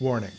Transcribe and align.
Warning. 0.00 0.32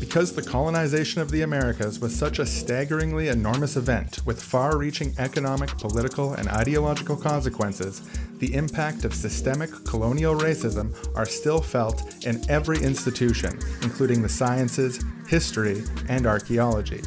Because 0.00 0.32
the 0.32 0.42
colonization 0.42 1.20
of 1.20 1.30
the 1.30 1.42
Americas 1.42 2.00
was 2.00 2.16
such 2.16 2.38
a 2.38 2.46
staggeringly 2.46 3.28
enormous 3.28 3.76
event 3.76 4.24
with 4.24 4.42
far 4.42 4.78
reaching 4.78 5.14
economic, 5.18 5.68
political, 5.76 6.32
and 6.32 6.48
ideological 6.48 7.14
consequences, 7.14 8.00
the 8.38 8.54
impact 8.54 9.04
of 9.04 9.12
systemic 9.12 9.70
colonial 9.84 10.34
racism 10.34 10.94
are 11.14 11.26
still 11.26 11.60
felt 11.60 12.24
in 12.24 12.42
every 12.48 12.78
institution, 12.82 13.58
including 13.82 14.22
the 14.22 14.28
sciences, 14.30 15.04
history, 15.28 15.82
and 16.08 16.26
archaeology. 16.26 17.02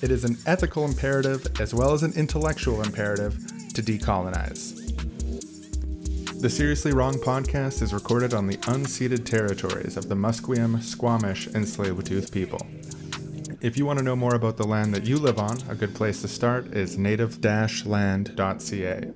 It 0.00 0.10
is 0.10 0.24
an 0.24 0.38
ethical 0.46 0.86
imperative 0.86 1.46
as 1.60 1.74
well 1.74 1.92
as 1.92 2.02
an 2.02 2.14
intellectual 2.14 2.80
imperative 2.80 3.36
to 3.74 3.82
decolonize. 3.82 4.83
The 6.40 6.50
Seriously 6.50 6.92
Wrong 6.92 7.14
podcast 7.14 7.80
is 7.80 7.94
recorded 7.94 8.34
on 8.34 8.46
the 8.46 8.58
unceded 8.58 9.24
territories 9.24 9.96
of 9.96 10.08
the 10.08 10.14
Musqueam, 10.14 10.82
Squamish, 10.82 11.46
and 11.46 11.64
Tsleil-Waututh 11.64 12.30
people. 12.32 12.60
If 13.62 13.78
you 13.78 13.86
want 13.86 13.98
to 14.00 14.04
know 14.04 14.16
more 14.16 14.34
about 14.34 14.58
the 14.58 14.66
land 14.66 14.92
that 14.94 15.06
you 15.06 15.16
live 15.16 15.38
on, 15.38 15.56
a 15.70 15.74
good 15.74 15.94
place 15.94 16.20
to 16.20 16.28
start 16.28 16.74
is 16.74 16.98
native-land.ca. 16.98 19.12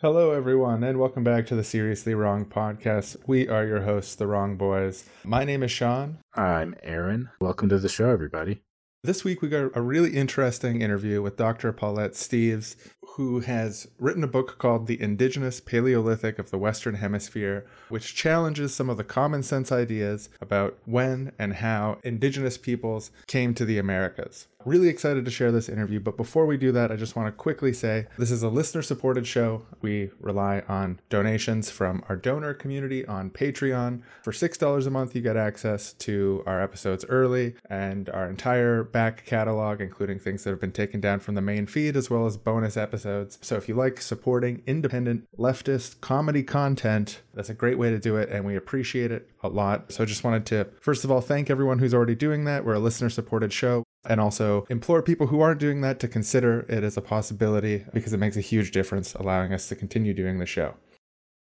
Hello, 0.00 0.32
everyone, 0.32 0.84
and 0.84 0.98
welcome 0.98 1.24
back 1.24 1.46
to 1.46 1.54
the 1.54 1.64
Seriously 1.64 2.14
Wrong 2.14 2.44
podcast. 2.44 3.16
We 3.26 3.48
are 3.48 3.64
your 3.64 3.82
hosts, 3.82 4.16
the 4.16 4.26
Wrong 4.26 4.56
Boys. 4.56 5.08
My 5.24 5.44
name 5.44 5.62
is 5.62 5.70
Sean. 5.70 6.18
I'm 6.34 6.74
Aaron. 6.82 7.30
Welcome 7.40 7.70
to 7.70 7.78
the 7.78 7.88
show, 7.88 8.10
everybody. 8.10 8.63
This 9.04 9.22
week, 9.22 9.42
we 9.42 9.50
got 9.50 9.70
a 9.76 9.82
really 9.82 10.14
interesting 10.16 10.80
interview 10.80 11.20
with 11.20 11.36
Dr. 11.36 11.70
Paulette 11.74 12.12
Steeves, 12.12 12.74
who 13.16 13.40
has 13.40 13.86
written 13.98 14.24
a 14.24 14.26
book 14.26 14.56
called 14.56 14.86
The 14.86 14.98
Indigenous 14.98 15.60
Paleolithic 15.60 16.38
of 16.38 16.50
the 16.50 16.56
Western 16.56 16.94
Hemisphere, 16.94 17.66
which 17.90 18.14
challenges 18.14 18.74
some 18.74 18.88
of 18.88 18.96
the 18.96 19.04
common 19.04 19.42
sense 19.42 19.70
ideas 19.70 20.30
about 20.40 20.78
when 20.86 21.32
and 21.38 21.56
how 21.56 21.98
indigenous 22.02 22.56
peoples 22.56 23.10
came 23.26 23.52
to 23.52 23.66
the 23.66 23.76
Americas. 23.76 24.46
Really 24.64 24.88
excited 24.88 25.26
to 25.26 25.30
share 25.30 25.52
this 25.52 25.68
interview, 25.68 26.00
but 26.00 26.16
before 26.16 26.46
we 26.46 26.56
do 26.56 26.72
that, 26.72 26.90
I 26.90 26.96
just 26.96 27.16
want 27.16 27.28
to 27.28 27.32
quickly 27.32 27.72
say 27.74 28.06
this 28.16 28.30
is 28.30 28.42
a 28.42 28.48
listener 28.48 28.80
supported 28.80 29.26
show. 29.26 29.66
We 29.82 30.10
rely 30.18 30.62
on 30.68 31.00
donations 31.10 31.70
from 31.70 32.02
our 32.08 32.16
donor 32.16 32.54
community 32.54 33.06
on 33.06 33.28
Patreon. 33.30 34.00
For 34.22 34.32
$6 34.32 34.86
a 34.86 34.90
month, 34.90 35.14
you 35.14 35.20
get 35.20 35.36
access 35.36 35.92
to 35.94 36.42
our 36.46 36.62
episodes 36.62 37.04
early 37.10 37.56
and 37.68 38.08
our 38.08 38.28
entire 38.28 38.82
back 38.82 39.26
catalog, 39.26 39.82
including 39.82 40.18
things 40.18 40.44
that 40.44 40.50
have 40.50 40.60
been 40.60 40.72
taken 40.72 40.98
down 40.98 41.20
from 41.20 41.34
the 41.34 41.42
main 41.42 41.66
feed, 41.66 41.94
as 41.94 42.08
well 42.08 42.24
as 42.24 42.38
bonus 42.38 42.78
episodes. 42.78 43.38
So 43.42 43.56
if 43.56 43.68
you 43.68 43.74
like 43.74 44.00
supporting 44.00 44.62
independent 44.66 45.28
leftist 45.38 46.00
comedy 46.00 46.42
content, 46.42 47.20
that's 47.34 47.50
a 47.50 47.54
great 47.54 47.78
way 47.78 47.90
to 47.90 47.98
do 47.98 48.16
it, 48.16 48.30
and 48.30 48.46
we 48.46 48.56
appreciate 48.56 49.12
it 49.12 49.28
a 49.42 49.48
lot. 49.48 49.92
So 49.92 50.02
I 50.02 50.06
just 50.06 50.24
wanted 50.24 50.46
to, 50.46 50.68
first 50.80 51.04
of 51.04 51.10
all, 51.10 51.20
thank 51.20 51.50
everyone 51.50 51.80
who's 51.80 51.92
already 51.92 52.14
doing 52.14 52.44
that. 52.46 52.64
We're 52.64 52.74
a 52.74 52.78
listener 52.78 53.10
supported 53.10 53.52
show 53.52 53.83
and 54.06 54.20
also 54.20 54.66
implore 54.68 55.02
people 55.02 55.26
who 55.26 55.40
aren't 55.40 55.60
doing 55.60 55.80
that 55.82 56.00
to 56.00 56.08
consider 56.08 56.60
it 56.68 56.84
as 56.84 56.96
a 56.96 57.02
possibility 57.02 57.84
because 57.92 58.12
it 58.12 58.20
makes 58.20 58.36
a 58.36 58.40
huge 58.40 58.70
difference 58.70 59.14
allowing 59.14 59.52
us 59.52 59.68
to 59.68 59.76
continue 59.76 60.14
doing 60.14 60.38
the 60.38 60.46
show. 60.46 60.74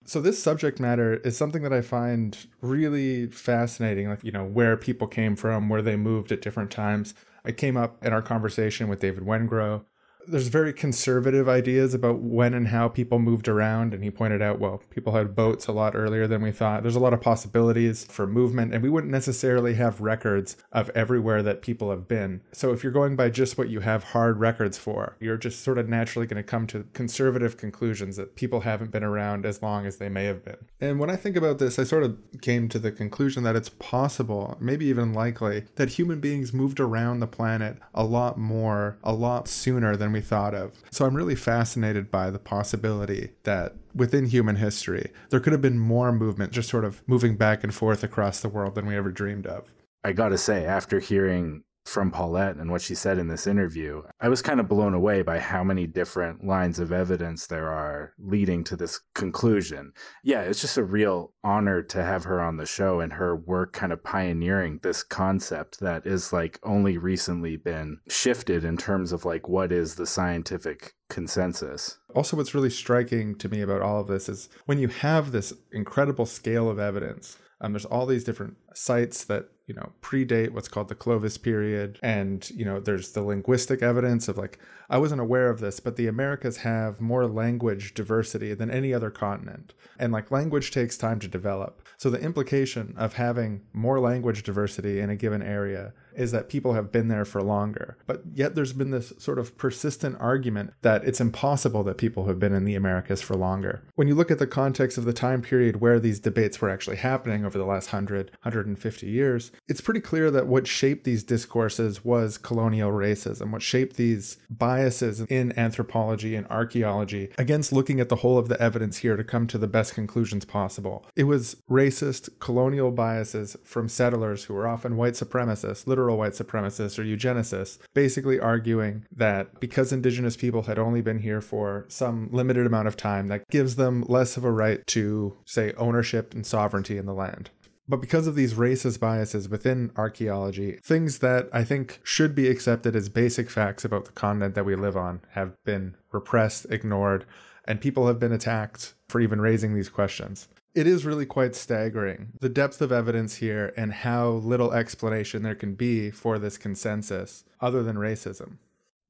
So 0.07 0.21
this 0.21 0.41
subject 0.41 0.79
matter 0.79 1.15
is 1.15 1.35
something 1.35 1.63
that 1.63 1.73
I 1.73 1.81
find 1.81 2.37
really 2.61 3.25
fascinating, 3.27 4.07
like 4.07 4.23
you 4.23 4.31
know, 4.31 4.45
where 4.45 4.77
people 4.77 5.07
came 5.07 5.35
from, 5.35 5.67
where 5.67 5.81
they 5.81 5.95
moved 5.95 6.31
at 6.31 6.41
different 6.41 6.69
times. 6.69 7.15
I 7.43 7.51
came 7.51 7.75
up 7.75 8.03
in 8.05 8.13
our 8.13 8.21
conversation 8.21 8.87
with 8.87 8.99
David 8.99 9.23
Wengrow 9.23 9.83
there's 10.27 10.47
very 10.47 10.73
conservative 10.73 11.47
ideas 11.47 11.93
about 11.93 12.19
when 12.19 12.53
and 12.53 12.67
how 12.67 12.87
people 12.87 13.19
moved 13.19 13.47
around 13.47 13.93
and 13.93 14.03
he 14.03 14.11
pointed 14.11 14.41
out 14.41 14.59
well 14.59 14.81
people 14.89 15.13
had 15.13 15.35
boats 15.35 15.67
a 15.67 15.71
lot 15.71 15.95
earlier 15.95 16.27
than 16.27 16.41
we 16.41 16.51
thought. 16.51 16.83
There's 16.83 16.95
a 16.95 16.99
lot 16.99 17.13
of 17.13 17.21
possibilities 17.21 18.05
for 18.05 18.27
movement 18.27 18.73
and 18.73 18.83
we 18.83 18.89
wouldn't 18.89 19.11
necessarily 19.11 19.75
have 19.75 20.01
records 20.01 20.57
of 20.71 20.89
everywhere 20.91 21.43
that 21.43 21.61
people 21.61 21.89
have 21.89 22.07
been. 22.07 22.41
So 22.51 22.71
if 22.71 22.83
you're 22.83 22.91
going 22.91 23.15
by 23.15 23.29
just 23.29 23.57
what 23.57 23.69
you 23.69 23.81
have 23.81 24.03
hard 24.03 24.39
records 24.39 24.77
for 24.77 25.15
you're 25.19 25.37
just 25.37 25.63
sort 25.63 25.77
of 25.77 25.87
naturally 25.87 26.27
going 26.27 26.41
to 26.41 26.43
come 26.43 26.67
to 26.67 26.85
conservative 26.93 27.57
conclusions 27.57 28.15
that 28.17 28.35
people 28.35 28.61
haven't 28.61 28.91
been 28.91 29.03
around 29.03 29.45
as 29.45 29.61
long 29.61 29.85
as 29.85 29.97
they 29.97 30.09
may 30.09 30.25
have 30.25 30.43
been. 30.43 30.57
And 30.81 30.99
when 30.99 31.09
i 31.09 31.15
think 31.15 31.35
about 31.35 31.59
this 31.59 31.79
i 31.79 31.83
sort 31.83 32.03
of 32.03 32.17
came 32.41 32.69
to 32.69 32.79
the 32.79 32.91
conclusion 32.91 33.43
that 33.43 33.55
it's 33.55 33.69
possible 33.69 34.57
maybe 34.59 34.85
even 34.85 35.13
likely 35.13 35.65
that 35.75 35.89
human 35.89 36.19
beings 36.19 36.53
moved 36.53 36.79
around 36.79 37.19
the 37.19 37.27
planet 37.27 37.77
a 37.93 38.03
lot 38.03 38.37
more 38.37 38.97
a 39.03 39.13
lot 39.13 39.47
sooner 39.47 39.95
than 39.95 40.11
we 40.15 40.21
thought 40.21 40.55
of. 40.55 40.71
So 40.91 41.05
I'm 41.05 41.15
really 41.15 41.35
fascinated 41.35 42.09
by 42.09 42.29
the 42.29 42.39
possibility 42.39 43.31
that 43.43 43.75
within 43.93 44.25
human 44.25 44.55
history, 44.55 45.11
there 45.29 45.41
could 45.41 45.51
have 45.51 45.61
been 45.61 45.77
more 45.77 46.11
movement 46.13 46.53
just 46.53 46.69
sort 46.69 46.85
of 46.85 47.03
moving 47.05 47.35
back 47.35 47.63
and 47.63 47.73
forth 47.73 48.03
across 48.03 48.39
the 48.39 48.49
world 48.49 48.75
than 48.75 48.85
we 48.85 48.95
ever 48.95 49.11
dreamed 49.11 49.45
of. 49.45 49.71
I 50.03 50.13
got 50.13 50.29
to 50.29 50.37
say, 50.37 50.65
after 50.65 50.99
hearing 50.99 51.63
from 51.85 52.11
Paulette 52.11 52.57
and 52.57 52.71
what 52.71 52.81
she 52.81 52.95
said 52.95 53.17
in 53.17 53.27
this 53.27 53.47
interview, 53.47 54.01
I 54.19 54.27
was 54.27 54.41
kind 54.41 54.59
of 54.59 54.67
blown 54.67 54.93
away 54.93 55.21
by 55.21 55.39
how 55.39 55.63
many 55.63 55.85
different 55.87 56.43
lines 56.43 56.79
of 56.79 56.91
evidence 56.91 57.47
there 57.47 57.71
are 57.71 58.13
leading 58.17 58.63
to 58.65 58.75
this 58.75 58.99
conclusion. 59.13 59.93
Yeah, 60.23 60.41
it's 60.41 60.61
just 60.61 60.77
a 60.77 60.83
real 60.83 61.33
honor 61.43 61.83
to 61.83 62.03
have 62.03 62.23
her 62.23 62.41
on 62.41 62.57
the 62.57 62.65
show 62.65 62.99
and 62.99 63.13
her 63.13 63.35
work 63.35 63.71
kind 63.71 63.93
of 63.93 64.03
pioneering 64.03 64.79
this 64.81 65.03
concept 65.03 65.79
that 65.79 66.05
is 66.05 66.33
like 66.33 66.59
only 66.63 66.97
recently 66.97 67.55
been 67.55 67.99
shifted 68.09 68.65
in 68.65 68.77
terms 68.77 69.11
of 69.11 69.23
like 69.23 69.47
what 69.47 69.71
is 69.71 69.95
the 69.95 70.07
scientific 70.07 70.95
consensus. 71.09 71.99
Also, 72.15 72.35
what's 72.35 72.55
really 72.55 72.69
striking 72.69 73.35
to 73.35 73.47
me 73.47 73.61
about 73.61 73.81
all 73.81 73.99
of 73.99 74.07
this 74.07 74.27
is 74.27 74.49
when 74.65 74.79
you 74.79 74.87
have 74.87 75.31
this 75.31 75.53
incredible 75.71 76.25
scale 76.25 76.69
of 76.69 76.79
evidence. 76.79 77.37
Um, 77.61 77.71
there's 77.71 77.85
all 77.85 78.05
these 78.05 78.23
different 78.23 78.57
sites 78.75 79.23
that 79.23 79.49
you 79.67 79.73
know 79.73 79.91
predate 80.01 80.51
what's 80.51 80.67
called 80.67 80.89
the 80.89 80.95
clovis 80.95 81.37
period 81.37 81.97
and 82.03 82.49
you 82.51 82.63
know 82.63 82.79
there's 82.79 83.13
the 83.13 83.21
linguistic 83.21 83.81
evidence 83.81 84.27
of 84.27 84.37
like 84.37 84.59
i 84.89 84.97
wasn't 84.97 85.19
aware 85.19 85.49
of 85.49 85.59
this 85.59 85.79
but 85.79 85.95
the 85.95 86.07
americas 86.07 86.57
have 86.57 87.01
more 87.01 87.25
language 87.25 87.93
diversity 87.93 88.53
than 88.53 88.69
any 88.69 88.93
other 88.93 89.09
continent 89.09 89.73
and 89.97 90.13
like 90.13 90.29
language 90.29 90.71
takes 90.71 90.97
time 90.97 91.19
to 91.19 91.27
develop 91.27 91.81
so 91.97 92.09
the 92.09 92.21
implication 92.21 92.93
of 92.97 93.13
having 93.13 93.61
more 93.73 93.99
language 93.99 94.43
diversity 94.43 94.99
in 94.99 95.09
a 95.09 95.15
given 95.15 95.41
area 95.41 95.93
is 96.15 96.31
that 96.31 96.49
people 96.49 96.73
have 96.73 96.91
been 96.91 97.07
there 97.07 97.25
for 97.25 97.41
longer. 97.41 97.97
But 98.07 98.23
yet 98.33 98.55
there's 98.55 98.73
been 98.73 98.91
this 98.91 99.13
sort 99.17 99.37
of 99.37 99.57
persistent 99.57 100.17
argument 100.19 100.73
that 100.81 101.03
it's 101.05 101.21
impossible 101.21 101.83
that 101.83 101.97
people 101.97 102.27
have 102.27 102.39
been 102.39 102.53
in 102.53 102.65
the 102.65 102.75
Americas 102.75 103.21
for 103.21 103.35
longer. 103.35 103.83
When 103.95 104.07
you 104.07 104.15
look 104.15 104.31
at 104.31 104.39
the 104.39 104.47
context 104.47 104.97
of 104.97 105.05
the 105.05 105.13
time 105.13 105.41
period 105.41 105.81
where 105.81 105.99
these 105.99 106.19
debates 106.19 106.61
were 106.61 106.69
actually 106.69 106.97
happening 106.97 107.45
over 107.45 107.57
the 107.57 107.65
last 107.65 107.91
100, 107.91 108.31
150 108.65 109.07
years, 109.07 109.51
it's 109.67 109.81
pretty 109.81 109.99
clear 109.99 110.31
that 110.31 110.47
what 110.47 110.65
shaped 110.67 111.03
these 111.03 111.23
discourses 111.23 112.03
was 112.03 112.37
colonial 112.37 112.91
racism, 112.91 113.51
what 113.51 113.61
shaped 113.61 113.95
these 113.95 114.37
biases 114.49 115.21
in 115.21 115.57
anthropology 115.57 116.35
and 116.35 116.47
archaeology 116.47 117.29
against 117.37 117.71
looking 117.71 117.99
at 117.99 118.09
the 118.09 118.17
whole 118.17 118.37
of 118.37 118.49
the 118.49 118.59
evidence 118.59 118.97
here 118.97 119.15
to 119.15 119.23
come 119.23 119.45
to 119.45 119.57
the 119.57 119.67
best 119.67 119.93
conclusions 119.93 120.45
possible. 120.45 121.05
It 121.15 121.25
was 121.25 121.57
racist 121.69 122.39
colonial 122.39 122.91
biases 122.91 123.55
from 123.63 123.87
settlers 123.87 124.45
who 124.45 124.55
were 124.55 124.67
often 124.67 124.97
white 124.97 125.13
supremacists, 125.13 125.85
literal 125.85 126.17
white 126.17 126.33
supremacists 126.33 126.97
or 126.97 127.03
eugenicists, 127.03 127.77
basically 127.93 128.39
arguing 128.39 129.05
that 129.15 129.59
because 129.59 129.93
indigenous 129.93 130.35
people 130.35 130.63
had 130.63 130.79
only 130.79 131.01
been 131.01 131.19
here 131.19 131.41
for 131.41 131.85
some 131.87 132.29
limited 132.31 132.65
amount 132.65 132.87
of 132.87 132.97
time, 132.97 133.27
that 133.27 133.47
gives 133.49 133.75
them 133.75 134.03
less 134.07 134.37
of 134.37 134.43
a 134.43 134.51
right 134.51 134.85
to, 134.87 135.37
say, 135.45 135.73
ownership 135.73 136.33
and 136.33 136.45
sovereignty 136.45 136.97
in 136.97 137.05
the 137.05 137.13
land. 137.13 137.51
But 137.87 138.01
because 138.01 138.25
of 138.25 138.35
these 138.35 138.55
racist 138.55 138.99
biases 138.99 139.47
within 139.47 139.91
archaeology, 139.95 140.79
things 140.83 141.19
that 141.19 141.49
I 141.53 141.63
think 141.63 141.99
should 142.03 142.33
be 142.33 142.47
accepted 142.47 142.95
as 142.95 143.09
basic 143.09 143.49
facts 143.49 143.85
about 143.85 144.05
the 144.05 144.11
continent 144.11 144.55
that 144.55 144.65
we 144.65 144.75
live 144.75 144.97
on 144.97 145.21
have 145.31 145.55
been 145.63 145.95
repressed, 146.11 146.65
ignored, 146.69 147.25
and 147.65 147.81
people 147.81 148.07
have 148.07 148.19
been 148.19 148.31
attacked 148.31 148.95
for 149.07 149.21
even 149.21 149.39
raising 149.39 149.75
these 149.75 149.89
questions 149.89 150.47
it 150.75 150.85
is 150.85 151.05
really 151.05 151.25
quite 151.25 151.55
staggering 151.55 152.33
the 152.41 152.49
depth 152.49 152.81
of 152.81 152.91
evidence 152.91 153.37
here 153.37 153.73
and 153.77 153.93
how 153.93 154.29
little 154.29 154.73
explanation 154.73 155.41
there 155.41 155.55
can 155.55 155.73
be 155.73 156.11
for 156.11 156.37
this 156.37 156.57
consensus 156.57 157.45
other 157.61 157.81
than 157.81 157.95
racism. 157.95 158.57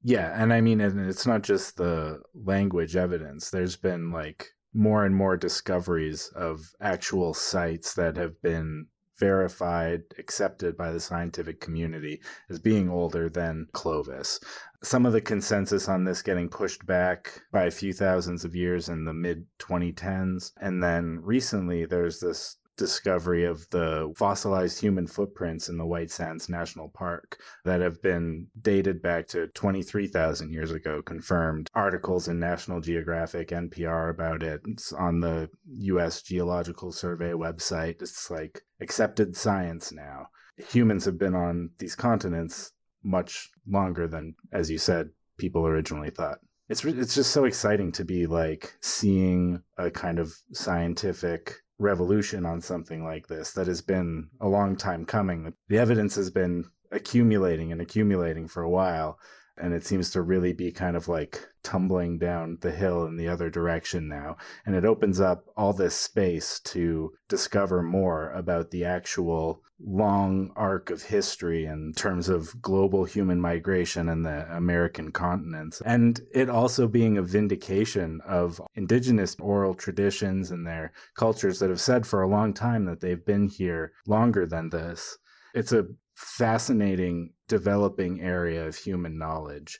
Yeah, 0.02 0.40
and 0.40 0.52
I 0.52 0.60
mean, 0.60 0.80
and 0.80 1.00
it's 1.08 1.26
not 1.26 1.42
just 1.42 1.76
the 1.76 2.22
language 2.32 2.94
evidence. 2.94 3.50
There's 3.50 3.74
been 3.74 4.12
like 4.12 4.52
more 4.76 5.04
and 5.04 5.16
more 5.16 5.36
discoveries 5.36 6.28
of 6.34 6.74
actual 6.80 7.32
sites 7.34 7.94
that 7.94 8.16
have 8.16 8.40
been 8.42 8.86
verified, 9.18 10.02
accepted 10.18 10.76
by 10.76 10.92
the 10.92 11.00
scientific 11.00 11.60
community 11.60 12.20
as 12.50 12.58
being 12.58 12.90
older 12.90 13.30
than 13.30 13.66
Clovis. 13.72 14.38
Some 14.82 15.06
of 15.06 15.14
the 15.14 15.22
consensus 15.22 15.88
on 15.88 16.04
this 16.04 16.20
getting 16.20 16.50
pushed 16.50 16.84
back 16.86 17.42
by 17.50 17.64
a 17.64 17.70
few 17.70 17.94
thousands 17.94 18.44
of 18.44 18.54
years 18.54 18.88
in 18.90 19.06
the 19.06 19.14
mid 19.14 19.46
2010s. 19.58 20.52
And 20.60 20.82
then 20.82 21.20
recently, 21.22 21.86
there's 21.86 22.20
this 22.20 22.58
discovery 22.76 23.44
of 23.44 23.68
the 23.70 24.12
fossilized 24.16 24.80
human 24.80 25.06
footprints 25.06 25.68
in 25.68 25.78
the 25.78 25.86
White 25.86 26.10
Sands 26.10 26.48
National 26.48 26.88
Park 26.88 27.38
that 27.64 27.80
have 27.80 28.00
been 28.02 28.46
dated 28.60 29.02
back 29.02 29.26
to 29.28 29.48
23,000 29.48 30.52
years 30.52 30.70
ago, 30.70 31.02
confirmed 31.02 31.70
articles 31.74 32.28
in 32.28 32.38
National 32.38 32.80
Geographic, 32.80 33.48
NPR 33.48 34.10
about 34.10 34.42
it. 34.42 34.60
It's 34.66 34.92
on 34.92 35.20
the 35.20 35.48
US 35.66 36.22
Geological 36.22 36.92
Survey 36.92 37.32
website. 37.32 38.02
It's 38.02 38.30
like 38.30 38.62
accepted 38.80 39.36
science 39.36 39.92
now. 39.92 40.28
Humans 40.70 41.04
have 41.04 41.18
been 41.18 41.34
on 41.34 41.70
these 41.78 41.94
continents 41.94 42.72
much 43.02 43.50
longer 43.66 44.08
than, 44.08 44.34
as 44.52 44.70
you 44.70 44.78
said, 44.78 45.10
people 45.38 45.66
originally 45.66 46.10
thought 46.10 46.38
it's 46.68 46.84
it's 46.84 47.14
just 47.14 47.30
so 47.30 47.44
exciting 47.44 47.92
to 47.92 48.04
be 48.04 48.26
like 48.26 48.74
seeing 48.80 49.62
a 49.78 49.90
kind 49.90 50.18
of 50.18 50.34
scientific 50.52 51.62
revolution 51.78 52.46
on 52.46 52.60
something 52.60 53.04
like 53.04 53.26
this 53.26 53.52
that 53.52 53.66
has 53.66 53.82
been 53.82 54.28
a 54.40 54.48
long 54.48 54.76
time 54.76 55.04
coming. 55.04 55.52
The 55.68 55.78
evidence 55.78 56.14
has 56.16 56.30
been 56.30 56.64
accumulating 56.90 57.72
and 57.72 57.80
accumulating 57.80 58.48
for 58.48 58.62
a 58.62 58.70
while, 58.70 59.18
and 59.58 59.72
it 59.72 59.86
seems 59.86 60.10
to 60.10 60.22
really 60.22 60.52
be 60.52 60.70
kind 60.70 60.96
of 60.96 61.08
like 61.08 61.48
tumbling 61.62 62.18
down 62.18 62.58
the 62.60 62.70
hill 62.70 63.06
in 63.06 63.16
the 63.16 63.28
other 63.28 63.50
direction 63.50 64.08
now. 64.08 64.36
And 64.64 64.74
it 64.74 64.84
opens 64.84 65.20
up 65.20 65.46
all 65.56 65.72
this 65.72 65.96
space 65.96 66.60
to 66.60 67.12
discover 67.28 67.82
more 67.82 68.30
about 68.30 68.70
the 68.70 68.84
actual 68.84 69.62
long 69.78 70.52
arc 70.56 70.90
of 70.90 71.02
history 71.02 71.66
in 71.66 71.92
terms 71.94 72.28
of 72.28 72.60
global 72.62 73.04
human 73.04 73.40
migration 73.40 74.08
and 74.08 74.24
the 74.24 74.46
American 74.54 75.10
continents. 75.10 75.82
And 75.84 76.20
it 76.32 76.48
also 76.48 76.86
being 76.86 77.18
a 77.18 77.22
vindication 77.22 78.20
of 78.26 78.60
indigenous 78.74 79.36
oral 79.40 79.74
traditions 79.74 80.50
and 80.50 80.66
their 80.66 80.92
cultures 81.16 81.58
that 81.58 81.70
have 81.70 81.80
said 81.80 82.06
for 82.06 82.22
a 82.22 82.28
long 82.28 82.54
time 82.54 82.84
that 82.86 83.00
they've 83.00 83.24
been 83.24 83.48
here 83.48 83.92
longer 84.06 84.46
than 84.46 84.70
this. 84.70 85.18
It's 85.54 85.72
a 85.72 85.86
fascinating 86.16 87.30
developing 87.46 88.20
area 88.20 88.66
of 88.66 88.74
human 88.76 89.18
knowledge. 89.18 89.78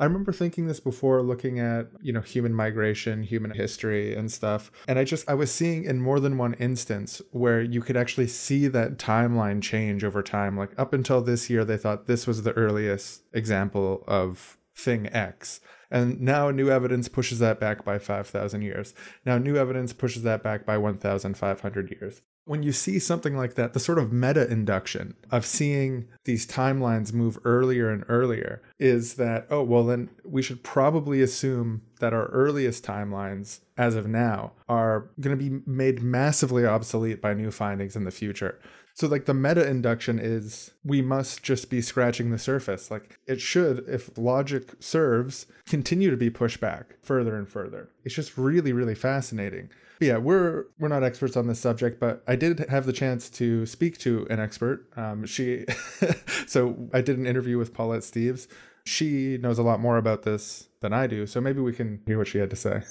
I 0.00 0.04
remember 0.04 0.32
thinking 0.32 0.66
this 0.66 0.80
before 0.80 1.22
looking 1.22 1.58
at, 1.58 1.88
you 2.00 2.12
know, 2.12 2.20
human 2.20 2.54
migration, 2.54 3.22
human 3.22 3.50
history 3.50 4.14
and 4.14 4.32
stuff. 4.32 4.70
And 4.88 4.98
I 4.98 5.04
just 5.04 5.28
I 5.28 5.34
was 5.34 5.52
seeing 5.52 5.84
in 5.84 6.00
more 6.00 6.18
than 6.18 6.38
one 6.38 6.54
instance 6.54 7.20
where 7.30 7.60
you 7.60 7.82
could 7.82 7.96
actually 7.96 8.28
see 8.28 8.68
that 8.68 8.96
timeline 8.96 9.60
change 9.60 10.02
over 10.02 10.22
time. 10.22 10.56
Like 10.56 10.70
up 10.78 10.92
until 10.92 11.20
this 11.20 11.50
year 11.50 11.64
they 11.64 11.76
thought 11.76 12.06
this 12.06 12.26
was 12.26 12.42
the 12.42 12.52
earliest 12.52 13.24
example 13.34 14.04
of 14.06 14.56
thing 14.74 15.08
X. 15.08 15.60
And 15.90 16.22
now 16.22 16.50
new 16.50 16.70
evidence 16.70 17.08
pushes 17.08 17.38
that 17.40 17.60
back 17.60 17.84
by 17.84 17.98
5,000 17.98 18.62
years. 18.62 18.94
Now 19.26 19.36
new 19.36 19.56
evidence 19.56 19.92
pushes 19.92 20.22
that 20.22 20.42
back 20.42 20.64
by 20.64 20.78
1,500 20.78 21.90
years 21.90 22.22
when 22.44 22.62
you 22.62 22.72
see 22.72 22.98
something 22.98 23.36
like 23.36 23.54
that, 23.54 23.72
the 23.72 23.80
sort 23.80 23.98
of 23.98 24.12
meta 24.12 24.50
induction 24.50 25.14
of 25.30 25.46
seeing 25.46 26.08
these 26.24 26.46
timelines 26.46 27.12
move 27.12 27.38
earlier 27.44 27.90
and 27.90 28.04
earlier 28.08 28.60
is 28.80 29.14
that, 29.14 29.46
oh, 29.48 29.62
well, 29.62 29.84
then 29.84 30.10
we 30.24 30.42
should 30.42 30.62
probably 30.64 31.22
assume 31.22 31.82
that 32.00 32.12
our 32.12 32.26
earliest 32.26 32.84
timelines 32.84 33.60
as 33.76 33.94
of 33.94 34.08
now 34.08 34.52
are 34.68 35.08
going 35.20 35.36
to 35.36 35.50
be 35.50 35.62
made 35.66 36.02
massively 36.02 36.66
obsolete 36.66 37.20
by 37.20 37.32
new 37.32 37.50
findings 37.50 37.94
in 37.94 38.04
the 38.04 38.10
future. 38.10 38.58
So, 38.94 39.06
like, 39.06 39.24
the 39.24 39.34
meta 39.34 39.66
induction 39.66 40.18
is 40.18 40.72
we 40.84 41.00
must 41.00 41.42
just 41.42 41.70
be 41.70 41.80
scratching 41.80 42.30
the 42.30 42.38
surface. 42.38 42.90
Like, 42.90 43.18
it 43.26 43.40
should, 43.40 43.84
if 43.88 44.16
logic 44.18 44.74
serves, 44.80 45.46
continue 45.66 46.10
to 46.10 46.16
be 46.16 46.30
pushed 46.30 46.60
back 46.60 46.96
further 47.02 47.36
and 47.36 47.48
further. 47.48 47.88
It's 48.04 48.14
just 48.14 48.36
really, 48.36 48.72
really 48.72 48.94
fascinating 48.94 49.70
yeah, 50.02 50.18
we're 50.18 50.66
we're 50.78 50.88
not 50.88 51.02
experts 51.02 51.36
on 51.36 51.46
this 51.46 51.60
subject, 51.60 52.00
but 52.00 52.22
I 52.26 52.36
did 52.36 52.58
have 52.68 52.86
the 52.86 52.92
chance 52.92 53.30
to 53.30 53.64
speak 53.66 53.98
to 53.98 54.26
an 54.30 54.40
expert. 54.40 54.86
Um, 54.96 55.24
she, 55.26 55.64
so 56.46 56.88
I 56.92 57.00
did 57.00 57.18
an 57.18 57.26
interview 57.26 57.58
with 57.58 57.72
Paulette 57.72 58.02
Steeves. 58.02 58.48
She 58.84 59.38
knows 59.38 59.58
a 59.58 59.62
lot 59.62 59.80
more 59.80 59.96
about 59.96 60.22
this 60.22 60.68
than 60.80 60.92
I 60.92 61.06
do, 61.06 61.26
so 61.26 61.40
maybe 61.40 61.60
we 61.60 61.72
can 61.72 62.02
hear 62.06 62.18
what 62.18 62.26
she 62.26 62.38
had 62.38 62.50
to 62.50 62.56
say. 62.56 62.82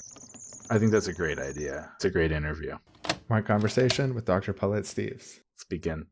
I 0.70 0.78
think 0.78 0.90
that's 0.90 1.08
a 1.08 1.12
great 1.12 1.38
idea. 1.38 1.90
It's 1.96 2.06
a 2.06 2.10
great 2.10 2.32
interview. 2.32 2.78
My 3.28 3.42
conversation 3.42 4.14
with 4.14 4.24
Dr. 4.24 4.54
Paulette 4.54 4.84
Steeves. 4.84 5.40
Let's 5.62 5.68
begin. 5.68 6.06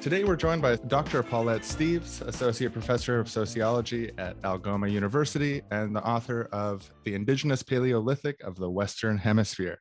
Today 0.00 0.24
we're 0.24 0.36
joined 0.36 0.62
by 0.62 0.76
Dr. 0.76 1.22
Paulette 1.22 1.62
Steeves, 1.62 2.22
Associate 2.22 2.72
Professor 2.72 3.20
of 3.20 3.28
Sociology 3.28 4.10
at 4.16 4.36
Algoma 4.44 4.88
University 4.88 5.60
and 5.70 5.94
the 5.94 6.02
author 6.02 6.48
of 6.50 6.90
The 7.04 7.14
Indigenous 7.14 7.62
Paleolithic 7.62 8.42
of 8.42 8.56
the 8.56 8.70
Western 8.70 9.18
Hemisphere. 9.18 9.78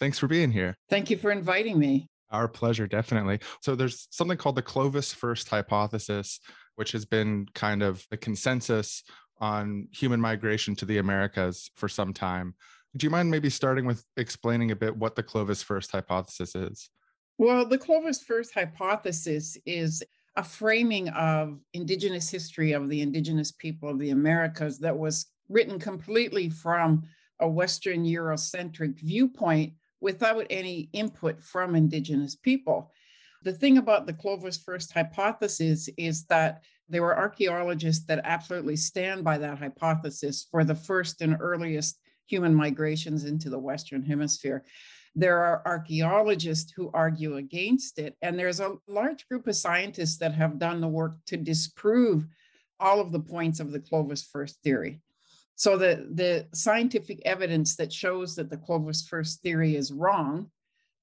Thanks 0.00 0.18
for 0.18 0.26
being 0.26 0.50
here. 0.50 0.76
Thank 0.90 1.08
you 1.08 1.18
for 1.18 1.30
inviting 1.30 1.78
me. 1.78 2.08
Our 2.30 2.48
pleasure, 2.48 2.88
definitely. 2.88 3.40
So, 3.62 3.76
there's 3.76 4.08
something 4.10 4.36
called 4.36 4.56
the 4.56 4.62
Clovis 4.62 5.14
First 5.14 5.48
hypothesis, 5.48 6.40
which 6.76 6.92
has 6.92 7.04
been 7.06 7.46
kind 7.54 7.82
of 7.82 8.04
the 8.10 8.16
consensus 8.16 9.02
on 9.40 9.88
human 9.92 10.20
migration 10.20 10.74
to 10.76 10.84
the 10.84 10.98
Americas 10.98 11.70
for 11.74 11.88
some 11.88 12.12
time. 12.12 12.54
Do 12.96 13.04
you 13.04 13.10
mind 13.10 13.30
maybe 13.30 13.50
starting 13.50 13.84
with 13.84 14.04
explaining 14.16 14.70
a 14.70 14.76
bit 14.76 14.96
what 14.96 15.14
the 15.14 15.22
Clovis 15.22 15.62
First 15.62 15.92
hypothesis 15.92 16.54
is? 16.54 16.90
Well, 17.36 17.66
the 17.66 17.78
Clovis 17.78 18.22
First 18.22 18.54
hypothesis 18.54 19.56
is 19.66 20.02
a 20.36 20.42
framing 20.42 21.08
of 21.10 21.60
Indigenous 21.74 22.30
history 22.30 22.72
of 22.72 22.88
the 22.88 23.02
Indigenous 23.02 23.52
people 23.52 23.88
of 23.88 23.98
the 23.98 24.10
Americas 24.10 24.78
that 24.78 24.96
was 24.96 25.26
written 25.48 25.78
completely 25.78 26.50
from 26.50 27.02
a 27.40 27.48
Western 27.48 28.04
Eurocentric 28.04 28.98
viewpoint 29.00 29.72
without 30.00 30.46
any 30.50 30.88
input 30.92 31.42
from 31.42 31.74
Indigenous 31.74 32.34
people. 32.36 32.92
The 33.42 33.52
thing 33.52 33.78
about 33.78 34.06
the 34.06 34.12
Clovis 34.12 34.58
First 34.58 34.92
hypothesis 34.92 35.88
is 35.96 36.24
that 36.26 36.62
there 36.88 37.02
were 37.02 37.16
archaeologists 37.16 38.06
that 38.06 38.20
absolutely 38.24 38.76
stand 38.76 39.24
by 39.24 39.38
that 39.38 39.58
hypothesis 39.58 40.46
for 40.50 40.64
the 40.64 40.74
first 40.74 41.20
and 41.20 41.36
earliest 41.40 41.98
human 42.26 42.54
migrations 42.54 43.24
into 43.24 43.50
the 43.50 43.58
Western 43.58 44.02
Hemisphere. 44.02 44.64
There 45.14 45.38
are 45.38 45.62
archaeologists 45.66 46.72
who 46.72 46.90
argue 46.94 47.36
against 47.36 47.98
it. 47.98 48.16
And 48.22 48.38
there's 48.38 48.60
a 48.60 48.76
large 48.86 49.26
group 49.28 49.46
of 49.48 49.56
scientists 49.56 50.18
that 50.18 50.34
have 50.34 50.58
done 50.58 50.80
the 50.80 50.88
work 50.88 51.16
to 51.26 51.36
disprove 51.36 52.26
all 52.78 53.00
of 53.00 53.12
the 53.12 53.20
points 53.20 53.60
of 53.60 53.72
the 53.72 53.80
Clovis 53.80 54.22
First 54.22 54.62
theory. 54.62 55.00
So 55.56 55.76
the, 55.76 56.06
the 56.12 56.46
scientific 56.54 57.20
evidence 57.24 57.74
that 57.76 57.92
shows 57.92 58.36
that 58.36 58.48
the 58.48 58.56
Clovis 58.56 59.08
First 59.08 59.42
theory 59.42 59.74
is 59.74 59.92
wrong 59.92 60.50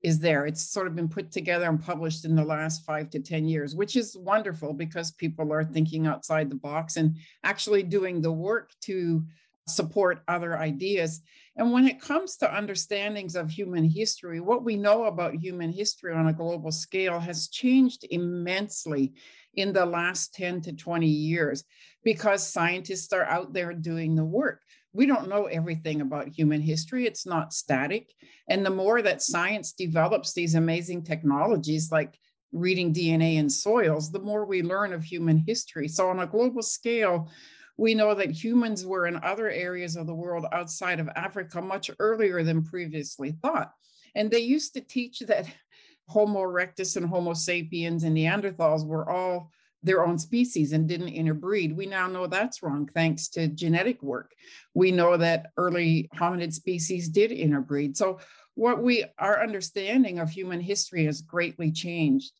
is 0.05 0.19
there. 0.19 0.45
It's 0.45 0.61
sort 0.61 0.85
of 0.85 0.95
been 0.95 1.09
put 1.09 1.31
together 1.31 1.65
and 1.65 1.83
published 1.83 2.25
in 2.25 2.35
the 2.35 2.43
last 2.43 2.85
five 2.85 3.09
to 3.09 3.19
10 3.19 3.47
years, 3.47 3.75
which 3.75 3.95
is 3.95 4.15
wonderful 4.15 4.71
because 4.71 5.11
people 5.11 5.51
are 5.51 5.63
thinking 5.63 6.05
outside 6.05 6.47
the 6.47 6.55
box 6.55 6.97
and 6.97 7.15
actually 7.43 7.81
doing 7.81 8.21
the 8.21 8.31
work 8.31 8.69
to 8.81 9.23
support 9.67 10.21
other 10.27 10.59
ideas. 10.59 11.21
And 11.55 11.71
when 11.71 11.87
it 11.87 11.99
comes 11.99 12.37
to 12.37 12.55
understandings 12.55 13.35
of 13.35 13.49
human 13.49 13.83
history, 13.83 14.39
what 14.39 14.63
we 14.63 14.75
know 14.75 15.05
about 15.05 15.33
human 15.33 15.71
history 15.71 16.13
on 16.13 16.27
a 16.27 16.33
global 16.33 16.71
scale 16.71 17.19
has 17.19 17.47
changed 17.47 18.05
immensely 18.11 19.13
in 19.55 19.73
the 19.73 19.87
last 19.87 20.35
10 20.35 20.61
to 20.61 20.73
20 20.73 21.07
years 21.07 21.63
because 22.03 22.45
scientists 22.45 23.11
are 23.11 23.23
out 23.23 23.53
there 23.53 23.73
doing 23.73 24.13
the 24.13 24.25
work. 24.25 24.61
We 24.95 25.05
don't 25.05 25.27
know 25.27 25.45
everything 25.47 25.99
about 25.99 26.29
human 26.29 26.61
history, 26.61 27.05
it's 27.05 27.25
not 27.25 27.53
static. 27.53 28.13
And 28.49 28.65
the 28.65 28.69
more 28.69 29.01
that 29.01 29.21
science 29.21 29.73
develops 29.73 30.33
these 30.33 30.55
amazing 30.55 31.03
technologies 31.03 31.91
like 31.91 32.17
reading 32.53 32.93
DNA 32.93 33.35
in 33.35 33.49
soils, 33.49 34.09
the 34.09 34.21
more 34.21 34.45
we 34.45 34.63
learn 34.63 34.93
of 34.93 35.03
human 35.03 35.37
history. 35.37 35.89
So, 35.89 36.07
on 36.07 36.21
a 36.21 36.27
global 36.27 36.61
scale, 36.61 37.29
we 37.75 37.93
know 37.93 38.15
that 38.15 38.31
humans 38.31 38.85
were 38.85 39.05
in 39.05 39.17
other 39.17 39.49
areas 39.49 39.97
of 39.97 40.07
the 40.07 40.15
world 40.15 40.45
outside 40.53 41.01
of 41.01 41.09
Africa 41.09 41.61
much 41.61 41.91
earlier 41.99 42.41
than 42.41 42.63
previously 42.63 43.33
thought. 43.41 43.73
And 44.15 44.31
they 44.31 44.39
used 44.39 44.75
to 44.75 44.81
teach 44.81 45.19
that 45.19 45.45
Homo 46.07 46.39
erectus 46.39 46.95
and 46.95 47.05
Homo 47.05 47.33
sapiens 47.33 48.03
and 48.03 48.15
Neanderthals 48.15 48.85
were 48.85 49.09
all 49.09 49.51
their 49.85 50.05
own 50.05 50.17
species 50.17 50.73
and 50.73 50.87
didn't 50.87 51.09
interbreed. 51.09 51.75
We 51.75 51.85
now 51.85 52.07
know 52.07 52.27
that's 52.27 52.63
wrong 52.63 52.89
thanks 52.93 53.27
to 53.29 53.47
genetic 53.47 54.01
work. 54.01 54.33
We 54.73 54.91
know 54.91 55.15
that 55.17 55.51
early 55.57 56.09
hominid 56.15 56.53
species 56.53 57.07
did 57.07 57.31
interbreed. 57.31 57.95
So 57.95 58.19
what 58.55 58.81
we 58.81 59.05
our 59.19 59.43
understanding 59.43 60.19
of 60.19 60.29
human 60.29 60.59
history 60.59 61.05
has 61.05 61.21
greatly 61.21 61.71
changed. 61.71 62.33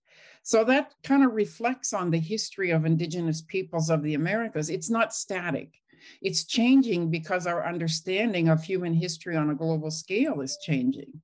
So 0.44 0.64
that 0.66 0.94
kind 1.04 1.24
of 1.24 1.34
reflects 1.34 1.94
on 1.94 2.12
the 2.12 2.20
history 2.20 2.72
of 2.72 2.86
indigenous 2.86 3.42
peoples 3.42 3.90
of 3.90 4.04
the 4.04 4.14
Americas. 4.14 4.70
It's 4.70 4.90
not 4.90 5.14
static. 5.14 5.74
It's 6.22 6.46
changing 6.46 7.10
because 7.10 7.48
our 7.48 7.66
understanding 7.66 8.50
of 8.50 8.64
human 8.64 8.94
history 8.94 9.36
on 9.36 9.50
a 9.50 9.56
global 9.56 9.92
scale 9.92 10.42
is 10.42 10.58
changing. 10.62 11.22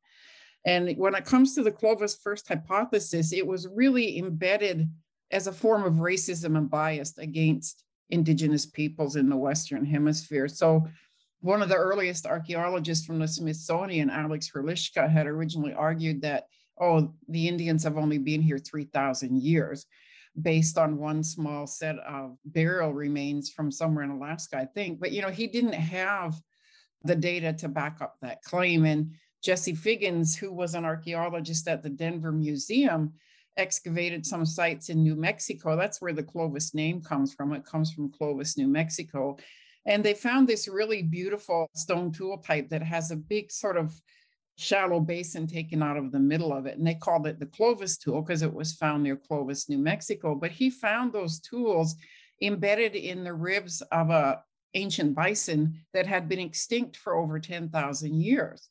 And 0.65 0.95
when 0.97 1.15
it 1.15 1.25
comes 1.25 1.55
to 1.55 1.63
the 1.63 1.71
Clovis 1.71 2.15
First 2.15 2.47
hypothesis, 2.47 3.33
it 3.33 3.45
was 3.45 3.67
really 3.67 4.17
embedded 4.17 4.89
as 5.31 5.47
a 5.47 5.53
form 5.53 5.83
of 5.83 5.95
racism 5.95 6.57
and 6.57 6.69
bias 6.69 7.17
against 7.17 7.83
indigenous 8.09 8.65
peoples 8.65 9.15
in 9.15 9.29
the 9.29 9.37
Western 9.37 9.85
Hemisphere. 9.85 10.47
So, 10.47 10.87
one 11.39 11.63
of 11.63 11.69
the 11.69 11.75
earliest 11.75 12.27
archaeologists 12.27 13.05
from 13.05 13.17
the 13.17 13.27
Smithsonian, 13.27 14.11
Alex 14.11 14.51
Hrdlicka, 14.53 15.09
had 15.09 15.25
originally 15.25 15.73
argued 15.73 16.21
that, 16.21 16.43
oh, 16.79 17.15
the 17.29 17.47
Indians 17.47 17.83
have 17.83 17.97
only 17.97 18.19
been 18.19 18.41
here 18.41 18.59
3,000 18.59 19.41
years 19.41 19.87
based 20.39 20.77
on 20.77 20.99
one 20.99 21.23
small 21.23 21.65
set 21.65 21.97
of 21.99 22.37
burial 22.45 22.93
remains 22.93 23.49
from 23.49 23.71
somewhere 23.71 24.03
in 24.03 24.11
Alaska, 24.11 24.57
I 24.57 24.65
think. 24.65 24.99
But, 24.99 25.11
you 25.11 25.23
know, 25.23 25.29
he 25.29 25.47
didn't 25.47 25.73
have 25.73 26.39
the 27.03 27.15
data 27.15 27.53
to 27.53 27.67
back 27.67 27.97
up 28.01 28.17
that 28.21 28.43
claim. 28.43 28.85
And 28.85 29.15
Jesse 29.43 29.75
Figgins, 29.75 30.35
who 30.35 30.53
was 30.53 30.75
an 30.75 30.85
archaeologist 30.85 31.67
at 31.67 31.81
the 31.81 31.89
Denver 31.89 32.31
Museum, 32.31 33.13
excavated 33.57 34.25
some 34.25 34.45
sites 34.45 34.89
in 34.89 35.03
New 35.03 35.15
Mexico. 35.15 35.75
That's 35.75 36.01
where 36.01 36.13
the 36.13 36.23
Clovis 36.23 36.73
name 36.73 37.01
comes 37.01 37.33
from. 37.33 37.53
It 37.53 37.65
comes 37.65 37.91
from 37.91 38.11
Clovis, 38.11 38.57
New 38.57 38.67
Mexico. 38.67 39.37
And 39.85 40.03
they 40.03 40.13
found 40.13 40.47
this 40.47 40.67
really 40.67 41.01
beautiful 41.01 41.69
stone 41.75 42.11
tool 42.11 42.37
type 42.37 42.69
that 42.69 42.83
has 42.83 43.11
a 43.11 43.15
big 43.15 43.51
sort 43.51 43.77
of 43.77 43.93
shallow 44.57 44.99
basin 44.99 45.47
taken 45.47 45.81
out 45.81 45.97
of 45.97 46.11
the 46.11 46.19
middle 46.19 46.53
of 46.53 46.65
it. 46.65 46.77
And 46.77 46.85
they 46.85 46.95
called 46.95 47.25
it 47.27 47.39
the 47.39 47.47
Clovis 47.47 47.97
tool 47.97 48.21
because 48.21 48.43
it 48.43 48.53
was 48.53 48.73
found 48.73 49.03
near 49.03 49.15
Clovis, 49.15 49.69
New 49.69 49.79
Mexico. 49.79 50.35
But 50.35 50.51
he 50.51 50.69
found 50.69 51.11
those 51.11 51.39
tools 51.39 51.95
embedded 52.41 52.95
in 52.95 53.23
the 53.23 53.33
ribs 53.33 53.81
of 53.91 54.09
a 54.09 54.43
ancient 54.73 55.15
bison 55.15 55.79
that 55.93 56.07
had 56.07 56.29
been 56.29 56.39
extinct 56.39 56.95
for 56.95 57.15
over 57.15 57.39
10,000 57.39 58.13
years. 58.13 58.69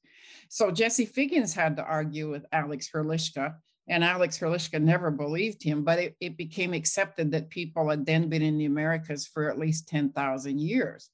So 0.49 0.71
Jesse 0.71 1.07
Figgins 1.07 1.55
had 1.55 1.77
to 1.77 1.85
argue 1.85 2.31
with 2.31 2.47
Alex 2.53 2.89
Hrdlicka 2.95 3.55
and 3.89 4.05
Alex 4.05 4.39
Hrdlicka 4.39 4.81
never 4.81 5.11
believed 5.11 5.63
him, 5.63 5.83
but 5.85 5.99
it, 5.99 6.17
it 6.21 6.37
became 6.37 6.73
accepted 6.73 7.31
that 7.33 7.51
people 7.51 7.89
had 7.89 8.07
then 8.07 8.29
been 8.29 8.43
in 8.43 8.59
the 8.59 8.67
Americas 8.67 9.27
for 9.27 9.51
at 9.51 9.59
least 9.59 9.89
10,000 9.89 10.61
years. 10.61 11.11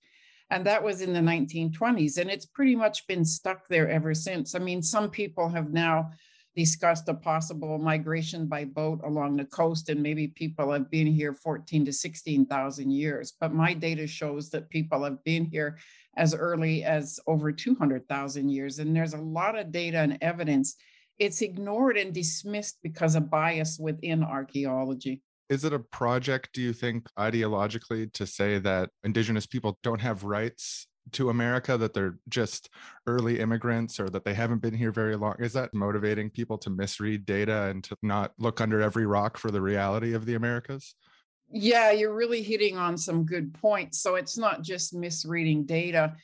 And 0.50 0.64
that 0.66 0.82
was 0.82 1.00
in 1.00 1.12
the 1.12 1.20
1920s. 1.20 2.18
And 2.18 2.30
it's 2.30 2.46
pretty 2.46 2.76
much 2.76 3.06
been 3.06 3.24
stuck 3.24 3.66
there 3.68 3.88
ever 3.88 4.14
since. 4.14 4.54
I 4.54 4.58
mean, 4.58 4.82
some 4.82 5.10
people 5.10 5.48
have 5.48 5.72
now 5.72 6.10
discussed 6.54 7.08
a 7.08 7.14
possible 7.14 7.78
migration 7.78 8.46
by 8.46 8.64
boat 8.64 9.00
along 9.04 9.36
the 9.36 9.44
coast, 9.44 9.90
and 9.90 10.02
maybe 10.02 10.28
people 10.28 10.72
have 10.72 10.90
been 10.90 11.06
here 11.06 11.34
14 11.34 11.84
to 11.84 11.92
16,000 11.92 12.90
years. 12.90 13.32
But 13.38 13.52
my 13.52 13.74
data 13.74 14.06
shows 14.06 14.48
that 14.50 14.70
people 14.70 15.04
have 15.04 15.22
been 15.24 15.44
here 15.44 15.78
as 16.16 16.34
early 16.34 16.82
as 16.82 17.20
over 17.26 17.52
200,000 17.52 18.48
years. 18.48 18.78
And 18.78 18.96
there's 18.96 19.12
a 19.12 19.18
lot 19.18 19.58
of 19.58 19.70
data 19.70 19.98
and 19.98 20.16
evidence 20.22 20.76
it's 21.18 21.42
ignored 21.42 21.96
and 21.96 22.12
dismissed 22.12 22.78
because 22.82 23.14
of 23.14 23.30
bias 23.30 23.78
within 23.78 24.22
archaeology. 24.22 25.22
Is 25.48 25.64
it 25.64 25.72
a 25.72 25.78
project, 25.78 26.50
do 26.52 26.60
you 26.60 26.72
think, 26.72 27.08
ideologically, 27.18 28.12
to 28.14 28.26
say 28.26 28.58
that 28.58 28.90
Indigenous 29.04 29.46
people 29.46 29.78
don't 29.82 30.00
have 30.00 30.24
rights 30.24 30.88
to 31.12 31.30
America, 31.30 31.76
that 31.78 31.94
they're 31.94 32.18
just 32.28 32.68
early 33.06 33.38
immigrants 33.38 34.00
or 34.00 34.08
that 34.08 34.24
they 34.24 34.34
haven't 34.34 34.60
been 34.60 34.74
here 34.74 34.90
very 34.90 35.16
long? 35.16 35.36
Is 35.38 35.52
that 35.52 35.72
motivating 35.72 36.30
people 36.30 36.58
to 36.58 36.70
misread 36.70 37.24
data 37.24 37.66
and 37.66 37.84
to 37.84 37.96
not 38.02 38.32
look 38.38 38.60
under 38.60 38.80
every 38.80 39.06
rock 39.06 39.38
for 39.38 39.52
the 39.52 39.60
reality 39.60 40.14
of 40.14 40.26
the 40.26 40.34
Americas? 40.34 40.96
Yeah, 41.48 41.92
you're 41.92 42.14
really 42.14 42.42
hitting 42.42 42.76
on 42.76 42.98
some 42.98 43.24
good 43.24 43.54
points. 43.54 44.00
So 44.00 44.16
it's 44.16 44.36
not 44.36 44.62
just 44.62 44.94
misreading 44.94 45.64
data 45.64 46.16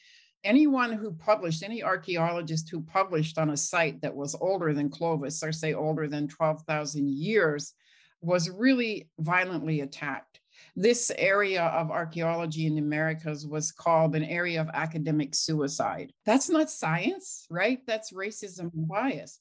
anyone 0.44 0.92
who 0.92 1.12
published, 1.12 1.62
any 1.62 1.82
archaeologist 1.82 2.68
who 2.70 2.82
published 2.82 3.38
on 3.38 3.50
a 3.50 3.56
site 3.56 4.00
that 4.02 4.14
was 4.14 4.34
older 4.40 4.72
than 4.72 4.90
Clovis, 4.90 5.42
or 5.42 5.52
say 5.52 5.74
older 5.74 6.08
than 6.08 6.28
12,000 6.28 7.08
years, 7.08 7.74
was 8.20 8.50
really 8.50 9.08
violently 9.18 9.80
attacked. 9.80 10.40
This 10.76 11.10
area 11.16 11.64
of 11.64 11.90
archaeology 11.90 12.66
in 12.66 12.74
the 12.74 12.80
Americas 12.80 13.46
was 13.46 13.72
called 13.72 14.14
an 14.14 14.24
area 14.24 14.60
of 14.60 14.70
academic 14.72 15.34
suicide. 15.34 16.12
That's 16.24 16.48
not 16.48 16.70
science, 16.70 17.46
right? 17.50 17.80
That's 17.86 18.12
racism 18.12 18.72
and 18.72 18.88
bias. 18.88 19.40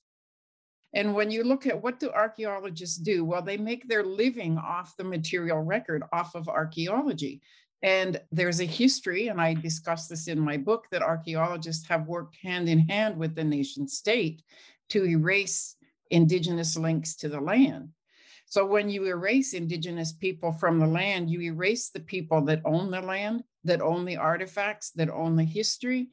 And 0.94 1.14
when 1.14 1.32
you 1.32 1.44
look 1.44 1.68
at 1.68 1.82
what 1.82 2.00
do 2.00 2.10
archaeologists 2.10 2.98
do? 2.98 3.24
Well, 3.24 3.42
they 3.42 3.58
make 3.58 3.88
their 3.88 4.04
living 4.04 4.58
off 4.58 4.98
the 4.98 5.06
material 5.06 5.60
record, 5.60 6.04
off 6.12 6.36
of 6.36 6.50
archaeology. 6.50 7.42
And 7.84 8.22
there's 8.32 8.62
a 8.62 8.66
history, 8.66 9.30
and 9.30 9.42
I 9.42 9.56
discuss 9.56 10.08
this 10.08 10.28
in 10.28 10.40
my 10.40 10.58
book, 10.58 10.86
that 10.92 11.02
archaeologists 11.02 11.88
have 11.88 12.08
worked 12.08 12.36
hand 12.36 12.70
in 12.70 12.80
hand 12.80 13.18
with 13.18 13.34
the 13.34 13.44
nation 13.44 13.88
state 13.88 14.44
to 14.90 15.06
erase 15.06 15.76
indigenous 16.12 16.78
links 16.78 17.16
to 17.16 17.30
the 17.30 17.40
land. 17.40 17.90
So 18.46 18.66
when 18.66 18.90
you 18.90 19.06
erase 19.06 19.54
indigenous 19.54 20.12
people 20.12 20.52
from 20.52 20.78
the 20.78 20.86
land, 20.86 21.30
you 21.30 21.42
erase 21.42 21.90
the 21.90 22.02
people 22.02 22.42
that 22.46 22.62
own 22.66 22.92
the 22.92 23.02
land, 23.02 23.44
that 23.64 23.82
own 23.82 24.06
the 24.06 24.18
artifacts, 24.18 24.92
that 24.92 25.10
own 25.10 25.36
the 25.36 25.44
history. 25.44 26.10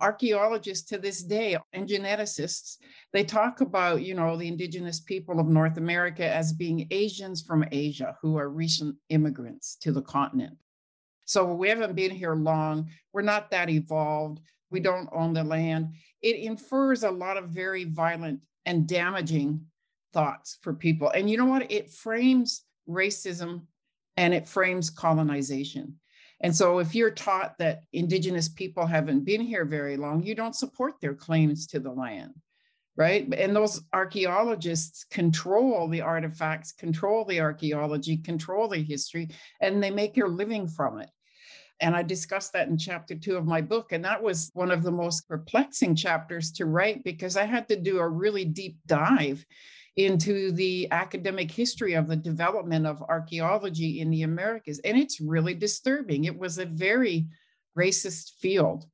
Archaeologists 0.00 0.86
to 0.90 0.98
this 0.98 1.22
day 1.24 1.56
and 1.72 1.88
geneticists, 1.88 2.76
they 3.12 3.24
talk 3.24 3.62
about, 3.62 4.02
you 4.02 4.14
know, 4.14 4.36
the 4.36 4.46
indigenous 4.46 5.00
people 5.00 5.40
of 5.40 5.48
North 5.48 5.78
America 5.78 6.24
as 6.24 6.52
being 6.52 6.86
Asians 6.92 7.42
from 7.42 7.64
Asia 7.72 8.16
who 8.20 8.36
are 8.36 8.50
recent 8.50 8.94
immigrants 9.08 9.76
to 9.80 9.90
the 9.90 10.02
continent. 10.02 10.56
So 11.28 11.44
we 11.52 11.68
haven't 11.68 11.94
been 11.94 12.10
here 12.10 12.34
long. 12.34 12.88
We're 13.12 13.20
not 13.20 13.50
that 13.50 13.68
evolved. 13.68 14.40
We 14.70 14.80
don't 14.80 15.10
own 15.12 15.34
the 15.34 15.44
land. 15.44 15.92
It 16.22 16.36
infers 16.36 17.02
a 17.02 17.10
lot 17.10 17.36
of 17.36 17.50
very 17.50 17.84
violent 17.84 18.40
and 18.64 18.88
damaging 18.88 19.60
thoughts 20.14 20.56
for 20.62 20.72
people. 20.72 21.10
And 21.10 21.28
you 21.28 21.36
know 21.36 21.44
what? 21.44 21.70
It 21.70 21.90
frames 21.90 22.62
racism 22.88 23.66
and 24.16 24.32
it 24.32 24.48
frames 24.48 24.88
colonization. 24.88 25.96
And 26.40 26.56
so, 26.56 26.78
if 26.78 26.94
you're 26.94 27.10
taught 27.10 27.58
that 27.58 27.82
Indigenous 27.92 28.48
people 28.48 28.86
haven't 28.86 29.26
been 29.26 29.42
here 29.42 29.66
very 29.66 29.98
long, 29.98 30.22
you 30.22 30.34
don't 30.34 30.56
support 30.56 30.94
their 31.02 31.14
claims 31.14 31.66
to 31.68 31.80
the 31.80 31.90
land, 31.90 32.32
right? 32.96 33.28
And 33.34 33.54
those 33.54 33.82
archaeologists 33.92 35.04
control 35.04 35.88
the 35.88 36.00
artifacts, 36.00 36.72
control 36.72 37.26
the 37.26 37.40
archaeology, 37.40 38.16
control 38.16 38.68
the 38.68 38.78
history, 38.78 39.28
and 39.60 39.82
they 39.82 39.90
make 39.90 40.16
your 40.16 40.28
living 40.28 40.68
from 40.68 41.00
it. 41.00 41.10
And 41.80 41.94
I 41.94 42.02
discussed 42.02 42.52
that 42.52 42.68
in 42.68 42.76
chapter 42.76 43.14
two 43.14 43.36
of 43.36 43.46
my 43.46 43.60
book. 43.60 43.92
And 43.92 44.04
that 44.04 44.22
was 44.22 44.50
one 44.54 44.70
of 44.70 44.82
the 44.82 44.90
most 44.90 45.28
perplexing 45.28 45.94
chapters 45.94 46.50
to 46.52 46.66
write 46.66 47.04
because 47.04 47.36
I 47.36 47.44
had 47.44 47.68
to 47.68 47.76
do 47.76 47.98
a 47.98 48.08
really 48.08 48.44
deep 48.44 48.78
dive 48.86 49.44
into 49.96 50.52
the 50.52 50.88
academic 50.90 51.50
history 51.50 51.94
of 51.94 52.06
the 52.06 52.16
development 52.16 52.86
of 52.86 53.02
archaeology 53.02 54.00
in 54.00 54.10
the 54.10 54.22
Americas. 54.22 54.78
And 54.80 54.96
it's 54.96 55.20
really 55.20 55.54
disturbing. 55.54 56.24
It 56.24 56.38
was 56.38 56.58
a 56.58 56.66
very 56.66 57.26
racist 57.76 58.32
field. 58.40 58.86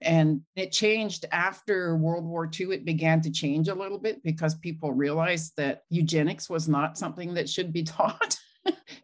And 0.00 0.42
it 0.54 0.70
changed 0.70 1.24
after 1.32 1.96
World 1.96 2.24
War 2.24 2.48
II. 2.48 2.72
It 2.72 2.84
began 2.84 3.20
to 3.22 3.30
change 3.30 3.68
a 3.68 3.74
little 3.74 3.98
bit 3.98 4.22
because 4.22 4.54
people 4.54 4.92
realized 4.92 5.54
that 5.56 5.82
eugenics 5.90 6.48
was 6.48 6.68
not 6.68 6.96
something 6.96 7.34
that 7.34 7.48
should 7.48 7.72
be 7.72 7.82
taught 7.84 8.38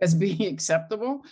as 0.01 0.15
being 0.15 0.43
acceptable 0.43 1.23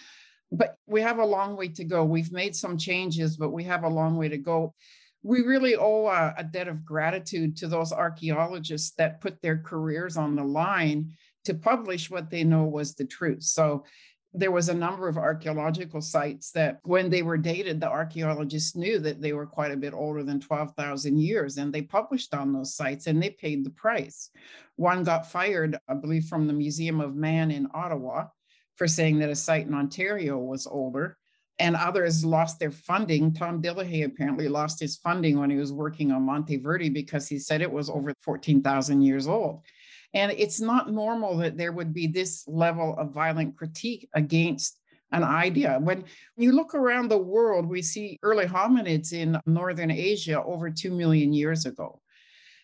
but 0.52 0.76
we 0.87 1.00
have 1.00 1.18
a 1.18 1.25
long 1.25 1.56
way 1.56 1.68
to 1.68 1.85
go. 1.85 2.04
We've 2.04 2.30
made 2.30 2.54
some 2.54 2.76
changes, 2.76 3.37
but 3.37 3.50
we 3.50 3.64
have 3.64 3.85
a 3.85 3.88
long 3.88 4.16
way 4.16 4.28
to 4.28 4.38
go. 4.38 4.75
We 5.23 5.40
really 5.40 5.76
owe 5.76 6.06
a, 6.06 6.35
a, 6.37 6.44
debt 6.44 6.68
of 6.68 6.85
gratitude 6.85 7.56
to 7.59 7.68
those 7.68 7.92
archaeologists 7.92 8.92
that 8.99 9.21
put 9.21 9.40
their 9.40 9.59
careers 9.59 10.16
on 10.16 10.37
the 10.37 10.44
line 10.44 11.12
to 11.44 11.54
publish 11.54 12.11
what 12.11 12.28
they 12.28 12.44
know 12.44 12.64
was 12.64 12.94
the 12.94 13.04
truth. 13.04 13.44
So 13.44 13.85
there 14.35 14.50
was 14.50 14.68
a 14.68 14.75
number 14.75 15.09
of 15.09 15.18
archaeological 15.18 16.00
sites 16.00 16.50
that 16.52 16.80
when 16.82 17.09
they 17.09 17.23
were 17.23 17.38
dated, 17.38 17.80
the 17.80 17.88
archaeologists 17.88 18.75
knew 18.75 18.99
that 18.99 19.21
they 19.21 19.32
were 19.32 19.47
quite 19.47 19.73
a 19.73 19.76
bit 19.76 19.94
older 19.94 20.23
than 20.23 20.40
12,000 20.40 21.18
years 21.18 21.56
and 21.56 21.73
they 21.73 21.82
published 21.82 22.35
on 22.35 22.52
those 22.52 22.75
sites 22.75 23.06
and 23.06 23.23
they 23.23 23.30
paid 23.30 23.64
the 23.64 23.71
price. 23.71 24.30
One 24.76 25.04
got 25.04 25.30
fired, 25.30 25.78
I 25.88 25.94
believe, 25.94 26.25
from 26.25 26.47
the 26.47 26.52
Museum 26.52 27.00
of 27.00 27.14
Man 27.14 27.50
in 27.50 27.68
Ottawa 27.75 28.26
for 28.83 28.89
saying 28.89 29.21
that 29.21 29.31
a 29.31 29.37
site 29.37 29.65
in 29.69 29.75
Ontario 29.75 30.37
was 30.37 30.67
older. 30.67 31.17
And 31.61 31.77
others 31.77 32.25
lost 32.25 32.59
their 32.59 32.73
funding. 32.73 33.33
Tom 33.33 33.62
Dillehay 33.62 34.05
apparently 34.05 34.49
lost 34.49 34.81
his 34.81 34.97
funding 34.97 35.39
when 35.39 35.51
he 35.51 35.57
was 35.57 35.73
working 35.73 36.11
on 36.11 36.27
Monte 36.27 36.57
Verde 36.57 36.89
because 36.89 37.29
he 37.29 37.39
said 37.39 37.61
it 37.61 37.71
was 37.71 37.89
over 37.89 38.12
14,000 38.23 39.01
years 39.01 39.29
old. 39.29 39.61
And 40.15 40.33
it's 40.33 40.61
not 40.61 40.91
normal 40.91 41.37
that 41.37 41.57
there 41.57 41.71
would 41.71 41.95
be 41.95 42.09
this 42.09 42.43
level 42.49 42.97
of 42.99 43.12
violent 43.12 43.57
critique 43.57 44.09
against 44.15 44.81
an 45.12 45.23
idea. 45.23 45.79
When 45.81 46.03
you 46.37 46.51
look 46.51 46.75
around 46.75 47.09
the 47.09 47.19
world, 47.19 47.67
we 47.67 47.83
see 47.83 48.19
early 48.25 48.47
hominids 48.47 49.12
in 49.12 49.39
Northern 49.47 49.93
Asia 49.93 50.43
over 50.43 50.71
2 50.71 50.91
million 50.91 51.33
years 51.33 51.67
ago. 51.67 52.01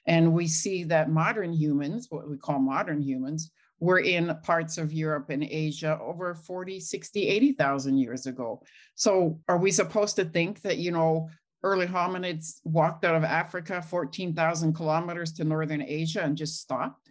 And 0.09 0.33
we 0.33 0.49
see 0.49 0.85
that 0.85 1.11
modern 1.11 1.53
humans, 1.53 2.07
what 2.09 2.29
we 2.29 2.39
call 2.39 2.59
modern 2.59 3.03
humans, 3.03 3.51
were 3.79 4.01
in 4.01 4.35
parts 4.43 4.79
of 4.79 4.93
Europe 4.93 5.29
and 5.29 5.45
Asia 5.45 5.99
over 6.03 6.35
40, 6.35 6.81
60, 6.81 7.29
80,000 7.29 7.99
years 7.99 8.27
ago. 8.27 8.63
So 8.95 9.39
are 9.49 9.59
we 9.59 9.71
supposed 9.71 10.17
to 10.17 10.25
think 10.25 10.63
that, 10.63 10.79
you 10.79 10.93
know, 10.93 11.29
early 11.63 11.87
hominids 11.87 12.61
walked 12.65 13.05
out 13.05 13.17
of 13.17 13.23
Africa 13.23 13.83
14,000 13.83 14.73
kilometers 14.73 15.33
to 15.35 15.45
Northern 15.45 15.83
Asia 15.83 16.23
and 16.23 16.37
just 16.37 16.59
stopped? 16.59 17.11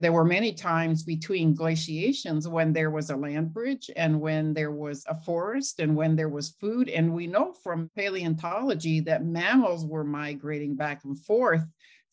There 0.00 0.12
were 0.12 0.24
many 0.24 0.52
times 0.52 1.04
between 1.04 1.54
glaciations 1.54 2.48
when 2.48 2.72
there 2.72 2.90
was 2.90 3.10
a 3.10 3.16
land 3.16 3.54
bridge 3.54 3.88
and 3.94 4.20
when 4.20 4.52
there 4.52 4.72
was 4.72 5.04
a 5.08 5.14
forest 5.14 5.78
and 5.78 5.94
when 5.94 6.16
there 6.16 6.28
was 6.28 6.56
food. 6.60 6.88
And 6.88 7.14
we 7.14 7.28
know 7.28 7.52
from 7.62 7.90
paleontology 7.96 9.00
that 9.00 9.24
mammals 9.24 9.86
were 9.86 10.04
migrating 10.04 10.74
back 10.74 11.04
and 11.04 11.18
forth 11.18 11.64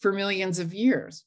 for 0.02 0.12
millions 0.12 0.60
of 0.60 0.74
years. 0.74 1.24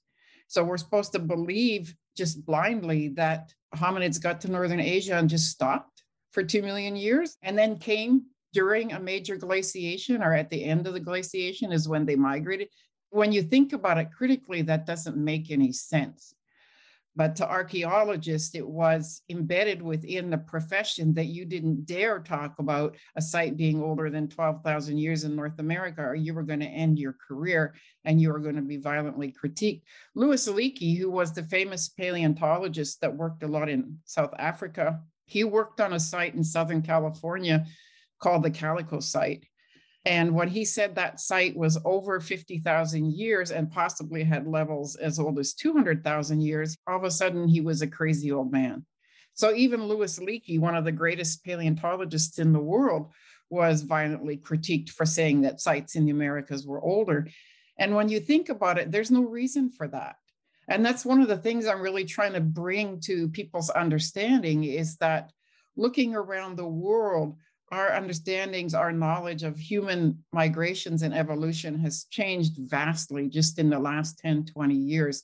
So 0.48 0.62
we're 0.62 0.76
supposed 0.76 1.12
to 1.12 1.18
believe 1.18 1.94
just 2.16 2.44
blindly 2.44 3.08
that 3.08 3.52
hominids 3.74 4.22
got 4.22 4.40
to 4.42 4.50
Northern 4.50 4.80
Asia 4.80 5.16
and 5.16 5.28
just 5.28 5.50
stopped 5.50 6.04
for 6.32 6.42
2 6.42 6.62
million 6.62 6.96
years 6.96 7.36
and 7.42 7.56
then 7.56 7.78
came 7.78 8.26
during 8.52 8.92
a 8.92 9.00
major 9.00 9.36
glaciation 9.36 10.22
or 10.22 10.32
at 10.32 10.50
the 10.50 10.64
end 10.64 10.86
of 10.86 10.94
the 10.94 11.00
glaciation 11.00 11.72
is 11.72 11.88
when 11.88 12.06
they 12.06 12.16
migrated. 12.16 12.68
When 13.10 13.32
you 13.32 13.42
think 13.42 13.72
about 13.72 13.98
it 13.98 14.12
critically, 14.16 14.62
that 14.62 14.86
doesn't 14.86 15.16
make 15.16 15.50
any 15.50 15.72
sense. 15.72 16.34
But 17.16 17.37
to 17.37 17.49
archaeologists, 17.49 18.54
it 18.56 18.66
was 18.66 19.23
embedded 19.28 19.80
within 19.80 20.30
the 20.30 20.38
profession 20.38 21.14
that 21.14 21.26
you 21.26 21.44
didn't 21.44 21.87
dare 21.87 22.18
talk 22.18 22.59
about 22.59 22.97
a 23.14 23.23
site 23.23 23.56
being 23.56 23.80
older 23.80 24.11
than 24.11 24.28
12,000 24.28 24.99
years 24.99 25.23
in 25.23 25.37
North 25.37 25.59
America, 25.61 26.02
or 26.02 26.16
you 26.16 26.35
were 26.35 26.42
going 26.42 26.61
to 26.61 26.66
end 26.66 26.99
your 26.99 27.16
career 27.26 27.75
and 28.04 28.21
you 28.21 28.33
were 28.33 28.40
going 28.40 28.56
to 28.56 28.62
be 28.62 28.78
violently 28.78 29.33
critiqued. 29.33 29.83
Louis 30.16 30.49
Leakey, 30.49 30.99
who 30.99 31.09
was 31.09 31.33
the 31.33 31.44
famous 31.44 31.88
paleontologist 31.88 33.00
that 33.00 33.16
worked 33.16 33.44
a 33.44 33.49
lot 33.49 33.68
in 33.68 33.99
South 34.04 34.35
Africa, 34.38 35.00
he 35.26 35.44
worked 35.44 35.80
on 35.80 35.92
a 35.92 36.00
site 36.00 36.35
in 36.35 36.42
Southern 36.42 36.83
California 36.83 37.64
called 38.18 38.42
the 38.42 38.50
Calico 38.50 39.00
site. 39.00 39.47
And 40.06 40.34
when 40.34 40.49
he 40.49 40.64
said 40.64 40.94
that 40.94 41.18
site 41.18 41.56
was 41.56 41.78
over 41.84 42.20
50,000 42.20 43.12
years 43.12 43.50
and 43.50 43.70
possibly 43.70 44.23
had 44.23 44.46
levels 44.46 44.96
as 44.96 45.18
old 45.18 45.38
as 45.38 45.54
200,000 45.54 46.40
years, 46.42 46.76
all 46.87 46.96
of 46.96 47.04
a 47.04 47.11
sudden 47.11 47.49
he 47.49 47.62
was 47.62 47.80
a 47.80 47.87
crazy 47.87 48.30
old 48.30 48.52
man. 48.52 48.84
So 49.32 49.54
even 49.54 49.84
Louis 49.84 50.18
Leakey, 50.18 50.61
one 50.61 50.76
of 50.76 50.84
the 50.84 50.92
greatest 50.92 51.42
paleontologists 51.44 52.38
in 52.38 52.52
the 52.52 52.61
world, 52.61 53.12
was 53.50 53.82
violently 53.82 54.37
critiqued 54.37 54.90
for 54.90 55.06
saying 55.06 55.42
that 55.42 55.61
sites 55.61 55.96
in 55.96 56.04
the 56.04 56.11
Americas 56.11 56.66
were 56.66 56.82
older. 56.82 57.28
And 57.78 57.94
when 57.94 58.08
you 58.08 58.20
think 58.20 58.49
about 58.49 58.78
it, 58.78 58.92
there's 58.92 59.11
no 59.11 59.23
reason 59.23 59.70
for 59.70 59.88
that. 59.88 60.16
And 60.68 60.84
that's 60.84 61.04
one 61.04 61.20
of 61.20 61.28
the 61.28 61.37
things 61.37 61.66
I'm 61.66 61.82
really 61.82 62.04
trying 62.04 62.32
to 62.34 62.40
bring 62.40 63.00
to 63.00 63.28
people's 63.28 63.70
understanding 63.70 64.64
is 64.64 64.96
that 64.96 65.30
looking 65.76 66.14
around 66.14 66.56
the 66.56 66.66
world, 66.66 67.37
our 67.71 67.92
understandings, 67.92 68.75
our 68.75 68.92
knowledge 68.92 69.42
of 69.42 69.59
human 69.59 70.25
migrations 70.33 71.02
and 71.02 71.14
evolution 71.14 71.78
has 71.80 72.04
changed 72.04 72.54
vastly 72.59 73.28
just 73.28 73.59
in 73.59 73.71
the 73.71 73.78
last 73.78 74.18
10, 74.18 74.47
20 74.47 74.75
years. 74.75 75.23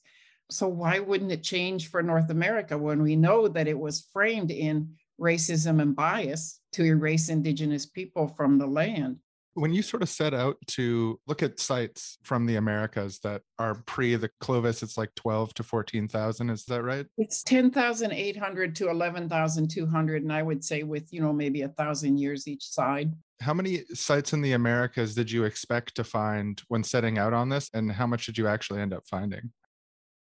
So, 0.50 0.66
why 0.66 0.98
wouldn't 0.98 1.32
it 1.32 1.42
change 1.42 1.90
for 1.90 2.02
North 2.02 2.30
America 2.30 2.76
when 2.76 3.02
we 3.02 3.14
know 3.14 3.46
that 3.48 3.68
it 3.68 3.78
was 3.78 4.08
framed 4.12 4.50
in 4.50 4.94
racism 5.20 5.80
and 5.80 5.94
bias 5.94 6.60
to 6.72 6.84
erase 6.84 7.28
Indigenous 7.28 7.86
people 7.86 8.26
from 8.26 8.58
the 8.58 8.66
land? 8.66 9.18
When 9.54 9.72
you 9.72 9.82
sort 9.82 10.02
of 10.02 10.08
set 10.08 10.32
out 10.32 10.56
to 10.68 11.18
look 11.26 11.42
at 11.42 11.58
sites 11.58 12.18
from 12.22 12.46
the 12.46 12.56
Americas 12.56 13.18
that 13.20 13.42
are 13.58 13.82
pre 13.86 14.14
the 14.14 14.30
Clovis, 14.40 14.82
it's 14.82 14.96
like 14.96 15.14
12 15.16 15.54
to 15.54 15.62
14,000. 15.62 16.50
Is 16.50 16.64
that 16.66 16.82
right? 16.82 17.06
It's 17.18 17.42
10,800 17.42 18.76
to 18.76 18.90
11,200. 18.90 20.22
And 20.22 20.32
I 20.32 20.42
would 20.42 20.64
say 20.64 20.84
with, 20.84 21.12
you 21.12 21.20
know, 21.20 21.32
maybe 21.32 21.62
a 21.62 21.68
thousand 21.68 22.18
years 22.18 22.46
each 22.46 22.64
side. 22.64 23.12
How 23.40 23.54
many 23.54 23.84
sites 23.92 24.32
in 24.32 24.42
the 24.42 24.52
Americas 24.52 25.14
did 25.14 25.30
you 25.30 25.44
expect 25.44 25.96
to 25.96 26.04
find 26.04 26.62
when 26.68 26.84
setting 26.84 27.18
out 27.18 27.32
on 27.32 27.48
this? 27.48 27.70
And 27.74 27.90
how 27.90 28.06
much 28.06 28.26
did 28.26 28.38
you 28.38 28.46
actually 28.46 28.80
end 28.80 28.92
up 28.92 29.04
finding? 29.08 29.50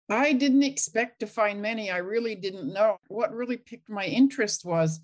I 0.08 0.32
didn't 0.32 0.62
expect 0.62 1.20
to 1.20 1.26
find 1.26 1.60
many. 1.60 1.90
I 1.90 1.98
really 1.98 2.34
didn't 2.34 2.72
know. 2.72 2.96
What 3.08 3.34
really 3.34 3.58
piqued 3.58 3.90
my 3.90 4.06
interest 4.06 4.64
was 4.64 5.00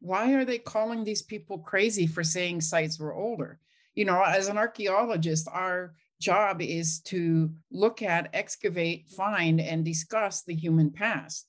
why 0.00 0.32
are 0.34 0.44
they 0.44 0.58
calling 0.58 1.04
these 1.04 1.22
people 1.22 1.58
crazy 1.58 2.06
for 2.06 2.24
saying 2.24 2.60
sites 2.62 2.98
were 2.98 3.14
older? 3.14 3.58
You 3.96 4.04
know, 4.04 4.22
as 4.22 4.46
an 4.46 4.58
archaeologist, 4.58 5.48
our 5.50 5.94
job 6.20 6.62
is 6.62 7.00
to 7.00 7.50
look 7.72 8.02
at, 8.02 8.30
excavate, 8.32 9.08
find, 9.08 9.60
and 9.60 9.84
discuss 9.84 10.42
the 10.42 10.54
human 10.54 10.90
past. 10.90 11.48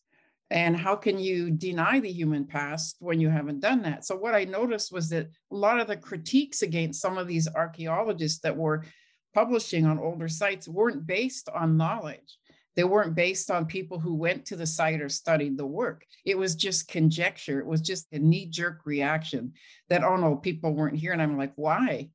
And 0.50 0.78
how 0.78 0.96
can 0.96 1.20
you 1.20 1.52
deny 1.52 2.00
the 2.00 2.12
human 2.12 2.46
past 2.46 2.96
when 3.00 3.20
you 3.20 3.30
haven't 3.30 3.60
done 3.60 3.82
that? 3.82 4.06
So, 4.06 4.16
what 4.16 4.34
I 4.34 4.46
noticed 4.46 4.94
was 4.94 5.10
that 5.10 5.30
a 5.52 5.56
lot 5.56 5.80
of 5.80 5.88
the 5.88 5.98
critiques 5.98 6.62
against 6.62 7.02
some 7.02 7.18
of 7.18 7.28
these 7.28 7.50
archaeologists 7.54 8.40
that 8.40 8.56
were 8.56 8.86
publishing 9.34 9.86
on 9.86 10.00
older 10.00 10.30
sites 10.30 10.68
weren't 10.68 11.06
based 11.06 11.50
on 11.50 11.78
knowledge. 11.78 12.40
They 12.78 12.84
weren't 12.84 13.16
based 13.16 13.52
on 13.52 13.66
people 13.66 14.00
who 14.00 14.14
went 14.14 14.46
to 14.46 14.56
the 14.56 14.68
site 14.68 15.02
or 15.02 15.10
studied 15.10 15.58
the 15.58 15.66
work. 15.66 16.06
It 16.26 16.38
was 16.38 16.56
just 16.56 16.88
conjecture. 16.88 17.60
It 17.60 17.66
was 17.66 17.82
just 17.82 18.08
a 18.14 18.20
knee 18.20 18.46
jerk 18.46 18.86
reaction 18.86 19.54
that, 19.90 20.04
oh 20.04 20.16
no, 20.16 20.36
people 20.36 20.74
weren't 20.74 20.98
here. 20.98 21.12
And 21.12 21.22
I'm 21.22 21.38
like, 21.38 21.54
why? 21.56 22.10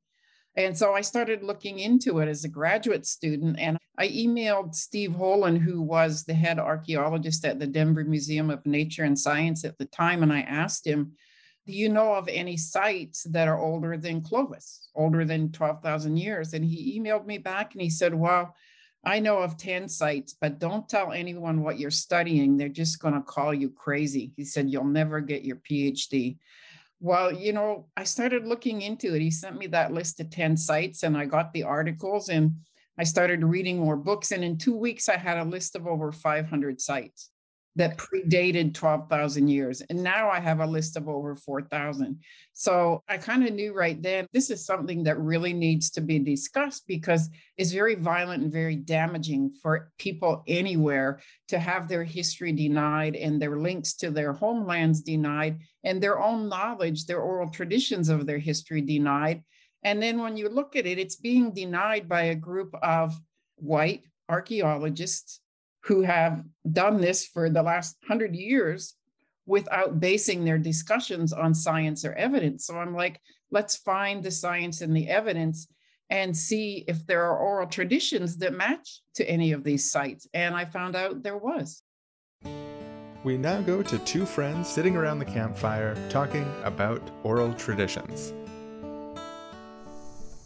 And 0.55 0.77
so 0.77 0.93
I 0.93 1.01
started 1.01 1.43
looking 1.43 1.79
into 1.79 2.19
it 2.19 2.27
as 2.27 2.43
a 2.43 2.49
graduate 2.49 3.05
student. 3.05 3.57
And 3.59 3.77
I 3.97 4.07
emailed 4.09 4.75
Steve 4.75 5.11
Holen, 5.11 5.57
who 5.57 5.81
was 5.81 6.23
the 6.23 6.33
head 6.33 6.59
archaeologist 6.59 7.45
at 7.45 7.59
the 7.59 7.67
Denver 7.67 8.03
Museum 8.03 8.49
of 8.49 8.65
Nature 8.65 9.03
and 9.03 9.17
Science 9.17 9.65
at 9.65 9.77
the 9.77 9.85
time. 9.85 10.21
And 10.21 10.31
I 10.31 10.41
asked 10.41 10.85
him, 10.85 11.13
Do 11.65 11.73
you 11.73 11.89
know 11.89 12.13
of 12.13 12.27
any 12.27 12.57
sites 12.57 13.23
that 13.23 13.47
are 13.47 13.57
older 13.57 13.97
than 13.97 14.21
Clovis, 14.21 14.89
older 14.95 15.25
than 15.25 15.51
12,000 15.51 16.17
years? 16.17 16.53
And 16.53 16.63
he 16.63 16.99
emailed 16.99 17.25
me 17.25 17.39
back 17.39 17.73
and 17.73 17.81
he 17.81 17.89
said, 17.89 18.13
Well, 18.13 18.55
I 19.05 19.19
know 19.19 19.39
of 19.39 19.57
10 19.57 19.89
sites, 19.89 20.35
but 20.39 20.59
don't 20.59 20.87
tell 20.87 21.11
anyone 21.11 21.61
what 21.61 21.77
you're 21.79 21.91
studying. 21.91 22.57
They're 22.57 22.69
just 22.69 23.01
going 23.01 23.15
to 23.15 23.21
call 23.21 23.53
you 23.53 23.69
crazy. 23.69 24.31
He 24.35 24.45
said, 24.45 24.69
You'll 24.69 24.85
never 24.85 25.19
get 25.19 25.43
your 25.43 25.57
PhD. 25.57 26.37
Well, 27.03 27.33
you 27.33 27.51
know, 27.51 27.87
I 27.97 28.05
started 28.05 28.45
looking 28.45 28.81
into 28.81 29.13
it. 29.13 29.21
He 29.21 29.29
sent 29.29 29.57
me 29.57 29.67
that 29.67 29.91
list 29.91 30.21
of 30.21 30.29
10 30.29 30.55
sites 30.55 31.03
and 31.03 31.17
I 31.17 31.25
got 31.25 31.51
the 31.51 31.63
articles 31.63 32.29
and 32.29 32.53
I 32.97 33.03
started 33.03 33.43
reading 33.43 33.77
more 33.77 33.97
books. 33.97 34.31
And 34.31 34.41
in 34.41 34.57
two 34.57 34.73
weeks, 34.73 35.09
I 35.09 35.17
had 35.17 35.37
a 35.37 35.43
list 35.43 35.75
of 35.75 35.85
over 35.85 36.13
500 36.13 36.79
sites 36.79 37.29
that 37.75 37.97
predated 37.97 38.73
12,000 38.73 39.47
years. 39.47 39.81
And 39.81 40.03
now 40.03 40.29
I 40.29 40.39
have 40.39 40.59
a 40.59 40.65
list 40.65 40.95
of 40.95 41.09
over 41.09 41.35
4,000. 41.35 42.19
So 42.53 43.03
I 43.09 43.17
kind 43.17 43.47
of 43.47 43.53
knew 43.53 43.73
right 43.73 43.99
then 44.01 44.27
this 44.31 44.51
is 44.51 44.65
something 44.65 45.03
that 45.03 45.19
really 45.19 45.53
needs 45.53 45.89
to 45.91 46.01
be 46.01 46.19
discussed 46.19 46.83
because 46.87 47.29
it's 47.57 47.71
very 47.71 47.95
violent 47.95 48.43
and 48.43 48.53
very 48.53 48.75
damaging 48.75 49.55
for 49.61 49.91
people 49.97 50.43
anywhere 50.47 51.19
to 51.47 51.57
have 51.57 51.87
their 51.87 52.03
history 52.03 52.51
denied 52.51 53.15
and 53.15 53.41
their 53.41 53.57
links 53.57 53.95
to 53.95 54.11
their 54.11 54.33
homelands 54.33 55.01
denied 55.01 55.59
and 55.83 56.01
their 56.01 56.19
own 56.19 56.47
knowledge, 56.47 57.05
their 57.05 57.21
oral 57.21 57.49
traditions 57.49 58.09
of 58.09 58.27
their 58.27 58.37
history 58.37 58.81
denied. 58.81 59.41
And 59.83 60.01
then 60.01 60.19
when 60.19 60.37
you 60.37 60.47
look 60.47 60.75
at 60.75 60.85
it, 60.85 60.99
it's 60.99 61.15
being 61.15 61.53
denied 61.53 62.07
by 62.07 62.23
a 62.23 62.35
group 62.35 62.73
of 62.83 63.19
white 63.55 64.03
archaeologists 64.29 65.41
who 65.83 66.01
have 66.01 66.43
done 66.71 67.01
this 67.01 67.25
for 67.25 67.49
the 67.49 67.63
last 67.63 67.97
hundred 68.07 68.35
years 68.35 68.95
without 69.45 69.99
basing 69.99 70.45
their 70.45 70.57
discussions 70.57 71.33
on 71.33 71.53
science 71.53 72.05
or 72.05 72.13
evidence. 72.13 72.65
So 72.65 72.77
I'm 72.77 72.95
like, 72.95 73.19
let's 73.51 73.77
find 73.77 74.23
the 74.23 74.31
science 74.31 74.81
and 74.81 74.95
the 74.95 75.09
evidence 75.09 75.67
and 76.09 76.35
see 76.35 76.85
if 76.87 77.05
there 77.05 77.23
are 77.23 77.37
oral 77.37 77.67
traditions 77.67 78.37
that 78.37 78.53
match 78.53 79.01
to 79.15 79.29
any 79.29 79.51
of 79.51 79.63
these 79.63 79.91
sites. 79.91 80.27
And 80.33 80.55
I 80.55 80.65
found 80.65 80.95
out 80.95 81.23
there 81.23 81.37
was. 81.37 81.81
We 83.23 83.37
now 83.37 83.61
go 83.61 83.81
to 83.81 83.97
two 83.99 84.25
friends 84.25 84.69
sitting 84.69 84.95
around 84.95 85.19
the 85.19 85.25
campfire 85.25 85.95
talking 86.09 86.45
about 86.63 87.01
oral 87.23 87.53
traditions. 87.53 88.33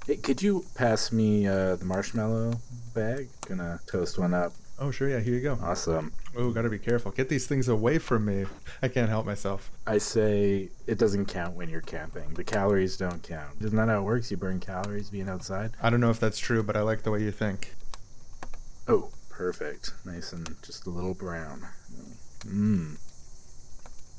Hey, 0.05 0.17
could 0.17 0.41
you 0.41 0.63
pass 0.75 1.11
me 1.11 1.47
uh, 1.47 1.75
the 1.75 1.85
marshmallow 1.85 2.53
bag? 2.93 3.29
Gonna 3.47 3.79
toast 3.87 4.17
one 4.17 4.33
up. 4.33 4.53
Oh, 4.79 4.91
sure. 4.91 5.09
Yeah, 5.09 5.19
here 5.19 5.33
you 5.33 5.41
go. 5.41 5.57
Awesome. 5.61 6.13
Oh, 6.35 6.51
gotta 6.51 6.69
be 6.69 6.77
careful. 6.77 7.11
Get 7.11 7.29
these 7.29 7.47
things 7.47 7.67
away 7.67 7.97
from 7.97 8.25
me. 8.25 8.45
I 8.81 8.87
can't 8.87 9.09
help 9.09 9.25
myself. 9.25 9.71
I 9.87 9.97
say 9.97 10.69
it 10.85 10.99
doesn't 10.99 11.25
count 11.25 11.55
when 11.55 11.67
you're 11.69 11.81
camping. 11.81 12.35
The 12.35 12.43
calories 12.43 12.95
don't 12.95 13.23
count. 13.23 13.55
Isn't 13.59 13.75
that 13.75 13.87
how 13.87 13.99
it 13.99 14.03
works? 14.03 14.29
You 14.29 14.37
burn 14.37 14.59
calories 14.59 15.09
being 15.09 15.29
outside? 15.29 15.71
I 15.81 15.89
don't 15.89 15.99
know 15.99 16.11
if 16.11 16.19
that's 16.19 16.37
true, 16.37 16.61
but 16.61 16.77
I 16.77 16.81
like 16.81 17.01
the 17.01 17.11
way 17.11 17.23
you 17.23 17.31
think. 17.31 17.73
Oh, 18.87 19.09
perfect. 19.29 19.93
Nice 20.05 20.31
and 20.31 20.55
just 20.61 20.85
a 20.85 20.91
little 20.91 21.15
brown. 21.15 21.67
Mmm. 22.45 22.97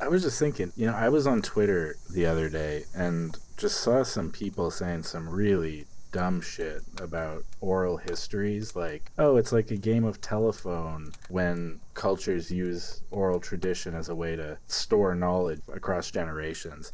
I 0.01 0.09
was 0.09 0.23
just 0.23 0.39
thinking, 0.39 0.73
you 0.77 0.87
know, 0.87 0.95
I 0.95 1.09
was 1.09 1.27
on 1.27 1.43
Twitter 1.43 1.97
the 2.11 2.27
other 2.27 2.49
day 2.49 2.85
and 2.95 3.37
just 3.57 3.81
saw 3.81 4.03
some 4.03 4.31
people 4.31 4.71
saying 4.71 5.05
some 5.05 5.29
really 5.29 5.87
dumb 6.13 6.41
shit 6.41 6.83
about 7.01 7.43
oral 7.61 7.97
histories 7.97 8.75
like 8.75 9.11
oh 9.19 9.37
it's 9.37 9.53
like 9.53 9.71
a 9.71 9.77
game 9.77 10.05
of 10.05 10.21
telephone 10.21 11.13
when 11.29 11.81
cultures 11.95 12.51
use 12.51 13.03
oral 13.11 13.41
tradition 13.41 13.95
as 13.95 14.09
a 14.09 14.15
way 14.15 14.37
to 14.37 14.57
store 14.67 15.15
knowledge 15.15 15.61
across 15.73 16.11
generations. 16.11 16.93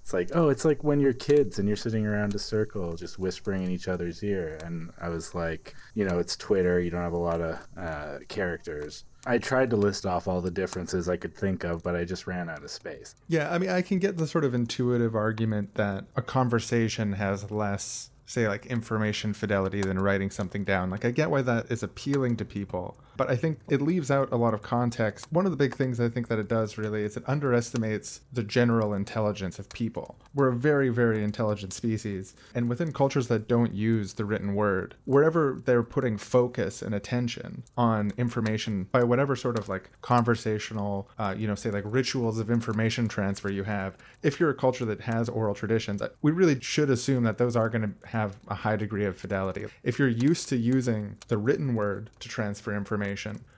It's 0.00 0.12
like 0.12 0.30
oh 0.34 0.48
it's 0.48 0.64
like 0.64 0.84
when 0.84 1.00
you're 1.00 1.12
kids 1.12 1.58
and 1.58 1.68
you're 1.68 1.76
sitting 1.76 2.06
around 2.06 2.34
a 2.34 2.38
circle 2.38 2.96
just 2.96 3.18
whispering 3.18 3.64
in 3.64 3.70
each 3.70 3.88
other's 3.88 4.22
ear. 4.22 4.58
And 4.64 4.90
i 5.00 5.08
was 5.08 5.34
like 5.34 5.74
you 5.94 6.04
know 6.04 6.18
it's 6.18 6.36
twitter 6.36 6.80
you 6.80 6.90
don't 6.90 7.02
have 7.02 7.12
a 7.12 7.16
lot 7.18 7.40
of 7.40 7.58
uh, 7.76 8.18
characters. 8.28 9.04
I 9.26 9.38
tried 9.38 9.70
to 9.70 9.76
list 9.76 10.06
off 10.06 10.28
all 10.28 10.40
the 10.40 10.52
differences 10.52 11.08
I 11.08 11.16
could 11.16 11.34
think 11.34 11.64
of, 11.64 11.82
but 11.82 11.96
I 11.96 12.04
just 12.04 12.28
ran 12.28 12.48
out 12.48 12.62
of 12.62 12.70
space. 12.70 13.16
Yeah, 13.26 13.52
I 13.52 13.58
mean, 13.58 13.70
I 13.70 13.82
can 13.82 13.98
get 13.98 14.16
the 14.16 14.26
sort 14.26 14.44
of 14.44 14.54
intuitive 14.54 15.16
argument 15.16 15.74
that 15.74 16.04
a 16.14 16.22
conversation 16.22 17.14
has 17.14 17.50
less 17.50 18.10
say 18.26 18.48
like 18.48 18.66
information 18.66 19.32
fidelity 19.32 19.80
than 19.80 19.98
writing 19.98 20.30
something 20.30 20.64
down. 20.64 20.90
Like 20.90 21.04
I 21.04 21.10
get 21.12 21.30
why 21.30 21.42
that 21.42 21.70
is 21.70 21.82
appealing 21.82 22.36
to 22.36 22.44
people, 22.44 22.98
but 23.16 23.30
I 23.30 23.36
think 23.36 23.58
it 23.68 23.80
leaves 23.80 24.10
out 24.10 24.32
a 24.32 24.36
lot 24.36 24.54
of 24.54 24.62
context. 24.62 25.26
One 25.30 25.46
of 25.46 25.50
the 25.50 25.56
big 25.56 25.74
things 25.74 26.00
I 26.00 26.08
think 26.08 26.28
that 26.28 26.38
it 26.38 26.48
does 26.48 26.78
really 26.78 27.02
is 27.02 27.16
it 27.16 27.24
underestimates 27.26 28.20
the 28.32 28.42
general 28.42 28.94
intelligence 28.94 29.58
of 29.58 29.68
people. 29.70 30.16
We're 30.34 30.48
a 30.48 30.56
very, 30.56 30.88
very 30.88 31.22
intelligent 31.22 31.72
species, 31.72 32.34
and 32.54 32.68
within 32.68 32.92
cultures 32.92 33.28
that 33.28 33.48
don't 33.48 33.72
use 33.74 34.14
the 34.14 34.24
written 34.24 34.54
word, 34.54 34.94
wherever 35.04 35.60
they're 35.64 35.82
putting 35.82 36.18
focus 36.18 36.82
and 36.82 36.94
attention 36.94 37.62
on 37.76 38.12
information 38.18 38.88
by 38.92 39.02
whatever 39.02 39.36
sort 39.36 39.58
of 39.58 39.68
like 39.68 39.90
conversational, 40.02 41.08
uh, 41.18 41.34
you 41.36 41.46
know, 41.46 41.54
say 41.54 41.70
like 41.70 41.84
rituals 41.86 42.38
of 42.38 42.50
information 42.50 43.08
transfer 43.08 43.50
you 43.50 43.64
have, 43.64 43.96
if 44.22 44.38
you're 44.38 44.50
a 44.50 44.54
culture 44.54 44.84
that 44.84 45.00
has 45.00 45.28
oral 45.28 45.54
traditions, 45.54 46.02
we 46.22 46.32
really 46.32 46.60
should 46.60 46.90
assume 46.90 47.24
that 47.24 47.38
those 47.38 47.56
are 47.56 47.68
going 47.68 47.82
to 47.82 48.08
have 48.08 48.36
a 48.48 48.54
high 48.54 48.76
degree 48.76 49.04
of 49.04 49.16
fidelity. 49.16 49.66
If 49.82 49.98
you're 49.98 50.08
used 50.08 50.48
to 50.50 50.56
using 50.56 51.16
the 51.28 51.38
written 51.38 51.74
word 51.74 52.10
to 52.20 52.28
transfer 52.28 52.74
information, 52.76 53.05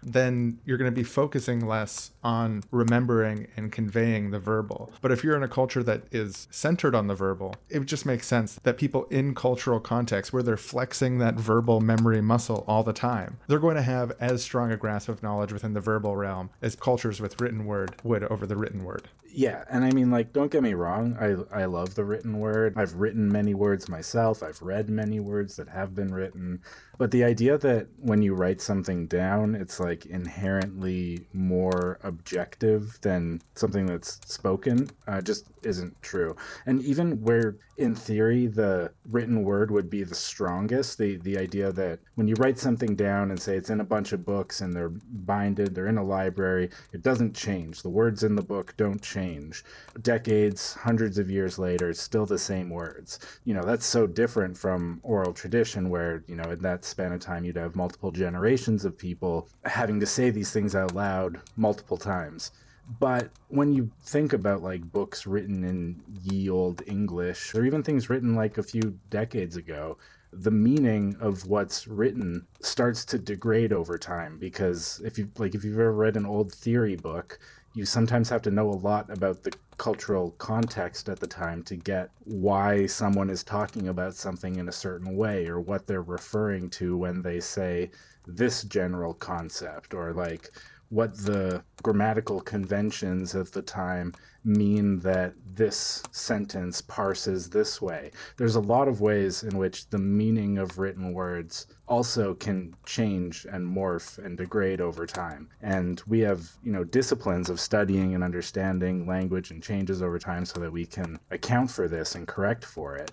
then 0.03 0.59
you're 0.65 0.79
going 0.79 0.91
to 0.91 0.95
be 0.95 1.05
focusing 1.05 1.67
less 1.67 2.13
on 2.23 2.63
remembering 2.71 3.47
and 3.57 3.73
conveying 3.73 4.31
the 4.31 4.39
verbal. 4.39 4.91
But 5.01 5.13
if 5.13 5.25
you're 5.25 5.37
in 5.37 5.43
a 5.43 5.49
culture 5.49 5.83
that 5.83 6.03
is 6.11 6.49
centered 6.51 6.95
on 6.95 7.07
the 7.07 7.15
verbal, 7.15 7.55
it 7.69 7.85
just 7.87 8.07
makes 8.07 8.27
sense 8.27 8.55
that 8.63 8.79
people 8.79 9.05
in 9.05 9.35
cultural 9.35 9.81
contexts 9.81 10.33
where 10.33 10.43
they're 10.43 10.57
flexing 10.57 11.19
that 11.19 11.35
verbal 11.35 11.81
memory 11.81 12.21
muscle 12.21 12.65
all 12.67 12.83
the 12.83 12.93
time, 12.93 13.39
they're 13.47 13.59
going 13.59 13.77
to 13.77 13.83
have 13.83 14.13
as 14.21 14.43
strong 14.43 14.73
a 14.73 14.77
grasp 14.77 15.09
of 15.09 15.23
knowledge 15.23 15.53
within 15.53 15.75
the 15.75 15.81
verbal 15.81 16.17
realm 16.17 16.51
as 16.63 16.77
cultures 16.77 17.21
with 17.21 17.41
written 17.41 17.67
word 17.67 17.97
would 18.03 18.25
over 18.25 18.47
the 18.47 18.57
written 18.57 18.85
word. 18.85 19.09
Yeah, 19.31 19.65
and 19.71 19.85
I 19.85 19.91
mean, 19.91 20.11
like, 20.11 20.33
don't 20.33 20.51
get 20.51 20.63
me 20.63 20.75
wrong. 20.75 21.17
I 21.21 21.63
I 21.63 21.65
love 21.67 21.95
the 21.95 22.05
written 22.05 22.39
word. 22.39 22.75
I've 22.77 22.95
written 22.95 23.31
many 23.31 23.55
words 23.55 23.89
myself. 23.89 24.43
I've 24.43 24.63
read 24.63 24.89
many 24.89 25.21
words 25.21 25.57
that 25.57 25.69
have 25.69 25.95
been 25.95 26.13
written. 26.15 26.63
But 26.97 27.11
the 27.11 27.25
idea 27.25 27.59
that 27.59 27.89
when 27.99 28.23
you 28.23 28.35
write 28.35 28.61
something 28.61 29.07
down, 29.07 29.55
it's 29.55 29.79
like 29.79 30.07
inherently 30.07 31.29
more 31.33 31.99
objective 32.03 32.99
than 33.03 33.43
something 33.55 33.87
that's 33.87 34.21
spoken 34.27 34.89
uh, 35.07 35.21
just 35.21 35.45
isn't 35.69 36.01
true. 36.03 36.35
And 36.67 36.83
even 36.83 37.23
where, 37.23 37.57
in 37.77 37.95
theory, 37.95 38.47
the 38.47 38.91
written 39.09 39.45
word 39.45 39.71
would 39.71 39.89
be 39.89 40.03
the 40.03 40.15
strongest, 40.15 40.99
the, 40.99 41.17
the 41.19 41.39
idea 41.39 41.71
that 41.73 42.01
when 42.17 42.27
you 42.27 42.35
write 42.37 42.59
something 42.59 42.97
down 42.97 43.31
and 43.31 43.41
say 43.41 43.57
it's 43.57 43.71
in 43.71 43.81
a 43.81 43.85
bunch 43.85 44.13
of 44.13 44.25
books 44.25 44.61
and 44.61 44.73
they're 44.73 44.89
binded, 44.89 45.75
they're 45.75 45.87
in 45.87 45.99
a 45.99 46.05
library, 46.05 46.71
it 46.93 47.03
doesn't 47.03 47.35
change. 47.35 47.83
The 47.83 47.91
words 47.91 48.25
in 48.25 48.35
the 48.35 48.43
book 48.43 48.75
don't 48.77 49.03
change. 49.03 49.65
Decades, 50.03 50.73
hundreds 50.73 51.19
of 51.19 51.31
years 51.31 51.59
later, 51.59 51.91
it's 51.91 52.01
still 52.01 52.27
the 52.27 52.39
same 52.39 52.71
words. 52.71 53.19
You 53.45 53.55
know, 53.55 53.63
that's 53.63 53.87
so 53.87 54.07
different 54.07 54.57
from 54.57 55.01
oral 55.03 55.33
tradition 55.33 55.91
where, 55.91 56.25
you 56.27 56.37
know, 56.37 56.51
in 56.51 56.61
that 56.63 56.85
span 56.85 57.13
of 57.13 57.21
time, 57.21 57.45
you'd 57.45 57.57
have 57.57 57.77
multiple 57.77 58.11
generations 58.11 58.85
of 58.85 58.97
people 58.97 59.49
having 59.65 60.01
to 60.01 60.07
say 60.07 60.31
these 60.31 60.51
things 60.51 60.75
out 60.75 60.95
loud 60.95 61.41
multiple 61.57 61.99
times. 61.99 62.53
But 63.01 63.31
when 63.49 63.73
you 63.73 63.91
think 64.03 64.33
about 64.33 64.63
like 64.63 64.93
books 64.93 65.27
written 65.27 65.65
in 65.65 66.03
ye 66.23 66.49
old 66.49 66.83
English, 66.87 67.55
or 67.55 67.65
even 67.65 67.83
things 67.83 68.09
written 68.09 68.35
like 68.35 68.59
a 68.59 68.63
few 68.63 68.99
decades 69.11 69.57
ago, 69.57 69.99
the 70.33 70.51
meaning 70.51 71.17
of 71.21 71.47
what's 71.47 71.87
written 71.87 72.47
starts 72.61 73.05
to 73.07 73.19
degrade 73.19 73.73
over 73.73 73.99
time. 73.99 74.39
Because 74.39 75.01
if 75.05 75.19
you 75.19 75.29
like 75.39 75.55
if 75.55 75.65
you've 75.65 75.79
ever 75.79 75.93
read 75.93 76.17
an 76.17 76.27
old 76.27 76.53
theory 76.53 76.97
book 76.97 77.39
you 77.75 77.85
sometimes 77.85 78.29
have 78.29 78.43
to 78.43 78.51
know 78.51 78.71
a 78.71 78.83
lot 78.83 79.09
about 79.11 79.43
the 79.45 79.53
cultural 79.77 80.33
context 80.33 81.09
at 81.09 81.21
the 81.21 81.27
time 81.27 81.63
to 81.63 81.77
get 81.77 82.11
why 82.25 82.85
someone 82.87 83.31
is 83.31 83.45
talking 83.45 83.89
about 83.89 84.15
something 84.15 84.57
in 84.57 84.69
a 84.69 84.73
certain 84.73 85.17
way 85.17 85.47
or 85.47 85.61
what 85.61 85.87
they're 85.87 86.03
referring 86.03 86.69
to 86.69 86.97
when 86.97 87.23
they 87.23 87.39
say 87.39 87.89
this 88.27 88.65
general 88.65 89.15
concept 89.15 89.95
or 89.95 90.13
like 90.13 90.51
what 90.91 91.17
the 91.17 91.63
grammatical 91.83 92.41
conventions 92.41 93.35
of 93.35 93.53
the 93.53 93.63
time 93.63 94.15
mean 94.45 94.99
that 95.01 95.35
this 95.55 96.03
sentence 96.11 96.81
parses 96.81 97.51
this 97.51 97.83
way. 97.83 98.11
There's 98.37 98.55
a 98.55 98.61
lot 98.61 98.89
of 98.89 99.01
ways 99.01 99.43
in 99.43 99.59
which 99.59 99.91
the 99.91 99.99
meaning 99.99 100.59
of 100.59 100.79
written 100.79 101.13
words 101.13 101.67
also 101.87 102.35
can 102.35 102.75
change 102.87 103.47
and 103.51 103.67
morph 103.67 104.25
and 104.25 104.37
degrade 104.39 104.81
over 104.81 105.07
time. 105.07 105.49
And 105.61 106.01
we 106.07 106.21
have, 106.21 106.51
you 106.63 106.73
know, 106.73 106.85
disciplines 106.85 107.51
of 107.51 107.61
studying 107.61 108.15
and 108.15 108.25
understanding 108.25 109.07
language 109.07 109.51
and 109.51 109.63
changes 109.63 110.03
over 110.03 110.19
time 110.19 110.45
so 110.45 110.61
that 110.61 110.73
we 110.73 110.87
can 110.87 111.19
account 111.31 111.71
for 111.71 111.89
this 111.89 112.15
and 112.15 112.27
correct 112.27 112.65
for 112.65 112.97
it 112.97 113.11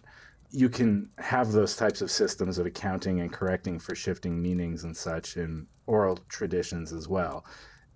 you 0.55 0.69
can 0.69 1.09
have 1.17 1.51
those 1.51 1.75
types 1.75 2.01
of 2.01 2.09
systems 2.09 2.57
of 2.57 2.65
accounting 2.65 3.19
and 3.19 3.31
correcting 3.31 3.77
for 3.77 3.93
shifting 3.93 4.41
meanings 4.41 4.83
and 4.83 4.95
such 4.95 5.37
in 5.37 5.67
oral 5.87 6.17
traditions 6.29 6.93
as 6.93 7.07
well 7.07 7.45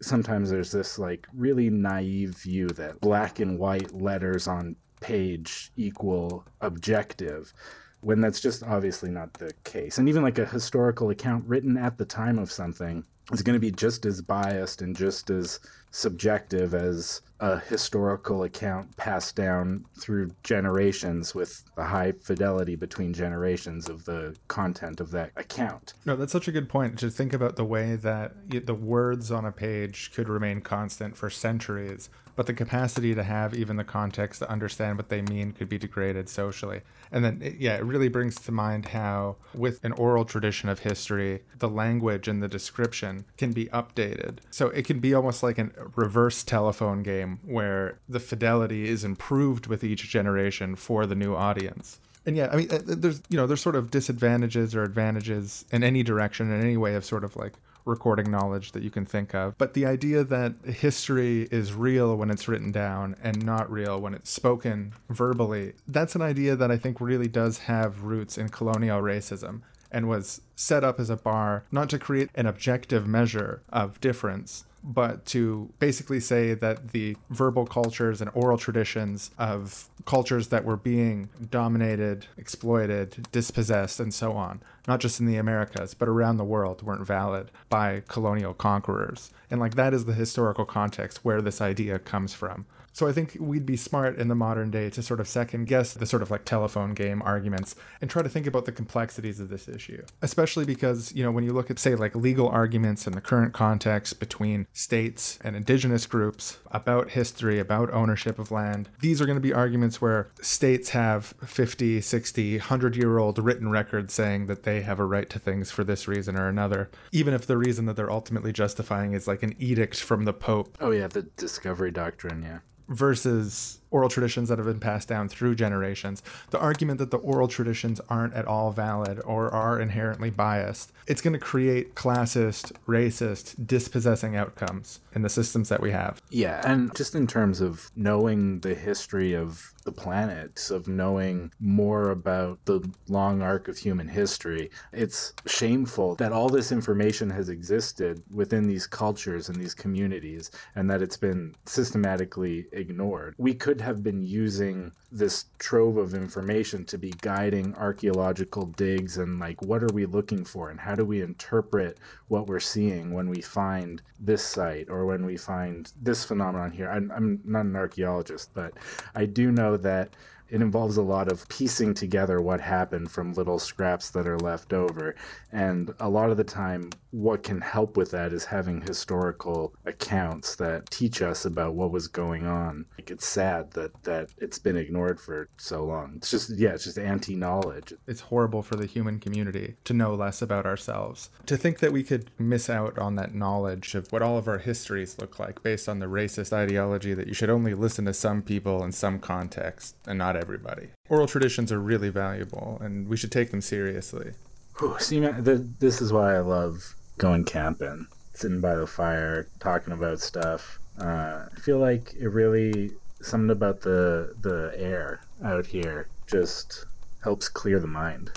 sometimes 0.02 0.50
there's 0.50 0.72
this 0.72 0.98
like 0.98 1.28
really 1.34 1.70
naive 1.70 2.36
view 2.36 2.68
that 2.68 3.00
black 3.02 3.40
and 3.40 3.60
white 3.60 3.94
letters 3.94 4.48
on 4.48 4.76
page 5.02 5.72
equal 5.76 6.46
objective 6.62 7.54
when 8.02 8.22
that's 8.22 8.40
just 8.40 8.64
obviously 8.64 9.10
not 9.10 9.34
the 9.34 9.52
case. 9.66 9.98
And 9.98 10.08
even 10.08 10.24
like 10.24 10.40
a 10.40 10.46
historical 10.46 11.10
account 11.10 11.46
written 11.46 11.78
at 11.78 11.98
the 11.98 12.06
time 12.06 12.40
of 12.40 12.52
something 12.52 13.04
is 13.32 13.42
going 13.42 13.56
to 13.56 13.60
be 13.60 13.72
just 13.72 14.06
as 14.06 14.22
biased 14.22 14.82
and 14.82 14.96
just 14.96 15.30
as 15.30 15.60
subjective 15.92 16.74
as 16.74 17.22
a 17.40 17.60
historical 17.60 18.44
account 18.44 18.96
passed 18.98 19.36
down 19.36 19.86
through 19.98 20.30
generations 20.44 21.34
with 21.34 21.64
a 21.78 21.86
high 21.86 22.12
fidelity 22.12 22.76
between 22.76 23.14
generations 23.14 23.88
of 23.88 24.06
the 24.06 24.36
content 24.48 25.00
of 25.00 25.12
that 25.12 25.32
account. 25.38 25.94
No, 26.06 26.16
that's 26.16 26.34
such 26.34 26.48
a 26.48 26.52
good 26.52 26.68
point 26.68 27.00
to 27.00 27.10
think 27.10 27.34
about 27.34 27.56
the 27.56 27.64
way 27.64 27.96
that 27.96 28.34
the 28.50 28.76
words 28.76 29.32
on 29.32 29.46
a 29.46 29.52
page 29.52 30.12
could 30.14 30.28
remain 30.28 30.62
constant 30.62 31.16
for 31.16 31.30
centuries, 31.30 32.10
but 32.40 32.46
the 32.46 32.54
capacity 32.54 33.14
to 33.14 33.22
have 33.22 33.54
even 33.54 33.76
the 33.76 33.84
context 33.84 34.40
to 34.40 34.50
understand 34.50 34.96
what 34.96 35.10
they 35.10 35.22
mean 35.24 35.52
could 35.52 35.68
be 35.68 35.78
degraded 35.78 36.30
socially. 36.30 36.80
And 37.12 37.26
then, 37.26 37.58
yeah, 37.60 37.76
it 37.76 37.84
really 37.84 38.08
brings 38.08 38.36
to 38.36 38.54
mind 38.54 38.86
how, 38.86 39.36
with 39.54 39.84
an 39.84 39.92
oral 39.92 40.24
tradition 40.24 40.70
of 40.70 40.80
history, 40.80 41.42
the 41.58 41.68
language 41.68 42.30
and 42.30 42.42
the 42.42 42.48
description 42.48 43.26
can 43.36 43.52
be 43.52 43.66
updated. 43.66 44.38
So 44.52 44.68
it 44.70 44.86
can 44.86 45.02
be 45.02 45.14
almost 45.14 45.44
like 45.44 45.58
a 45.58 45.70
reverse 45.98 46.42
telephone 46.46 47.04
game 47.04 47.42
where 47.44 48.00
the 48.08 48.22
fidelity 48.22 48.88
is 48.88 49.04
improved 49.04 49.68
with 49.68 49.84
each 49.84 50.08
generation 50.08 50.78
for 50.78 51.06
the 51.06 51.16
new 51.16 51.36
audience 51.36 52.00
and 52.26 52.36
yeah, 52.36 52.50
I 52.52 52.58
mean, 52.58 52.68
uh, 52.70 52.80
there's 52.84 53.22
you 53.30 53.38
know 53.38 53.48
there's 53.48 53.62
sort 53.62 53.78
of 53.78 53.90
disadvantages 53.90 54.76
or 54.76 54.84
advantages 54.84 55.66
in 55.72 55.84
any 55.84 56.04
direction 56.04 56.52
in 56.52 56.62
any 56.62 56.76
way 56.76 56.94
of 56.96 57.06
sort 57.06 57.24
of 57.24 57.36
like 57.38 57.54
recording 57.86 58.30
knowledge 58.30 58.72
that 58.74 58.84
you 58.84 58.90
can 58.90 59.06
think 59.06 59.34
of. 59.34 59.58
But 59.58 59.74
the 59.74 59.86
idea 59.86 60.24
that 60.24 60.54
history 60.66 61.48
is 61.52 61.74
real 61.74 62.16
when 62.16 62.30
it's 62.30 62.48
written 62.48 62.72
down 62.72 63.16
and 63.24 63.46
not 63.46 63.72
real 63.72 64.00
when 64.00 64.14
it's 64.14 64.30
spoken 64.30 64.94
verbally, 65.10 65.74
that's 65.88 66.16
an 66.16 66.22
idea 66.22 66.56
that 66.56 66.72
I 66.72 66.78
think 66.78 67.02
really 67.02 67.28
does 67.28 67.60
have 67.60 68.04
roots 68.04 68.38
in 68.38 68.50
colonial 68.50 69.02
racism 69.02 69.62
and 69.92 70.08
was 70.08 70.42
set 70.56 70.84
up 70.84 71.00
as 71.00 71.10
a 71.10 71.18
bar 71.18 71.64
not 71.72 71.90
to 71.90 72.00
create 72.00 72.30
an 72.36 72.46
objective 72.46 73.08
measure 73.08 73.62
of 73.70 74.00
difference 74.00 74.66
but 74.84 75.26
to 75.26 75.70
basically 75.80 76.20
say 76.20 76.54
that 76.54 76.90
the 76.90 77.18
verbal 77.30 77.66
cultures 77.66 78.22
and 78.22 78.32
oral 78.34 78.58
traditions 78.58 79.32
of 79.38 79.90
cultures 80.06 80.48
that 80.48 80.66
were 80.66 80.78
being 80.78 81.30
dominated, 81.50 82.26
exploited, 82.38 83.28
dispossessed, 83.32 84.00
and 84.00 84.14
so 84.14 84.34
on, 84.34 84.62
not 84.88 85.00
just 85.00 85.20
in 85.20 85.26
the 85.26 85.38
Americas, 85.38 85.94
but 85.94 86.08
around 86.08 86.38
the 86.38 86.44
world, 86.44 86.82
weren't 86.82 87.06
valid 87.06 87.52
by 87.70 88.02
colonial 88.08 88.54
conquerors. 88.54 89.32
And 89.52 89.60
like 89.60 89.76
that 89.76 89.94
is 89.94 90.06
the 90.06 90.14
historical 90.14 90.66
context 90.66 91.20
where 91.24 91.42
this 91.42 91.62
idea 91.62 92.00
comes 92.00 92.34
from. 92.34 92.66
So 92.94 93.08
I 93.08 93.12
think 93.12 93.38
we'd 93.40 93.66
be 93.66 93.78
smart 93.78 94.18
in 94.18 94.28
the 94.28 94.36
modern 94.36 94.72
day 94.72 94.90
to 94.92 95.02
sort 95.02 95.20
of 95.20 95.28
second 95.28 95.68
guess 95.68 95.94
the 95.94 96.06
sort 96.06 96.22
of 96.22 96.32
like 96.32 96.46
telephone 96.46 96.94
game 96.94 97.22
arguments 97.22 97.76
and 98.02 98.10
try 98.10 98.22
to 98.22 98.30
think 98.30 98.48
about 98.48 98.66
the 98.66 98.72
complexities 98.72 99.40
of 99.40 99.50
this 99.50 99.68
issue. 99.68 100.04
Especially 100.22 100.66
because, 100.66 101.14
you 101.14 101.24
know, 101.24 101.32
when 101.32 101.44
you 101.44 101.54
look 101.54 101.70
at, 101.70 101.80
say, 101.80 101.96
like 101.96 102.16
legal 102.16 102.48
arguments 102.50 103.08
in 103.08 103.14
the 103.14 103.22
current 103.22 103.54
context 103.54 104.20
between 104.20 104.68
states 104.74 105.40
and 105.44 105.56
indigenous 105.56 106.06
groups 106.06 106.58
about 106.72 107.12
history, 107.12 107.60
about 107.60 107.92
ownership 107.94 108.40
of 108.40 108.52
land, 108.52 108.90
these 109.02 109.22
are 109.22 109.26
going 109.26 109.38
to 109.38 109.42
be 109.42 109.54
arguments 109.54 110.02
where 110.02 110.30
states 110.42 110.90
have 110.90 111.34
50, 111.46 112.02
60, 112.02 112.58
100 112.58 112.96
year 112.96 113.18
old 113.18 113.38
written 113.40 113.70
records 113.70 114.14
saying 114.14 114.48
that 114.48 114.64
they 114.64 114.82
have 114.82 115.00
a 115.00 115.06
right 115.06 115.30
to 115.30 115.40
things 115.40 115.72
for 115.72 115.84
this 115.84 116.08
reason 116.08 116.38
or 116.38 116.48
another, 116.48 116.90
even 117.12 117.34
if 117.34 117.46
the 117.46 117.58
reason 117.58 117.86
that 117.86 117.96
they're 117.96 118.12
ultimately 118.12 118.52
justifying 118.52 119.14
is 119.14 119.28
like 119.28 119.44
an 119.44 119.56
edict 119.60 120.00
from 120.00 120.26
the 120.26 120.34
Pope. 120.34 120.78
Oh, 120.80 120.92
yeah, 120.92 121.08
the 121.08 121.24
discovery 121.24 121.92
doctrine, 121.92 122.42
yeah 122.44 122.60
versus 122.90 123.80
oral 123.92 124.10
traditions 124.10 124.50
that 124.50 124.58
have 124.58 124.68
been 124.68 124.80
passed 124.80 125.08
down 125.08 125.30
through 125.30 125.56
generations. 125.56 126.22
The 126.50 126.60
argument 126.60 127.00
that 127.00 127.12
the 127.12 127.18
oral 127.18 127.48
traditions 127.48 128.00
aren't 128.10 128.34
at 128.34 128.46
all 128.46 128.72
valid 128.72 129.22
or 129.26 129.50
are 129.54 129.80
inherently 129.80 130.30
biased, 130.30 130.92
it's 131.08 131.22
going 131.22 131.34
to 131.34 131.40
create 131.40 131.96
classist, 131.96 132.72
racist, 132.88 133.66
dispossessing 133.66 134.36
outcomes 134.36 135.00
in 135.14 135.22
the 135.22 135.30
systems 135.30 135.70
that 135.70 135.82
we 135.82 135.92
have. 135.92 136.22
Yeah, 136.30 136.62
and 136.66 136.96
just 136.96 137.16
in 137.16 137.28
terms 137.28 137.62
of 137.62 137.92
knowing 137.96 138.60
the 138.60 138.76
history 138.76 139.34
of 139.34 139.74
the 139.90 139.92
planet, 139.92 140.70
of 140.70 140.88
knowing 140.88 141.52
more 141.60 142.12
about 142.12 142.64
the 142.66 142.88
long 143.08 143.42
arc 143.42 143.68
of 143.68 143.78
human 143.78 144.08
history. 144.08 144.70
It's 144.94 145.34
shameful 145.48 146.16
that 146.16 146.32
all 146.32 146.50
this 146.50 146.72
information 146.72 147.30
has 147.32 147.50
existed 147.50 148.22
within 148.32 148.68
these 148.68 148.86
cultures 148.86 149.50
and 149.50 149.58
these 149.60 149.74
communities 149.74 150.52
and 150.76 150.90
that 150.90 151.02
it's 151.02 151.18
been 151.18 151.56
systematically 151.66 152.68
ignored. 152.72 153.34
We 153.38 153.54
could 153.54 153.79
have 153.82 154.04
been 154.04 154.22
using 154.22 154.92
this 155.12 155.46
trove 155.58 155.98
of 155.98 156.14
information 156.14 156.86
to 156.86 156.98
be 156.98 157.12
guiding 157.22 157.74
archaeological 157.76 158.66
digs 158.66 159.18
and 159.18 159.40
like 159.40 159.62
what 159.62 159.84
are 159.84 159.94
we 159.94 160.06
looking 160.06 160.46
for 160.46 160.70
and 160.70 160.80
how 160.80 160.96
do 160.96 161.06
we 161.06 161.22
interpret 161.22 161.98
what 162.28 162.48
we're 162.48 162.60
seeing 162.60 163.14
when 163.14 163.30
we 163.30 163.42
find 163.42 164.02
this 164.20 164.44
site 164.44 164.90
or 164.90 165.06
when 165.06 165.26
we 165.26 165.38
find 165.38 165.92
this 166.02 166.24
phenomenon 166.24 166.72
here. 166.72 166.90
I'm, 166.90 167.12
I'm 167.12 167.42
not 167.44 167.66
an 167.66 167.76
archaeologist, 167.76 168.52
but 168.54 168.74
I 169.16 169.26
do 169.26 169.52
know 169.52 169.78
that 169.78 170.16
it 170.50 170.62
involves 170.62 170.98
a 170.98 171.02
lot 171.02 171.32
of 171.32 171.48
piecing 171.50 171.94
together 171.94 172.42
what 172.42 172.62
happened 172.62 173.12
from 173.12 173.34
little 173.34 173.60
scraps 173.60 174.10
that 174.12 174.28
are 174.28 174.40
left 174.40 174.74
over. 174.74 175.16
And 175.52 175.94
a 176.00 176.10
lot 176.10 176.30
of 176.30 176.38
the 176.38 176.44
time, 176.44 176.90
what 177.12 177.44
can 177.44 177.62
help 177.62 177.98
with 177.98 178.12
that 178.12 178.34
is 178.34 178.46
having 178.46 178.82
historical 178.82 179.74
accounts 179.86 180.56
that 180.58 180.90
teach 180.92 181.22
us 181.22 181.46
about 181.46 181.74
what 181.74 181.92
was 181.92 182.08
going 182.08 182.46
on. 182.46 182.86
Like 182.98 183.10
it's 183.10 183.26
sad 183.26 183.72
that 183.72 184.04
that 184.04 184.30
it's 184.38 184.60
been 184.60 184.78
ignored 184.78 185.20
for 185.20 185.50
so 185.58 185.84
long. 185.86 186.14
It's 186.18 186.30
just 186.30 186.52
yeah, 186.52 186.70
it's 186.70 186.84
just 186.84 187.00
anti-knowledge. 187.00 187.94
It's 188.08 188.22
horrible 188.22 188.62
for 188.62 188.76
the 188.76 188.86
human 188.86 189.20
community 189.20 189.76
to 189.86 189.94
know 189.94 190.14
less 190.14 190.42
about 190.42 190.66
ourselves. 190.66 191.30
To 191.48 191.58
think 191.58 191.80
that 191.80 191.92
we 191.92 192.04
could 192.04 192.30
miss 192.38 192.70
out 192.70 193.00
on 193.00 193.16
that 193.16 193.34
knowledge 193.34 193.96
of 193.96 194.12
what 194.12 194.22
all 194.22 194.38
of 194.38 194.48
our 194.48 194.60
histories 194.60 195.18
look 195.20 195.40
like 195.40 195.64
based 195.64 195.90
on 195.90 196.00
the 196.00 196.06
racist 196.06 196.54
ideology 196.54 197.14
that 197.14 197.28
you 197.28 197.34
should 197.34 197.50
only 197.50 197.74
listen 197.74 198.06
to 198.06 198.14
some 198.14 198.42
people 198.42 198.84
in 198.84 198.92
some 198.92 199.20
context 199.20 199.96
and 200.06 200.20
not 200.20 200.36
everybody. 200.40 200.88
Oral 201.10 201.28
traditions 201.28 201.72
are 201.72 201.80
really 201.80 202.10
valuable 202.10 202.78
and 202.82 203.08
we 203.08 203.18
should 203.18 203.32
take 203.32 203.52
them 203.52 203.62
seriously. 203.62 204.32
Whew, 204.80 204.96
see, 205.00 205.20
man, 205.20 205.44
this 205.80 206.02
is 206.02 206.14
why 206.14 206.36
I 206.36 206.40
love 206.40 206.96
going 207.18 207.44
camping, 207.44 208.08
sitting 208.34 208.62
by 208.62 208.76
the 208.76 208.88
fire, 208.88 209.48
talking 209.60 209.94
about 209.94 210.20
stuff. 210.20 210.80
Uh, 211.00 211.46
I 211.54 211.60
feel 211.60 211.80
like 211.80 212.14
it 212.20 212.30
really 212.30 212.92
something 213.22 213.50
about 213.50 213.82
the 213.82 214.34
the 214.42 214.74
air 214.78 215.22
out 215.44 215.66
here 215.66 216.08
just 216.28 216.86
helps 217.24 217.50
clear 217.50 217.80
the 217.80 217.88
mind. 217.88 218.32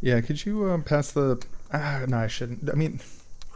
Yeah, 0.00 0.20
could 0.20 0.44
you 0.44 0.70
um, 0.70 0.82
pass 0.82 1.12
the? 1.12 1.42
Ah, 1.72 2.04
no, 2.08 2.18
I 2.18 2.26
shouldn't. 2.26 2.70
I 2.70 2.74
mean, 2.74 3.00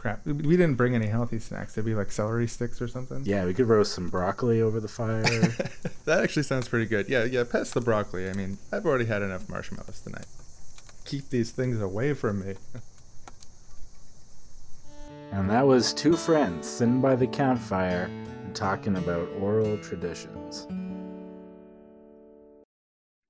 crap. 0.05 0.23
We 0.23 0.55
didn't 0.55 0.75
bring 0.75 0.93
any 0.93 1.07
healthy 1.07 1.39
snacks. 1.39 1.73
They'd 1.73 1.83
be 1.83 1.95
like 1.95 2.11
celery 2.11 2.45
sticks 2.45 2.79
or 2.79 2.87
something. 2.87 3.23
Yeah, 3.25 3.45
we 3.45 3.55
could 3.55 3.67
roast 3.67 3.95
some 3.95 4.07
broccoli 4.07 4.61
over 4.61 4.79
the 4.79 4.87
fire. 4.87 5.23
that 6.05 6.23
actually 6.23 6.43
sounds 6.43 6.67
pretty 6.67 6.85
good. 6.85 7.09
Yeah, 7.09 7.23
yeah. 7.23 7.43
Pass 7.43 7.71
the 7.71 7.81
broccoli. 7.81 8.29
I 8.29 8.33
mean, 8.33 8.59
I've 8.71 8.85
already 8.85 9.05
had 9.05 9.23
enough 9.23 9.49
marshmallows 9.49 10.01
tonight. 10.01 10.27
Keep 11.05 11.29
these 11.29 11.49
things 11.49 11.81
away 11.81 12.13
from 12.13 12.45
me. 12.45 12.53
And 15.31 15.49
that 15.49 15.67
was 15.67 15.91
two 15.91 16.15
friends 16.15 16.65
sitting 16.65 17.01
by 17.01 17.15
the 17.15 17.27
campfire 17.27 18.09
and 18.45 18.55
talking 18.55 18.95
about 18.95 19.27
oral 19.41 19.77
traditions. 19.79 20.65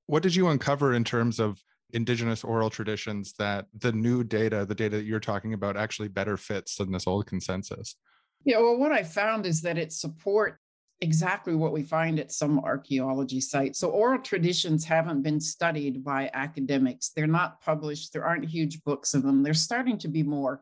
What 0.06 0.22
did 0.22 0.36
you 0.36 0.48
uncover 0.50 0.94
in 0.94 1.04
terms 1.04 1.40
of 1.40 1.64
indigenous 1.92 2.44
oral 2.44 2.70
traditions 2.70 3.34
that 3.40 3.66
the 3.78 3.92
new 3.92 4.24
data, 4.24 4.66
the 4.66 4.76
data 4.76 4.98
that 4.98 5.06
you're 5.06 5.20
talking 5.20 5.54
about, 5.54 5.78
actually 5.78 6.08
better 6.08 6.38
fits 6.38 6.76
than 6.76 6.92
this 6.92 7.08
old 7.08 7.26
consensus? 7.26 7.96
Yeah, 8.44 8.60
well, 8.60 8.78
what 8.78 8.92
I 8.92 9.04
found 9.04 9.46
is 9.46 9.62
that 9.62 9.78
it 9.78 9.92
supports 9.92 10.58
exactly 11.02 11.56
what 11.56 11.74
we 11.74 11.84
find 11.84 12.20
at 12.20 12.32
some 12.32 12.60
archaeology 12.60 13.42
sites. 13.42 13.80
So 13.80 13.90
oral 13.90 14.22
traditions 14.22 14.86
haven't 14.86 15.24
been 15.24 15.42
studied 15.42 16.04
by 16.04 16.30
academics. 16.34 17.10
They're 17.10 17.28
not 17.28 17.60
published. 17.62 18.14
There 18.14 18.24
aren't 18.24 18.46
huge 18.46 18.82
books 18.84 19.14
of 19.14 19.24
them. 19.24 19.44
There's 19.44 19.62
starting 19.62 19.98
to 20.00 20.08
be 20.08 20.24
more 20.24 20.62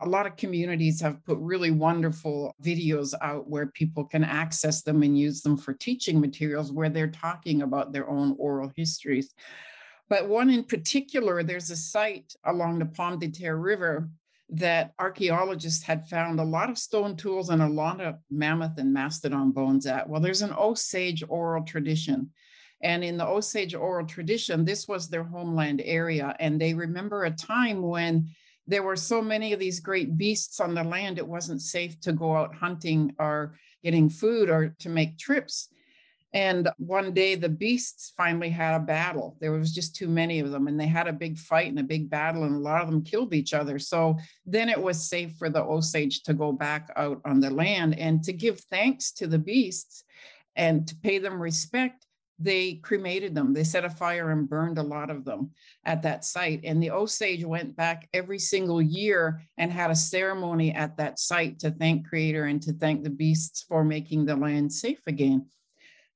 a 0.00 0.08
lot 0.08 0.26
of 0.26 0.36
communities 0.36 1.00
have 1.00 1.24
put 1.24 1.38
really 1.38 1.70
wonderful 1.70 2.54
videos 2.62 3.14
out 3.20 3.48
where 3.48 3.66
people 3.66 4.04
can 4.04 4.24
access 4.24 4.82
them 4.82 5.02
and 5.02 5.18
use 5.18 5.40
them 5.40 5.56
for 5.56 5.72
teaching 5.72 6.20
materials 6.20 6.72
where 6.72 6.88
they're 6.88 7.08
talking 7.08 7.62
about 7.62 7.92
their 7.92 8.08
own 8.08 8.34
oral 8.38 8.72
histories. 8.76 9.34
But 10.08 10.28
one 10.28 10.50
in 10.50 10.64
particular, 10.64 11.42
there's 11.42 11.70
a 11.70 11.76
site 11.76 12.34
along 12.44 12.78
the 12.78 12.86
Pomme 12.86 13.18
de 13.18 13.30
Terre 13.30 13.56
River 13.56 14.08
that 14.50 14.92
archaeologists 14.98 15.82
had 15.82 16.06
found 16.08 16.38
a 16.38 16.44
lot 16.44 16.68
of 16.68 16.78
stone 16.78 17.16
tools 17.16 17.48
and 17.48 17.62
a 17.62 17.68
lot 17.68 18.00
of 18.00 18.16
mammoth 18.30 18.78
and 18.78 18.92
mastodon 18.92 19.50
bones 19.50 19.86
at. 19.86 20.08
Well, 20.08 20.20
there's 20.20 20.42
an 20.42 20.52
Osage 20.52 21.24
oral 21.28 21.64
tradition. 21.64 22.30
And 22.82 23.02
in 23.02 23.16
the 23.16 23.26
Osage 23.26 23.74
oral 23.74 24.06
tradition, 24.06 24.64
this 24.64 24.86
was 24.86 25.08
their 25.08 25.24
homeland 25.24 25.80
area. 25.82 26.36
And 26.38 26.60
they 26.60 26.74
remember 26.74 27.24
a 27.24 27.30
time 27.30 27.80
when 27.80 28.28
there 28.66 28.82
were 28.82 28.96
so 28.96 29.22
many 29.22 29.52
of 29.52 29.60
these 29.60 29.80
great 29.80 30.16
beasts 30.16 30.60
on 30.60 30.74
the 30.74 30.84
land, 30.84 31.18
it 31.18 31.26
wasn't 31.26 31.62
safe 31.62 31.98
to 32.00 32.12
go 32.12 32.36
out 32.36 32.54
hunting 32.54 33.14
or 33.18 33.56
getting 33.82 34.08
food 34.08 34.50
or 34.50 34.74
to 34.80 34.88
make 34.88 35.18
trips. 35.18 35.68
And 36.34 36.68
one 36.78 37.14
day 37.14 37.36
the 37.36 37.48
beasts 37.48 38.12
finally 38.16 38.50
had 38.50 38.74
a 38.74 38.84
battle. 38.84 39.36
There 39.40 39.52
was 39.52 39.72
just 39.72 39.96
too 39.96 40.08
many 40.08 40.40
of 40.40 40.50
them, 40.50 40.66
and 40.66 40.78
they 40.78 40.86
had 40.86 41.06
a 41.06 41.12
big 41.12 41.38
fight 41.38 41.68
and 41.68 41.78
a 41.78 41.84
big 41.84 42.10
battle, 42.10 42.44
and 42.44 42.56
a 42.56 42.58
lot 42.58 42.82
of 42.82 42.90
them 42.90 43.02
killed 43.02 43.32
each 43.32 43.54
other. 43.54 43.78
So 43.78 44.18
then 44.44 44.68
it 44.68 44.80
was 44.80 45.08
safe 45.08 45.36
for 45.38 45.48
the 45.48 45.62
Osage 45.62 46.24
to 46.24 46.34
go 46.34 46.52
back 46.52 46.90
out 46.96 47.20
on 47.24 47.40
the 47.40 47.50
land 47.50 47.98
and 47.98 48.22
to 48.24 48.32
give 48.32 48.60
thanks 48.60 49.12
to 49.12 49.26
the 49.26 49.38
beasts 49.38 50.04
and 50.56 50.86
to 50.88 50.96
pay 50.96 51.18
them 51.18 51.40
respect 51.40 52.04
they 52.38 52.74
cremated 52.74 53.34
them. 53.34 53.54
They 53.54 53.64
set 53.64 53.84
a 53.84 53.90
fire 53.90 54.30
and 54.30 54.48
burned 54.48 54.78
a 54.78 54.82
lot 54.82 55.10
of 55.10 55.24
them 55.24 55.52
at 55.84 56.02
that 56.02 56.24
site. 56.24 56.60
And 56.64 56.82
the 56.82 56.90
Osage 56.90 57.44
went 57.44 57.76
back 57.76 58.08
every 58.12 58.38
single 58.38 58.82
year 58.82 59.42
and 59.56 59.70
had 59.70 59.90
a 59.90 59.96
ceremony 59.96 60.72
at 60.74 60.96
that 60.96 61.18
site 61.18 61.60
to 61.60 61.70
thank 61.70 62.08
Creator 62.08 62.46
and 62.46 62.60
to 62.62 62.72
thank 62.72 63.02
the 63.02 63.10
beasts 63.10 63.62
for 63.62 63.84
making 63.84 64.26
the 64.26 64.34
land 64.36 64.72
safe 64.72 65.00
again. 65.06 65.46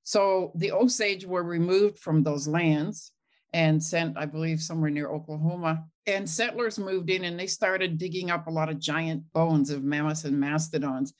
So 0.08 0.52
the 0.54 0.72
Osage 0.72 1.26
were 1.26 1.42
removed 1.42 1.98
from 1.98 2.22
those 2.22 2.48
lands 2.48 3.12
and 3.52 3.82
sent, 3.82 4.16
I 4.16 4.24
believe, 4.24 4.58
somewhere 4.58 4.88
near 4.90 5.10
Oklahoma. 5.10 5.84
And 6.06 6.26
settlers 6.26 6.78
moved 6.78 7.10
in 7.10 7.24
and 7.24 7.38
they 7.38 7.46
started 7.46 7.98
digging 7.98 8.30
up 8.30 8.46
a 8.46 8.50
lot 8.50 8.70
of 8.70 8.78
giant 8.78 9.22
bones 9.34 9.68
of 9.68 9.84
mammoths 9.84 10.24
and 10.24 10.40
mastodons 10.40 11.12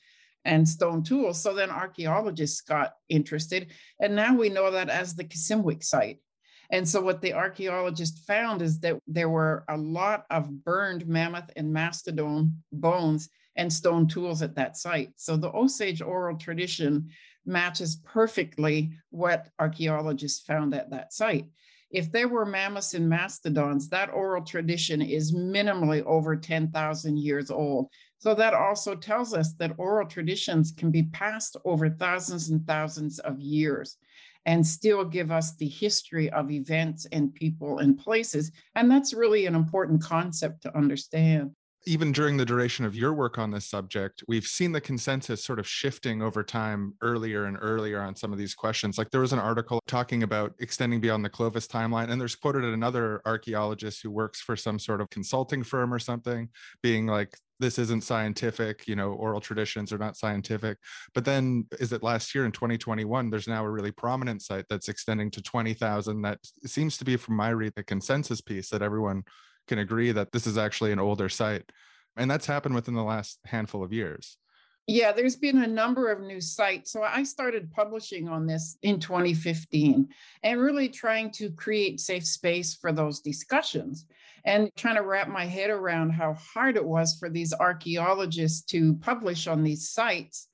and 0.43 0.67
stone 0.67 1.03
tools. 1.03 1.39
So 1.39 1.53
then 1.53 1.69
archaeologists 1.69 2.61
got 2.61 2.93
interested. 3.09 3.67
And 3.99 4.15
now 4.15 4.33
we 4.33 4.49
know 4.49 4.71
that 4.71 4.89
as 4.89 5.13
the 5.13 5.23
Kimmswick 5.23 5.83
site. 5.83 6.17
And 6.71 6.89
so 6.89 6.99
what 6.99 7.21
the 7.21 7.33
archaeologists 7.33 8.25
found 8.25 8.63
is 8.63 8.79
that 8.79 8.97
there 9.05 9.29
were 9.29 9.65
a 9.69 9.77
lot 9.77 10.25
of 10.31 10.63
burned 10.63 11.05
mammoth 11.05 11.51
and 11.55 11.71
mastodon 11.71 12.63
bones 12.71 13.29
and 13.55 13.71
stone 13.71 14.07
tools 14.07 14.41
at 14.41 14.55
that 14.55 14.77
site. 14.77 15.11
So 15.15 15.37
the 15.37 15.51
Osage 15.51 16.01
oral 16.01 16.37
tradition 16.37 17.11
matches 17.49 17.97
perfectly 18.05 18.91
what 19.09 19.49
archaeologists 19.59 20.45
found 20.45 20.73
at 20.73 20.91
that 20.91 21.11
site. 21.11 21.47
If 21.91 22.11
there 22.11 22.27
were 22.27 22.45
mammoths 22.45 22.93
and 22.93 23.09
mastodons, 23.09 23.89
that 23.89 24.13
oral 24.13 24.43
tradition 24.43 25.01
is 25.01 25.33
minimally 25.33 26.03
over 26.05 26.35
10,000 26.35 27.17
years 27.17 27.49
old. 27.49 27.87
So 28.19 28.35
that 28.35 28.53
also 28.53 28.95
tells 28.95 29.33
us 29.33 29.53
that 29.53 29.73
oral 29.77 30.07
traditions 30.07 30.71
can 30.71 30.91
be 30.91 31.03
passed 31.03 31.57
over 31.65 31.89
thousands 31.89 32.49
and 32.49 32.65
thousands 32.67 33.17
of 33.19 33.39
years 33.39 33.97
and 34.45 34.65
still 34.65 35.03
give 35.03 35.31
us 35.31 35.55
the 35.55 35.67
history 35.67 36.29
of 36.29 36.51
events 36.51 37.07
and 37.11 37.33
people 37.33 37.79
and 37.79 37.97
places. 37.97 38.51
And 38.75 38.89
that's 38.89 39.13
really 39.13 39.45
an 39.47 39.55
important 39.55 40.01
concept 40.01 40.61
to 40.63 40.77
understand 40.77 41.51
even 41.85 42.11
during 42.11 42.37
the 42.37 42.45
duration 42.45 42.85
of 42.85 42.95
your 42.95 43.13
work 43.13 43.37
on 43.37 43.51
this 43.51 43.65
subject, 43.65 44.23
we've 44.27 44.45
seen 44.45 44.71
the 44.71 44.81
consensus 44.81 45.43
sort 45.43 45.59
of 45.59 45.67
shifting 45.67 46.21
over 46.21 46.43
time 46.43 46.93
earlier 47.01 47.45
and 47.45 47.57
earlier 47.61 48.01
on 48.01 48.15
some 48.15 48.31
of 48.33 48.37
these 48.37 48.53
questions. 48.53 48.97
Like 48.97 49.11
there 49.11 49.21
was 49.21 49.33
an 49.33 49.39
article 49.39 49.79
talking 49.87 50.23
about 50.23 50.53
extending 50.59 50.99
beyond 50.99 51.23
the 51.23 51.29
Clovis 51.29 51.67
timeline, 51.67 52.09
and 52.09 52.19
there's 52.19 52.35
quoted 52.35 52.65
another 52.65 53.21
archaeologist 53.25 54.03
who 54.03 54.11
works 54.11 54.41
for 54.41 54.55
some 54.55 54.77
sort 54.77 55.01
of 55.01 55.09
consulting 55.09 55.63
firm 55.63 55.93
or 55.93 55.99
something, 55.99 56.49
being 56.83 57.07
like, 57.07 57.37
this 57.59 57.77
isn't 57.77 58.03
scientific, 58.03 58.87
you 58.87 58.95
know, 58.95 59.11
oral 59.11 59.41
traditions 59.41 59.91
are 59.91 59.97
not 59.97 60.15
scientific. 60.15 60.77
But 61.13 61.25
then, 61.25 61.65
is 61.79 61.91
it 61.91 62.03
last 62.03 62.33
year 62.33 62.45
in 62.45 62.53
2021? 62.53 63.29
There's 63.29 63.49
now 63.49 63.65
a 63.65 63.69
really 63.69 63.91
prominent 63.91 64.41
site 64.41 64.65
that's 64.69 64.87
extending 64.87 65.29
to 65.31 65.41
20,000. 65.41 66.21
That 66.21 66.39
seems 66.65 66.97
to 66.97 67.05
be, 67.05 67.17
from 67.17 67.35
my 67.35 67.49
read, 67.49 67.73
the 67.75 67.83
consensus 67.83 68.39
piece 68.39 68.69
that 68.69 68.81
everyone 68.81 69.23
can 69.69 69.79
agree 69.79 70.11
that 70.11 70.33
this 70.33 70.45
is 70.45 70.57
actually 70.57 70.91
an 70.91 70.99
older 70.99 71.29
site. 71.29 71.63
And 72.17 72.29
that's 72.29 72.47
happened 72.47 72.75
within 72.75 72.95
the 72.95 73.03
last 73.03 73.39
handful 73.45 73.83
of 73.83 73.93
years. 73.93 74.35
Yeah, 74.87 75.11
there's 75.11 75.35
been 75.35 75.61
a 75.61 75.67
number 75.67 76.11
of 76.11 76.19
new 76.19 76.41
sites. 76.41 76.91
So 76.91 77.03
I 77.03 77.21
started 77.21 77.71
publishing 77.71 78.27
on 78.27 78.47
this 78.47 78.75
in 78.81 78.99
2015 78.99 80.07
and 80.41 80.59
really 80.59 80.89
trying 80.89 81.29
to 81.33 81.51
create 81.51 81.99
safe 81.99 82.25
space 82.25 82.73
for 82.73 82.91
those 82.91 83.19
discussions 83.19 84.07
and 84.45 84.71
trying 84.75 84.95
to 84.95 85.03
wrap 85.03 85.27
my 85.29 85.45
head 85.45 85.69
around 85.69 86.09
how 86.09 86.33
hard 86.33 86.75
it 86.75 86.83
was 86.83 87.17
for 87.19 87.29
these 87.29 87.53
archaeologists 87.53 88.63
to 88.71 88.95
publish 88.95 89.45
on 89.45 89.63
these 89.63 89.91
sites 89.91 90.47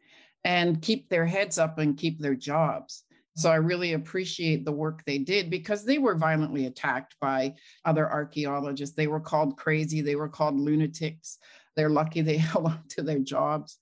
and 0.43 0.82
keep 0.82 1.08
their 1.08 1.25
heads 1.25 1.58
up 1.58 1.80
and 1.80 1.97
keep 1.97 2.19
their 2.19 2.36
jobs. 2.36 3.05
So 3.36 3.50
I 3.50 3.56
really 3.56 3.93
appreciate 3.93 4.63
the 4.63 4.71
work 4.71 5.04
they 5.06 5.17
did 5.17 5.50
because 5.50 5.84
they 5.84 5.98
were 5.98 6.15
violently 6.15 6.65
attacked 6.67 7.15
by 7.19 7.56
other 7.84 8.10
archaeologists. 8.10 8.95
They 8.95 9.08
were 9.08 9.19
called 9.19 9.58
crazy, 9.58 10.02
they 10.02 10.15
were 10.15 10.30
called 10.30 10.60
lunatics. 10.60 11.38
They're 11.76 11.89
lucky 11.89 12.21
they 12.21 12.38
held 12.52 12.67
on 12.67 12.84
to 12.89 13.02
their 13.02 13.19
jobs. 13.19 13.78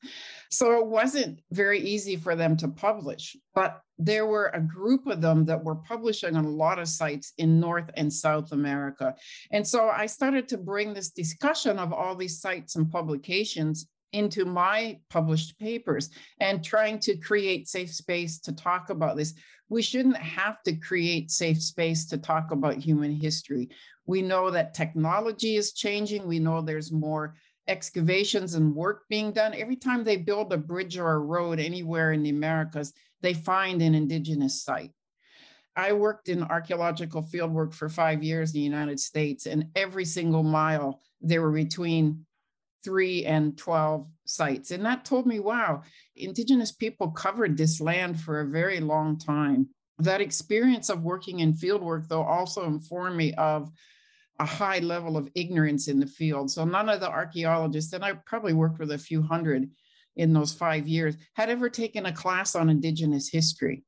So 0.49 0.79
it 0.79 0.87
wasn't 0.87 1.41
very 1.51 1.79
easy 1.79 2.15
for 2.15 2.35
them 2.35 2.57
to 2.57 2.67
publish, 2.67 3.35
but 3.53 3.79
there 3.99 4.25
were 4.25 4.47
a 4.47 4.59
group 4.59 5.05
of 5.07 5.21
them 5.21 5.45
that 5.45 5.63
were 5.63 5.75
publishing 5.75 6.35
on 6.35 6.45
a 6.45 6.49
lot 6.49 6.79
of 6.79 6.87
sites 6.87 7.33
in 7.37 7.59
North 7.59 7.89
and 7.95 8.11
South 8.11 8.51
America. 8.51 9.15
And 9.51 9.65
so 9.65 9.89
I 9.89 10.07
started 10.07 10.47
to 10.49 10.57
bring 10.57 10.93
this 10.93 11.11
discussion 11.11 11.77
of 11.77 11.93
all 11.93 12.15
these 12.15 12.41
sites 12.41 12.75
and 12.75 12.91
publications 12.91 13.87
into 14.13 14.45
my 14.45 14.99
published 15.09 15.59
papers 15.59 16.09
and 16.39 16.63
trying 16.63 16.99
to 16.99 17.17
create 17.17 17.67
safe 17.67 17.93
space 17.93 18.39
to 18.39 18.53
talk 18.53 18.89
about 18.89 19.17
this. 19.17 19.33
We 19.69 19.81
shouldn't 19.81 20.17
have 20.17 20.61
to 20.63 20.75
create 20.75 21.31
safe 21.31 21.61
space 21.61 22.05
to 22.07 22.17
talk 22.17 22.51
about 22.51 22.75
human 22.75 23.11
history. 23.11 23.69
We 24.05 24.21
know 24.21 24.51
that 24.51 24.73
technology 24.73 25.55
is 25.55 25.73
changing. 25.73 26.27
We 26.27 26.39
know 26.39 26.61
there's 26.61 26.91
more 26.91 27.35
excavations 27.67 28.53
and 28.53 28.75
work 28.75 29.03
being 29.09 29.31
done. 29.31 29.53
Every 29.53 29.77
time 29.77 30.03
they 30.03 30.17
build 30.17 30.53
a 30.53 30.57
bridge 30.57 30.97
or 30.97 31.11
a 31.11 31.19
road 31.19 31.59
anywhere 31.59 32.11
in 32.11 32.23
the 32.23 32.29
Americas, 32.29 32.93
they 33.21 33.33
find 33.33 33.81
an 33.81 33.95
indigenous 33.95 34.61
site. 34.61 34.91
I 35.75 35.93
worked 35.93 36.29
in 36.29 36.43
archaeological 36.43 37.23
fieldwork 37.23 37.73
for 37.73 37.89
five 37.89 38.21
years 38.21 38.51
in 38.51 38.59
the 38.59 38.65
United 38.65 38.99
States, 38.99 39.47
and 39.47 39.69
every 39.75 40.05
single 40.05 40.43
mile 40.43 41.01
there 41.21 41.41
were 41.41 41.51
between 41.51 42.25
three 42.83 43.25
and 43.25 43.57
12 43.57 44.07
sites. 44.25 44.71
And 44.71 44.85
that 44.85 45.05
told 45.05 45.25
me, 45.25 45.39
wow, 45.39 45.83
indigenous 46.15 46.71
people 46.71 47.11
covered 47.11 47.57
this 47.57 47.81
land 47.81 48.19
for 48.19 48.41
a 48.41 48.47
very 48.47 48.79
long 48.79 49.17
time. 49.17 49.67
That 49.99 50.21
experience 50.21 50.89
of 50.89 51.03
working 51.03 51.39
in 51.39 51.53
fieldwork, 51.53 52.07
though, 52.07 52.23
also 52.23 52.65
informed 52.65 53.15
me 53.15 53.33
of 53.33 53.71
a 54.39 54.45
high 54.45 54.79
level 54.79 55.17
of 55.17 55.29
ignorance 55.35 55.87
in 55.87 55.99
the 55.99 56.07
field. 56.07 56.51
So 56.51 56.65
none 56.65 56.89
of 56.89 56.99
the 56.99 57.09
archaeologists, 57.09 57.93
and 57.93 58.03
I 58.03 58.13
probably 58.25 58.53
worked 58.53 58.79
with 58.79 58.91
a 58.91 58.97
few 58.97 59.21
hundred 59.21 59.69
in 60.15 60.33
those 60.33 60.53
five 60.53 60.87
years, 60.87 61.15
had 61.33 61.49
ever 61.49 61.69
taken 61.69 62.05
a 62.05 62.13
class 62.13 62.55
on 62.55 62.69
Indigenous 62.69 63.29
history. 63.29 63.83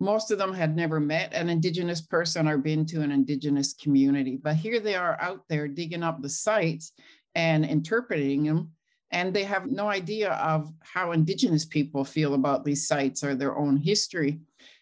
Most 0.00 0.30
of 0.30 0.38
them 0.38 0.52
had 0.52 0.74
never 0.74 0.98
met 1.00 1.32
an 1.34 1.48
Indigenous 1.48 2.00
person 2.00 2.48
or 2.48 2.58
been 2.58 2.86
to 2.86 3.00
an 3.02 3.12
Indigenous 3.12 3.74
community, 3.74 4.38
but 4.42 4.56
here 4.56 4.80
they 4.80 4.94
are 4.94 5.20
out 5.20 5.42
there 5.48 5.68
digging 5.68 6.02
up 6.02 6.20
the 6.20 6.28
sites 6.28 6.92
and 7.34 7.64
interpreting 7.64 8.44
them. 8.44 8.72
And 9.10 9.32
they 9.32 9.44
have 9.44 9.70
no 9.70 9.88
idea 9.88 10.32
of 10.32 10.70
how 10.80 11.12
Indigenous 11.12 11.64
people 11.64 12.04
feel 12.04 12.34
about 12.34 12.64
these 12.64 12.86
sites 12.86 13.24
or 13.24 13.34
their 13.34 13.56
own 13.56 13.76
history. 13.76 14.40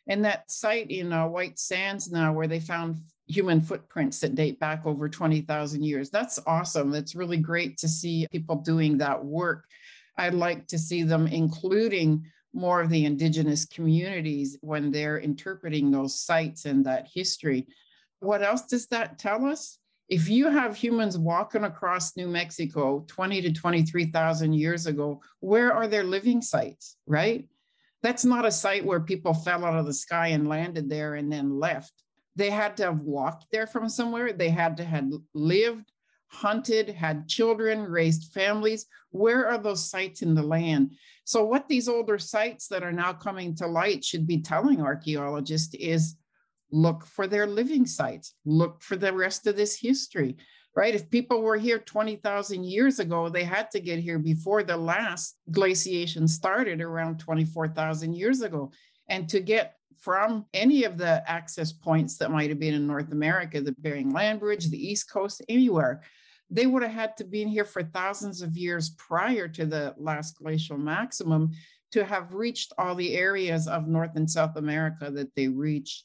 And 0.08 0.24
that 0.24 0.50
site 0.50 0.90
in 0.90 1.12
uh, 1.12 1.28
White 1.28 1.58
Sands 1.58 2.10
now, 2.10 2.32
where 2.32 2.48
they 2.48 2.60
found 2.60 2.96
human 3.28 3.60
footprints 3.60 4.20
that 4.20 4.34
date 4.34 4.58
back 4.60 4.86
over 4.86 5.08
20,000 5.08 5.82
years. 5.82 6.10
That's 6.10 6.38
awesome. 6.46 6.94
It's 6.94 7.16
really 7.16 7.38
great 7.38 7.76
to 7.78 7.88
see 7.88 8.26
people 8.30 8.56
doing 8.56 8.98
that 8.98 9.24
work. 9.24 9.64
I'd 10.16 10.34
like 10.34 10.66
to 10.68 10.78
see 10.78 11.02
them 11.02 11.26
including 11.26 12.24
more 12.54 12.80
of 12.80 12.88
the 12.88 13.04
indigenous 13.04 13.66
communities 13.66 14.56
when 14.62 14.90
they're 14.90 15.18
interpreting 15.18 15.90
those 15.90 16.18
sites 16.18 16.64
and 16.64 16.86
that 16.86 17.08
history. 17.12 17.66
What 18.20 18.42
else 18.42 18.62
does 18.62 18.86
that 18.88 19.18
tell 19.18 19.44
us? 19.44 19.78
If 20.08 20.28
you 20.28 20.48
have 20.48 20.76
humans 20.76 21.18
walking 21.18 21.64
across 21.64 22.16
New 22.16 22.28
Mexico 22.28 23.04
20 23.08 23.42
to 23.42 23.52
23,000 23.52 24.52
years 24.52 24.86
ago, 24.86 25.20
where 25.40 25.72
are 25.72 25.88
their 25.88 26.04
living 26.04 26.40
sites, 26.40 26.96
right? 27.06 27.48
That's 28.02 28.24
not 28.24 28.46
a 28.46 28.52
site 28.52 28.84
where 28.84 29.00
people 29.00 29.34
fell 29.34 29.64
out 29.64 29.78
of 29.78 29.86
the 29.86 29.94
sky 29.94 30.28
and 30.28 30.48
landed 30.48 30.88
there 30.88 31.14
and 31.14 31.32
then 31.32 31.58
left 31.58 31.92
they 32.36 32.50
had 32.50 32.76
to 32.76 32.84
have 32.84 33.00
walked 33.00 33.46
there 33.50 33.66
from 33.66 33.88
somewhere. 33.88 34.32
They 34.32 34.50
had 34.50 34.76
to 34.76 34.84
have 34.84 35.10
lived, 35.34 35.90
hunted, 36.28 36.90
had 36.90 37.28
children, 37.28 37.82
raised 37.84 38.32
families. 38.32 38.86
Where 39.10 39.48
are 39.48 39.58
those 39.58 39.90
sites 39.90 40.20
in 40.20 40.34
the 40.34 40.42
land? 40.42 40.94
So, 41.24 41.44
what 41.44 41.66
these 41.66 41.88
older 41.88 42.18
sites 42.18 42.68
that 42.68 42.82
are 42.82 42.92
now 42.92 43.14
coming 43.14 43.56
to 43.56 43.66
light 43.66 44.04
should 44.04 44.26
be 44.26 44.42
telling 44.42 44.82
archaeologists 44.82 45.74
is 45.74 46.16
look 46.76 47.06
for 47.06 47.26
their 47.26 47.46
living 47.46 47.86
sites, 47.86 48.34
look 48.44 48.82
for 48.82 48.96
the 48.96 49.12
rest 49.12 49.46
of 49.46 49.56
this 49.56 49.80
history, 49.80 50.36
right? 50.74 50.94
If 50.94 51.10
people 51.10 51.40
were 51.40 51.56
here 51.56 51.78
20,000 51.78 52.64
years 52.64 52.98
ago, 52.98 53.30
they 53.30 53.44
had 53.44 53.70
to 53.70 53.80
get 53.80 53.98
here 53.98 54.18
before 54.18 54.62
the 54.62 54.76
last 54.76 55.38
glaciation 55.50 56.28
started 56.28 56.82
around 56.82 57.18
24,000 57.18 58.14
years 58.14 58.42
ago. 58.42 58.72
And 59.08 59.26
to 59.30 59.40
get 59.40 59.76
from 59.98 60.44
any 60.52 60.84
of 60.84 60.98
the 60.98 61.22
access 61.26 61.72
points 61.72 62.18
that 62.18 62.30
might 62.30 62.50
have 62.50 62.60
been 62.60 62.74
in 62.74 62.86
North 62.86 63.10
America, 63.10 63.60
the 63.60 63.74
Bering 63.78 64.12
Land 64.12 64.40
Bridge, 64.40 64.68
the 64.68 64.86
East 64.86 65.10
Coast, 65.10 65.42
anywhere. 65.48 66.02
They 66.50 66.66
would 66.66 66.82
have 66.82 66.92
had 66.92 67.16
to 67.16 67.24
been 67.24 67.48
here 67.48 67.64
for 67.64 67.82
thousands 67.82 68.42
of 68.42 68.56
years 68.56 68.90
prior 68.90 69.48
to 69.48 69.64
the 69.66 69.94
last 69.98 70.38
glacial 70.38 70.76
maximum 70.76 71.52
to 71.92 72.04
have 72.04 72.34
reached 72.34 72.72
all 72.78 72.94
the 72.94 73.14
areas 73.14 73.66
of 73.66 73.88
North 73.88 74.14
and 74.16 74.30
South 74.30 74.56
America 74.56 75.10
that 75.10 75.34
they 75.34 75.48
reached. 75.48 76.04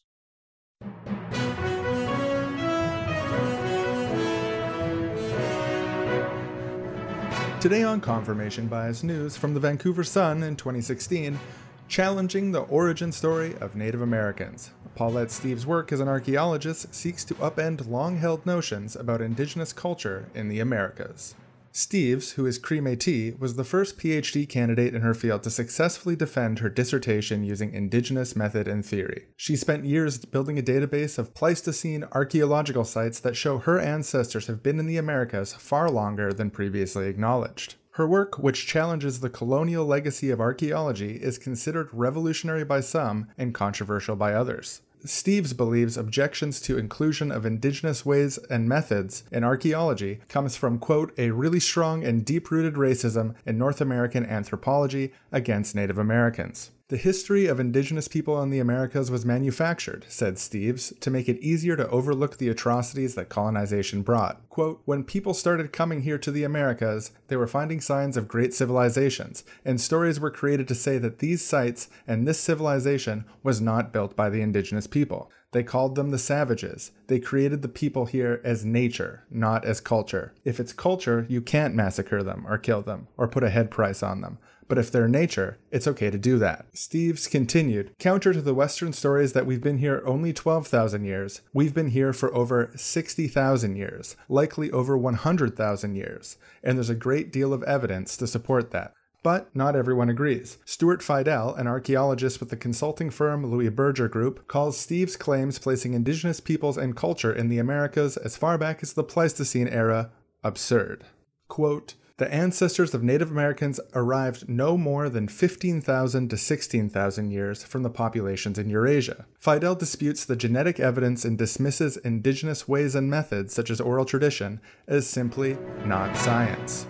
Today 7.61 7.83
on 7.83 8.01
Confirmation 8.01 8.65
Bias 8.67 9.03
News 9.03 9.37
from 9.37 9.53
the 9.53 9.59
Vancouver 9.59 10.03
Sun 10.03 10.41
in 10.41 10.55
2016, 10.55 11.39
challenging 11.87 12.51
the 12.51 12.61
origin 12.61 13.11
story 13.11 13.55
of 13.61 13.75
Native 13.75 14.01
Americans. 14.01 14.71
Paulette 14.95 15.27
Steeves' 15.27 15.63
work 15.63 15.91
as 15.91 15.99
an 15.99 16.07
archaeologist 16.07 16.91
seeks 16.91 17.23
to 17.25 17.35
upend 17.35 17.87
long 17.87 18.17
held 18.17 18.47
notions 18.47 18.95
about 18.95 19.21
indigenous 19.21 19.73
culture 19.73 20.25
in 20.33 20.49
the 20.49 20.59
Americas. 20.59 21.35
Steeves, 21.73 22.33
who 22.33 22.45
is 22.45 22.57
Cree 22.57 22.81
Metis, 22.81 23.35
was 23.39 23.55
the 23.55 23.63
first 23.63 23.97
PhD 23.97 24.47
candidate 24.47 24.93
in 24.93 25.01
her 25.01 25.13
field 25.13 25.43
to 25.43 25.49
successfully 25.49 26.17
defend 26.17 26.59
her 26.59 26.69
dissertation 26.69 27.45
using 27.45 27.73
indigenous 27.73 28.35
method 28.35 28.67
and 28.67 28.85
theory. 28.85 29.27
She 29.37 29.55
spent 29.55 29.85
years 29.85 30.17
building 30.17 30.59
a 30.59 30.63
database 30.63 31.17
of 31.17 31.33
Pleistocene 31.33 32.03
archaeological 32.11 32.83
sites 32.83 33.21
that 33.21 33.37
show 33.37 33.59
her 33.59 33.79
ancestors 33.79 34.47
have 34.47 34.61
been 34.61 34.79
in 34.79 34.85
the 34.85 34.97
Americas 34.97 35.53
far 35.53 35.89
longer 35.89 36.33
than 36.33 36.51
previously 36.51 37.07
acknowledged. 37.07 37.75
Her 37.95 38.07
work, 38.07 38.37
which 38.37 38.67
challenges 38.67 39.19
the 39.19 39.29
colonial 39.29 39.85
legacy 39.85 40.29
of 40.29 40.41
archaeology, 40.41 41.15
is 41.15 41.37
considered 41.37 41.89
revolutionary 41.91 42.63
by 42.65 42.81
some 42.81 43.27
and 43.37 43.53
controversial 43.53 44.15
by 44.15 44.33
others. 44.33 44.81
Steeves 45.05 45.55
believes 45.55 45.97
objections 45.97 46.61
to 46.61 46.77
inclusion 46.77 47.31
of 47.31 47.45
indigenous 47.45 48.05
ways 48.05 48.37
and 48.49 48.69
methods 48.69 49.23
in 49.31 49.43
archaeology 49.43 50.19
comes 50.29 50.55
from, 50.55 50.77
quote, 50.77 51.11
a 51.17 51.31
really 51.31 51.59
strong 51.59 52.03
and 52.03 52.23
deep 52.23 52.51
rooted 52.51 52.75
racism 52.75 53.35
in 53.45 53.57
North 53.57 53.81
American 53.81 54.25
anthropology 54.25 55.11
against 55.31 55.75
Native 55.75 55.97
Americans. 55.97 56.71
The 56.91 56.97
history 56.97 57.45
of 57.47 57.57
indigenous 57.57 58.09
people 58.09 58.41
in 58.43 58.49
the 58.49 58.59
Americas 58.59 59.09
was 59.09 59.25
manufactured, 59.25 60.03
said 60.09 60.35
Steeves, 60.35 60.99
to 60.99 61.09
make 61.09 61.29
it 61.29 61.39
easier 61.39 61.77
to 61.77 61.87
overlook 61.87 62.35
the 62.35 62.49
atrocities 62.49 63.15
that 63.15 63.29
colonization 63.29 64.01
brought. 64.01 64.41
Quote, 64.49 64.81
when 64.83 65.05
people 65.05 65.33
started 65.33 65.71
coming 65.71 66.01
here 66.01 66.17
to 66.17 66.31
the 66.31 66.43
Americas, 66.43 67.11
they 67.29 67.37
were 67.37 67.47
finding 67.47 67.79
signs 67.79 68.17
of 68.17 68.27
great 68.27 68.53
civilizations, 68.53 69.45
and 69.63 69.79
stories 69.79 70.19
were 70.19 70.29
created 70.29 70.67
to 70.67 70.75
say 70.75 70.97
that 70.97 71.19
these 71.19 71.41
sites 71.41 71.87
and 72.05 72.27
this 72.27 72.41
civilization 72.41 73.23
was 73.41 73.61
not 73.61 73.93
built 73.93 74.17
by 74.17 74.29
the 74.29 74.41
indigenous 74.41 74.85
people. 74.85 75.31
They 75.53 75.63
called 75.63 75.95
them 75.95 76.11
the 76.11 76.17
savages. 76.17 76.91
They 77.07 77.19
created 77.19 77.61
the 77.61 77.69
people 77.69 78.05
here 78.05 78.41
as 78.43 78.65
nature, 78.65 79.23
not 79.29 79.63
as 79.63 79.79
culture. 79.79 80.33
If 80.43 80.59
it's 80.59 80.73
culture, 80.73 81.25
you 81.29 81.41
can't 81.41 81.75
massacre 81.75 82.21
them 82.21 82.45
or 82.45 82.57
kill 82.57 82.81
them 82.81 83.07
or 83.15 83.29
put 83.29 83.43
a 83.43 83.49
head 83.49 83.71
price 83.71 84.03
on 84.03 84.19
them 84.19 84.39
but 84.71 84.77
if 84.77 84.89
they're 84.89 85.05
nature, 85.05 85.57
it's 85.69 85.85
okay 85.85 86.09
to 86.09 86.17
do 86.17 86.39
that. 86.39 86.71
Steeves 86.71 87.29
continued 87.29 87.91
Counter 87.99 88.31
to 88.31 88.41
the 88.41 88.53
Western 88.53 88.93
stories 88.93 89.33
that 89.33 89.45
we've 89.45 89.59
been 89.59 89.79
here 89.79 90.01
only 90.05 90.31
12,000 90.31 91.03
years, 91.03 91.41
we've 91.53 91.73
been 91.73 91.89
here 91.89 92.13
for 92.13 92.33
over 92.33 92.71
60,000 92.73 93.75
years, 93.75 94.15
likely 94.29 94.71
over 94.71 94.97
100,000 94.97 95.95
years, 95.95 96.37
and 96.63 96.77
there's 96.77 96.89
a 96.89 96.95
great 96.95 97.33
deal 97.33 97.51
of 97.51 97.63
evidence 97.63 98.15
to 98.15 98.25
support 98.25 98.71
that. 98.71 98.93
But 99.23 99.53
not 99.53 99.75
everyone 99.75 100.09
agrees. 100.09 100.57
Stuart 100.63 101.01
Fiedel, 101.01 101.59
an 101.59 101.67
archaeologist 101.67 102.39
with 102.39 102.49
the 102.49 102.55
consulting 102.55 103.09
firm 103.09 103.45
Louis 103.45 103.67
Berger 103.67 104.07
Group, 104.07 104.47
calls 104.47 104.77
Steeves' 104.77 105.19
claims 105.19 105.59
placing 105.59 105.93
indigenous 105.93 106.39
peoples 106.39 106.77
and 106.77 106.95
culture 106.95 107.33
in 107.33 107.49
the 107.49 107.59
Americas 107.59 108.15
as 108.15 108.37
far 108.37 108.57
back 108.57 108.81
as 108.81 108.93
the 108.93 109.03
Pleistocene 109.03 109.67
era 109.67 110.11
absurd. 110.45 111.03
Quote, 111.49 111.95
The 112.21 112.31
ancestors 112.31 112.93
of 112.93 113.01
Native 113.01 113.31
Americans 113.31 113.79
arrived 113.95 114.47
no 114.47 114.77
more 114.77 115.09
than 115.09 115.27
15,000 115.27 116.29
to 116.29 116.37
16,000 116.37 117.31
years 117.31 117.63
from 117.63 117.81
the 117.81 117.89
populations 117.89 118.59
in 118.59 118.69
Eurasia. 118.69 119.25
Fiedel 119.43 119.75
disputes 119.75 120.23
the 120.23 120.35
genetic 120.35 120.79
evidence 120.79 121.25
and 121.25 121.35
dismisses 121.35 121.97
indigenous 121.97 122.67
ways 122.67 122.93
and 122.93 123.09
methods, 123.09 123.55
such 123.55 123.71
as 123.71 123.81
oral 123.81 124.05
tradition, 124.05 124.61
as 124.87 125.07
simply 125.07 125.57
not 125.83 126.15
science. 126.15 126.85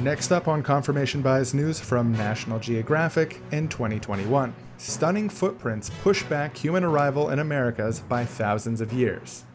Next 0.00 0.32
up 0.32 0.48
on 0.48 0.62
confirmation 0.62 1.22
bias 1.22 1.54
news 1.54 1.80
from 1.80 2.12
National 2.12 2.58
Geographic 2.58 3.40
in 3.52 3.68
2021. 3.68 4.54
Stunning 4.76 5.30
footprints 5.30 5.90
push 6.02 6.24
back 6.24 6.54
human 6.54 6.84
arrival 6.84 7.30
in 7.30 7.38
Americas 7.38 8.00
by 8.00 8.26
thousands 8.26 8.82
of 8.82 8.92
years. 8.92 9.46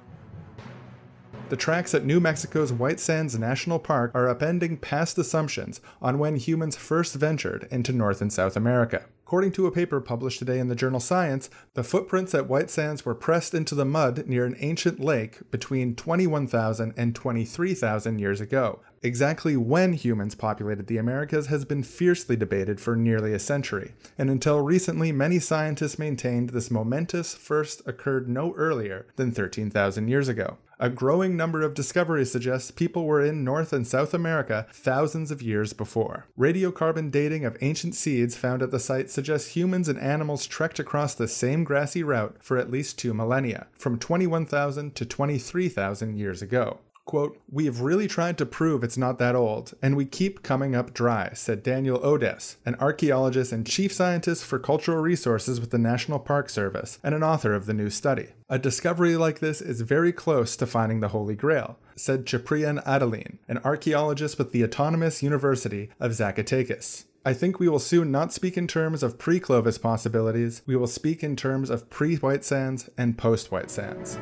The 1.48 1.56
tracks 1.56 1.94
at 1.94 2.04
New 2.04 2.20
Mexico's 2.20 2.74
White 2.74 3.00
Sands 3.00 3.38
National 3.38 3.78
Park 3.78 4.10
are 4.16 4.34
upending 4.34 4.82
past 4.82 5.16
assumptions 5.20 5.80
on 6.02 6.18
when 6.18 6.38
humans 6.38 6.76
first 6.76 7.14
ventured 7.14 7.68
into 7.70 7.94
North 7.94 8.20
and 8.20 8.34
South 8.34 8.58
America. 8.58 9.06
According 9.24 9.52
to 9.54 9.68
a 9.68 9.72
paper 9.72 10.02
published 10.02 10.40
today 10.40 10.58
in 10.58 10.70
the 10.70 10.76
journal 10.76 11.00
Science, 11.00 11.52
the 11.76 11.84
footprints 11.84 12.34
at 12.34 12.50
White 12.50 12.72
Sands 12.72 13.06
were 13.06 13.14
pressed 13.14 13.54
into 13.54 13.76
the 13.76 13.86
mud 13.86 14.26
near 14.28 14.46
an 14.46 14.56
ancient 14.60 15.00
lake 15.00 15.40
between 15.52 15.96
21,000 15.96 16.96
and 16.98 17.14
23,000 17.14 18.18
years 18.18 18.42
ago. 18.42 18.80
Exactly 19.04 19.56
when 19.56 19.94
humans 19.94 20.34
populated 20.34 20.88
the 20.88 20.98
Americas 20.98 21.46
has 21.48 21.64
been 21.64 21.84
fiercely 21.84 22.36
debated 22.36 22.82
for 22.82 22.96
nearly 22.96 23.34
a 23.34 23.40
century, 23.40 23.94
and 24.18 24.32
until 24.32 24.62
recently, 24.62 25.12
many 25.12 25.38
scientists 25.38 26.00
maintained 26.00 26.50
this 26.50 26.72
momentous 26.72 27.36
first 27.36 27.84
occurred 27.86 28.28
no 28.28 28.56
earlier 28.56 29.06
than 29.16 29.32
13,000 29.32 30.08
years 30.08 30.28
ago. 30.28 30.58
A 30.78 30.90
growing 30.90 31.38
number 31.38 31.62
of 31.62 31.74
discoveries 31.74 32.32
suggests 32.32 32.70
people 32.70 33.06
were 33.06 33.24
in 33.24 33.46
North 33.46 33.72
and 33.72 33.88
South 33.88 34.14
America 34.14 34.68
thousands 34.74 35.32
of 35.32 35.42
years 35.42 35.72
before. 35.72 36.26
Radiocarbon 36.38 37.12
dating 37.12 37.46
of 37.46 37.58
ancient 37.62 37.96
seeds 37.96 38.36
found 38.36 38.62
at 38.62 38.72
the 38.72 38.80
site 38.80 39.10
suggests 39.10 39.56
humans 39.56 39.88
and 39.88 39.98
animals 39.98 40.46
trekked 40.46 40.78
across 40.78 41.16
the 41.16 41.30
same 41.30 41.64
grassy 41.64 42.04
route 42.04 42.36
for 42.42 42.58
at 42.58 42.70
least 42.70 43.00
two 43.00 43.14
millennia, 43.14 43.68
from 43.72 43.98
21,000 43.98 44.96
to 44.96 45.06
23,000 45.06 46.18
years 46.18 46.42
ago. 46.42 46.80
Quote, 47.06 47.40
We 47.52 47.66
have 47.66 47.82
really 47.82 48.08
tried 48.08 48.36
to 48.40 48.48
prove 48.48 48.84
it's 48.84 48.98
not 48.98 49.20
that 49.20 49.36
old, 49.36 49.76
and 49.80 49.96
we 49.96 50.06
keep 50.06 50.42
coming 50.42 50.76
up 50.76 50.92
dry, 50.92 51.30
said 51.34 51.62
Daniel 51.62 52.04
Odess, 52.04 52.58
an 52.66 52.76
archaeologist 52.76 53.52
and 53.52 53.66
chief 53.66 53.94
scientist 53.94 54.44
for 54.44 54.58
cultural 54.58 54.98
resources 54.98 55.60
with 55.60 55.70
the 55.70 55.78
National 55.78 56.18
Park 56.18 56.50
Service, 56.50 56.98
and 57.04 57.14
an 57.14 57.22
author 57.22 57.54
of 57.54 57.68
the 57.68 57.76
new 57.76 57.92
study. 57.92 58.30
A 58.50 58.58
discovery 58.58 59.16
like 59.18 59.40
this 59.40 59.62
is 59.62 59.82
very 59.82 60.12
close 60.12 60.56
to 60.56 60.66
finding 60.66 61.00
the 61.00 61.10
Holy 61.10 61.36
Grail, 61.36 61.78
said 61.96 62.26
Ciprian 62.26 62.80
Ardelean, 62.80 63.38
an 63.48 63.60
archaeologist 63.60 64.40
with 64.40 64.52
the 64.52 64.64
Autonomous 64.64 65.22
University 65.22 65.92
of 66.00 66.12
Zacatecas. 66.12 67.06
I 67.28 67.34
think 67.34 67.60
we 67.60 67.68
will 67.68 67.80
soon 67.80 68.12
not 68.12 68.32
speak 68.32 68.56
in 68.56 68.68
terms 68.68 69.02
of 69.02 69.18
pre 69.18 69.40
Clovis 69.40 69.80
possibilities, 69.80 70.62
we 70.68 70.76
will 70.76 70.86
speak 70.86 71.24
in 71.24 71.36
terms 71.36 71.72
of 71.72 71.90
pre 71.90 72.18
White 72.18 72.46
Sands 72.46 72.88
and 73.00 73.18
post 73.18 73.52
White 73.52 73.72
Sands. 73.72 74.20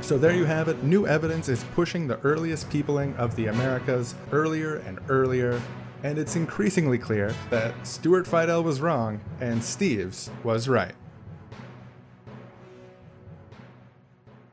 So 0.00 0.16
there 0.16 0.32
you 0.32 0.44
have 0.44 0.68
it. 0.68 0.84
New 0.84 1.08
evidence 1.08 1.48
is 1.48 1.64
pushing 1.74 2.06
the 2.06 2.20
earliest 2.20 2.70
peopling 2.70 3.16
of 3.16 3.34
the 3.34 3.48
Americas 3.48 4.14
earlier 4.30 4.76
and 4.76 5.00
earlier, 5.08 5.60
and 6.04 6.18
it's 6.18 6.36
increasingly 6.36 6.98
clear 6.98 7.34
that 7.50 7.74
Stuart 7.84 8.26
Fiedel 8.26 8.62
was 8.62 8.80
wrong 8.80 9.20
and 9.40 9.60
Steeves 9.60 10.30
was 10.44 10.68
right. 10.68 10.94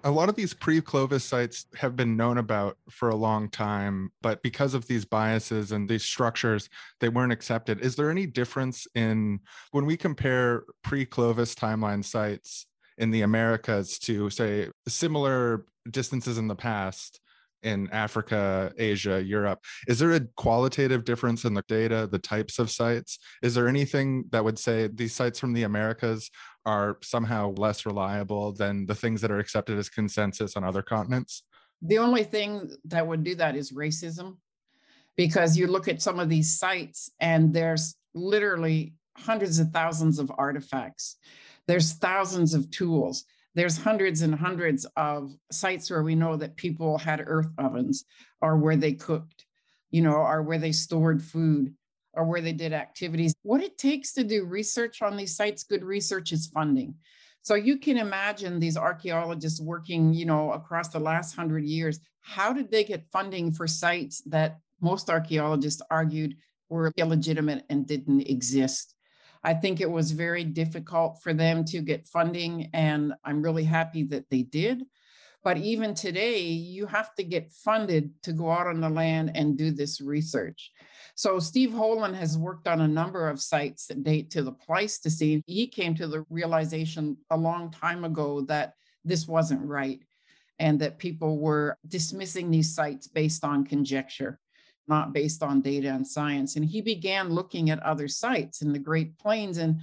A 0.07 0.11
lot 0.11 0.29
of 0.29 0.35
these 0.35 0.53
pre-Clovis 0.53 1.25
sites 1.25 1.65
have 1.75 1.97
been 1.97 2.15
known 2.15 2.37
about 2.37 2.77
for 2.89 3.09
a 3.09 3.15
long 3.15 3.49
time, 3.49 4.09
but 4.21 4.41
because 4.41 4.73
of 4.73 4.87
these 4.87 5.03
biases 5.03 5.73
and 5.73 5.89
these 5.89 6.05
structures, 6.05 6.69
they 7.01 7.09
weren't 7.09 7.33
accepted. 7.33 7.81
Is 7.81 7.97
there 7.97 8.09
any 8.09 8.25
difference 8.25 8.87
in 8.95 9.41
when 9.71 9.85
we 9.85 9.97
compare 9.97 10.63
pre-Clovis 10.81 11.55
timeline 11.55 12.05
sites 12.05 12.67
in 12.97 13.11
the 13.11 13.23
Americas 13.23 13.99
to 13.99 14.29
say 14.29 14.69
similar 14.87 15.65
distances 15.91 16.37
in 16.37 16.47
the 16.47 16.55
past 16.55 17.19
in 17.63 17.89
Africa, 17.91 18.71
Asia, 18.77 19.21
Europe. 19.21 19.59
Is 19.87 19.99
there 19.99 20.13
a 20.13 20.21
qualitative 20.35 21.03
difference 21.03 21.43
in 21.43 21.53
the 21.53 21.63
data, 21.67 22.07
the 22.09 22.19
types 22.19 22.59
of 22.59 22.69
sites? 22.69 23.17
Is 23.41 23.55
there 23.55 23.67
anything 23.67 24.25
that 24.31 24.43
would 24.43 24.59
say 24.59 24.87
these 24.87 25.13
sites 25.13 25.39
from 25.39 25.53
the 25.53 25.63
Americas 25.63 26.29
are 26.67 26.97
somehow 27.01 27.53
less 27.53 27.85
reliable 27.85 28.51
than 28.51 28.85
the 28.85 28.93
things 28.93 29.21
that 29.21 29.31
are 29.31 29.39
accepted 29.39 29.77
as 29.79 29.89
consensus 29.89 30.57
on 30.57 30.65
other 30.65 30.81
continents? 30.81 31.43
The 31.81 31.97
only 31.97 32.25
thing 32.25 32.69
that 32.85 33.07
would 33.07 33.23
do 33.23 33.35
that 33.35 33.55
is 33.55 33.71
racism, 33.71 34.37
because 35.15 35.57
you 35.57 35.67
look 35.67 35.87
at 35.87 36.01
some 36.01 36.19
of 36.19 36.27
these 36.27 36.59
sites 36.59 37.09
and 37.21 37.53
there's 37.53 37.95
literally 38.13 38.95
hundreds 39.15 39.59
of 39.59 39.69
thousands 39.71 40.19
of 40.19 40.29
artifacts. 40.37 41.15
There's 41.67 41.93
thousands 41.93 42.53
of 42.53 42.69
tools. 42.69 43.23
There's 43.55 43.77
hundreds 43.77 44.21
and 44.21 44.35
hundreds 44.35 44.85
of 44.97 45.33
sites 45.51 45.89
where 45.89 46.03
we 46.03 46.15
know 46.15 46.35
that 46.35 46.57
people 46.57 46.97
had 46.97 47.23
earth 47.25 47.49
ovens 47.57 48.03
or 48.41 48.57
where 48.57 48.75
they 48.75 48.93
cooked, 48.93 49.45
you 49.89 50.01
know, 50.01 50.17
or 50.17 50.43
where 50.43 50.59
they 50.59 50.73
stored 50.73 51.23
food 51.23 51.73
or 52.17 52.25
where 52.25 52.41
they 52.41 52.51
did 52.51 52.73
activities. 52.73 53.33
What 53.43 53.61
it 53.61 53.77
takes 53.77 54.11
to 54.13 54.23
do 54.23 54.43
research 54.43 55.01
on 55.01 55.15
these 55.15 55.35
sites, 55.35 55.63
good 55.63 55.83
research 55.83 56.31
is 56.31 56.47
funding. 56.47 56.95
So 57.43 57.55
you 57.55 57.77
can 57.77 57.97
imagine 57.97 58.59
these 58.59 58.75
archaeologists 58.75 59.61
working, 59.61 60.13
you 60.13 60.25
know, 60.25 60.51
across 60.51 60.89
the 60.89 60.99
last 60.99 61.35
hundred 61.35 61.63
years. 61.63 61.99
How 62.19 62.51
did 62.51 62.69
they 62.71 62.83
get 62.83 63.05
funding 63.05 63.53
for 63.53 63.67
sites 63.67 64.21
that 64.25 64.59
most 64.81 65.09
archaeologists 65.09 65.81
argued 65.89 66.35
were 66.69 66.91
illegitimate 66.97 67.63
and 67.69 67.87
didn't 67.87 68.27
exist? 68.27 68.95
I 69.43 69.53
think 69.53 69.79
it 69.79 69.89
was 69.89 70.11
very 70.11 70.43
difficult 70.43 71.21
for 71.21 71.33
them 71.33 71.63
to 71.65 71.79
get 71.79 72.07
funding, 72.07 72.69
and 72.73 73.13
I'm 73.23 73.41
really 73.41 73.63
happy 73.63 74.03
that 74.05 74.29
they 74.29 74.41
did. 74.41 74.83
But 75.47 75.59
even 75.59 75.93
today, 75.93 76.41
you 76.41 76.87
have 76.87 77.15
to 77.15 77.23
get 77.23 77.53
funded 77.53 78.11
to 78.23 78.33
go 78.33 78.51
out 78.51 78.67
on 78.67 78.81
the 78.81 78.89
land 78.89 79.31
and 79.33 79.57
do 79.57 79.71
this 79.71 80.01
research. 80.01 80.73
So 81.15 81.39
Steve 81.39 81.69
Holen 81.69 82.13
has 82.13 82.37
worked 82.37 82.67
on 82.67 82.81
a 82.81 82.87
number 82.87 83.29
of 83.29 83.39
sites 83.39 83.85
that 83.85 84.03
date 84.03 84.29
to 84.31 84.43
the 84.43 84.51
Pleistocene. 84.51 85.41
He 85.45 85.67
came 85.67 85.95
to 85.95 86.07
the 86.09 86.25
realization 86.29 87.15
a 87.29 87.37
long 87.37 87.71
time 87.71 88.03
ago 88.03 88.41
that 88.49 88.73
this 89.05 89.25
wasn't 89.25 89.65
right 89.65 90.01
and 90.59 90.81
that 90.81 90.99
people 90.99 91.37
were 91.37 91.77
dismissing 91.87 92.51
these 92.51 92.75
sites 92.75 93.07
based 93.07 93.45
on 93.45 93.63
conjecture 93.63 94.41
not 94.87 95.13
based 95.13 95.43
on 95.43 95.61
data 95.61 95.89
and 95.89 96.07
science. 96.07 96.55
And 96.55 96.63
he 96.63 96.81
began 96.81 97.29
looking 97.29 97.69
at 97.69 97.79
other 97.83 98.07
sites 98.07 98.61
in 98.61 98.71
the 98.71 98.79
Great 98.79 99.17
Plains. 99.17 99.57
And 99.57 99.81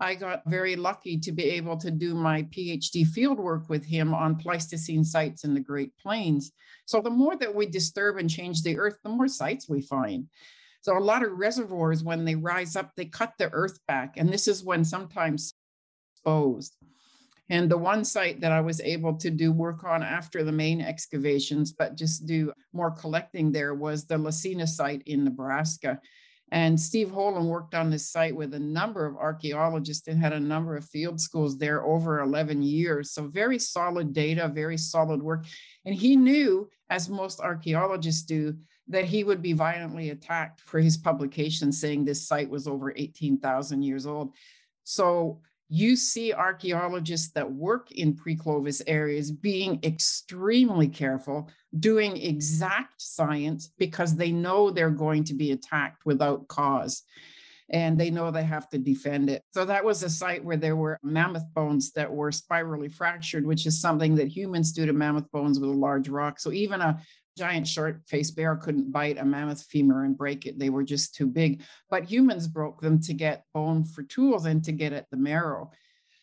I 0.00 0.14
got 0.14 0.42
very 0.46 0.76
lucky 0.76 1.18
to 1.18 1.32
be 1.32 1.44
able 1.50 1.76
to 1.78 1.90
do 1.90 2.14
my 2.14 2.44
PhD 2.44 3.06
fieldwork 3.06 3.68
with 3.68 3.84
him 3.84 4.14
on 4.14 4.36
Pleistocene 4.36 5.04
sites 5.04 5.44
in 5.44 5.54
the 5.54 5.60
Great 5.60 5.96
Plains. 5.98 6.52
So 6.86 7.00
the 7.00 7.10
more 7.10 7.36
that 7.36 7.54
we 7.54 7.66
disturb 7.66 8.16
and 8.16 8.30
change 8.30 8.62
the 8.62 8.78
earth, 8.78 8.98
the 9.02 9.10
more 9.10 9.28
sites 9.28 9.68
we 9.68 9.82
find. 9.82 10.28
So 10.82 10.96
a 10.96 11.00
lot 11.00 11.24
of 11.24 11.32
reservoirs, 11.32 12.04
when 12.04 12.24
they 12.24 12.36
rise 12.36 12.76
up, 12.76 12.92
they 12.96 13.06
cut 13.06 13.32
the 13.38 13.50
earth 13.52 13.78
back. 13.88 14.14
And 14.16 14.28
this 14.28 14.46
is 14.46 14.64
when 14.64 14.84
sometimes 14.84 15.54
exposed. 16.14 16.76
And 17.50 17.70
the 17.70 17.78
one 17.78 18.04
site 18.04 18.40
that 18.42 18.52
I 18.52 18.60
was 18.60 18.80
able 18.82 19.14
to 19.16 19.30
do 19.30 19.52
work 19.52 19.82
on 19.82 20.02
after 20.02 20.44
the 20.44 20.52
main 20.52 20.80
excavations, 20.80 21.72
but 21.72 21.96
just 21.96 22.26
do 22.26 22.52
more 22.72 22.90
collecting 22.90 23.50
there 23.50 23.74
was 23.74 24.04
the 24.04 24.18
La 24.18 24.30
Sena 24.30 24.66
site 24.66 25.02
in 25.06 25.24
Nebraska. 25.24 26.00
And 26.50 26.80
Steve 26.80 27.08
Holen 27.08 27.46
worked 27.46 27.74
on 27.74 27.90
this 27.90 28.08
site 28.08 28.34
with 28.34 28.54
a 28.54 28.58
number 28.58 29.04
of 29.04 29.16
archaeologists 29.16 30.08
and 30.08 30.18
had 30.18 30.32
a 30.32 30.40
number 30.40 30.76
of 30.76 30.84
field 30.86 31.20
schools 31.20 31.58
there 31.58 31.84
over 31.84 32.20
11 32.20 32.62
years. 32.62 33.12
So, 33.12 33.28
very 33.28 33.58
solid 33.58 34.12
data, 34.12 34.48
very 34.48 34.78
solid 34.78 35.22
work. 35.22 35.44
And 35.84 35.94
he 35.94 36.16
knew, 36.16 36.68
as 36.88 37.08
most 37.08 37.40
archaeologists 37.40 38.22
do, 38.22 38.56
that 38.88 39.04
he 39.04 39.24
would 39.24 39.42
be 39.42 39.52
violently 39.52 40.10
attacked 40.10 40.62
for 40.62 40.80
his 40.80 40.96
publication 40.96 41.70
saying 41.70 42.04
this 42.04 42.26
site 42.26 42.48
was 42.48 42.66
over 42.66 42.94
18,000 42.96 43.82
years 43.82 44.06
old. 44.06 44.34
So, 44.84 45.42
you 45.68 45.96
see 45.96 46.32
archaeologists 46.32 47.30
that 47.32 47.50
work 47.50 47.90
in 47.92 48.14
pre-Clovis 48.14 48.82
areas 48.86 49.30
being 49.30 49.78
extremely 49.82 50.88
careful, 50.88 51.50
doing 51.78 52.16
exact 52.16 53.00
science 53.02 53.70
because 53.78 54.16
they 54.16 54.32
know 54.32 54.70
they're 54.70 54.90
going 54.90 55.24
to 55.24 55.34
be 55.34 55.52
attacked 55.52 56.06
without 56.06 56.48
cause 56.48 57.02
and 57.70 57.98
they 57.98 58.10
know 58.10 58.30
they 58.30 58.44
have 58.44 58.68
to 58.70 58.78
defend 58.78 59.28
it. 59.28 59.42
So 59.52 59.66
that 59.66 59.84
was 59.84 60.02
a 60.02 60.08
site 60.08 60.42
where 60.42 60.56
there 60.56 60.76
were 60.76 60.98
mammoth 61.02 61.44
bones 61.54 61.92
that 61.92 62.10
were 62.10 62.32
spirally 62.32 62.88
fractured, 62.88 63.44
which 63.44 63.66
is 63.66 63.80
something 63.80 64.14
that 64.14 64.28
humans 64.28 64.72
do 64.72 64.86
to 64.86 64.92
mammoth 64.94 65.30
bones 65.32 65.60
with 65.60 65.68
a 65.68 65.74
large 65.74 66.08
rock. 66.08 66.40
So 66.40 66.50
even 66.52 66.80
a 66.80 66.98
giant 67.38 67.66
short 67.66 68.02
faced 68.06 68.36
bear 68.36 68.56
couldn't 68.56 68.92
bite 68.92 69.18
a 69.18 69.24
mammoth 69.24 69.62
femur 69.62 70.04
and 70.04 70.18
break 70.18 70.44
it. 70.44 70.58
They 70.58 70.70
were 70.70 70.82
just 70.82 71.14
too 71.14 71.26
big. 71.26 71.62
But 71.88 72.04
humans 72.04 72.48
broke 72.48 72.80
them 72.80 73.00
to 73.02 73.14
get 73.14 73.44
bone 73.54 73.84
for 73.84 74.02
tools 74.02 74.44
and 74.44 74.62
to 74.64 74.72
get 74.72 74.92
at 74.92 75.08
the 75.10 75.16
marrow. 75.16 75.70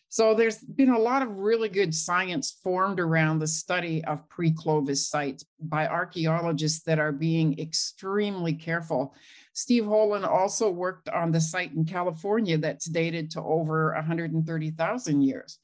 So 0.09 0.34
there's 0.34 0.59
been 0.59 0.91
a 0.91 0.99
lot 0.99 1.24
of 1.24 1.39
really 1.39 1.68
good 1.68 1.93
science 1.93 2.59
formed 2.63 3.01
around 3.01 3.39
the 3.39 3.47
study 3.47 4.01
of 4.05 4.30
pre-Clovis 4.30 5.09
sites 5.09 5.43
by 5.59 5.88
archaeologists 5.88 6.84
that 6.84 6.99
are 6.99 7.11
being 7.11 7.59
extremely 7.59 8.53
careful. 8.53 9.13
Steve 9.53 9.84
Holen 9.84 10.26
also 10.26 10.70
worked 10.70 11.09
on 11.09 11.32
the 11.32 11.41
site 11.41 11.74
in 11.74 11.84
California 11.84 12.57
that's 12.57 12.86
dated 12.86 13.32
to 13.32 13.41
over 13.41 13.93
130,000 13.93 15.22
years. 15.22 15.59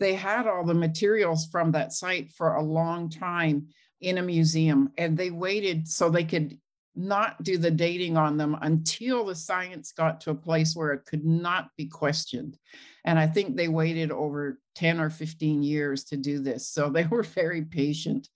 They 0.00 0.14
had 0.14 0.48
all 0.48 0.64
the 0.64 0.74
materials 0.74 1.46
from 1.46 1.70
that 1.72 1.92
site 1.92 2.32
for 2.32 2.54
a 2.54 2.62
long 2.62 3.10
time 3.10 3.68
in 4.04 4.18
a 4.18 4.22
museum 4.22 4.90
and 4.98 5.16
they 5.16 5.30
waited 5.30 5.88
so 5.88 6.08
they 6.08 6.24
could 6.24 6.58
not 6.96 7.42
do 7.42 7.58
the 7.58 7.70
dating 7.70 8.16
on 8.16 8.36
them 8.36 8.56
until 8.62 9.24
the 9.24 9.34
science 9.34 9.92
got 9.92 10.20
to 10.20 10.30
a 10.30 10.34
place 10.34 10.76
where 10.76 10.92
it 10.92 11.04
could 11.06 11.24
not 11.24 11.68
be 11.76 11.86
questioned. 11.86 12.56
And 13.04 13.18
I 13.18 13.26
think 13.26 13.56
they 13.56 13.68
waited 13.68 14.12
over 14.12 14.60
10 14.76 15.00
or 15.00 15.10
15 15.10 15.62
years 15.62 16.04
to 16.04 16.16
do 16.16 16.38
this. 16.40 16.68
So 16.68 16.88
they 16.88 17.04
were 17.10 17.22
very 17.22 17.62
patient. 17.62 18.28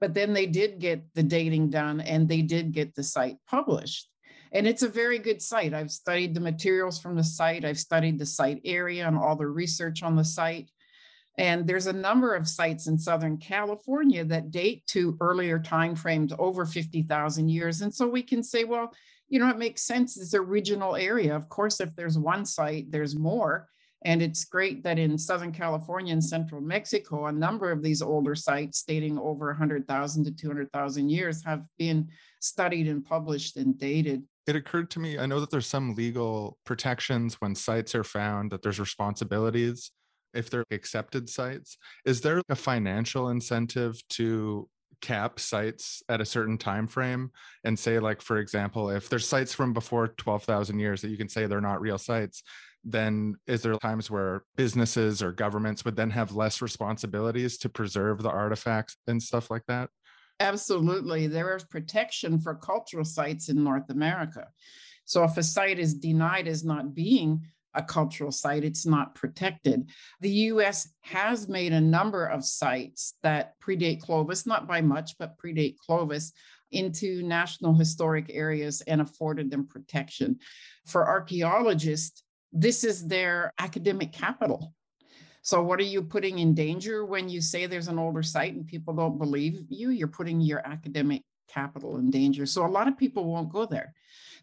But 0.00 0.14
then 0.14 0.32
they 0.32 0.46
did 0.46 0.80
get 0.80 1.04
the 1.14 1.22
dating 1.22 1.70
done 1.70 2.00
and 2.00 2.28
they 2.28 2.42
did 2.42 2.72
get 2.72 2.94
the 2.94 3.04
site 3.04 3.36
published. 3.46 4.08
And 4.52 4.66
it's 4.66 4.82
a 4.82 4.88
very 4.88 5.18
good 5.18 5.40
site. 5.40 5.72
I've 5.72 5.92
studied 5.92 6.34
the 6.34 6.40
materials 6.40 6.98
from 6.98 7.14
the 7.14 7.22
site, 7.22 7.64
I've 7.64 7.78
studied 7.78 8.18
the 8.18 8.26
site 8.26 8.60
area 8.64 9.06
and 9.06 9.16
all 9.16 9.36
the 9.36 9.46
research 9.46 10.02
on 10.02 10.16
the 10.16 10.24
site. 10.24 10.70
And 11.38 11.66
there's 11.66 11.86
a 11.86 11.92
number 11.92 12.34
of 12.34 12.48
sites 12.48 12.86
in 12.86 12.98
Southern 12.98 13.38
California 13.38 14.24
that 14.24 14.50
date 14.50 14.86
to 14.88 15.16
earlier 15.20 15.58
time 15.58 15.94
frames 15.94 16.32
over 16.38 16.66
50,000 16.66 17.48
years. 17.48 17.80
And 17.80 17.94
so 17.94 18.06
we 18.08 18.22
can 18.22 18.42
say, 18.42 18.64
well, 18.64 18.92
you 19.28 19.38
know, 19.38 19.48
it 19.48 19.58
makes 19.58 19.82
sense. 19.82 20.20
It's 20.20 20.34
a 20.34 20.40
regional 20.40 20.96
area. 20.96 21.34
Of 21.34 21.48
course, 21.48 21.80
if 21.80 21.94
there's 21.94 22.18
one 22.18 22.44
site, 22.44 22.90
there's 22.90 23.16
more. 23.16 23.68
And 24.04 24.22
it's 24.22 24.44
great 24.44 24.82
that 24.84 24.98
in 24.98 25.18
Southern 25.18 25.52
California 25.52 26.12
and 26.12 26.24
central 26.24 26.60
Mexico, 26.60 27.26
a 27.26 27.32
number 27.32 27.70
of 27.70 27.82
these 27.82 28.02
older 28.02 28.34
sites 28.34 28.82
dating 28.82 29.18
over 29.18 29.46
100,000 29.48 30.24
to 30.24 30.32
200,000 30.32 31.08
years 31.08 31.44
have 31.44 31.64
been 31.78 32.08
studied 32.40 32.88
and 32.88 33.04
published 33.04 33.56
and 33.56 33.78
dated. 33.78 34.22
It 34.46 34.56
occurred 34.56 34.90
to 34.92 35.00
me, 35.00 35.18
I 35.18 35.26
know 35.26 35.38
that 35.38 35.50
there's 35.50 35.66
some 35.66 35.94
legal 35.94 36.58
protections 36.64 37.36
when 37.40 37.54
sites 37.54 37.94
are 37.94 38.04
found, 38.04 38.50
that 38.52 38.62
there's 38.62 38.80
responsibilities 38.80 39.92
if 40.34 40.50
they're 40.50 40.64
accepted 40.70 41.28
sites 41.28 41.76
is 42.04 42.20
there 42.20 42.42
a 42.48 42.56
financial 42.56 43.28
incentive 43.30 44.00
to 44.08 44.68
cap 45.00 45.40
sites 45.40 46.02
at 46.08 46.20
a 46.20 46.26
certain 46.26 46.58
time 46.58 46.86
frame? 46.86 47.30
And 47.64 47.78
say 47.78 47.98
like 47.98 48.20
for 48.20 48.38
example 48.38 48.90
if 48.90 49.08
there's 49.08 49.26
sites 49.26 49.54
from 49.54 49.72
before 49.72 50.08
12,000 50.08 50.78
years 50.78 51.02
that 51.02 51.08
you 51.08 51.16
can 51.16 51.28
say 51.28 51.46
they're 51.46 51.60
not 51.60 51.80
real 51.80 51.98
sites 51.98 52.42
then 52.84 53.36
is 53.46 53.62
there 53.62 53.76
times 53.76 54.10
where 54.10 54.42
businesses 54.56 55.22
or 55.22 55.32
governments 55.32 55.84
would 55.84 55.96
then 55.96 56.10
have 56.10 56.32
less 56.32 56.62
responsibilities 56.62 57.58
to 57.58 57.68
preserve 57.68 58.22
the 58.22 58.30
artifacts 58.30 58.96
and 59.06 59.22
stuff 59.22 59.50
like 59.50 59.64
that? 59.68 59.90
Absolutely. 60.40 61.26
There 61.26 61.54
is 61.54 61.64
protection 61.64 62.38
for 62.38 62.54
cultural 62.54 63.04
sites 63.04 63.50
in 63.50 63.62
north 63.62 63.90
america. 63.90 64.48
So 65.04 65.24
if 65.24 65.36
a 65.36 65.42
site 65.42 65.78
is 65.78 65.94
denied 65.94 66.48
as 66.48 66.64
not 66.64 66.94
being 66.94 67.42
a 67.74 67.82
cultural 67.82 68.32
site, 68.32 68.64
it's 68.64 68.86
not 68.86 69.14
protected. 69.14 69.88
The 70.20 70.30
US 70.30 70.88
has 71.02 71.48
made 71.48 71.72
a 71.72 71.80
number 71.80 72.26
of 72.26 72.44
sites 72.44 73.14
that 73.22 73.54
predate 73.60 74.00
Clovis, 74.00 74.46
not 74.46 74.66
by 74.66 74.80
much, 74.80 75.16
but 75.18 75.38
predate 75.38 75.76
Clovis 75.78 76.32
into 76.72 77.22
national 77.22 77.74
historic 77.74 78.26
areas 78.30 78.80
and 78.82 79.00
afforded 79.00 79.50
them 79.50 79.66
protection. 79.66 80.38
For 80.86 81.06
archaeologists, 81.06 82.22
this 82.52 82.84
is 82.84 83.06
their 83.06 83.52
academic 83.58 84.12
capital. 84.12 84.74
So, 85.42 85.62
what 85.62 85.80
are 85.80 85.84
you 85.84 86.02
putting 86.02 86.38
in 86.38 86.54
danger 86.54 87.06
when 87.06 87.28
you 87.28 87.40
say 87.40 87.66
there's 87.66 87.88
an 87.88 87.98
older 87.98 88.22
site 88.22 88.54
and 88.54 88.66
people 88.66 88.94
don't 88.94 89.18
believe 89.18 89.62
you? 89.68 89.90
You're 89.90 90.08
putting 90.08 90.40
your 90.40 90.66
academic 90.66 91.22
capital 91.52 91.98
in 91.98 92.10
danger. 92.10 92.46
So, 92.46 92.64
a 92.64 92.68
lot 92.68 92.88
of 92.88 92.96
people 92.96 93.24
won't 93.24 93.52
go 93.52 93.66
there. 93.66 93.94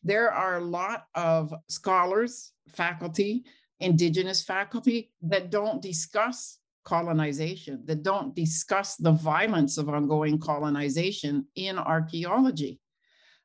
There 0.03 0.32
are 0.32 0.58
a 0.58 0.64
lot 0.64 1.05
of 1.16 1.53
scholars, 1.70 2.51
faculty, 2.70 3.43
indigenous 3.80 4.43
faculty 4.43 5.12
that 5.22 5.49
don't 5.49 5.82
discuss 5.82 6.60
colonization, 6.84 7.82
that 7.86 8.03
don't 8.03 8.34
discuss 8.36 8.95
the 8.95 9.12
violence 9.12 9.78
of 9.78 9.89
ongoing 9.89 10.39
colonization 10.39 11.45
in 11.55 11.78
archaeology. 11.78 12.80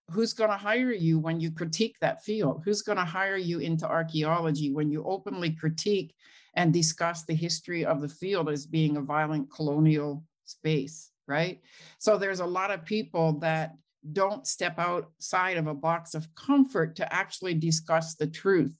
Who's 0.08 0.32
going 0.32 0.50
to 0.50 0.56
hire 0.56 0.92
you 0.92 1.18
when 1.18 1.40
you 1.40 1.50
critique 1.50 1.96
that 2.00 2.22
field? 2.22 2.62
Who's 2.64 2.82
going 2.82 2.98
to 2.98 3.04
hire 3.04 3.36
you 3.36 3.58
into 3.58 3.88
archaeology 3.88 4.72
when 4.72 4.90
you 4.90 5.04
openly 5.04 5.50
critique 5.50 6.14
and 6.54 6.72
discuss 6.72 7.24
the 7.24 7.34
history 7.34 7.84
of 7.84 8.00
the 8.00 8.08
field 8.08 8.48
as 8.48 8.66
being 8.66 8.96
a 8.96 9.02
violent 9.02 9.50
colonial 9.50 10.22
space, 10.44 11.11
right? 11.32 11.60
So 11.98 12.18
there's 12.18 12.40
a 12.40 12.46
lot 12.46 12.70
of 12.70 12.84
people 12.84 13.38
that 13.40 13.74
don't 14.12 14.46
step 14.46 14.78
outside 14.78 15.56
of 15.56 15.66
a 15.66 15.74
box 15.74 16.14
of 16.14 16.32
comfort 16.34 16.96
to 16.96 17.10
actually 17.12 17.54
discuss 17.54 18.14
the 18.14 18.26
truth. 18.26 18.76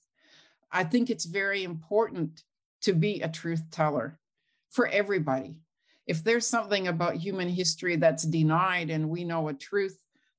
I 0.71 0.85
think 0.85 1.09
it's 1.09 1.25
very 1.25 1.65
important 1.65 2.43
to 2.83 2.93
be 2.93 3.23
a 3.23 3.29
truth 3.29 3.63
teller 3.71 4.19
for 4.71 4.87
everybody. 4.89 5.61
If 6.07 6.23
there's 6.23 6.47
something 6.47 6.89
about 6.89 7.17
human 7.17 7.49
history 7.49 7.97
that's 7.97 8.25
denied 8.25 8.91
and 8.91 9.09
we 9.09 9.25
know 9.25 9.49
a 9.49 9.55
truth, 9.55 9.97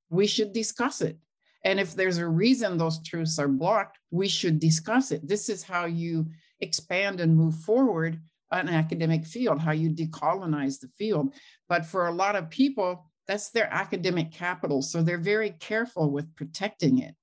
we 0.09 0.27
should 0.27 0.53
discuss 0.53 1.01
it. 1.01 1.17
And 1.65 1.79
if 1.79 1.95
there's 1.95 2.17
a 2.17 2.27
reason 2.27 2.77
those 2.77 3.01
truths 3.01 3.39
are 3.39 3.47
blocked, 3.47 3.97
we 4.11 4.27
should 4.27 4.59
discuss 4.59 5.11
it. 5.11 5.27
This 5.27 5.49
is 5.49 5.63
how 5.63 5.85
you 5.85 6.27
expand 6.59 7.21
and 7.21 7.35
move 7.35 7.55
forward 7.55 8.19
an 8.59 8.69
academic 8.69 9.25
field, 9.25 9.59
how 9.59 9.71
you 9.71 9.89
decolonize 9.89 10.79
the 10.79 10.89
field. 10.97 11.33
But 11.69 11.85
for 11.85 12.07
a 12.07 12.13
lot 12.13 12.35
of 12.35 12.49
people, 12.49 13.09
that's 13.27 13.51
their 13.51 13.71
academic 13.73 14.31
capital. 14.31 14.81
So 14.81 15.01
they're 15.01 15.17
very 15.17 15.51
careful 15.51 16.11
with 16.11 16.35
protecting 16.35 16.99
it. 16.99 17.15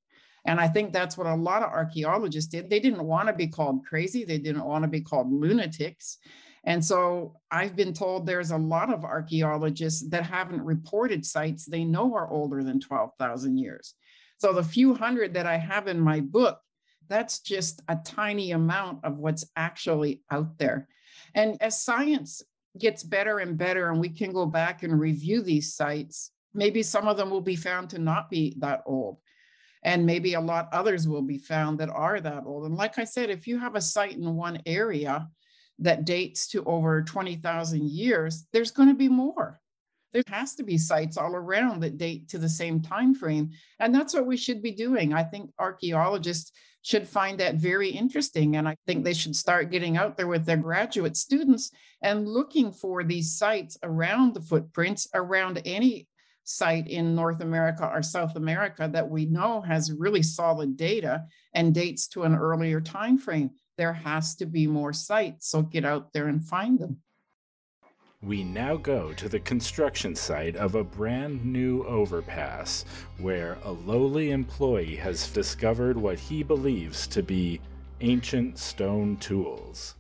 And 0.47 0.59
I 0.59 0.69
think 0.69 0.93
that's 0.93 1.19
what 1.19 1.27
a 1.27 1.35
lot 1.35 1.63
of 1.63 1.71
archaeologists 1.71 2.51
did. 2.51 2.71
They 2.71 2.81
didn't 2.81 3.05
want 3.05 3.29
to 3.29 3.35
be 3.35 3.47
called 3.47 3.85
crazy, 3.85 4.25
they 4.25 4.39
didn't 4.39 4.65
want 4.65 4.85
to 4.85 4.89
be 4.89 5.03
called 5.03 5.31
lunatics. 5.31 6.19
And 6.65 6.85
so 6.85 7.37
I've 7.51 7.75
been 7.75 7.95
told 7.95 8.27
there's 8.27 8.51
a 8.51 8.59
lot 8.59 8.93
of 8.93 9.05
archaeologists 9.05 10.09
that 10.11 10.25
haven't 10.25 10.63
reported 10.63 11.25
sites 11.25 11.65
they 11.65 11.85
know 11.85 12.15
are 12.15 12.31
older 12.31 12.63
than 12.63 12.81
12,000 12.81 13.57
years. 13.57 13.95
So 14.39 14.53
the 14.53 14.63
few 14.63 14.95
hundred 14.95 15.35
that 15.35 15.47
I 15.47 15.57
have 15.57 15.89
in 15.89 16.01
my 16.01 16.21
book, 16.21 16.59
that's 17.09 17.41
just 17.41 17.83
a 17.89 17.97
tiny 17.97 18.53
amount 18.53 19.05
of 19.05 19.19
what's 19.19 19.45
actually 19.57 20.23
out 20.31 20.59
there. 20.59 20.89
And 21.35 21.57
as 21.61 21.83
science 21.83 22.43
gets 22.79 23.03
better 23.03 23.39
and 23.39 23.59
better 23.59 23.91
and 23.91 24.01
we 24.01 24.09
can 24.09 24.33
go 24.33 24.47
back 24.47 24.83
and 24.83 24.99
review 24.99 25.43
these 25.43 25.75
sites, 25.75 26.31
maybe 26.55 26.83
some 26.83 27.09
of 27.09 27.17
them 27.17 27.31
will 27.31 27.41
be 27.41 27.57
found 27.57 27.91
to 27.91 27.99
not 27.99 28.31
be 28.31 28.57
that 28.59 28.83
old. 28.87 29.19
And 29.83 30.05
maybe 30.05 30.35
a 30.35 30.41
lot 30.41 30.69
others 30.73 31.09
will 31.09 31.23
be 31.23 31.39
found 31.39 31.81
that 31.81 31.89
are 31.89 32.21
that 32.21 32.45
old. 32.45 32.67
And 32.67 32.77
like 32.77 32.99
I 32.99 33.05
said, 33.05 33.31
if 33.31 33.47
you 33.47 33.59
have 33.59 33.77
a 33.77 33.81
site 33.81 34.17
in 34.17 34.37
one 34.37 34.61
area 34.67 35.29
that 35.79 36.05
dates 36.05 36.49
to 36.49 36.63
over 36.65 37.03
20,000 37.03 37.89
years, 37.89 38.47
there's 38.53 38.71
going 38.71 38.89
to 38.89 38.95
be 38.95 39.09
more. 39.09 39.59
There 40.13 40.23
has 40.27 40.55
to 40.57 40.65
be 40.65 40.77
sites 40.77 41.17
all 41.17 41.35
around 41.35 41.81
that 41.81 41.97
date 41.97 42.29
to 42.31 42.39
the 42.39 42.49
same 42.49 42.83
time 42.83 43.15
frame. 43.15 43.51
And 43.79 43.95
that's 43.95 44.13
what 44.13 44.27
we 44.27 44.37
should 44.37 44.63
be 44.63 44.73
doing. 44.73 45.15
I 45.15 45.23
think 45.23 45.51
archaeologists 45.59 46.53
should 46.83 47.07
find 47.07 47.39
that 47.39 47.57
very 47.57 47.91
interesting. 47.91 48.57
And 48.57 48.69
I 48.69 48.77
think 48.87 49.05
they 49.05 49.13
should 49.13 49.37
start 49.37 49.71
getting 49.71 49.97
out 49.97 50.17
there 50.17 50.29
with 50.29 50.47
their 50.47 50.57
graduate 50.57 51.17
students 51.17 51.71
and 52.03 52.29
looking 52.29 52.73
for 52.73 53.05
these 53.05 53.37
sites 53.37 53.77
around 53.83 54.35
the 54.35 54.41
footprints, 54.41 55.09
around 55.15 55.61
any 55.65 56.07
site 56.45 56.89
in 56.89 57.15
North 57.15 57.43
America 57.43 57.87
or 57.87 58.03
South 58.03 58.37
America 58.37 58.89
that 58.93 59.09
we 59.09 59.27
know 59.27 59.61
has 59.61 59.93
really 59.93 60.23
solid 60.23 60.77
data 60.77 61.25
and 61.55 61.75
dates 61.75 62.09
to 62.09 62.23
an 62.25 62.35
earlier 62.35 62.81
time 62.81 63.19
frame. 63.19 63.51
There 63.77 63.93
has 63.93 64.35
to 64.37 64.47
be 64.47 64.67
more 64.67 64.93
sites, 64.93 65.49
so 65.49 65.63
get 65.63 65.85
out 65.85 66.13
there 66.13 66.29
and 66.29 66.45
find 66.45 66.79
them. 66.79 66.99
We 68.23 68.45
now 68.45 68.77
go 68.77 69.15
to 69.15 69.31
the 69.31 69.41
construction 69.41 70.15
site 70.15 70.55
of 70.55 70.75
a 70.75 70.85
brand 70.85 71.43
new 71.43 71.85
overpass 71.85 72.85
where 73.17 73.57
a 73.65 73.73
lowly 73.73 74.31
employee 74.31 74.97
has 74.97 75.31
discovered 75.31 75.97
what 75.97 76.19
he 76.19 76.43
believes 76.43 77.07
to 77.07 77.23
be 77.23 77.63
ancient 78.03 78.59
stone 78.59 79.17
tools. 79.17 79.95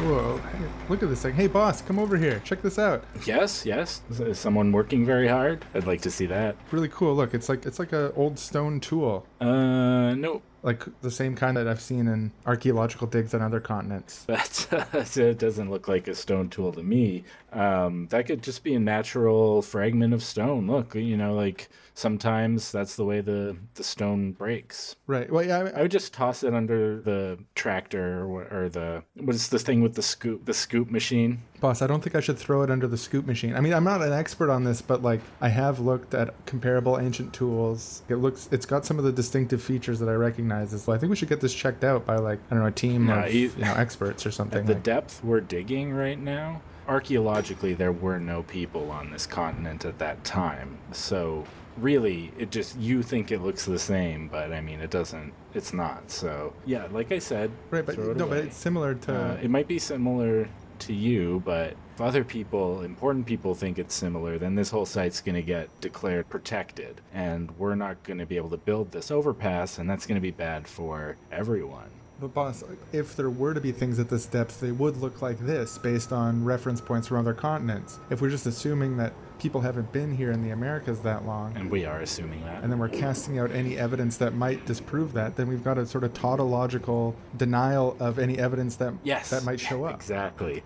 Whoa, 0.00 0.38
hey, 0.38 0.64
look 0.88 1.02
at 1.02 1.10
this 1.10 1.20
thing. 1.20 1.34
Hey, 1.34 1.48
boss, 1.48 1.82
come 1.82 1.98
over 1.98 2.16
here. 2.16 2.40
Check 2.46 2.62
this 2.62 2.78
out. 2.78 3.04
Yes, 3.26 3.66
yes. 3.66 4.00
Is 4.08 4.38
someone 4.38 4.72
working 4.72 5.04
very 5.04 5.28
hard? 5.28 5.66
I'd 5.74 5.86
like 5.86 6.00
to 6.00 6.10
see 6.10 6.24
that. 6.24 6.56
Really 6.70 6.88
cool. 6.88 7.14
Look, 7.14 7.34
it's 7.34 7.50
like 7.50 7.66
it's 7.66 7.78
like 7.78 7.92
a 7.92 8.10
old 8.14 8.38
stone 8.38 8.80
tool. 8.80 9.26
Uh, 9.38 10.14
nope. 10.14 10.42
Like 10.62 10.84
the 11.00 11.10
same 11.10 11.34
kind 11.34 11.56
that 11.56 11.66
I've 11.66 11.80
seen 11.80 12.06
in 12.06 12.32
archaeological 12.46 13.06
digs 13.06 13.34
on 13.34 13.42
other 13.42 13.60
continents. 13.60 14.26
That 14.60 15.16
it 15.16 15.38
doesn't 15.38 15.70
look 15.70 15.88
like 15.88 16.08
a 16.08 16.14
stone 16.14 16.48
tool 16.48 16.72
to 16.72 16.82
me. 16.82 17.24
Um, 17.52 18.08
that 18.08 18.26
could 18.26 18.42
just 18.42 18.62
be 18.62 18.74
a 18.74 18.80
natural 18.80 19.62
fragment 19.62 20.14
of 20.14 20.22
stone. 20.22 20.66
Look, 20.66 20.94
you 20.94 21.16
know, 21.16 21.34
like 21.34 21.68
sometimes 21.94 22.72
that's 22.72 22.96
the 22.96 23.04
way 23.04 23.20
the 23.20 23.56
the 23.74 23.84
stone 23.84 24.32
breaks. 24.32 24.96
Right. 25.06 25.30
Well, 25.30 25.44
yeah. 25.44 25.58
I, 25.58 25.78
I 25.78 25.82
would 25.82 25.90
just 25.90 26.12
toss 26.12 26.42
it 26.42 26.54
under 26.54 27.00
the 27.00 27.38
tractor 27.54 28.24
or, 28.24 28.46
or 28.50 28.68
the 28.68 29.02
what's 29.14 29.48
the 29.48 29.58
thing 29.58 29.82
with 29.82 29.94
the 29.94 30.02
scoop 30.02 30.44
the 30.44 30.54
scoop 30.54 30.90
machine. 30.90 31.42
Boss, 31.60 31.82
I 31.82 31.86
don't 31.86 32.02
think 32.02 32.16
I 32.16 32.20
should 32.20 32.38
throw 32.38 32.62
it 32.62 32.70
under 32.70 32.86
the 32.86 32.96
scoop 32.96 33.26
machine. 33.26 33.54
I 33.54 33.60
mean, 33.60 33.74
I'm 33.74 33.84
not 33.84 34.00
an 34.00 34.12
expert 34.14 34.50
on 34.50 34.64
this, 34.64 34.80
but 34.80 35.02
like 35.02 35.20
I 35.42 35.48
have 35.50 35.78
looked 35.78 36.14
at 36.14 36.34
comparable 36.46 36.98
ancient 36.98 37.34
tools. 37.34 38.02
It 38.08 38.16
looks, 38.16 38.48
it's 38.50 38.64
got 38.64 38.86
some 38.86 38.98
of 38.98 39.04
the 39.04 39.12
distinctive 39.12 39.62
features 39.62 39.98
that 40.00 40.08
I 40.08 40.14
recognize. 40.14 40.72
As 40.72 40.86
well. 40.86 40.96
I 40.96 40.98
think 41.00 41.10
we 41.10 41.16
should 41.16 41.28
get 41.28 41.40
this 41.42 41.54
checked 41.54 41.84
out 41.84 42.06
by 42.06 42.16
like 42.16 42.38
I 42.50 42.54
don't 42.54 42.60
know 42.60 42.66
a 42.68 42.72
team 42.72 43.06
No, 43.06 43.24
of 43.24 43.34
you- 43.34 43.52
know 43.58 43.74
experts 43.74 44.24
or 44.24 44.30
something. 44.30 44.60
At 44.60 44.66
the 44.66 44.72
like- 44.74 44.82
depth 44.82 45.22
we're 45.22 45.40
digging 45.42 45.92
right 45.92 46.18
now, 46.18 46.62
archaeologically 46.88 47.74
there 47.74 47.92
were 47.92 48.18
no 48.18 48.42
people 48.44 48.90
on 48.90 49.10
this 49.10 49.26
continent 49.26 49.84
at 49.84 49.98
that 49.98 50.24
time. 50.24 50.78
So 50.92 51.44
really, 51.76 52.32
it 52.38 52.50
just 52.50 52.78
you 52.78 53.02
think 53.02 53.30
it 53.32 53.40
looks 53.42 53.66
the 53.66 53.78
same, 53.78 54.28
but 54.28 54.52
I 54.52 54.60
mean 54.62 54.80
it 54.80 54.90
doesn't. 54.90 55.32
It's 55.52 55.72
not. 55.74 56.10
So 56.10 56.52
yeah, 56.64 56.86
like 56.90 57.12
I 57.12 57.18
said, 57.18 57.50
right, 57.70 57.84
but 57.84 57.98
no, 58.16 58.26
but 58.26 58.38
it's 58.38 58.56
similar 58.56 58.94
to. 58.94 59.14
Uh, 59.14 59.38
it 59.42 59.50
might 59.50 59.68
be 59.68 59.78
similar 59.78 60.48
to 60.80 60.92
you, 60.92 61.42
but 61.44 61.76
if 61.94 62.00
other 62.00 62.24
people, 62.24 62.82
important 62.82 63.26
people, 63.26 63.54
think 63.54 63.78
it's 63.78 63.94
similar, 63.94 64.38
then 64.38 64.54
this 64.54 64.70
whole 64.70 64.86
site's 64.86 65.20
going 65.20 65.34
to 65.34 65.42
get 65.42 65.68
declared 65.80 66.28
protected, 66.28 67.00
and 67.12 67.50
we're 67.58 67.74
not 67.74 68.02
going 68.02 68.18
to 68.18 68.26
be 68.26 68.36
able 68.36 68.50
to 68.50 68.56
build 68.56 68.92
this 68.92 69.10
overpass, 69.10 69.78
and 69.78 69.88
that's 69.88 70.06
going 70.06 70.16
to 70.16 70.20
be 70.20 70.30
bad 70.30 70.66
for 70.66 71.16
everyone. 71.30 71.90
But 72.20 72.34
boss, 72.34 72.62
if 72.92 73.16
there 73.16 73.30
were 73.30 73.54
to 73.54 73.60
be 73.60 73.72
things 73.72 73.98
at 73.98 74.10
this 74.10 74.26
depth, 74.26 74.60
they 74.60 74.72
would 74.72 74.98
look 74.98 75.22
like 75.22 75.38
this 75.38 75.78
based 75.78 76.12
on 76.12 76.44
reference 76.44 76.80
points 76.80 77.08
from 77.08 77.16
other 77.16 77.32
continents. 77.32 77.98
If 78.10 78.20
we're 78.20 78.28
just 78.28 78.46
assuming 78.46 78.98
that 78.98 79.14
people 79.40 79.60
haven't 79.62 79.90
been 79.92 80.14
here 80.14 80.30
in 80.30 80.42
the 80.44 80.50
Americas 80.50 81.00
that 81.00 81.24
long, 81.26 81.56
And 81.56 81.70
we 81.70 81.84
are 81.86 82.00
assuming 82.00 82.44
that. 82.44 82.62
and 82.62 82.70
then 82.70 82.78
we're 82.78 82.88
casting 82.88 83.38
out 83.38 83.50
any 83.50 83.78
evidence 83.78 84.18
that 84.18 84.34
might 84.34 84.66
disprove 84.66 85.14
that, 85.14 85.36
then 85.36 85.48
we've 85.48 85.64
got 85.64 85.78
a 85.78 85.86
sort 85.86 86.04
of 86.04 86.12
tautological 86.12 87.16
denial 87.36 87.96
of 88.00 88.18
any 88.18 88.38
evidence 88.38 88.76
that 88.76 88.92
yes, 89.02 89.30
that 89.30 89.44
might 89.44 89.58
show 89.58 89.84
up. 89.84 89.94
Exactly. 89.94 90.62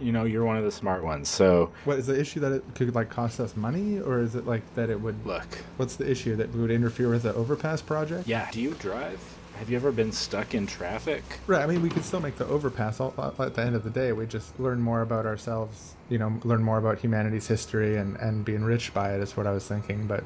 You 0.00 0.12
know, 0.12 0.24
you're 0.24 0.44
one 0.44 0.56
of 0.56 0.62
the 0.64 0.70
smart 0.70 1.02
ones. 1.02 1.28
So 1.28 1.72
What 1.84 1.98
is 1.98 2.06
the 2.06 2.18
issue 2.20 2.38
that 2.40 2.52
it 2.52 2.64
could 2.74 2.94
like 2.94 3.08
cost 3.08 3.40
us 3.40 3.56
money, 3.56 3.98
or 3.98 4.20
is 4.20 4.34
it 4.36 4.46
like 4.46 4.62
that 4.74 4.90
it 4.90 5.00
would? 5.00 5.26
look, 5.26 5.46
What's 5.78 5.96
the 5.96 6.08
issue 6.08 6.36
that 6.36 6.52
we 6.54 6.60
would 6.60 6.70
interfere 6.70 7.08
with 7.10 7.22
the 7.24 7.34
overpass 7.34 7.82
project? 7.82 8.28
yeah. 8.28 8.48
Do 8.52 8.60
you 8.60 8.74
drive? 8.74 9.18
Have 9.58 9.68
you 9.68 9.76
ever 9.76 9.90
been 9.90 10.12
stuck 10.12 10.54
in 10.54 10.66
traffic? 10.66 11.24
Right. 11.48 11.62
I 11.62 11.66
mean, 11.66 11.82
we 11.82 11.88
could 11.88 12.04
still 12.04 12.20
make 12.20 12.36
the 12.36 12.46
overpass. 12.46 13.00
All, 13.00 13.12
at 13.40 13.54
the 13.54 13.62
end 13.62 13.74
of 13.74 13.82
the 13.82 13.90
day, 13.90 14.12
we 14.12 14.24
just 14.24 14.58
learn 14.60 14.80
more 14.80 15.02
about 15.02 15.26
ourselves. 15.26 15.96
You 16.08 16.18
know, 16.18 16.40
learn 16.44 16.62
more 16.62 16.78
about 16.78 17.00
humanity's 17.00 17.48
history 17.48 17.96
and 17.96 18.16
and 18.16 18.44
be 18.44 18.54
enriched 18.54 18.94
by 18.94 19.14
it. 19.14 19.20
Is 19.20 19.36
what 19.36 19.46
I 19.46 19.50
was 19.50 19.66
thinking. 19.66 20.06
But 20.06 20.22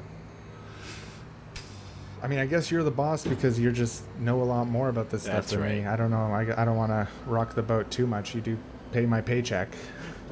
I 2.21 2.27
mean, 2.27 2.39
I 2.39 2.45
guess 2.45 2.69
you're 2.69 2.83
the 2.83 2.91
boss 2.91 3.25
because 3.25 3.59
you 3.59 3.71
just 3.71 4.03
know 4.19 4.41
a 4.41 4.45
lot 4.45 4.67
more 4.67 4.89
about 4.89 5.09
this 5.09 5.23
That's 5.23 5.47
stuff 5.47 5.59
than 5.59 5.69
me. 5.69 5.83
right. 5.83 5.93
I 5.93 5.95
don't 5.95 6.11
know. 6.11 6.31
I, 6.31 6.61
I 6.61 6.63
don't 6.63 6.77
want 6.77 6.91
to 6.91 7.07
rock 7.25 7.55
the 7.55 7.63
boat 7.63 7.89
too 7.89 8.05
much. 8.05 8.35
You 8.35 8.41
do 8.41 8.57
pay 8.91 9.05
my 9.07 9.19
paycheck. 9.19 9.69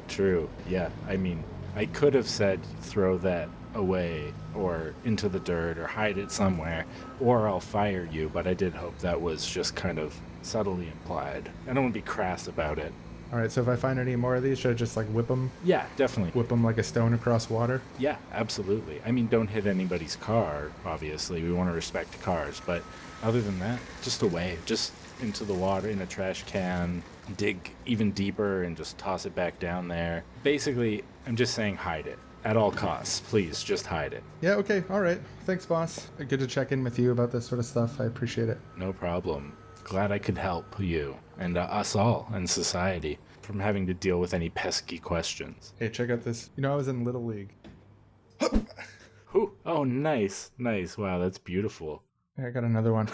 True. 0.07 0.47
Yeah. 0.69 0.89
I 1.07 1.17
mean, 1.17 1.43
I 1.75 1.87
could 1.87 2.13
have 2.13 2.27
said 2.29 2.59
throw 2.81 3.17
that 3.19 3.49
away 3.75 4.33
or 4.55 4.93
into 5.05 5.29
the 5.29 5.39
dirt 5.39 5.77
or 5.77 5.87
hide 5.87 6.17
it 6.17 6.31
somewhere 6.31 6.85
or 7.19 7.47
I'll 7.47 7.59
fire 7.59 8.07
you, 8.11 8.29
but 8.33 8.47
I 8.47 8.53
did 8.53 8.73
hope 8.73 8.97
that 8.99 9.19
was 9.21 9.45
just 9.47 9.75
kind 9.75 9.99
of 9.99 10.15
subtly 10.41 10.87
implied. 10.87 11.49
I 11.67 11.73
don't 11.73 11.83
want 11.83 11.93
to 11.93 11.99
be 11.99 12.05
crass 12.05 12.47
about 12.47 12.79
it. 12.79 12.91
All 13.31 13.39
right. 13.39 13.49
So 13.51 13.61
if 13.61 13.69
I 13.69 13.77
find 13.77 13.97
any 13.97 14.15
more 14.17 14.35
of 14.35 14.43
these, 14.43 14.59
should 14.59 14.71
I 14.71 14.73
just 14.73 14.97
like 14.97 15.07
whip 15.07 15.27
them, 15.27 15.51
Yeah, 15.63 15.85
definitely. 15.95 16.31
whip 16.37 16.49
them 16.49 16.63
like 16.63 16.77
a 16.77 16.83
stone 16.83 17.13
across 17.13 17.49
water? 17.49 17.81
Yeah, 17.97 18.17
absolutely. 18.33 19.01
I 19.05 19.11
mean, 19.11 19.27
don't 19.27 19.47
hit 19.47 19.67
anybody's 19.67 20.17
car, 20.17 20.71
obviously. 20.85 21.41
We 21.41 21.53
want 21.53 21.69
to 21.69 21.73
respect 21.73 22.21
cars, 22.21 22.61
but 22.65 22.83
other 23.23 23.41
than 23.41 23.57
that, 23.59 23.79
just 24.01 24.21
away, 24.21 24.57
just 24.65 24.91
into 25.21 25.45
the 25.45 25.53
water 25.53 25.87
in 25.87 26.01
a 26.01 26.05
trash 26.05 26.43
can, 26.43 27.01
dig 27.37 27.71
even 27.85 28.11
deeper 28.11 28.63
and 28.63 28.75
just 28.75 28.97
toss 28.97 29.25
it 29.25 29.33
back 29.33 29.59
down 29.59 29.87
there. 29.87 30.23
Basically, 30.43 31.03
I'm 31.25 31.35
just 31.37 31.53
saying 31.53 31.75
hide 31.77 32.07
it 32.07 32.19
at 32.43 32.57
all 32.57 32.71
costs. 32.71 33.19
Please, 33.21 33.63
just 33.63 33.85
hide 33.85 34.13
it. 34.13 34.23
Yeah. 34.41 34.53
Okay. 34.53 34.83
All 34.89 35.01
right. 35.01 35.19
Thanks, 35.45 35.65
boss. 35.65 36.07
Good 36.17 36.39
to 36.39 36.47
check 36.47 36.71
in 36.71 36.83
with 36.83 36.97
you 36.99 37.11
about 37.11 37.31
this 37.31 37.45
sort 37.45 37.59
of 37.59 37.65
stuff. 37.65 37.99
I 37.99 38.05
appreciate 38.05 38.49
it. 38.49 38.59
No 38.77 38.93
problem. 38.93 39.55
Glad 39.83 40.11
I 40.11 40.19
could 40.19 40.37
help 40.37 40.79
you 40.79 41.15
and 41.39 41.57
uh, 41.57 41.61
us 41.61 41.95
all 41.95 42.29
and 42.33 42.49
society 42.49 43.17
from 43.41 43.59
having 43.59 43.87
to 43.87 43.93
deal 43.93 44.19
with 44.19 44.33
any 44.33 44.49
pesky 44.49 44.97
questions. 44.99 45.73
Hey, 45.79 45.89
check 45.89 46.09
out 46.09 46.23
this. 46.23 46.49
You 46.55 46.61
know, 46.61 46.73
I 46.73 46.75
was 46.75 46.87
in 46.87 47.03
Little 47.03 47.25
League. 47.25 47.53
Ooh, 49.35 49.53
oh, 49.65 49.83
nice, 49.83 50.51
nice. 50.57 50.97
Wow, 50.97 51.19
that's 51.19 51.37
beautiful. 51.37 52.03
I 52.37 52.49
got 52.49 52.63
another 52.63 52.93
one. 52.93 53.09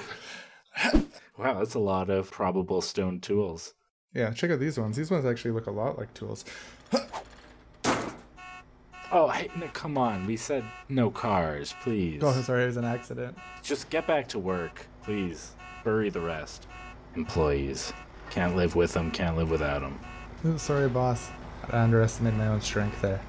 Wow, 1.37 1.59
that's 1.59 1.75
a 1.75 1.79
lot 1.79 2.09
of 2.09 2.31
probable 2.31 2.81
stone 2.81 3.19
tools. 3.19 3.75
Yeah, 4.13 4.31
check 4.31 4.49
out 4.49 4.59
these 4.59 4.79
ones. 4.79 4.97
These 4.97 5.11
ones 5.11 5.25
actually 5.25 5.51
look 5.51 5.67
a 5.67 5.71
lot 5.71 5.99
like 5.99 6.11
tools. 6.15 6.45
Oh, 9.09 9.29
hey, 9.29 9.49
no, 9.57 9.67
come 9.67 9.97
on. 9.97 10.25
We 10.25 10.35
said 10.35 10.65
no 10.89 11.09
cars, 11.09 11.73
please. 11.81 12.21
Oh, 12.21 12.33
sorry, 12.41 12.63
it 12.63 12.67
was 12.67 12.77
an 12.77 12.83
accident. 12.83 13.37
Just 13.63 13.89
get 13.89 14.05
back 14.05 14.27
to 14.29 14.39
work, 14.39 14.85
please. 15.03 15.53
Bury 15.85 16.09
the 16.09 16.19
rest. 16.19 16.67
Employees. 17.15 17.93
Can't 18.29 18.57
live 18.57 18.75
with 18.75 18.93
them, 18.93 19.09
can't 19.11 19.37
live 19.37 19.49
without 19.49 19.79
them. 19.79 19.97
Oh, 20.43 20.57
sorry, 20.57 20.89
boss. 20.89 21.29
I 21.71 21.79
underestimated 21.79 22.37
my 22.37 22.47
own 22.47 22.59
strength 22.59 23.01
there. 23.01 23.21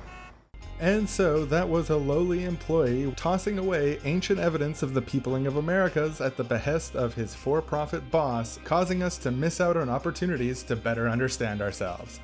And 0.81 1.09
so 1.09 1.45
that 1.47 1.69
was 1.69 1.91
a 1.91 1.97
lowly 1.97 2.45
employee 2.45 3.13
tossing 3.17 3.59
away 3.59 3.99
ancient 4.05 4.39
evidence 4.39 4.83
of 4.83 4.95
the 4.95 5.03
peopling 5.03 5.47
of 5.47 5.57
Americas 5.57 6.21
at 6.21 6.37
the 6.37 6.45
behest 6.45 6.97
of 6.97 7.15
his 7.15 7.35
for 7.35 7.63
profit 7.63 8.11
boss, 8.11 8.59
causing 8.65 9.03
us 9.03 9.17
to 9.19 9.31
miss 9.31 9.61
out 9.61 9.77
on 9.77 9.89
opportunities 9.89 10.63
to 10.65 10.77
better 10.77 11.09
understand 11.09 11.63
ourselves. 11.63 12.21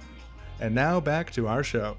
And 0.60 0.74
now 0.74 1.00
back 1.00 1.32
to 1.32 1.48
our 1.48 1.64
show. 1.64 1.96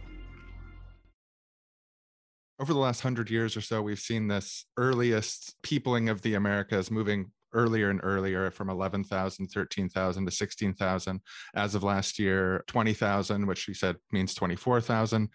Over 2.60 2.74
the 2.74 2.80
last 2.80 3.02
hundred 3.02 3.30
years 3.30 3.58
or 3.58 3.62
so, 3.62 3.82
we've 3.82 4.00
seen 4.00 4.28
this 4.28 4.66
earliest 4.78 5.56
peopling 5.62 6.08
of 6.08 6.22
the 6.22 6.36
Americas 6.36 6.90
moving 6.90 7.32
earlier 7.54 7.90
and 7.90 8.00
earlier 8.04 8.52
from 8.52 8.70
11,000, 8.70 9.48
13,000 9.48 10.26
to 10.26 10.32
16,000. 10.32 11.22
As 11.56 11.76
of 11.76 11.84
last 11.84 12.18
year, 12.20 12.64
20,000, 12.68 13.46
which 13.46 13.68
you 13.68 13.74
said 13.74 13.98
means 14.12 14.34
24,000. 14.36 15.30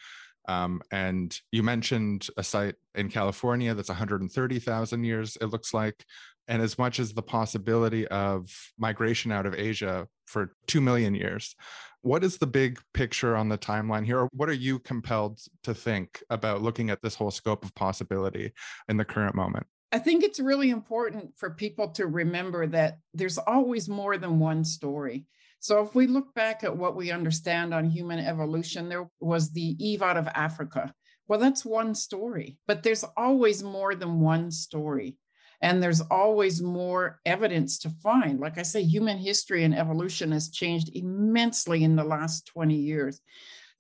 Um, 0.49 0.81
and 0.91 1.37
you 1.53 1.63
mentioned 1.63 2.29
a 2.37 2.43
site 2.43 2.77
in 2.95 3.11
California 3.11 3.75
that's 3.75 3.89
130,000 3.89 5.05
years, 5.05 5.37
it 5.41 5.47
looks 5.47 5.75
like. 5.75 6.05
And 6.49 6.63
as 6.63 6.79
much 6.79 6.99
as 6.99 7.13
the 7.13 7.23
possibility 7.23 8.09
of 8.09 8.51
migration 8.79 9.31
out 9.31 9.47
of 9.47 9.55
Asia 9.55 10.09
for 10.27 10.53
2 10.69 10.81
million 10.81 11.15
years. 11.15 11.55
What 12.03 12.25
is 12.25 12.39
the 12.39 12.47
big 12.47 12.81
picture 12.95 13.37
on 13.37 13.49
the 13.49 13.59
timeline 13.59 14.07
here? 14.07 14.21
Or 14.21 14.29
what 14.33 14.49
are 14.49 14.55
you 14.55 14.79
compelled 14.79 15.41
to 15.65 15.75
think 15.75 16.23
about 16.31 16.63
looking 16.63 16.91
at 16.91 17.03
this 17.03 17.15
whole 17.15 17.31
scope 17.31 17.65
of 17.65 17.75
possibility 17.75 18.53
in 18.89 18.97
the 18.97 19.05
current 19.05 19.35
moment? 19.35 19.67
I 19.93 19.99
think 19.99 20.23
it's 20.23 20.41
really 20.41 20.71
important 20.71 21.33
for 21.37 21.51
people 21.51 21.89
to 21.91 22.07
remember 22.07 22.67
that 22.69 22.99
there's 23.13 23.39
always 23.39 23.89
more 23.89 24.17
than 24.17 24.39
one 24.39 24.65
story. 24.65 25.27
So 25.59 25.83
if 25.83 25.95
we 25.95 26.07
look 26.07 26.33
back 26.33 26.65
at 26.65 26.77
what 26.77 26.97
we 26.97 27.11
understand 27.11 27.75
on 27.75 27.85
human 27.85 28.19
evolution, 28.19 28.89
there 28.89 29.11
was 29.21 29.51
the 29.51 29.77
Eve 29.79 30.01
out 30.01 30.17
of 30.17 30.29
Africa. 30.29 30.95
Well, 31.29 31.39
that's 31.39 31.65
one 31.65 31.95
story, 31.95 32.57
but 32.67 32.83
there's 32.83 33.05
always 33.17 33.63
more 33.63 33.95
than 33.95 34.21
one 34.21 34.51
story. 34.51 35.17
And 35.63 35.83
there's 35.83 36.01
always 36.01 36.63
more 36.63 37.21
evidence 37.27 37.79
to 37.81 37.91
find. 37.91 38.41
Like 38.41 38.59
I 38.59 38.63
say, 38.63 38.83
human 38.83 39.19
history 39.19 39.65
and 39.65 39.77
evolution 39.77 40.33
has 40.33 40.49
changed 40.49 40.91
immensely 40.95 41.85
in 41.85 41.97
the 41.97 42.05
last 42.05 42.47
20 42.47 42.75
years. 42.75 43.21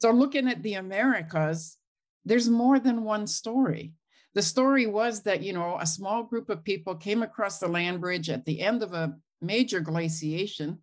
So 0.00 0.10
looking 0.10 0.48
at 0.48 0.62
the 0.62 0.74
Americas, 0.74 1.78
there's 2.24 2.50
more 2.50 2.78
than 2.78 3.04
one 3.04 3.26
story. 3.26 3.92
The 4.34 4.42
story 4.42 4.86
was 4.86 5.22
that, 5.22 5.42
you 5.42 5.52
know, 5.52 5.78
a 5.80 5.86
small 5.86 6.22
group 6.22 6.50
of 6.50 6.62
people 6.62 6.94
came 6.94 7.22
across 7.22 7.58
the 7.58 7.68
land 7.68 8.00
bridge 8.00 8.30
at 8.30 8.44
the 8.44 8.60
end 8.60 8.82
of 8.82 8.92
a 8.92 9.14
major 9.40 9.80
glaciation 9.80 10.78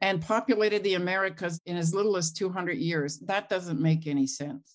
and 0.00 0.20
populated 0.20 0.84
the 0.84 0.94
Americas 0.94 1.60
in 1.66 1.76
as 1.76 1.94
little 1.94 2.16
as 2.16 2.32
200 2.32 2.76
years. 2.76 3.18
That 3.20 3.48
doesn't 3.48 3.80
make 3.80 4.06
any 4.06 4.26
sense. 4.26 4.74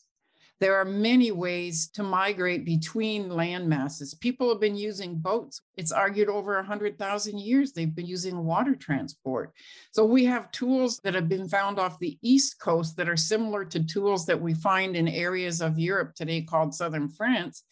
There 0.60 0.76
are 0.76 0.84
many 0.84 1.32
ways 1.32 1.88
to 1.93 2.03
migrate 2.03 2.66
between 2.66 3.30
land 3.30 3.70
masses. 3.70 4.14
People 4.14 4.49
have 4.49 4.60
been 4.60 4.76
using 4.76 5.16
boats. 5.16 5.62
It's 5.78 5.93
argued 5.93 6.28
over 6.28 6.55
100,000 6.55 7.39
years 7.39 7.72
they've 7.72 7.95
been 7.95 8.05
using 8.05 8.43
water 8.43 8.76
transport. 8.76 9.53
So 9.93 10.03
we 10.03 10.26
have 10.26 10.51
tools 10.51 10.99
that 11.05 11.16
have 11.16 11.30
been 11.30 11.47
found 11.47 11.80
off 11.80 11.97
the 11.99 12.18
East 12.22 12.60
Coast 12.60 12.97
that 12.97 13.07
are 13.07 13.16
similar 13.16 13.64
to 13.66 13.86
tools 13.86 14.26
that 14.26 14.41
we 14.41 14.53
find 14.53 14.97
in 14.97 15.07
areas 15.07 15.62
of 15.62 15.80
Europe 15.80 16.14
today 16.14 16.41
called 16.41 16.76
Southern 16.76 17.07
France. 17.07 17.64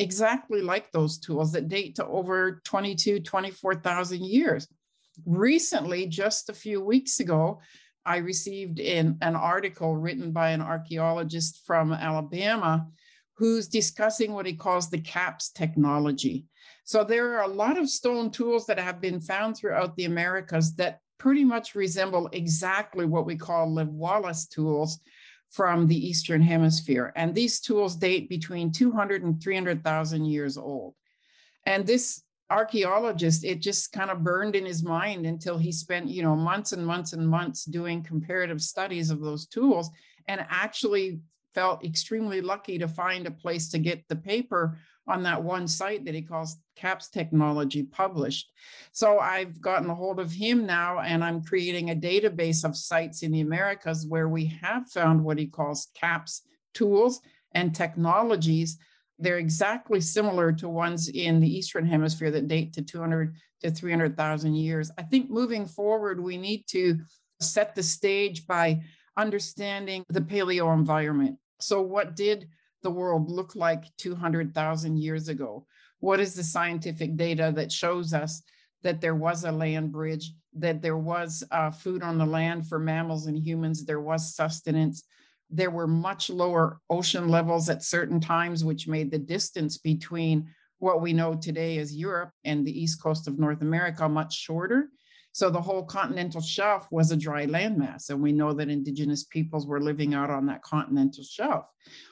exactly 0.00 0.62
like 0.62 0.90
those 0.90 1.18
tools 1.18 1.52
that 1.52 1.68
date 1.68 1.96
to 1.96 2.06
over 2.06 2.60
22, 2.64 3.20
24,000 3.20 4.24
years. 4.24 4.66
Recently, 5.26 6.06
just 6.06 6.48
a 6.48 6.54
few 6.54 6.80
weeks 6.80 7.20
ago, 7.20 7.60
I 8.10 8.16
received 8.16 8.80
in 8.80 9.16
an 9.20 9.36
article 9.36 9.96
written 9.96 10.32
by 10.32 10.50
an 10.50 10.60
archaeologist 10.60 11.64
from 11.64 11.92
Alabama 11.92 12.88
who's 13.34 13.68
discussing 13.68 14.32
what 14.32 14.46
he 14.46 14.54
calls 14.54 14.90
the 14.90 15.00
CAPS 15.00 15.50
technology. 15.50 16.46
So 16.82 17.04
there 17.04 17.38
are 17.38 17.44
a 17.44 17.54
lot 17.54 17.78
of 17.78 17.88
stone 17.88 18.32
tools 18.32 18.66
that 18.66 18.80
have 18.80 19.00
been 19.00 19.20
found 19.20 19.56
throughout 19.56 19.94
the 19.94 20.06
Americas 20.06 20.74
that 20.74 20.98
pretty 21.18 21.44
much 21.44 21.76
resemble 21.76 22.28
exactly 22.32 23.06
what 23.06 23.26
we 23.26 23.36
call 23.36 23.70
Levallois 23.70 24.48
tools 24.50 24.98
from 25.50 25.86
the 25.86 26.08
Eastern 26.08 26.42
Hemisphere. 26.42 27.12
And 27.14 27.32
these 27.32 27.60
tools 27.60 27.94
date 27.94 28.28
between 28.28 28.72
200 28.72 29.22
and 29.22 29.40
300,000 29.40 30.24
years 30.24 30.58
old. 30.58 30.96
And 31.64 31.86
this 31.86 32.24
archaeologist, 32.50 33.44
it 33.44 33.60
just 33.60 33.92
kind 33.92 34.10
of 34.10 34.24
burned 34.24 34.56
in 34.56 34.66
his 34.66 34.82
mind 34.82 35.24
until 35.24 35.56
he 35.56 35.70
spent, 35.70 36.08
you 36.08 36.22
know, 36.22 36.34
months 36.36 36.72
and 36.72 36.84
months 36.84 37.12
and 37.12 37.26
months 37.26 37.64
doing 37.64 38.02
comparative 38.02 38.60
studies 38.60 39.10
of 39.10 39.20
those 39.20 39.46
tools 39.46 39.90
and 40.28 40.44
actually 40.50 41.20
felt 41.54 41.84
extremely 41.84 42.40
lucky 42.40 42.78
to 42.78 42.88
find 42.88 43.26
a 43.26 43.30
place 43.30 43.68
to 43.68 43.78
get 43.78 44.06
the 44.08 44.16
paper 44.16 44.78
on 45.08 45.22
that 45.22 45.42
one 45.42 45.66
site 45.66 46.04
that 46.04 46.14
he 46.14 46.22
calls 46.22 46.56
CAPS 46.76 47.08
Technology 47.08 47.82
published. 47.82 48.52
So 48.92 49.18
I've 49.18 49.60
gotten 49.60 49.90
a 49.90 49.94
hold 49.94 50.20
of 50.20 50.30
him 50.30 50.66
now, 50.66 51.00
and 51.00 51.24
I'm 51.24 51.42
creating 51.42 51.90
a 51.90 51.96
database 51.96 52.64
of 52.64 52.76
sites 52.76 53.22
in 53.22 53.32
the 53.32 53.40
Americas 53.40 54.06
where 54.06 54.28
we 54.28 54.46
have 54.62 54.88
found 54.88 55.24
what 55.24 55.38
he 55.38 55.46
calls 55.46 55.88
CAPS 55.94 56.42
tools 56.74 57.20
and 57.52 57.74
technologies. 57.74 58.78
They're 59.20 59.38
exactly 59.38 60.00
similar 60.00 60.50
to 60.54 60.68
ones 60.68 61.08
in 61.08 61.40
the 61.40 61.48
Eastern 61.58 61.86
Hemisphere 61.86 62.30
that 62.30 62.48
date 62.48 62.72
to 62.72 62.82
200 62.82 63.36
to 63.60 63.70
300,000 63.70 64.54
years. 64.54 64.90
I 64.98 65.02
think 65.02 65.30
moving 65.30 65.66
forward, 65.66 66.18
we 66.18 66.38
need 66.38 66.64
to 66.68 66.98
set 67.40 67.74
the 67.74 67.82
stage 67.82 68.46
by 68.46 68.80
understanding 69.18 70.04
the 70.08 70.22
paleo 70.22 70.72
environment. 70.72 71.36
So, 71.60 71.82
what 71.82 72.16
did 72.16 72.48
the 72.82 72.90
world 72.90 73.30
look 73.30 73.54
like 73.54 73.84
200,000 73.98 74.96
years 74.96 75.28
ago? 75.28 75.66
What 75.98 76.18
is 76.18 76.34
the 76.34 76.44
scientific 76.44 77.16
data 77.16 77.52
that 77.54 77.70
shows 77.70 78.14
us 78.14 78.42
that 78.82 79.02
there 79.02 79.14
was 79.14 79.44
a 79.44 79.52
land 79.52 79.92
bridge, 79.92 80.32
that 80.54 80.80
there 80.80 80.96
was 80.96 81.44
uh, 81.50 81.70
food 81.70 82.02
on 82.02 82.16
the 82.16 82.24
land 82.24 82.66
for 82.66 82.78
mammals 82.78 83.26
and 83.26 83.36
humans, 83.36 83.84
there 83.84 84.00
was 84.00 84.34
sustenance? 84.34 85.04
There 85.50 85.70
were 85.70 85.86
much 85.86 86.30
lower 86.30 86.80
ocean 86.88 87.28
levels 87.28 87.68
at 87.68 87.82
certain 87.82 88.20
times, 88.20 88.64
which 88.64 88.88
made 88.88 89.10
the 89.10 89.18
distance 89.18 89.78
between 89.78 90.48
what 90.78 91.02
we 91.02 91.12
know 91.12 91.34
today 91.34 91.78
as 91.78 91.94
Europe 91.94 92.30
and 92.44 92.66
the 92.66 92.82
east 92.82 93.02
coast 93.02 93.28
of 93.28 93.38
North 93.38 93.62
America 93.62 94.08
much 94.08 94.34
shorter. 94.34 94.88
So 95.32 95.48
the 95.48 95.60
whole 95.60 95.84
continental 95.84 96.40
shelf 96.40 96.88
was 96.90 97.12
a 97.12 97.16
dry 97.16 97.46
landmass, 97.46 98.10
and 98.10 98.20
we 98.20 98.32
know 98.32 98.52
that 98.52 98.68
indigenous 98.68 99.22
peoples 99.24 99.64
were 99.64 99.80
living 99.80 100.12
out 100.12 100.28
on 100.28 100.46
that 100.46 100.62
continental 100.62 101.22
shelf. 101.22 101.66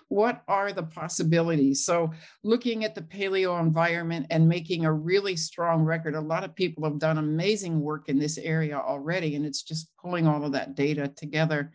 What 0.09 0.43
are 0.47 0.72
the 0.72 0.84
possibilities? 0.84 1.84
So 1.84 2.12
looking 2.45 2.84
at 2.84 2.95
the 2.95 3.03
paleo 3.03 3.61
environment 3.61 4.26
and 4.30 4.49
making 4.49 4.84
a 4.84 4.93
really 4.93 5.34
strong 5.34 5.82
record, 5.82 6.14
a 6.14 6.20
lot 6.20 6.45
of 6.45 6.55
people 6.55 6.84
have 6.84 7.01
done 7.01 7.18
amazing 7.18 7.80
work 7.80 8.09
in 8.09 8.20
this 8.20 8.39
area 8.39 8.78
already, 8.78 9.34
and 9.34 9.45
it's 9.45 9.62
just 9.62 9.91
pulling 10.01 10.28
all 10.28 10.45
of 10.45 10.53
that 10.53 10.76
data 10.76 11.09
together. 11.09 11.72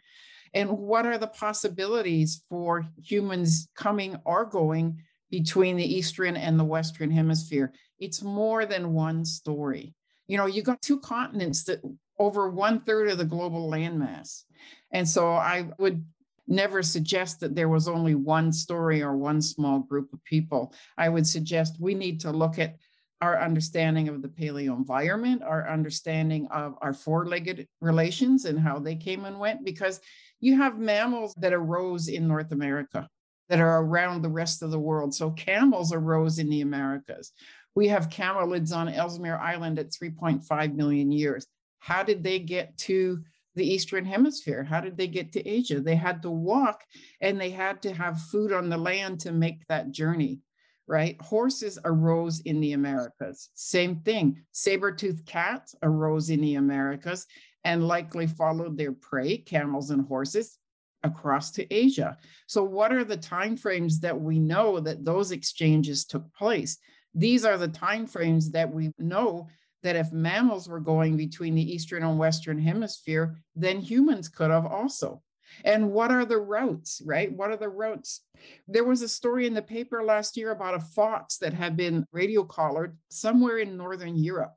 And 0.53 0.69
what 0.69 1.05
are 1.05 1.17
the 1.17 1.27
possibilities 1.27 2.43
for 2.49 2.85
humans 3.01 3.67
coming 3.75 4.17
or 4.25 4.45
going 4.45 5.01
between 5.31 5.77
the 5.77 5.95
Eastern 5.97 6.35
and 6.35 6.59
the 6.59 6.63
Western 6.63 7.09
hemisphere? 7.09 7.73
It's 7.99 8.21
more 8.21 8.65
than 8.65 8.93
one 8.93 9.25
story 9.25 9.95
you 10.27 10.37
know, 10.37 10.45
you 10.45 10.61
got 10.61 10.81
two 10.81 10.99
continents 10.99 11.63
that 11.65 11.81
over 12.19 12.49
one 12.49 12.81
third 12.81 13.09
of 13.09 13.17
the 13.17 13.25
global 13.25 13.69
landmass. 13.69 14.43
And 14.91 15.07
so 15.07 15.33
I 15.33 15.69
would 15.79 16.05
never 16.47 16.83
suggest 16.83 17.39
that 17.39 17.55
there 17.55 17.69
was 17.69 17.87
only 17.87 18.15
one 18.15 18.51
story 18.51 19.01
or 19.01 19.17
one 19.17 19.41
small 19.41 19.79
group 19.79 20.13
of 20.13 20.23
people. 20.23 20.73
I 20.97 21.09
would 21.09 21.27
suggest 21.27 21.77
we 21.79 21.95
need 21.95 22.19
to 22.21 22.31
look 22.31 22.59
at 22.59 22.77
our 23.21 23.39
understanding 23.41 24.09
of 24.09 24.21
the 24.21 24.27
paleo 24.27 24.75
environment, 24.75 25.43
our 25.43 25.69
understanding 25.69 26.47
of 26.51 26.75
our 26.81 26.93
four 26.93 27.25
legged 27.25 27.67
relations 27.79 28.45
and 28.45 28.59
how 28.59 28.79
they 28.79 28.95
came 28.95 29.23
and 29.23 29.39
went, 29.39 29.63
because 29.63 30.01
you 30.43 30.57
have 30.57 30.77
mammals 30.77 31.33
that 31.37 31.53
arose 31.53 32.09
in 32.09 32.27
North 32.27 32.51
America 32.51 33.07
that 33.47 33.61
are 33.61 33.81
around 33.81 34.21
the 34.21 34.29
rest 34.29 34.61
of 34.61 34.71
the 34.71 34.79
world. 34.79 35.15
So 35.15 35.31
camels 35.31 35.93
arose 35.93 36.37
in 36.37 36.49
the 36.49 36.59
Americas. 36.59 37.31
We 37.75 37.87
have 37.87 38.09
camelids 38.09 38.75
on 38.75 38.89
Ellesmere 38.89 39.37
Island 39.37 39.79
at 39.79 39.91
3.5 39.91 40.75
million 40.75 41.13
years. 41.13 41.47
How 41.79 42.03
did 42.03 42.23
they 42.23 42.39
get 42.39 42.77
to 42.79 43.21
the 43.55 43.65
Eastern 43.65 44.03
Hemisphere? 44.03 44.63
How 44.63 44.81
did 44.81 44.97
they 44.97 45.07
get 45.07 45.31
to 45.31 45.47
Asia? 45.47 45.79
They 45.79 45.95
had 45.95 46.21
to 46.23 46.29
walk 46.29 46.83
and 47.21 47.39
they 47.39 47.49
had 47.49 47.81
to 47.83 47.93
have 47.93 48.19
food 48.19 48.51
on 48.51 48.67
the 48.67 48.77
land 48.77 49.21
to 49.21 49.31
make 49.31 49.65
that 49.67 49.91
journey, 49.91 50.39
right? 50.87 51.19
Horses 51.21 51.79
arose 51.85 52.41
in 52.41 52.59
the 52.59 52.73
Americas. 52.73 53.49
Same 53.53 54.01
thing. 54.01 54.41
Saber-toothed 54.51 55.25
cats 55.25 55.73
arose 55.81 56.29
in 56.29 56.41
the 56.41 56.55
Americas 56.55 57.27
and 57.63 57.87
likely 57.87 58.27
followed 58.27 58.77
their 58.77 58.91
prey, 58.91 59.37
camels 59.37 59.89
and 59.89 60.05
horses, 60.07 60.57
across 61.03 61.51
to 61.51 61.73
Asia. 61.73 62.17
So 62.47 62.63
what 62.63 62.93
are 62.93 63.03
the 63.03 63.17
timeframes 63.17 63.99
that 63.99 64.19
we 64.19 64.39
know 64.39 64.79
that 64.79 65.05
those 65.05 65.31
exchanges 65.31 66.05
took 66.05 66.33
place? 66.33 66.77
These 67.13 67.45
are 67.45 67.57
the 67.57 67.69
timeframes 67.69 68.51
that 68.51 68.73
we 68.73 68.91
know 68.97 69.47
that 69.83 69.95
if 69.95 70.11
mammals 70.11 70.67
were 70.67 70.79
going 70.79 71.17
between 71.17 71.55
the 71.55 71.73
eastern 71.73 72.03
and 72.03 72.17
western 72.17 72.57
hemisphere, 72.57 73.35
then 73.55 73.79
humans 73.79 74.29
could 74.29 74.49
have 74.49 74.65
also. 74.65 75.21
And 75.63 75.91
what 75.91 76.09
are 76.09 76.25
the 76.25 76.39
routes, 76.39 77.01
right? 77.05 77.31
What 77.31 77.51
are 77.51 77.57
the 77.57 77.69
routes? 77.69 78.21
There 78.67 78.85
was 78.85 79.01
a 79.01 79.09
story 79.09 79.45
in 79.45 79.53
the 79.53 79.61
paper 79.61 80.03
last 80.03 80.35
year 80.37 80.51
about 80.51 80.73
a 80.73 80.79
fox 80.79 81.37
that 81.37 81.53
had 81.53 81.77
been 81.77 82.05
radio 82.11 82.43
collared 82.43 82.97
somewhere 83.09 83.59
in 83.59 83.77
northern 83.77 84.15
Europe. 84.15 84.53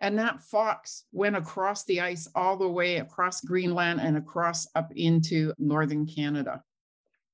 And 0.00 0.18
that 0.18 0.42
fox 0.42 1.04
went 1.12 1.36
across 1.36 1.84
the 1.84 2.00
ice 2.00 2.28
all 2.34 2.56
the 2.56 2.68
way 2.68 2.96
across 2.96 3.42
Greenland 3.42 4.00
and 4.00 4.16
across 4.16 4.66
up 4.74 4.92
into 4.96 5.52
northern 5.58 6.06
Canada. 6.06 6.62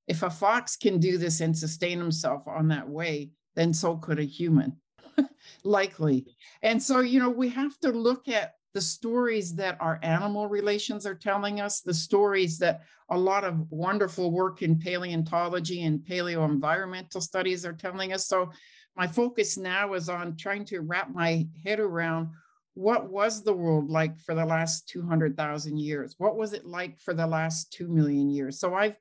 If 0.09 0.23
a 0.23 0.31
fox 0.31 0.77
can 0.77 0.99
do 0.99 1.17
this 1.19 1.41
and 1.41 1.57
sustain 1.57 1.99
himself 1.99 2.47
on 2.47 2.69
that 2.69 2.89
way, 2.89 3.31
then 3.55 3.73
so 3.73 3.97
could 3.97 4.19
a 4.19 4.25
human, 4.25 4.77
likely. 5.65 6.27
And 6.63 6.83
so, 6.83 7.01
you 7.01 7.21
know, 7.21 7.31
we 7.31 7.49
have 7.51 7.79
to 7.81 7.91
look 7.91 8.29
at 8.29 8.55
the 8.75 8.81
stories 8.81 9.55
that 9.55 9.79
our 9.81 9.99
animal 10.03 10.49
relations 10.49 11.07
are 11.07 11.15
telling 11.15 11.61
us, 11.61 11.81
the 11.81 11.95
stories 11.95 12.59
that 12.59 12.83
a 13.09 13.19
lot 13.19 13.45
of 13.45 13.71
wonderful 13.71 14.31
work 14.31 14.63
in 14.63 14.79
paleontology 14.79 15.85
and 15.85 16.01
paleo 16.01 16.45
environmental 16.45 17.21
studies 17.21 17.65
are 17.65 17.73
telling 17.73 18.13
us. 18.13 18.27
So, 18.27 18.51
my 18.97 19.07
focus 19.07 19.59
now 19.59 19.93
is 19.93 20.09
on 20.09 20.37
trying 20.37 20.65
to 20.67 20.81
wrap 20.81 21.11
my 21.15 21.47
head 21.65 21.81
around 21.81 22.31
what 22.77 23.11
was 23.11 23.43
the 23.43 23.53
world 23.53 23.91
like 23.91 24.21
for 24.21 24.35
the 24.35 24.45
last 24.45 24.89
200,000 24.89 25.79
years? 25.79 26.15
What 26.19 26.37
was 26.37 26.53
it 26.53 26.65
like 26.65 27.01
for 27.01 27.15
the 27.15 27.27
last 27.27 27.73
2 27.73 27.89
million 27.89 28.31
years? 28.31 28.61
So, 28.61 28.75
I've 28.75 28.97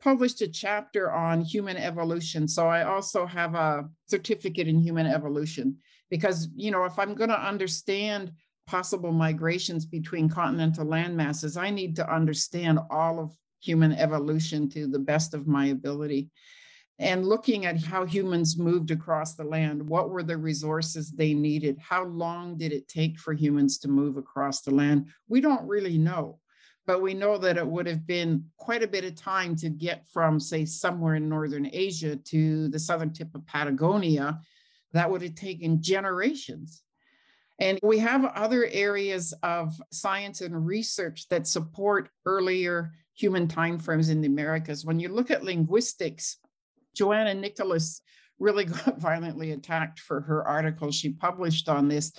published 0.00 0.42
a 0.42 0.48
chapter 0.48 1.10
on 1.10 1.40
human 1.40 1.78
evolution. 1.78 2.46
So 2.46 2.68
I 2.68 2.82
also 2.84 3.24
have 3.24 3.54
a 3.54 3.88
certificate 4.06 4.68
in 4.68 4.78
human 4.78 5.06
evolution 5.06 5.78
because, 6.10 6.48
you 6.54 6.70
know, 6.70 6.84
if 6.84 6.98
I'm 6.98 7.14
going 7.14 7.30
to 7.30 7.40
understand 7.40 8.32
possible 8.66 9.12
migrations 9.12 9.86
between 9.86 10.28
continental 10.28 10.84
land 10.84 11.16
masses, 11.16 11.56
I 11.56 11.70
need 11.70 11.96
to 11.96 12.14
understand 12.14 12.80
all 12.90 13.18
of 13.18 13.32
human 13.62 13.92
evolution 13.92 14.68
to 14.70 14.86
the 14.86 14.98
best 14.98 15.32
of 15.32 15.46
my 15.46 15.66
ability. 15.66 16.30
And 16.98 17.26
looking 17.26 17.66
at 17.66 17.82
how 17.82 18.04
humans 18.04 18.56
moved 18.56 18.90
across 18.90 19.34
the 19.34 19.44
land, 19.44 19.82
what 19.82 20.10
were 20.10 20.22
the 20.22 20.36
resources 20.36 21.10
they 21.10 21.34
needed? 21.34 21.76
How 21.78 22.04
long 22.04 22.56
did 22.56 22.72
it 22.72 22.86
take 22.86 23.18
for 23.18 23.32
humans 23.32 23.78
to 23.78 23.88
move 23.88 24.16
across 24.16 24.60
the 24.60 24.70
land? 24.70 25.08
We 25.28 25.40
don't 25.40 25.66
really 25.66 25.98
know 25.98 26.38
but 26.86 27.02
we 27.02 27.14
know 27.14 27.38
that 27.38 27.56
it 27.56 27.66
would 27.66 27.86
have 27.86 28.06
been 28.06 28.44
quite 28.56 28.82
a 28.82 28.88
bit 28.88 29.04
of 29.04 29.14
time 29.14 29.56
to 29.56 29.70
get 29.70 30.06
from, 30.12 30.38
say, 30.38 30.64
somewhere 30.64 31.14
in 31.14 31.28
Northern 31.28 31.68
Asia 31.72 32.16
to 32.16 32.68
the 32.68 32.78
southern 32.78 33.12
tip 33.12 33.34
of 33.34 33.46
Patagonia. 33.46 34.40
That 34.92 35.10
would 35.10 35.22
have 35.22 35.34
taken 35.34 35.82
generations. 35.82 36.82
And 37.58 37.78
we 37.82 37.98
have 37.98 38.24
other 38.24 38.66
areas 38.70 39.32
of 39.42 39.74
science 39.92 40.40
and 40.40 40.66
research 40.66 41.28
that 41.28 41.46
support 41.46 42.10
earlier 42.26 42.92
human 43.14 43.46
timeframes 43.46 44.10
in 44.10 44.20
the 44.20 44.26
Americas. 44.26 44.84
When 44.84 44.98
you 44.98 45.08
look 45.08 45.30
at 45.30 45.44
linguistics, 45.44 46.36
Johanna 46.94 47.34
Nichols 47.34 48.00
really 48.38 48.64
got 48.64 48.98
violently 48.98 49.52
attacked 49.52 50.00
for 50.00 50.20
her 50.22 50.46
article 50.46 50.90
she 50.90 51.10
published 51.10 51.68
on 51.68 51.88
this. 51.88 52.12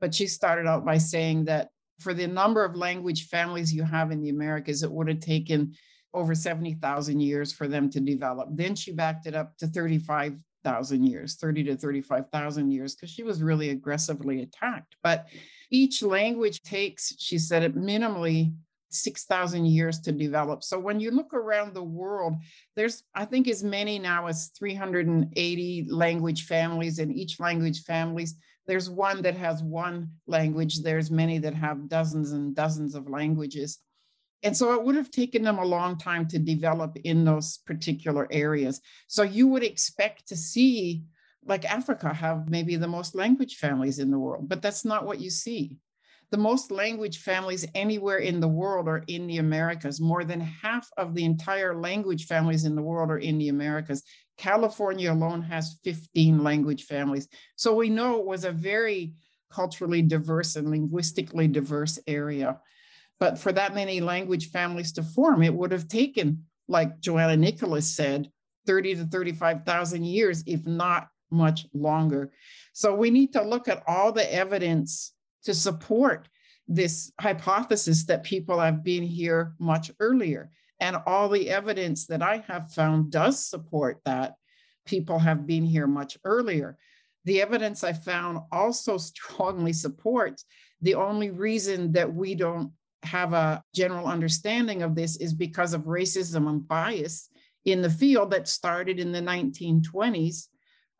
But 0.00 0.14
she 0.14 0.26
started 0.26 0.66
out 0.66 0.84
by 0.84 0.98
saying 0.98 1.44
that 1.44 1.68
for 2.00 2.12
the 2.12 2.26
number 2.26 2.64
of 2.64 2.74
language 2.74 3.28
families 3.28 3.72
you 3.72 3.84
have 3.84 4.10
in 4.10 4.20
the 4.22 4.30
Americas, 4.30 4.82
it 4.82 4.90
would 4.90 5.08
have 5.08 5.20
taken 5.20 5.74
over 6.14 6.34
70,000 6.34 7.20
years 7.20 7.52
for 7.52 7.68
them 7.68 7.88
to 7.90 8.00
develop. 8.00 8.48
Then 8.52 8.74
she 8.74 8.92
backed 8.92 9.26
it 9.26 9.34
up 9.34 9.56
to 9.58 9.66
35 9.68 10.36
35,000 10.64 11.04
years, 11.04 11.36
30 11.36 11.64
to 11.64 11.76
35,000 11.76 12.70
years, 12.70 12.94
because 12.94 13.10
she 13.10 13.22
was 13.22 13.42
really 13.42 13.70
aggressively 13.70 14.42
attacked. 14.42 14.96
But 15.02 15.26
each 15.70 16.02
language 16.02 16.62
takes, 16.62 17.14
she 17.18 17.38
said, 17.38 17.62
it 17.62 17.76
minimally 17.76 18.54
6,000 18.94 19.66
years 19.66 19.98
to 20.00 20.12
develop. 20.12 20.62
So 20.62 20.78
when 20.78 21.00
you 21.00 21.10
look 21.10 21.34
around 21.34 21.74
the 21.74 21.82
world, 21.82 22.34
there's, 22.76 23.04
I 23.14 23.24
think, 23.24 23.48
as 23.48 23.62
many 23.64 23.98
now 23.98 24.26
as 24.26 24.48
380 24.58 25.86
language 25.90 26.46
families, 26.46 26.98
and 26.98 27.12
each 27.12 27.40
language 27.40 27.82
families, 27.82 28.36
there's 28.66 28.88
one 28.88 29.22
that 29.22 29.36
has 29.36 29.62
one 29.62 30.10
language, 30.26 30.82
there's 30.82 31.10
many 31.10 31.38
that 31.38 31.54
have 31.54 31.88
dozens 31.88 32.32
and 32.32 32.54
dozens 32.54 32.94
of 32.94 33.08
languages. 33.08 33.78
And 34.44 34.56
so 34.56 34.72
it 34.74 34.82
would 34.82 34.96
have 34.96 35.10
taken 35.10 35.42
them 35.42 35.58
a 35.58 35.64
long 35.64 35.98
time 35.98 36.26
to 36.28 36.38
develop 36.38 36.96
in 37.04 37.24
those 37.24 37.58
particular 37.58 38.26
areas. 38.30 38.80
So 39.06 39.22
you 39.22 39.46
would 39.48 39.62
expect 39.62 40.28
to 40.28 40.36
see, 40.36 41.04
like 41.44 41.64
Africa, 41.64 42.12
have 42.12 42.48
maybe 42.48 42.76
the 42.76 42.88
most 42.88 43.14
language 43.14 43.56
families 43.56 43.98
in 43.98 44.10
the 44.10 44.18
world, 44.18 44.48
but 44.48 44.62
that's 44.62 44.84
not 44.84 45.06
what 45.06 45.20
you 45.20 45.30
see. 45.30 45.78
The 46.32 46.38
most 46.38 46.70
language 46.70 47.18
families 47.18 47.66
anywhere 47.74 48.16
in 48.16 48.40
the 48.40 48.48
world 48.48 48.88
are 48.88 49.04
in 49.06 49.26
the 49.26 49.36
Americas. 49.36 50.00
More 50.00 50.24
than 50.24 50.40
half 50.40 50.88
of 50.96 51.14
the 51.14 51.26
entire 51.26 51.78
language 51.78 52.24
families 52.24 52.64
in 52.64 52.74
the 52.74 52.80
world 52.80 53.10
are 53.10 53.18
in 53.18 53.36
the 53.36 53.50
Americas. 53.50 54.02
California 54.38 55.12
alone 55.12 55.42
has 55.42 55.78
15 55.84 56.42
language 56.42 56.84
families. 56.84 57.28
So 57.56 57.74
we 57.74 57.90
know 57.90 58.18
it 58.18 58.24
was 58.24 58.46
a 58.46 58.50
very 58.50 59.12
culturally 59.52 60.00
diverse 60.00 60.56
and 60.56 60.70
linguistically 60.70 61.48
diverse 61.48 61.98
area. 62.06 62.58
But 63.20 63.38
for 63.38 63.52
that 63.52 63.74
many 63.74 64.00
language 64.00 64.48
families 64.48 64.92
to 64.94 65.02
form, 65.02 65.42
it 65.42 65.52
would 65.52 65.70
have 65.70 65.86
taken, 65.86 66.44
like 66.66 66.98
Johanna 67.00 67.36
Nichols 67.36 67.94
said, 67.94 68.30
30 68.66 68.94
to 68.94 69.04
35,000 69.04 70.02
years, 70.02 70.42
if 70.46 70.64
not 70.66 71.08
much 71.30 71.66
longer. 71.74 72.32
So 72.72 72.94
we 72.94 73.10
need 73.10 73.34
to 73.34 73.42
look 73.42 73.68
at 73.68 73.82
all 73.86 74.12
the 74.12 74.34
evidence 74.34 75.12
to 75.44 75.54
support 75.54 76.28
this 76.68 77.12
hypothesis 77.20 78.04
that 78.04 78.22
people 78.22 78.58
have 78.58 78.84
been 78.84 79.02
here 79.02 79.54
much 79.58 79.90
earlier. 80.00 80.50
And 80.80 80.96
all 81.06 81.28
the 81.28 81.50
evidence 81.50 82.06
that 82.06 82.22
I 82.22 82.38
have 82.48 82.72
found 82.72 83.10
does 83.10 83.44
support 83.44 84.00
that 84.04 84.34
people 84.86 85.18
have 85.18 85.46
been 85.46 85.64
here 85.64 85.86
much 85.86 86.18
earlier. 86.24 86.76
The 87.24 87.40
evidence 87.40 87.84
I 87.84 87.92
found 87.92 88.38
also 88.50 88.96
strongly 88.98 89.72
supports 89.72 90.44
the 90.80 90.94
only 90.94 91.30
reason 91.30 91.92
that 91.92 92.12
we 92.12 92.34
don't 92.34 92.72
have 93.04 93.32
a 93.32 93.62
general 93.74 94.06
understanding 94.06 94.82
of 94.82 94.94
this 94.94 95.16
is 95.16 95.34
because 95.34 95.74
of 95.74 95.82
racism 95.82 96.48
and 96.48 96.66
bias 96.66 97.28
in 97.64 97.82
the 97.82 97.90
field 97.90 98.30
that 98.30 98.48
started 98.48 98.98
in 98.98 99.12
the 99.12 99.20
1920s 99.20 100.48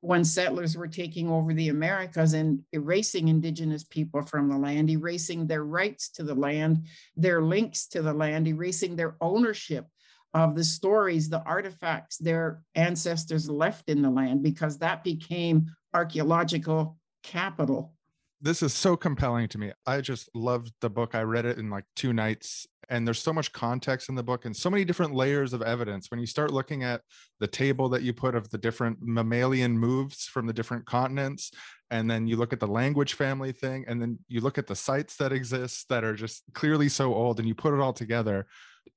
when 0.03 0.25
settlers 0.25 0.77
were 0.77 0.89
taking 0.89 1.31
over 1.31 1.55
the 1.55 1.69
Americas 1.69 2.35
and 2.35 2.61
erasing 2.73 3.29
indigenous 3.29 3.85
people 3.85 4.21
from 4.21 4.49
the 4.49 4.59
land, 4.59 4.91
erasing 4.91 5.47
their 5.47 5.65
rights 5.65 6.09
to 6.09 6.25
the 6.25 6.35
land, 6.35 6.85
their 7.17 7.41
links 7.41 7.87
to 7.87 8.03
the 8.03 8.13
land, 8.13 8.49
erasing 8.49 8.97
their 8.97 9.17
ownership 9.21 9.87
of 10.35 10.57
the 10.57 10.65
stories, 10.65 11.29
the 11.29 11.41
artifacts 11.45 12.19
their 12.19 12.65
ancestors 12.75 13.49
left 13.49 13.89
in 13.89 14.03
the 14.03 14.11
land, 14.11 14.43
because 14.43 14.77
that 14.77 15.05
became 15.05 15.67
archaeological 15.95 16.99
capital 17.23 17.95
this 18.43 18.63
is 18.63 18.75
so 18.75 18.97
compelling 18.97 19.47
to 19.49 19.59
me. 19.59 19.73
I 19.87 20.01
just 20.01 20.29
loved 20.35 20.73
the 20.81 20.91
book. 20.91 21.15
I 21.15 21.23
read 21.23 21.47
it 21.47 21.59
in 21.59 21.71
like 21.71 21.85
two 21.95 22.13
nights, 22.13 22.67
and 22.89 23.07
there's 23.07 23.23
so 23.23 23.33
much 23.33 23.53
context 23.53 24.09
in 24.09 24.17
the 24.17 24.23
book 24.23 24.45
and 24.45 24.55
so 24.55 24.69
many 24.69 24.85
different 24.85 25.15
layers 25.15 25.53
of 25.53 25.63
evidence. 25.63 26.11
When 26.11 26.19
you 26.19 26.27
start 26.27 26.53
looking 26.53 26.83
at 26.83 27.03
the 27.39 27.47
table 27.47 27.89
that 27.91 28.03
you 28.03 28.13
put 28.13 28.35
of 28.35 28.51
the 28.51 28.59
different 28.59 28.99
mammalian 29.01 29.79
moves 29.79 30.25
from 30.25 30.47
the 30.47 30.53
different 30.53 30.87
continents, 30.87 31.53
and 31.93 32.11
then 32.11 32.27
you 32.27 32.37
look 32.37 32.53
at 32.53 32.59
the 32.59 32.67
language 32.67 33.15
family 33.15 33.53
thing, 33.53 33.85
and 33.87 34.03
then 34.03 34.19
you 34.27 34.41
look 34.41 34.59
at 34.59 34.67
the 34.67 34.75
sites 34.75 35.17
that 35.19 35.33
exist 35.33 35.89
that 35.89 36.03
are 36.03 36.15
just 36.15 36.43
clearly 36.53 36.89
so 36.89 37.15
old, 37.15 37.39
and 37.39 37.47
you 37.47 37.55
put 37.55 37.75
it 37.75 37.81
all 37.81 37.93
together. 37.93 38.47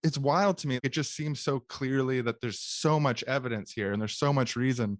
It's 0.03 0.17
wild 0.17 0.57
to 0.59 0.67
me. 0.67 0.79
It 0.81 0.91
just 0.91 1.15
seems 1.15 1.41
so 1.41 1.59
clearly 1.59 2.19
that 2.21 2.41
there's 2.41 2.59
so 2.59 2.99
much 2.99 3.23
evidence 3.25 3.73
here, 3.73 3.93
and 3.93 4.01
there's 4.01 4.17
so 4.17 4.33
much 4.33 4.55
reason 4.55 4.97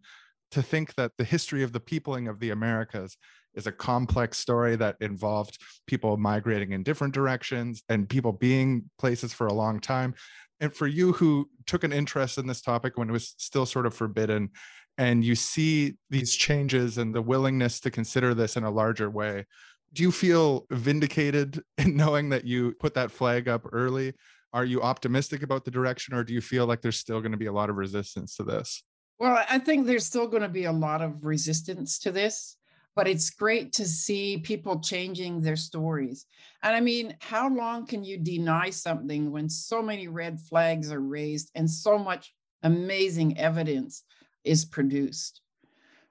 to 0.52 0.62
think 0.62 0.94
that 0.96 1.14
the 1.18 1.24
history 1.24 1.64
of 1.64 1.74
the 1.74 1.80
peopling 1.80 2.28
of 2.28 2.40
the 2.40 2.52
Americas 2.52 3.18
is 3.56 3.68
a 3.68 3.72
complex 3.72 4.38
story 4.38 4.76
that 4.76 4.98
involved 5.02 5.58
people 5.88 6.18
migrating 6.18 6.72
in 6.72 6.84
different 6.84 7.14
directions 7.14 7.84
and 7.90 8.10
people 8.10 8.32
being 8.32 8.90
places 8.98 9.34
for 9.34 9.48
a 9.48 9.54
long 9.54 9.80
time. 9.80 10.14
And 10.60 10.74
for 10.74 10.88
you 10.88 11.14
who 11.14 11.50
took 11.66 11.84
an 11.84 11.94
interest 11.94 12.38
in 12.38 12.48
this 12.48 12.62
topic 12.62 12.98
when 12.98 13.10
it 13.10 13.14
was 13.14 13.36
still 13.38 13.66
sort 13.66 13.86
of 13.86 13.94
forbidden, 13.94 14.52
and 14.98 15.26
you 15.26 15.36
see 15.36 15.96
these 16.10 16.34
changes 16.34 16.98
and 16.98 17.14
the 17.14 17.22
willingness 17.22 17.80
to 17.82 17.92
consider 17.92 18.34
this 18.34 18.56
in 18.56 18.64
a 18.64 18.72
larger 18.72 19.10
way, 19.10 19.46
do 19.94 20.04
you 20.04 20.12
feel 20.12 20.66
vindicated 20.72 21.62
in 21.78 21.96
knowing 21.96 22.30
that 22.30 22.46
you 22.46 22.74
put 22.80 22.94
that 22.94 23.12
flag 23.12 23.48
up 23.48 23.66
early? 23.72 24.14
Are 24.54 24.66
you 24.66 24.82
optimistic 24.82 25.44
about 25.44 25.66
the 25.66 25.72
direction, 25.72 26.14
or 26.14 26.24
do 26.24 26.34
you 26.34 26.40
feel 26.40 26.66
like 26.66 26.82
there's 26.82 27.00
still 27.00 27.20
going 27.20 27.34
to 27.34 27.38
be 27.38 27.48
a 27.48 27.52
lot 27.52 27.70
of 27.70 27.76
resistance 27.76 28.38
to 28.38 28.44
this? 28.44 28.84
Well, 29.20 29.44
I 29.50 29.60
think 29.60 29.86
there's 29.86 30.06
still 30.06 30.28
going 30.28 30.44
to 30.44 30.50
be 30.50 30.66
a 30.66 30.72
lot 30.72 31.02
of 31.02 31.26
resistance 31.26 32.00
to 32.00 32.12
this 32.12 32.58
but 32.96 33.08
it's 33.08 33.30
great 33.30 33.74
to 33.74 33.86
see 33.86 34.38
people 34.38 34.80
changing 34.80 35.42
their 35.42 35.58
stories. 35.58 36.26
And 36.64 36.76
I 36.76 36.80
mean, 36.80 37.16
how 37.20 37.50
long 37.50 37.86
can 37.86 38.04
you 38.04 38.18
deny 38.18 38.70
something 38.70 39.32
when 39.32 39.50
so 39.50 39.82
many 39.82 40.08
red 40.08 40.40
flags 40.40 40.92
are 40.92 41.02
raised 41.02 41.52
and 41.56 41.70
so 41.70 41.98
much 41.98 42.34
amazing 42.64 43.38
evidence 43.38 44.04
is 44.44 44.64
produced? 44.64 45.42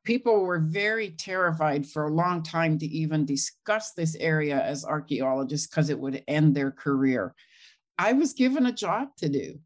People 0.04 0.44
were 0.44 0.58
very 0.58 1.10
terrified 1.10 1.86
for 1.86 2.04
a 2.04 2.12
long 2.12 2.42
time 2.42 2.78
to 2.78 2.86
even 2.86 3.24
discuss 3.24 3.92
this 3.92 4.14
area 4.16 4.62
as 4.62 4.84
archaeologists 4.84 5.66
because 5.66 5.88
it 5.88 5.98
would 5.98 6.22
end 6.28 6.54
their 6.54 6.70
career. 6.70 7.34
I 7.96 8.12
was 8.12 8.34
given 8.34 8.66
a 8.66 8.72
job 8.72 9.08
to 9.18 9.30
do. 9.30 9.58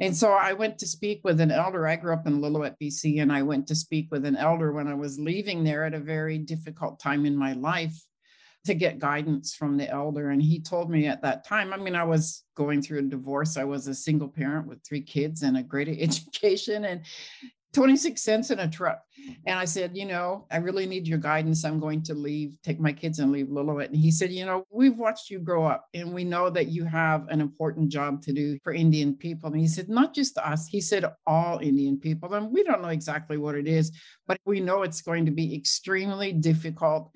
And 0.00 0.16
so 0.16 0.32
I 0.32 0.52
went 0.52 0.78
to 0.78 0.86
speak 0.86 1.20
with 1.24 1.40
an 1.40 1.50
elder. 1.50 1.86
I 1.86 1.96
grew 1.96 2.12
up 2.12 2.26
in 2.26 2.40
Lillooet, 2.40 2.76
BC, 2.82 3.22
and 3.22 3.32
I 3.32 3.42
went 3.42 3.66
to 3.68 3.74
speak 3.74 4.08
with 4.10 4.24
an 4.24 4.36
elder 4.36 4.72
when 4.72 4.88
I 4.88 4.94
was 4.94 5.18
leaving 5.18 5.62
there 5.62 5.84
at 5.84 5.94
a 5.94 6.00
very 6.00 6.38
difficult 6.38 6.98
time 6.98 7.26
in 7.26 7.36
my 7.36 7.52
life 7.52 7.96
to 8.64 8.74
get 8.74 8.98
guidance 8.98 9.54
from 9.54 9.76
the 9.76 9.88
elder. 9.88 10.30
And 10.30 10.42
he 10.42 10.58
told 10.58 10.90
me 10.90 11.06
at 11.06 11.22
that 11.22 11.44
time, 11.44 11.72
I 11.72 11.76
mean, 11.76 11.94
I 11.94 12.04
was 12.04 12.44
going 12.56 12.80
through 12.80 13.00
a 13.00 13.02
divorce. 13.02 13.56
I 13.56 13.64
was 13.64 13.86
a 13.86 13.94
single 13.94 14.28
parent 14.28 14.66
with 14.66 14.82
three 14.82 15.02
kids 15.02 15.42
and 15.42 15.56
a 15.56 15.62
great 15.62 15.88
education. 16.00 16.84
And 16.84 17.02
26 17.74 18.22
cents 18.22 18.50
in 18.50 18.60
a 18.60 18.70
truck. 18.70 19.00
And 19.46 19.58
I 19.58 19.64
said, 19.64 19.96
you 19.96 20.06
know, 20.06 20.46
I 20.50 20.58
really 20.58 20.86
need 20.86 21.06
your 21.06 21.18
guidance. 21.18 21.64
I'm 21.64 21.80
going 21.80 22.02
to 22.04 22.14
leave, 22.14 22.56
take 22.62 22.78
my 22.78 22.92
kids 22.92 23.18
and 23.18 23.32
leave 23.32 23.46
Lillooet. 23.46 23.86
And 23.86 23.96
he 23.96 24.10
said, 24.10 24.30
you 24.30 24.46
know, 24.46 24.64
we've 24.70 24.98
watched 24.98 25.30
you 25.30 25.38
grow 25.38 25.64
up 25.64 25.86
and 25.94 26.12
we 26.12 26.24
know 26.24 26.50
that 26.50 26.68
you 26.68 26.84
have 26.84 27.28
an 27.28 27.40
important 27.40 27.88
job 27.88 28.22
to 28.22 28.32
do 28.32 28.58
for 28.62 28.72
Indian 28.72 29.14
people. 29.14 29.50
And 29.50 29.60
he 29.60 29.66
said, 29.66 29.88
not 29.88 30.14
just 30.14 30.38
us, 30.38 30.66
he 30.66 30.80
said, 30.80 31.04
all 31.26 31.58
Indian 31.58 31.98
people. 31.98 32.32
And 32.34 32.52
we 32.52 32.62
don't 32.62 32.82
know 32.82 32.88
exactly 32.88 33.38
what 33.38 33.54
it 33.54 33.66
is, 33.66 33.92
but 34.26 34.38
we 34.44 34.60
know 34.60 34.82
it's 34.82 35.02
going 35.02 35.26
to 35.26 35.32
be 35.32 35.54
extremely 35.54 36.32
difficult 36.32 37.10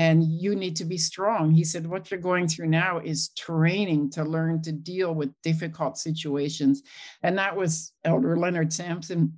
and 0.00 0.24
you 0.24 0.56
need 0.56 0.76
to 0.76 0.84
be 0.84 0.98
strong. 0.98 1.50
He 1.50 1.64
said, 1.64 1.86
What 1.86 2.10
you're 2.10 2.20
going 2.20 2.48
through 2.48 2.68
now 2.68 2.98
is 2.98 3.30
training 3.36 4.10
to 4.12 4.24
learn 4.24 4.62
to 4.62 4.72
deal 4.72 5.14
with 5.14 5.34
difficult 5.42 5.98
situations. 5.98 6.82
And 7.22 7.36
that 7.38 7.56
was 7.56 7.92
Elder 8.04 8.36
Leonard 8.36 8.72
Sampson 8.72 9.34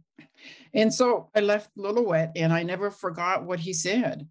and 0.75 0.93
so 0.93 1.29
I 1.35 1.41
left 1.41 1.77
Lillooet 1.77 2.33
and 2.37 2.53
I 2.53 2.63
never 2.63 2.91
forgot 2.91 3.45
what 3.45 3.61
he 3.61 3.73
said. 3.73 4.27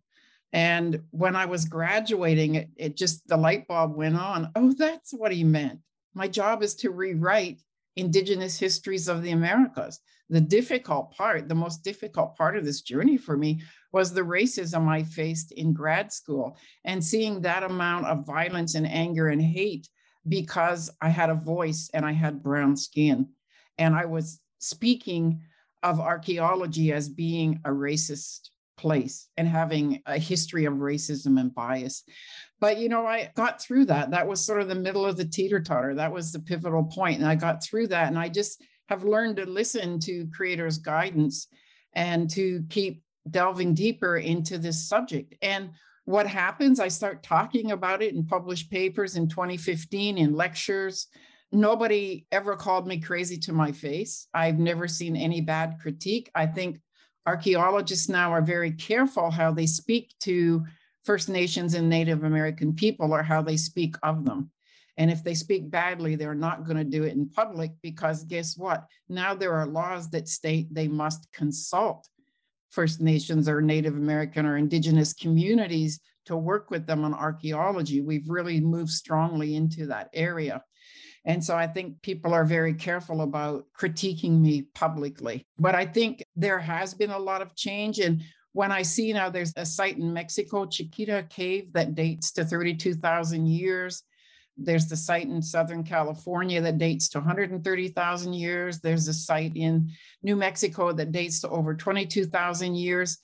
And 0.53 1.03
when 1.11 1.35
I 1.35 1.45
was 1.45 1.65
graduating, 1.65 2.55
it, 2.55 2.69
it 2.75 2.97
just, 2.97 3.27
the 3.27 3.37
light 3.37 3.67
bulb 3.67 3.95
went 3.95 4.17
on. 4.17 4.51
Oh, 4.55 4.73
that's 4.73 5.13
what 5.13 5.31
he 5.31 5.43
meant. 5.43 5.79
My 6.13 6.27
job 6.27 6.61
is 6.61 6.75
to 6.77 6.91
rewrite 6.91 7.61
Indigenous 7.95 8.59
histories 8.59 9.07
of 9.07 9.21
the 9.21 9.31
Americas. 9.31 9.99
The 10.29 10.41
difficult 10.41 11.11
part, 11.11 11.47
the 11.47 11.55
most 11.55 11.83
difficult 11.83 12.35
part 12.35 12.57
of 12.57 12.65
this 12.65 12.81
journey 12.81 13.17
for 13.17 13.37
me 13.37 13.61
was 13.91 14.13
the 14.13 14.21
racism 14.21 14.87
I 14.87 15.03
faced 15.03 15.51
in 15.51 15.73
grad 15.73 16.11
school 16.11 16.57
and 16.85 17.03
seeing 17.03 17.41
that 17.41 17.63
amount 17.63 18.07
of 18.07 18.25
violence 18.25 18.75
and 18.75 18.87
anger 18.87 19.29
and 19.29 19.41
hate 19.41 19.89
because 20.27 20.89
I 21.01 21.09
had 21.09 21.29
a 21.29 21.35
voice 21.35 21.89
and 21.93 22.05
I 22.05 22.11
had 22.11 22.43
brown 22.43 22.77
skin. 22.77 23.29
And 23.77 23.95
I 23.95 24.05
was 24.05 24.39
speaking 24.59 25.41
of 25.83 25.99
archaeology 25.99 26.93
as 26.93 27.09
being 27.09 27.59
a 27.65 27.69
racist 27.69 28.49
place 28.77 29.27
and 29.37 29.47
having 29.47 30.01
a 30.05 30.17
history 30.17 30.65
of 30.65 30.75
racism 30.75 31.39
and 31.39 31.53
bias. 31.53 32.03
But, 32.59 32.77
you 32.77 32.89
know, 32.89 33.05
I 33.05 33.31
got 33.35 33.61
through 33.61 33.85
that. 33.85 34.11
That 34.11 34.27
was 34.27 34.43
sort 34.43 34.61
of 34.61 34.67
the 34.67 34.75
middle 34.75 35.05
of 35.05 35.17
the 35.17 35.25
teeter 35.25 35.59
totter. 35.59 35.95
That 35.95 36.13
was 36.13 36.31
the 36.31 36.39
pivotal 36.39 36.83
point. 36.83 37.19
And 37.19 37.27
I 37.27 37.35
got 37.35 37.63
through 37.63 37.87
that. 37.87 38.07
And 38.07 38.17
I 38.17 38.29
just 38.29 38.63
have 38.89 39.03
learned 39.03 39.37
to 39.37 39.45
listen 39.45 39.99
to 40.01 40.27
creators' 40.33 40.77
guidance 40.77 41.47
and 41.93 42.29
to 42.31 42.63
keep 42.69 43.03
delving 43.29 43.73
deeper 43.73 44.17
into 44.17 44.57
this 44.57 44.87
subject. 44.87 45.35
And 45.41 45.71
what 46.05 46.27
happens, 46.27 46.79
I 46.79 46.87
start 46.87 47.23
talking 47.23 47.71
about 47.71 48.01
it 48.01 48.13
in 48.13 48.25
published 48.25 48.71
papers 48.71 49.15
in 49.15 49.27
2015 49.27 50.17
in 50.17 50.35
lectures 50.35 51.07
nobody 51.51 52.25
ever 52.31 52.55
called 52.55 52.87
me 52.87 52.99
crazy 52.99 53.37
to 53.37 53.53
my 53.53 53.71
face. 53.71 54.27
I've 54.33 54.59
never 54.59 54.87
seen 54.87 55.15
any 55.15 55.41
bad 55.41 55.77
critique. 55.81 56.31
I 56.33 56.45
think 56.45 56.79
archaeologists 57.25 58.09
now 58.09 58.31
are 58.31 58.41
very 58.41 58.71
careful 58.71 59.29
how 59.29 59.51
they 59.51 59.65
speak 59.65 60.13
to 60.21 60.63
First 61.03 61.29
Nations 61.29 61.73
and 61.73 61.89
Native 61.89 62.23
American 62.23 62.73
people 62.73 63.13
or 63.13 63.23
how 63.23 63.41
they 63.41 63.57
speak 63.57 63.95
of 64.03 64.23
them. 64.23 64.51
And 64.97 65.09
if 65.09 65.23
they 65.23 65.33
speak 65.33 65.71
badly, 65.71 66.15
they're 66.15 66.35
not 66.35 66.65
going 66.65 66.77
to 66.77 66.83
do 66.83 67.03
it 67.03 67.13
in 67.13 67.29
public 67.29 67.71
because 67.81 68.23
guess 68.23 68.57
what? 68.57 68.85
Now 69.09 69.33
there 69.33 69.53
are 69.53 69.65
laws 69.65 70.09
that 70.11 70.27
state 70.27 70.67
they 70.73 70.87
must 70.87 71.31
consult 71.31 72.07
First 72.71 73.01
Nations 73.01 73.47
or 73.47 73.61
Native 73.61 73.95
American 73.95 74.45
or 74.45 74.57
Indigenous 74.57 75.13
communities 75.13 75.99
to 76.25 76.35
work 76.35 76.71
with 76.71 76.85
them 76.85 77.03
on 77.03 77.13
archaeology. 77.13 78.01
We've 78.01 78.29
really 78.29 78.59
moved 78.59 78.91
strongly 78.91 79.55
into 79.55 79.87
that 79.87 80.09
area. 80.13 80.63
And 81.25 81.43
so 81.43 81.55
I 81.55 81.67
think 81.67 82.01
people 82.01 82.33
are 82.33 82.45
very 82.45 82.73
careful 82.73 83.21
about 83.21 83.65
critiquing 83.79 84.39
me 84.39 84.63
publicly. 84.73 85.45
But 85.59 85.75
I 85.75 85.85
think 85.85 86.23
there 86.35 86.59
has 86.59 86.93
been 86.93 87.11
a 87.11 87.19
lot 87.19 87.41
of 87.41 87.55
change. 87.55 87.99
And 87.99 88.23
when 88.53 88.71
I 88.71 88.81
see 88.81 89.13
now 89.13 89.29
there's 89.29 89.53
a 89.55 89.65
site 89.65 89.97
in 89.97 90.13
Mexico, 90.13 90.65
Chiquihuite 90.65 91.29
Cave, 91.29 91.73
that 91.73 91.95
dates 91.95 92.31
to 92.33 92.45
32,000 92.45 93.45
years. 93.45 94.03
There's 94.57 94.87
the 94.87 94.97
site 94.97 95.27
in 95.27 95.41
Southern 95.41 95.83
California 95.83 96.61
that 96.61 96.77
dates 96.77 97.09
to 97.09 97.19
130,000 97.19 98.33
years. 98.33 98.79
There's 98.79 99.07
a 99.07 99.13
site 99.13 99.53
in 99.55 99.91
New 100.23 100.35
Mexico 100.35 100.91
that 100.91 101.11
dates 101.11 101.41
to 101.41 101.49
over 101.49 101.73
22,000 101.73 102.75
years. 102.75 103.17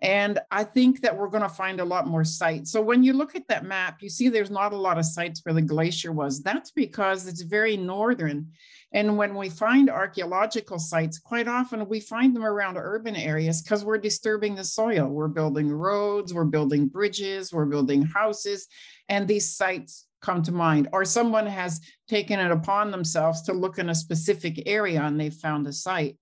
And 0.00 0.38
I 0.52 0.62
think 0.62 1.00
that 1.00 1.16
we're 1.16 1.28
going 1.28 1.42
to 1.42 1.48
find 1.48 1.80
a 1.80 1.84
lot 1.84 2.06
more 2.06 2.22
sites. 2.22 2.70
So 2.70 2.80
when 2.80 3.02
you 3.02 3.12
look 3.12 3.34
at 3.34 3.48
that 3.48 3.64
map, 3.64 4.00
you 4.00 4.08
see 4.08 4.28
there's 4.28 4.50
not 4.50 4.72
a 4.72 4.76
lot 4.76 4.96
of 4.96 5.04
sites 5.04 5.40
where 5.42 5.54
the 5.54 5.62
glacier 5.62 6.12
was. 6.12 6.40
That's 6.40 6.70
because 6.70 7.26
it's 7.26 7.42
very 7.42 7.76
northern. 7.76 8.52
And 8.92 9.18
when 9.18 9.34
we 9.34 9.50
find 9.50 9.90
archaeological 9.90 10.78
sites, 10.78 11.18
quite 11.18 11.48
often 11.48 11.88
we 11.88 11.98
find 11.98 12.34
them 12.34 12.44
around 12.44 12.76
urban 12.78 13.16
areas 13.16 13.60
because 13.60 13.84
we're 13.84 13.98
disturbing 13.98 14.54
the 14.54 14.64
soil. 14.64 15.08
We're 15.08 15.28
building 15.28 15.70
roads, 15.70 16.32
we're 16.32 16.44
building 16.44 16.86
bridges, 16.86 17.52
we're 17.52 17.66
building 17.66 18.02
houses, 18.02 18.68
and 19.08 19.26
these 19.26 19.54
sites 19.54 20.06
come 20.20 20.42
to 20.42 20.52
mind. 20.52 20.88
Or 20.92 21.04
someone 21.04 21.46
has 21.46 21.80
taken 22.08 22.38
it 22.38 22.50
upon 22.50 22.90
themselves 22.90 23.42
to 23.42 23.52
look 23.52 23.78
in 23.78 23.90
a 23.90 23.94
specific 23.94 24.62
area 24.66 25.02
and 25.02 25.18
they've 25.18 25.32
found 25.32 25.66
a 25.66 25.72
site. 25.72 26.16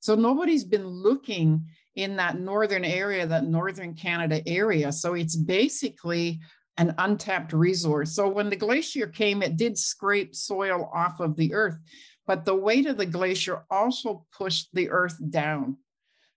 So 0.00 0.14
nobody's 0.14 0.64
been 0.64 0.86
looking 0.86 1.66
in 1.94 2.16
that 2.16 2.38
northern 2.38 2.84
area, 2.84 3.26
that 3.26 3.44
northern 3.44 3.94
Canada 3.94 4.42
area. 4.46 4.90
So 4.92 5.14
it's 5.14 5.36
basically 5.36 6.40
an 6.78 6.94
untapped 6.98 7.52
resource. 7.52 8.14
So 8.14 8.28
when 8.28 8.48
the 8.48 8.56
glacier 8.56 9.06
came, 9.06 9.42
it 9.42 9.56
did 9.56 9.76
scrape 9.76 10.34
soil 10.34 10.90
off 10.92 11.20
of 11.20 11.36
the 11.36 11.54
earth, 11.54 11.78
but 12.26 12.44
the 12.44 12.54
weight 12.54 12.86
of 12.86 12.96
the 12.96 13.06
glacier 13.06 13.64
also 13.70 14.26
pushed 14.36 14.68
the 14.72 14.90
earth 14.90 15.18
down. 15.30 15.76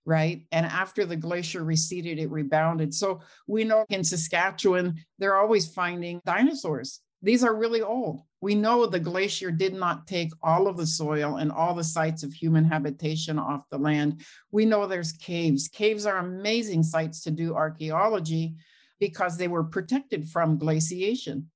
Right. 0.04 0.46
And 0.52 0.64
after 0.64 1.04
the 1.04 1.16
glacier 1.16 1.64
receded, 1.64 2.20
it 2.20 2.30
rebounded. 2.30 2.94
So 2.94 3.22
we 3.48 3.64
know 3.64 3.84
in 3.88 4.04
Saskatchewan, 4.04 5.04
they're 5.18 5.36
always 5.36 5.66
finding 5.66 6.20
dinosaurs. 6.24 7.00
These 7.26 7.42
are 7.42 7.56
really 7.56 7.82
old. 7.82 8.22
We 8.40 8.54
know 8.54 8.86
the 8.86 9.00
glacier 9.00 9.50
did 9.50 9.74
not 9.74 10.06
take 10.06 10.30
all 10.44 10.68
of 10.68 10.76
the 10.76 10.86
soil 10.86 11.38
and 11.38 11.50
all 11.50 11.74
the 11.74 11.82
sites 11.82 12.22
of 12.22 12.32
human 12.32 12.64
habitation 12.64 13.36
off 13.36 13.68
the 13.68 13.78
land. 13.78 14.20
We 14.52 14.64
know 14.64 14.86
there's 14.86 15.10
caves. 15.10 15.66
Caves 15.66 16.06
are 16.06 16.18
amazing 16.18 16.84
sites 16.84 17.24
to 17.24 17.32
do 17.32 17.56
archaeology 17.56 18.54
because 19.00 19.36
they 19.36 19.48
were 19.48 19.64
protected 19.64 20.28
from 20.28 20.56
glaciation 20.56 21.50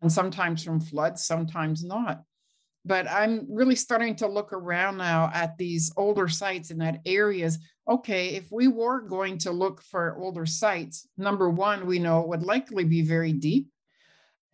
and 0.00 0.12
sometimes 0.12 0.62
from 0.62 0.80
floods, 0.80 1.26
sometimes 1.26 1.82
not. 1.82 2.22
But 2.84 3.10
I'm 3.10 3.48
really 3.50 3.74
starting 3.74 4.14
to 4.16 4.28
look 4.28 4.52
around 4.52 4.98
now 4.98 5.32
at 5.34 5.58
these 5.58 5.92
older 5.96 6.28
sites 6.28 6.70
and 6.70 6.80
at 6.80 7.00
areas. 7.04 7.58
Okay, 7.88 8.36
if 8.36 8.52
we 8.52 8.68
were 8.68 9.00
going 9.00 9.38
to 9.38 9.50
look 9.50 9.82
for 9.82 10.16
older 10.18 10.46
sites, 10.46 11.08
number 11.18 11.50
one, 11.50 11.84
we 11.84 11.98
know 11.98 12.20
it 12.20 12.28
would 12.28 12.44
likely 12.44 12.84
be 12.84 13.02
very 13.02 13.32
deep 13.32 13.66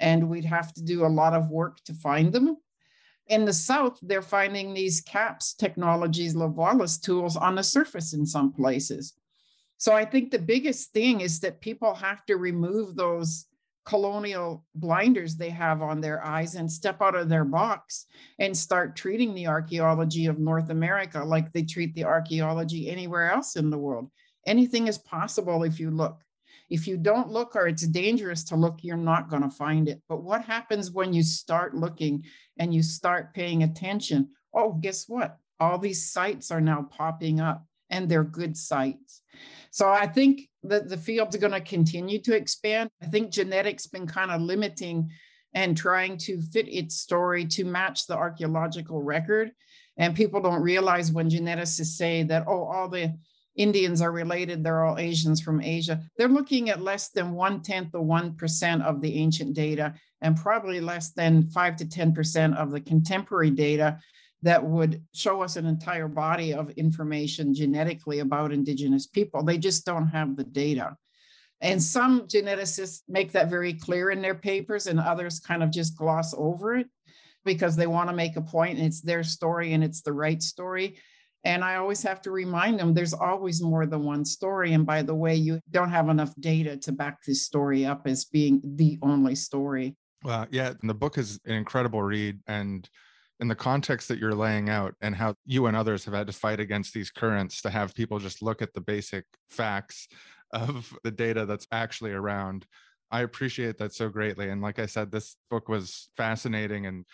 and 0.00 0.28
we'd 0.28 0.44
have 0.44 0.72
to 0.74 0.82
do 0.82 1.04
a 1.04 1.08
lot 1.08 1.34
of 1.34 1.50
work 1.50 1.78
to 1.84 1.94
find 1.94 2.32
them. 2.32 2.56
In 3.28 3.44
the 3.44 3.52
South, 3.52 3.98
they're 4.02 4.22
finding 4.22 4.74
these 4.74 5.00
CAPS 5.00 5.54
technologies, 5.54 6.34
Levallois 6.34 7.00
tools 7.00 7.36
on 7.36 7.54
the 7.54 7.62
surface 7.62 8.12
in 8.12 8.26
some 8.26 8.52
places. 8.52 9.14
So 9.78 9.92
I 9.92 10.04
think 10.04 10.30
the 10.30 10.38
biggest 10.38 10.92
thing 10.92 11.20
is 11.20 11.40
that 11.40 11.60
people 11.60 11.94
have 11.94 12.24
to 12.26 12.36
remove 12.36 12.94
those 12.94 13.46
colonial 13.84 14.64
blinders 14.74 15.36
they 15.36 15.50
have 15.50 15.82
on 15.82 16.00
their 16.00 16.24
eyes 16.24 16.54
and 16.54 16.70
step 16.70 17.02
out 17.02 17.16
of 17.16 17.28
their 17.28 17.44
box 17.44 18.06
and 18.38 18.56
start 18.56 18.94
treating 18.94 19.34
the 19.34 19.48
archaeology 19.48 20.26
of 20.26 20.38
North 20.38 20.70
America 20.70 21.24
like 21.24 21.52
they 21.52 21.64
treat 21.64 21.94
the 21.94 22.04
archaeology 22.04 22.88
anywhere 22.88 23.30
else 23.32 23.56
in 23.56 23.70
the 23.70 23.78
world. 23.78 24.10
Anything 24.46 24.86
is 24.88 24.98
possible 24.98 25.62
if 25.64 25.80
you 25.80 25.90
look. 25.90 26.20
If 26.72 26.86
you 26.88 26.96
don't 26.96 27.28
look 27.28 27.54
or 27.54 27.68
it's 27.68 27.86
dangerous 27.86 28.44
to 28.44 28.56
look, 28.56 28.78
you're 28.80 28.96
not 28.96 29.28
going 29.28 29.42
to 29.42 29.50
find 29.50 29.90
it. 29.90 30.00
But 30.08 30.22
what 30.22 30.42
happens 30.42 30.90
when 30.90 31.12
you 31.12 31.22
start 31.22 31.74
looking 31.74 32.24
and 32.58 32.74
you 32.74 32.82
start 32.82 33.34
paying 33.34 33.62
attention? 33.62 34.30
Oh, 34.54 34.72
guess 34.72 35.04
what? 35.06 35.36
All 35.60 35.76
these 35.78 36.10
sites 36.10 36.50
are 36.50 36.62
now 36.62 36.88
popping 36.90 37.40
up 37.40 37.66
and 37.90 38.08
they're 38.08 38.24
good 38.24 38.56
sites. 38.56 39.20
So 39.70 39.90
I 39.90 40.06
think 40.06 40.48
that 40.62 40.88
the 40.88 40.96
field's 40.96 41.36
going 41.36 41.52
to 41.52 41.60
continue 41.60 42.18
to 42.22 42.34
expand. 42.34 42.88
I 43.02 43.06
think 43.06 43.30
genetics 43.30 43.86
been 43.86 44.06
kind 44.06 44.30
of 44.30 44.40
limiting 44.40 45.10
and 45.54 45.76
trying 45.76 46.16
to 46.16 46.40
fit 46.40 46.68
its 46.68 46.96
story 46.96 47.44
to 47.44 47.64
match 47.64 48.06
the 48.06 48.16
archaeological 48.16 49.02
record. 49.02 49.52
And 49.98 50.16
people 50.16 50.40
don't 50.40 50.62
realize 50.62 51.12
when 51.12 51.28
geneticists 51.28 51.96
say 51.96 52.22
that, 52.22 52.46
oh, 52.48 52.64
all 52.64 52.88
the 52.88 53.14
Indians 53.56 54.00
are 54.00 54.12
related, 54.12 54.64
they're 54.64 54.84
all 54.84 54.98
Asians 54.98 55.40
from 55.40 55.60
Asia. 55.60 56.00
They're 56.16 56.28
looking 56.28 56.70
at 56.70 56.80
less 56.80 57.10
than 57.10 57.32
one 57.32 57.62
tenth 57.62 57.94
of 57.94 58.02
1% 58.02 58.82
of 58.82 59.00
the 59.00 59.14
ancient 59.16 59.54
data 59.54 59.94
and 60.20 60.36
probably 60.36 60.80
less 60.80 61.10
than 61.10 61.48
5 61.50 61.76
to 61.76 61.84
10% 61.84 62.56
of 62.56 62.70
the 62.70 62.80
contemporary 62.80 63.50
data 63.50 63.98
that 64.42 64.64
would 64.64 65.02
show 65.14 65.42
us 65.42 65.56
an 65.56 65.66
entire 65.66 66.08
body 66.08 66.52
of 66.52 66.70
information 66.70 67.54
genetically 67.54 68.20
about 68.20 68.52
Indigenous 68.52 69.06
people. 69.06 69.42
They 69.42 69.58
just 69.58 69.84
don't 69.84 70.08
have 70.08 70.36
the 70.36 70.44
data. 70.44 70.96
And 71.60 71.80
some 71.80 72.22
geneticists 72.22 73.02
make 73.08 73.32
that 73.32 73.48
very 73.48 73.72
clear 73.74 74.10
in 74.10 74.20
their 74.20 74.34
papers, 74.34 74.88
and 74.88 74.98
others 74.98 75.38
kind 75.38 75.62
of 75.62 75.70
just 75.70 75.96
gloss 75.96 76.34
over 76.36 76.74
it 76.74 76.88
because 77.44 77.76
they 77.76 77.86
want 77.86 78.08
to 78.08 78.16
make 78.16 78.36
a 78.36 78.42
point 78.42 78.78
and 78.78 78.86
it's 78.86 79.00
their 79.00 79.22
story 79.22 79.72
and 79.72 79.82
it's 79.82 80.02
the 80.02 80.12
right 80.12 80.42
story. 80.42 80.98
And 81.44 81.64
I 81.64 81.76
always 81.76 82.02
have 82.02 82.22
to 82.22 82.30
remind 82.30 82.78
them 82.78 82.94
there's 82.94 83.14
always 83.14 83.62
more 83.62 83.84
than 83.86 84.04
one 84.04 84.24
story. 84.24 84.74
And 84.74 84.86
by 84.86 85.02
the 85.02 85.14
way, 85.14 85.34
you 85.34 85.60
don't 85.70 85.90
have 85.90 86.08
enough 86.08 86.32
data 86.38 86.76
to 86.78 86.92
back 86.92 87.18
this 87.26 87.44
story 87.44 87.84
up 87.84 88.06
as 88.06 88.24
being 88.26 88.60
the 88.64 88.98
only 89.02 89.34
story. 89.34 89.96
Well, 90.22 90.46
yeah, 90.50 90.74
the 90.82 90.94
book 90.94 91.18
is 91.18 91.40
an 91.44 91.54
incredible 91.54 92.02
read. 92.02 92.38
And 92.46 92.88
in 93.40 93.48
the 93.48 93.56
context 93.56 94.06
that 94.06 94.20
you're 94.20 94.36
laying 94.36 94.68
out 94.68 94.94
and 95.00 95.16
how 95.16 95.34
you 95.44 95.66
and 95.66 95.76
others 95.76 96.04
have 96.04 96.14
had 96.14 96.28
to 96.28 96.32
fight 96.32 96.60
against 96.60 96.94
these 96.94 97.10
currents 97.10 97.60
to 97.62 97.70
have 97.70 97.92
people 97.92 98.20
just 98.20 98.40
look 98.40 98.62
at 98.62 98.72
the 98.72 98.80
basic 98.80 99.24
facts 99.50 100.06
of 100.52 100.96
the 101.02 101.10
data 101.10 101.44
that's 101.44 101.66
actually 101.72 102.12
around. 102.12 102.66
I 103.10 103.22
appreciate 103.22 103.78
that 103.78 103.94
so 103.94 104.08
greatly. 104.08 104.50
And 104.50 104.62
like 104.62 104.78
I 104.78 104.86
said, 104.86 105.10
this 105.10 105.36
book 105.50 105.68
was 105.68 106.08
fascinating 106.16 106.86
and 106.86 107.04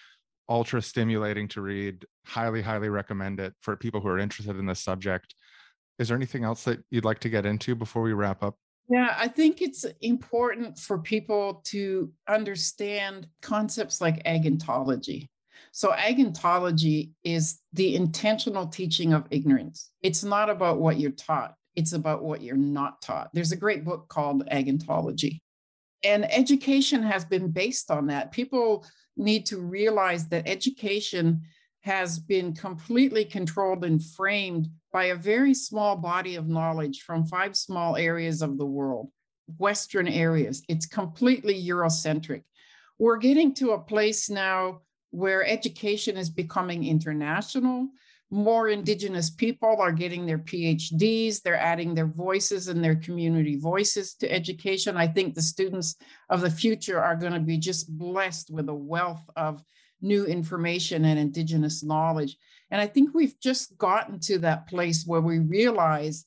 ultra 0.48 0.82
stimulating 0.82 1.48
to 1.48 1.60
read. 1.60 2.04
Highly, 2.26 2.62
highly 2.62 2.88
recommend 2.88 3.40
it 3.40 3.54
for 3.60 3.76
people 3.76 4.00
who 4.00 4.08
are 4.08 4.18
interested 4.18 4.56
in 4.56 4.66
this 4.66 4.80
subject. 4.80 5.34
Is 5.98 6.08
there 6.08 6.16
anything 6.16 6.44
else 6.44 6.64
that 6.64 6.80
you'd 6.90 7.04
like 7.04 7.18
to 7.20 7.28
get 7.28 7.46
into 7.46 7.74
before 7.74 8.02
we 8.02 8.12
wrap 8.12 8.42
up? 8.42 8.56
Yeah, 8.88 9.14
I 9.18 9.28
think 9.28 9.60
it's 9.60 9.84
important 10.00 10.78
for 10.78 10.98
people 10.98 11.62
to 11.66 12.10
understand 12.26 13.26
concepts 13.42 14.00
like 14.00 14.24
agnotology. 14.24 15.28
So, 15.72 15.90
agnotology 15.90 17.10
is 17.22 17.60
the 17.74 17.94
intentional 17.96 18.66
teaching 18.66 19.12
of 19.12 19.26
ignorance. 19.30 19.90
It's 20.02 20.24
not 20.24 20.48
about 20.48 20.78
what 20.78 20.98
you're 20.98 21.10
taught, 21.10 21.54
it's 21.76 21.92
about 21.92 22.22
what 22.22 22.40
you're 22.40 22.56
not 22.56 23.02
taught. 23.02 23.28
There's 23.34 23.52
a 23.52 23.56
great 23.56 23.84
book 23.84 24.08
called 24.08 24.48
Agnotology. 24.48 25.40
And 26.04 26.30
education 26.32 27.02
has 27.02 27.24
been 27.24 27.50
based 27.50 27.90
on 27.90 28.06
that. 28.06 28.32
People 28.32 28.86
need 29.18 29.46
to 29.46 29.58
realize 29.58 30.28
that 30.28 30.48
education 30.48 31.42
has 31.80 32.18
been 32.18 32.54
completely 32.54 33.24
controlled 33.24 33.84
and 33.84 34.04
framed 34.04 34.68
by 34.92 35.06
a 35.06 35.16
very 35.16 35.54
small 35.54 35.96
body 35.96 36.36
of 36.36 36.48
knowledge 36.48 37.02
from 37.02 37.26
five 37.26 37.56
small 37.56 37.96
areas 37.96 38.42
of 38.42 38.58
the 38.58 38.66
world, 38.66 39.10
Western 39.58 40.08
areas. 40.08 40.62
It's 40.68 40.86
completely 40.86 41.54
Eurocentric. 41.54 42.42
We're 42.98 43.18
getting 43.18 43.54
to 43.54 43.72
a 43.72 43.78
place 43.78 44.28
now 44.28 44.80
where 45.10 45.46
education 45.46 46.16
is 46.16 46.30
becoming 46.30 46.84
international. 46.84 47.88
More 48.30 48.68
Indigenous 48.68 49.30
people 49.30 49.76
are 49.80 49.92
getting 49.92 50.26
their 50.26 50.38
PhDs, 50.38 51.40
they're 51.40 51.58
adding 51.58 51.94
their 51.94 52.06
voices 52.06 52.68
and 52.68 52.84
their 52.84 52.96
community 52.96 53.56
voices 53.56 54.14
to 54.16 54.30
education. 54.30 54.96
I 54.96 55.06
think 55.06 55.34
the 55.34 55.42
students 55.42 55.96
of 56.28 56.42
the 56.42 56.50
future 56.50 57.00
are 57.02 57.16
going 57.16 57.32
to 57.32 57.40
be 57.40 57.56
just 57.56 57.96
blessed 57.96 58.50
with 58.50 58.68
a 58.68 58.74
wealth 58.74 59.24
of 59.36 59.62
new 60.02 60.26
information 60.26 61.06
and 61.06 61.18
Indigenous 61.18 61.82
knowledge. 61.82 62.36
And 62.70 62.80
I 62.80 62.86
think 62.86 63.14
we've 63.14 63.38
just 63.40 63.78
gotten 63.78 64.20
to 64.20 64.38
that 64.40 64.68
place 64.68 65.04
where 65.06 65.22
we 65.22 65.38
realize 65.38 66.26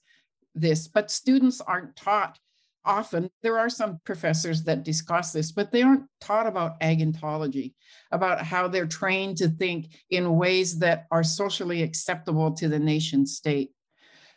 this, 0.56 0.88
but 0.88 1.12
students 1.12 1.62
aren't 1.62 1.96
taught 1.96 2.40
often. 2.86 3.30
There 3.44 3.60
are 3.60 3.70
some 3.70 4.00
professors 4.04 4.64
that 4.64 4.84
discuss 4.84 5.32
this, 5.32 5.52
but 5.52 5.72
they 5.72 5.82
aren't 5.82 6.08
taught 6.20 6.48
about 6.48 6.80
agnotology, 6.80 7.74
about 8.12 8.42
how 8.44 8.68
they're 8.68 8.88
trained 8.88 9.38
to 9.38 9.50
think 9.50 9.88
in 10.10 10.38
ways 10.38 10.80
that 10.80 11.06
are 11.12 11.24
socially 11.24 11.84
acceptable 11.84 12.52
to 12.54 12.68
the 12.68 12.80
nation 12.80 13.26
state. 13.26 13.72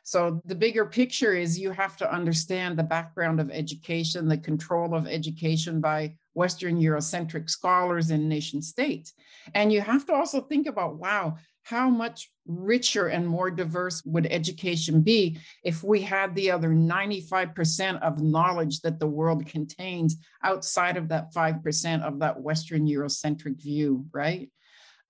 So 0.07 0.43
the 0.45 0.55
bigger 0.55 0.85
picture 0.85 1.33
is 1.33 1.59
you 1.59 1.71
have 1.71 1.97
to 1.97 2.13
understand 2.13 2.79
the 2.79 2.83
background 2.83 3.41
of 3.41 3.51
education, 3.51 4.29
the 4.29 4.37
control 4.37 4.95
of 4.95 5.07
education 5.07 5.81
by 5.81 6.15
Western 6.35 6.79
Eurocentric 6.79 7.49
scholars 7.49 8.11
in 8.11 8.29
nation 8.29 8.61
states. 8.61 9.15
And 9.55 9.73
you 9.73 9.81
have 9.81 10.05
to 10.07 10.13
also 10.13 10.43
think 10.43 10.67
about, 10.67 10.97
wow, 10.97 11.37
how 11.65 11.89
much 11.89 12.31
richer 12.47 13.09
and 13.09 13.27
more 13.27 13.51
diverse 13.51 14.03
would 14.05 14.27
education 14.27 15.01
be 15.01 15.39
if 15.65 15.83
we 15.83 16.03
had 16.03 16.35
the 16.35 16.51
other 16.51 16.69
95% 16.69 18.01
of 18.03 18.23
knowledge 18.23 18.81
that 18.81 19.01
the 19.01 19.07
world 19.07 19.47
contains 19.47 20.17
outside 20.43 20.99
of 20.99 21.09
that 21.09 21.33
5% 21.33 22.03
of 22.03 22.19
that 22.21 22.41
Western 22.41 22.87
Eurocentric 22.87 23.61
view, 23.63 24.07
right? 24.13 24.51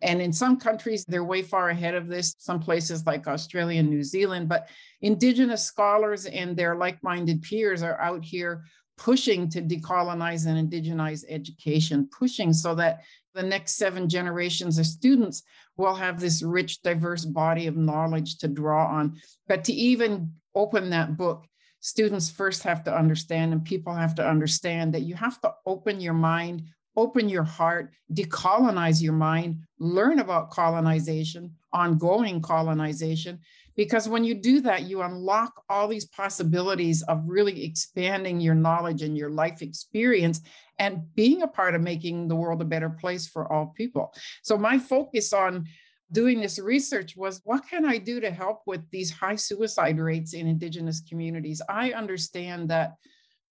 And 0.00 0.20
in 0.20 0.32
some 0.32 0.58
countries, 0.58 1.04
they're 1.06 1.24
way 1.24 1.42
far 1.42 1.70
ahead 1.70 1.94
of 1.94 2.08
this, 2.08 2.36
some 2.38 2.60
places 2.60 3.04
like 3.06 3.26
Australia 3.26 3.80
and 3.80 3.90
New 3.90 4.02
Zealand. 4.02 4.48
But 4.48 4.68
Indigenous 5.00 5.64
scholars 5.64 6.26
and 6.26 6.56
their 6.56 6.76
like 6.76 7.02
minded 7.02 7.42
peers 7.42 7.82
are 7.82 8.00
out 8.00 8.24
here 8.24 8.64
pushing 8.96 9.48
to 9.50 9.62
decolonize 9.62 10.46
and 10.46 10.70
indigenize 10.70 11.24
education, 11.28 12.08
pushing 12.16 12.52
so 12.52 12.74
that 12.74 13.02
the 13.34 13.42
next 13.42 13.76
seven 13.76 14.08
generations 14.08 14.78
of 14.78 14.86
students 14.86 15.42
will 15.76 15.94
have 15.94 16.20
this 16.20 16.42
rich, 16.42 16.82
diverse 16.82 17.24
body 17.24 17.66
of 17.66 17.76
knowledge 17.76 18.38
to 18.38 18.48
draw 18.48 18.86
on. 18.86 19.16
But 19.48 19.64
to 19.64 19.72
even 19.72 20.32
open 20.54 20.90
that 20.90 21.16
book, 21.16 21.46
students 21.80 22.30
first 22.30 22.62
have 22.62 22.84
to 22.84 22.96
understand, 22.96 23.52
and 23.52 23.64
people 23.64 23.92
have 23.92 24.14
to 24.14 24.26
understand 24.26 24.94
that 24.94 25.02
you 25.02 25.14
have 25.16 25.40
to 25.40 25.52
open 25.66 26.00
your 26.00 26.14
mind, 26.14 26.62
open 26.96 27.28
your 27.28 27.42
heart, 27.42 27.92
decolonize 28.12 29.02
your 29.02 29.12
mind, 29.12 29.58
learn 29.78 30.20
about 30.20 30.50
colonization, 30.50 31.56
ongoing 31.74 32.40
colonization, 32.40 33.40
because 33.76 34.08
when 34.08 34.24
you 34.24 34.34
do 34.34 34.60
that, 34.60 34.84
you 34.84 35.02
unlock 35.02 35.64
all 35.68 35.88
these 35.88 36.06
possibilities 36.06 37.02
of 37.02 37.22
really 37.26 37.64
expanding 37.64 38.40
your 38.40 38.54
knowledge 38.54 39.02
and 39.02 39.18
your 39.18 39.30
life 39.30 39.62
experience 39.62 40.40
and 40.78 41.02
being 41.14 41.42
a 41.42 41.48
part 41.48 41.74
of 41.74 41.82
making 41.82 42.28
the 42.28 42.36
world 42.36 42.62
a 42.62 42.64
better 42.64 42.90
place 42.90 43.26
for 43.26 43.52
all 43.52 43.74
people. 43.76 44.14
So, 44.42 44.56
my 44.56 44.78
focus 44.78 45.32
on 45.32 45.66
doing 46.12 46.40
this 46.40 46.58
research 46.58 47.16
was 47.16 47.40
what 47.44 47.68
can 47.68 47.84
I 47.84 47.98
do 47.98 48.20
to 48.20 48.30
help 48.30 48.62
with 48.66 48.88
these 48.90 49.10
high 49.10 49.36
suicide 49.36 49.98
rates 49.98 50.32
in 50.34 50.46
Indigenous 50.46 51.00
communities? 51.00 51.60
I 51.68 51.92
understand 51.92 52.68
that 52.70 52.94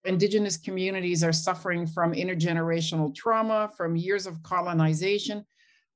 Indigenous 0.06 0.58
communities 0.58 1.24
are 1.24 1.32
suffering 1.32 1.88
from 1.88 2.14
intergenerational 2.14 3.16
trauma, 3.16 3.72
from 3.78 3.96
years 3.96 4.28
of 4.28 4.44
colonization 4.44 5.46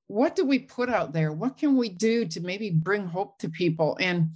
what 0.07 0.35
do 0.35 0.45
we 0.45 0.59
put 0.59 0.89
out 0.89 1.13
there? 1.13 1.31
What 1.31 1.57
can 1.57 1.75
we 1.75 1.89
do 1.89 2.25
to 2.25 2.41
maybe 2.41 2.69
bring 2.69 3.05
hope 3.05 3.39
to 3.39 3.49
people? 3.49 3.97
And 3.99 4.31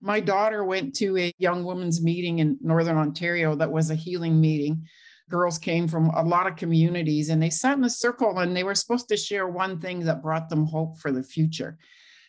my 0.00 0.20
daughter 0.20 0.64
went 0.64 0.94
to 0.96 1.16
a 1.16 1.32
young 1.38 1.64
women's 1.64 2.02
meeting 2.02 2.40
in 2.40 2.58
Northern 2.60 2.96
Ontario 2.96 3.54
that 3.54 3.72
was 3.72 3.90
a 3.90 3.94
healing 3.94 4.40
meeting. 4.40 4.86
Girls 5.30 5.58
came 5.58 5.88
from 5.88 6.10
a 6.10 6.22
lot 6.22 6.46
of 6.46 6.56
communities 6.56 7.30
and 7.30 7.42
they 7.42 7.48
sat 7.48 7.78
in 7.78 7.84
a 7.84 7.90
circle 7.90 8.38
and 8.38 8.54
they 8.54 8.64
were 8.64 8.74
supposed 8.74 9.08
to 9.08 9.16
share 9.16 9.48
one 9.48 9.80
thing 9.80 10.00
that 10.00 10.22
brought 10.22 10.48
them 10.48 10.66
hope 10.66 10.98
for 10.98 11.12
the 11.12 11.22
future. 11.22 11.78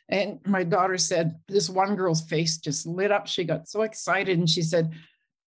And 0.08 0.40
my 0.46 0.64
daughter 0.64 0.98
said, 0.98 1.36
This 1.48 1.70
one 1.70 1.96
girl's 1.96 2.22
face 2.22 2.58
just 2.58 2.86
lit 2.86 3.12
up. 3.12 3.28
She 3.28 3.44
got 3.44 3.68
so 3.68 3.82
excited 3.82 4.38
and 4.38 4.50
she 4.50 4.62
said, 4.62 4.94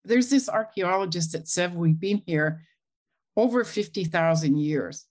There's 0.04 0.30
this 0.30 0.50
archaeologist 0.50 1.34
that 1.34 1.48
said 1.48 1.76
we've 1.76 2.00
been 2.00 2.24
here 2.26 2.64
over 3.38 3.64
50,000 3.64 4.58
years. 4.58 5.06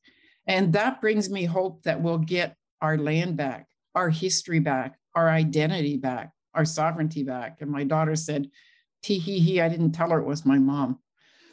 And 0.46 0.72
that 0.74 1.00
brings 1.00 1.28
me 1.28 1.44
hope 1.44 1.82
that 1.82 2.00
we'll 2.00 2.18
get 2.18 2.56
our 2.80 2.96
land 2.96 3.36
back, 3.36 3.66
our 3.94 4.10
history 4.10 4.60
back, 4.60 4.98
our 5.14 5.28
identity 5.28 5.96
back, 5.96 6.30
our 6.54 6.64
sovereignty 6.64 7.24
back. 7.24 7.58
And 7.60 7.70
my 7.70 7.84
daughter 7.84 8.16
said, 8.16 8.50
tee 9.02 9.18
hee 9.18 9.40
hee, 9.40 9.60
I 9.60 9.68
didn't 9.68 9.92
tell 9.92 10.10
her 10.10 10.20
it 10.20 10.26
was 10.26 10.46
my 10.46 10.58
mom. 10.58 10.98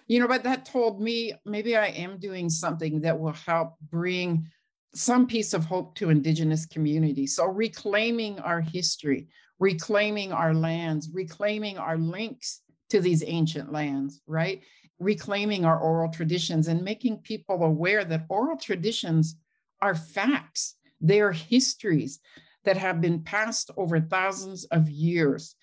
You 0.07 0.19
know, 0.19 0.27
but 0.27 0.43
that 0.43 0.65
told 0.65 1.01
me 1.01 1.33
maybe 1.45 1.75
I 1.77 1.87
am 1.87 2.19
doing 2.19 2.49
something 2.49 3.01
that 3.01 3.19
will 3.19 3.33
help 3.33 3.75
bring 3.89 4.47
some 4.93 5.25
piece 5.25 5.53
of 5.53 5.65
hope 5.65 5.95
to 5.95 6.09
Indigenous 6.09 6.65
communities. 6.65 7.35
So 7.35 7.45
reclaiming 7.45 8.39
our 8.39 8.61
history, 8.61 9.27
reclaiming 9.59 10.31
our 10.31 10.53
lands, 10.53 11.09
reclaiming 11.11 11.77
our 11.77 11.97
links 11.97 12.61
to 12.89 12.99
these 12.99 13.23
ancient 13.25 13.71
lands, 13.71 14.21
right? 14.27 14.61
Reclaiming 15.03 15.65
our 15.65 15.79
oral 15.79 16.09
traditions 16.09 16.67
and 16.67 16.83
making 16.83 17.17
people 17.17 17.63
aware 17.63 18.03
that 18.05 18.25
oral 18.29 18.57
traditions 18.57 19.35
are 19.81 19.95
facts, 19.95 20.75
they 21.01 21.21
are 21.21 21.31
histories 21.31 22.19
that 22.63 22.77
have 22.77 23.01
been 23.01 23.21
passed 23.21 23.71
over 23.75 23.99
thousands 23.99 24.65
of 24.65 24.89
years. 24.89 25.55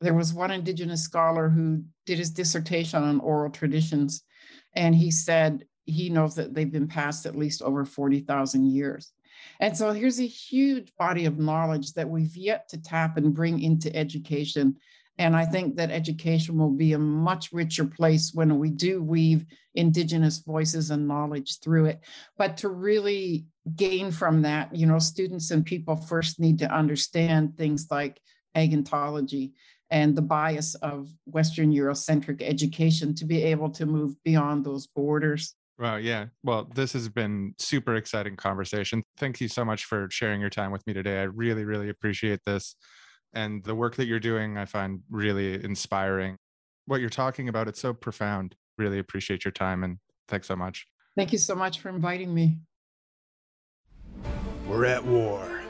There 0.00 0.14
was 0.14 0.34
one 0.34 0.50
Indigenous 0.50 1.02
scholar 1.02 1.48
who 1.48 1.84
did 2.06 2.18
his 2.18 2.30
dissertation 2.30 3.02
on 3.02 3.20
oral 3.20 3.50
traditions, 3.50 4.24
and 4.74 4.94
he 4.94 5.10
said 5.10 5.64
he 5.84 6.10
knows 6.10 6.34
that 6.34 6.54
they've 6.54 6.70
been 6.70 6.88
passed 6.88 7.26
at 7.26 7.36
least 7.36 7.62
over 7.62 7.84
40,000 7.84 8.66
years. 8.66 9.12
And 9.60 9.76
so 9.76 9.92
here's 9.92 10.20
a 10.20 10.26
huge 10.26 10.92
body 10.96 11.24
of 11.24 11.38
knowledge 11.38 11.92
that 11.94 12.08
we've 12.08 12.36
yet 12.36 12.68
to 12.70 12.82
tap 12.82 13.16
and 13.16 13.34
bring 13.34 13.62
into 13.62 13.94
education 13.94 14.76
and 15.18 15.34
I 15.34 15.44
think 15.44 15.76
that 15.76 15.90
education 15.90 16.56
will 16.56 16.70
be 16.70 16.92
a 16.92 16.98
much 16.98 17.52
richer 17.52 17.84
place 17.84 18.30
when 18.32 18.58
we 18.58 18.70
do 18.70 19.02
weave 19.02 19.44
Indigenous 19.74 20.38
voices 20.38 20.90
and 20.90 21.08
knowledge 21.08 21.58
through 21.60 21.86
it. 21.86 22.00
But 22.36 22.56
to 22.58 22.68
really 22.68 23.46
gain 23.74 24.12
from 24.12 24.42
that, 24.42 24.74
you 24.74 24.86
know, 24.86 25.00
students 25.00 25.50
and 25.50 25.66
people 25.66 25.96
first 25.96 26.38
need 26.38 26.58
to 26.60 26.72
understand 26.72 27.56
things 27.56 27.88
like 27.90 28.20
agnotology 28.56 29.52
and 29.90 30.14
the 30.14 30.22
bias 30.22 30.74
of 30.76 31.08
Western 31.26 31.72
Eurocentric 31.72 32.40
education 32.42 33.14
to 33.16 33.24
be 33.24 33.42
able 33.42 33.70
to 33.70 33.86
move 33.86 34.14
beyond 34.22 34.64
those 34.64 34.86
borders. 34.86 35.54
Wow, 35.78 35.96
yeah. 35.96 36.26
Well, 36.42 36.70
this 36.74 36.92
has 36.92 37.08
been 37.08 37.54
super 37.58 37.94
exciting 37.94 38.36
conversation. 38.36 39.02
Thank 39.16 39.40
you 39.40 39.48
so 39.48 39.64
much 39.64 39.84
for 39.84 40.08
sharing 40.10 40.40
your 40.40 40.50
time 40.50 40.72
with 40.72 40.86
me 40.86 40.92
today. 40.92 41.20
I 41.20 41.24
really, 41.24 41.64
really 41.64 41.88
appreciate 41.88 42.40
this. 42.44 42.74
And 43.32 43.62
the 43.64 43.74
work 43.74 43.96
that 43.96 44.06
you're 44.06 44.20
doing, 44.20 44.56
I 44.56 44.64
find 44.64 45.00
really 45.10 45.62
inspiring. 45.62 46.36
What 46.86 47.00
you're 47.00 47.10
talking 47.10 47.48
about, 47.48 47.68
it's 47.68 47.80
so 47.80 47.92
profound. 47.92 48.54
Really 48.78 48.98
appreciate 48.98 49.44
your 49.44 49.52
time 49.52 49.84
and 49.84 49.98
thanks 50.28 50.48
so 50.48 50.56
much. 50.56 50.86
Thank 51.16 51.32
you 51.32 51.38
so 51.38 51.54
much 51.54 51.80
for 51.80 51.88
inviting 51.88 52.32
me. 52.32 52.58
We're 54.66 54.84
at 54.84 55.04
war. 55.04 55.62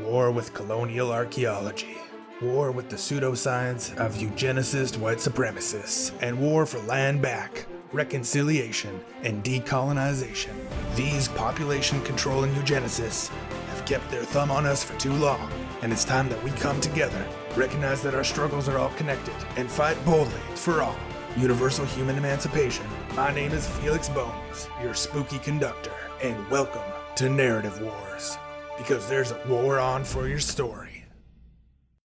War 0.00 0.30
with 0.30 0.54
colonial 0.54 1.12
archaeology. 1.12 1.96
War 2.42 2.70
with 2.70 2.90
the 2.90 2.96
pseudoscience 2.96 3.96
of 3.96 4.14
eugenicist 4.14 4.98
white 4.98 5.18
supremacists. 5.18 6.12
And 6.20 6.38
war 6.38 6.66
for 6.66 6.78
land 6.80 7.22
back, 7.22 7.66
reconciliation, 7.92 9.00
and 9.22 9.42
decolonization. 9.42 10.54
These 10.94 11.28
population 11.28 12.02
controlling 12.02 12.52
eugenicists 12.52 13.28
have 13.28 13.55
kept 13.86 14.10
their 14.10 14.24
thumb 14.24 14.50
on 14.50 14.66
us 14.66 14.82
for 14.84 14.98
too 14.98 15.14
long 15.14 15.50
and 15.82 15.92
it's 15.92 16.04
time 16.04 16.28
that 16.28 16.42
we 16.42 16.50
come 16.52 16.80
together, 16.80 17.26
recognize 17.54 18.02
that 18.02 18.14
our 18.14 18.24
struggles 18.24 18.68
are 18.68 18.78
all 18.78 18.90
connected, 18.90 19.34
and 19.56 19.70
fight 19.70 20.02
boldly 20.04 20.40
for 20.54 20.82
all. 20.82 20.96
Universal 21.36 21.84
human 21.86 22.16
emancipation. 22.16 22.86
My 23.14 23.32
name 23.32 23.52
is 23.52 23.68
Felix 23.68 24.08
Bones, 24.08 24.68
your 24.82 24.94
spooky 24.94 25.38
conductor, 25.38 25.92
and 26.22 26.48
welcome 26.50 26.82
to 27.16 27.28
Narrative 27.28 27.80
Wars, 27.80 28.38
because 28.78 29.08
there's 29.08 29.32
a 29.32 29.40
war 29.48 29.78
on 29.78 30.02
for 30.02 30.26
your 30.26 30.40
story. 30.40 31.04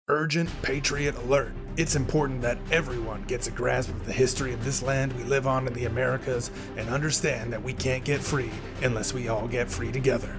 Urgent 0.08 0.50
Patriot 0.62 1.16
Alert. 1.18 1.52
It's 1.76 1.98
important 1.98 2.42
that 2.44 2.58
everyone 2.72 3.24
gets 3.24 3.48
a 3.48 3.52
grasp 3.52 3.90
of 3.90 4.06
the 4.06 4.14
history 4.14 4.54
of 4.54 4.64
this 4.64 4.82
land 4.82 5.12
we 5.14 5.24
live 5.24 5.48
on 5.48 5.68
in 5.68 5.74
the 5.74 5.86
Americas 5.86 6.52
and 6.78 6.88
understand 6.88 7.52
that 7.52 7.62
we 7.62 7.74
can't 7.74 8.06
get 8.06 8.22
free 8.22 8.52
unless 8.84 9.14
we 9.14 9.28
all 9.28 9.50
get 9.50 9.70
free 9.70 9.92
together. 9.92 10.34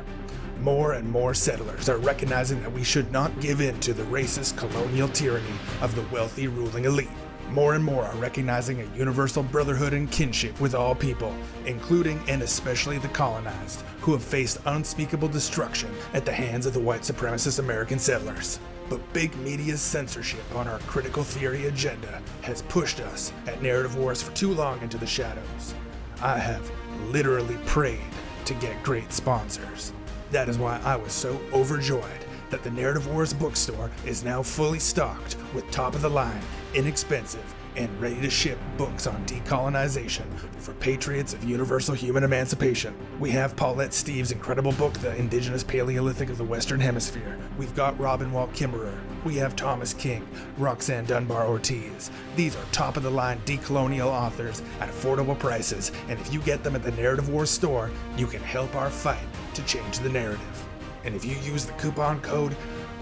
More 0.61 0.95
and 0.95 1.09
more 1.09 1.35
settlers 1.35 1.89
are 1.89 1.99
recognizing 1.99 2.61
that 2.63 2.73
we 2.73 2.83
should 2.83 3.13
not 3.13 3.41
give 3.41 3.61
in 3.61 3.79
to 3.81 3.95
the 3.95 4.03
racist 4.05 4.57
colonial 4.57 5.09
tyranny 5.09 5.55
of 5.81 5.95
the 5.95 6.03
wealthy 6.13 6.49
ruling 6.49 6.85
elite. 6.85 7.09
More 7.51 7.75
and 7.75 7.85
more 7.85 8.05
are 8.05 8.17
recognizing 8.17 8.81
a 8.81 8.97
universal 8.97 9.45
brotherhood 9.45 9.93
and 9.93 10.11
kinship 10.11 10.61
with 10.61 10.75
all 10.75 10.97
people, 10.97 11.33
including 11.65 12.21
and 12.29 12.43
especially 12.43 12.99
the 12.99 13.09
colonized, 13.09 13.83
who 14.01 14.13
have 14.13 14.23
faced 14.23 14.59
unspeakable 14.67 15.29
destruction 15.29 15.91
at 16.13 16.25
the 16.27 16.33
hands 16.33 16.67
of 16.67 16.75
the 16.75 16.81
white 16.81 17.03
supremacist 17.03 17.61
American 17.61 18.01
settlers. 18.01 18.59
But 18.91 19.13
big 19.13 19.37
media's 19.37 19.81
censorship 19.81 20.43
on 20.57 20.67
our 20.67 20.81
critical 20.81 21.23
theory 21.23 21.67
agenda 21.67 22.21
has 22.43 22.63
pushed 22.63 22.99
us 22.99 23.33
at 23.47 23.63
Narrative 23.63 23.97
Wars 23.97 24.21
for 24.21 24.33
too 24.35 24.53
long 24.53 24.83
into 24.83 24.99
the 24.99 25.07
shadows. 25.07 25.75
I 26.21 26.37
have 26.37 26.69
literally 27.13 27.57
prayed 27.65 28.01
to 28.45 28.55
get 28.55 28.83
great 28.83 29.13
sponsors. 29.13 29.93
That 30.31 30.49
is 30.49 30.59
why 30.59 30.81
I 30.85 30.97
was 30.97 31.13
so 31.13 31.41
overjoyed 31.53 32.25
that 32.51 32.63
the 32.63 32.71
Narrative 32.71 33.07
Wars 33.07 33.33
bookstore 33.33 33.91
is 34.05 34.25
now 34.25 34.43
fully 34.43 34.79
stocked 34.79 35.37
with 35.55 35.71
top 35.71 35.95
of 35.95 36.03
the 36.03 36.11
line, 36.11 36.43
inexpensive, 36.75 37.55
and 37.79 38.01
ready 38.01 38.21
to 38.21 38.29
ship 38.29 38.59
books 38.77 39.07
on 39.07 39.25
decolonization 39.25 40.27
for 40.57 40.73
patriots 40.75 41.33
of 41.33 41.45
universal 41.45 41.95
human 41.95 42.25
emancipation. 42.25 42.93
We 43.21 43.31
have 43.31 43.55
Paulette 43.55 43.93
Steeves' 43.93 44.33
incredible 44.33 44.73
book, 44.73 44.95
The 44.95 45.15
Indigenous 45.15 45.63
Paleolithic 45.63 46.29
of 46.29 46.39
the 46.39 46.45
Western 46.45 46.81
Hemisphere. 46.81 47.39
We've 47.57 47.75
got 47.77 47.99
Robin 48.01 48.33
Wall 48.33 48.49
Kimmerer. 48.49 48.99
We 49.25 49.37
have 49.37 49.55
Thomas 49.55 49.95
King, 49.95 50.27
Roxanne 50.57 51.05
Dunbar 51.05 51.47
Ortiz. 51.47 52.11
These 52.35 52.57
are 52.57 52.65
top 52.73 52.97
of 52.97 53.05
the 53.05 53.11
line 53.11 53.41
decolonial 53.47 54.07
authors 54.07 54.61
at 54.81 54.89
affordable 54.89 55.39
prices, 55.39 55.93
and 56.09 56.19
if 56.19 56.33
you 56.33 56.41
get 56.41 56.65
them 56.65 56.75
at 56.75 56.83
the 56.83 56.91
Narrative 56.93 57.29
Wars 57.29 57.51
store, 57.51 57.93
you 58.17 58.27
can 58.27 58.43
help 58.43 58.75
our 58.75 58.91
fight 58.91 59.27
to 59.55 59.63
change 59.63 60.01
the 60.01 60.09
narrative. 60.09 60.67
And 61.05 61.15
if 61.15 61.25
you 61.25 61.37
use 61.45 61.65
the 61.65 61.73
coupon 61.75 62.21
code 62.23 62.57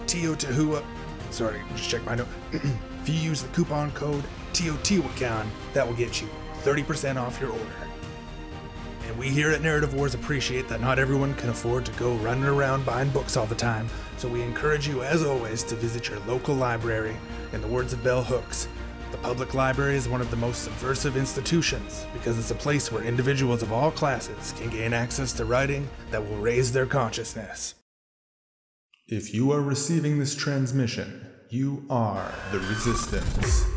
TEOTAHUA, 0.04 0.84
sorry, 1.30 1.62
just 1.74 1.88
check 1.88 2.04
my 2.04 2.14
note. 2.14 2.28
if 2.52 3.08
you 3.08 3.14
use 3.14 3.42
the 3.42 3.48
coupon 3.48 3.90
code 3.92 4.22
Teotihuacan, 4.56 5.46
that 5.74 5.86
will 5.86 5.94
get 5.94 6.22
you 6.22 6.28
30% 6.62 7.20
off 7.20 7.38
your 7.38 7.50
order. 7.50 7.64
And 9.06 9.18
we 9.18 9.28
here 9.28 9.50
at 9.50 9.60
Narrative 9.60 9.92
Wars 9.92 10.14
appreciate 10.14 10.66
that 10.68 10.80
not 10.80 10.98
everyone 10.98 11.34
can 11.34 11.50
afford 11.50 11.84
to 11.84 11.92
go 11.92 12.14
running 12.16 12.44
around 12.44 12.86
buying 12.86 13.10
books 13.10 13.36
all 13.36 13.44
the 13.44 13.54
time, 13.54 13.86
so 14.16 14.28
we 14.28 14.40
encourage 14.40 14.88
you, 14.88 15.02
as 15.02 15.22
always, 15.22 15.62
to 15.64 15.74
visit 15.74 16.08
your 16.08 16.20
local 16.20 16.54
library. 16.54 17.14
In 17.52 17.60
the 17.60 17.68
words 17.68 17.92
of 17.92 18.02
Bell 18.02 18.22
Hooks, 18.22 18.66
the 19.10 19.18
public 19.18 19.52
library 19.52 19.94
is 19.94 20.08
one 20.08 20.22
of 20.22 20.30
the 20.30 20.36
most 20.38 20.64
subversive 20.64 21.18
institutions 21.18 22.06
because 22.14 22.38
it's 22.38 22.50
a 22.50 22.54
place 22.54 22.90
where 22.90 23.04
individuals 23.04 23.62
of 23.62 23.72
all 23.74 23.90
classes 23.90 24.54
can 24.58 24.70
gain 24.70 24.94
access 24.94 25.34
to 25.34 25.44
writing 25.44 25.86
that 26.10 26.26
will 26.26 26.38
raise 26.38 26.72
their 26.72 26.86
consciousness. 26.86 27.74
If 29.06 29.34
you 29.34 29.52
are 29.52 29.60
receiving 29.60 30.18
this 30.18 30.34
transmission, 30.34 31.26
you 31.50 31.84
are 31.90 32.32
the 32.52 32.58
Resistance. 32.60 33.75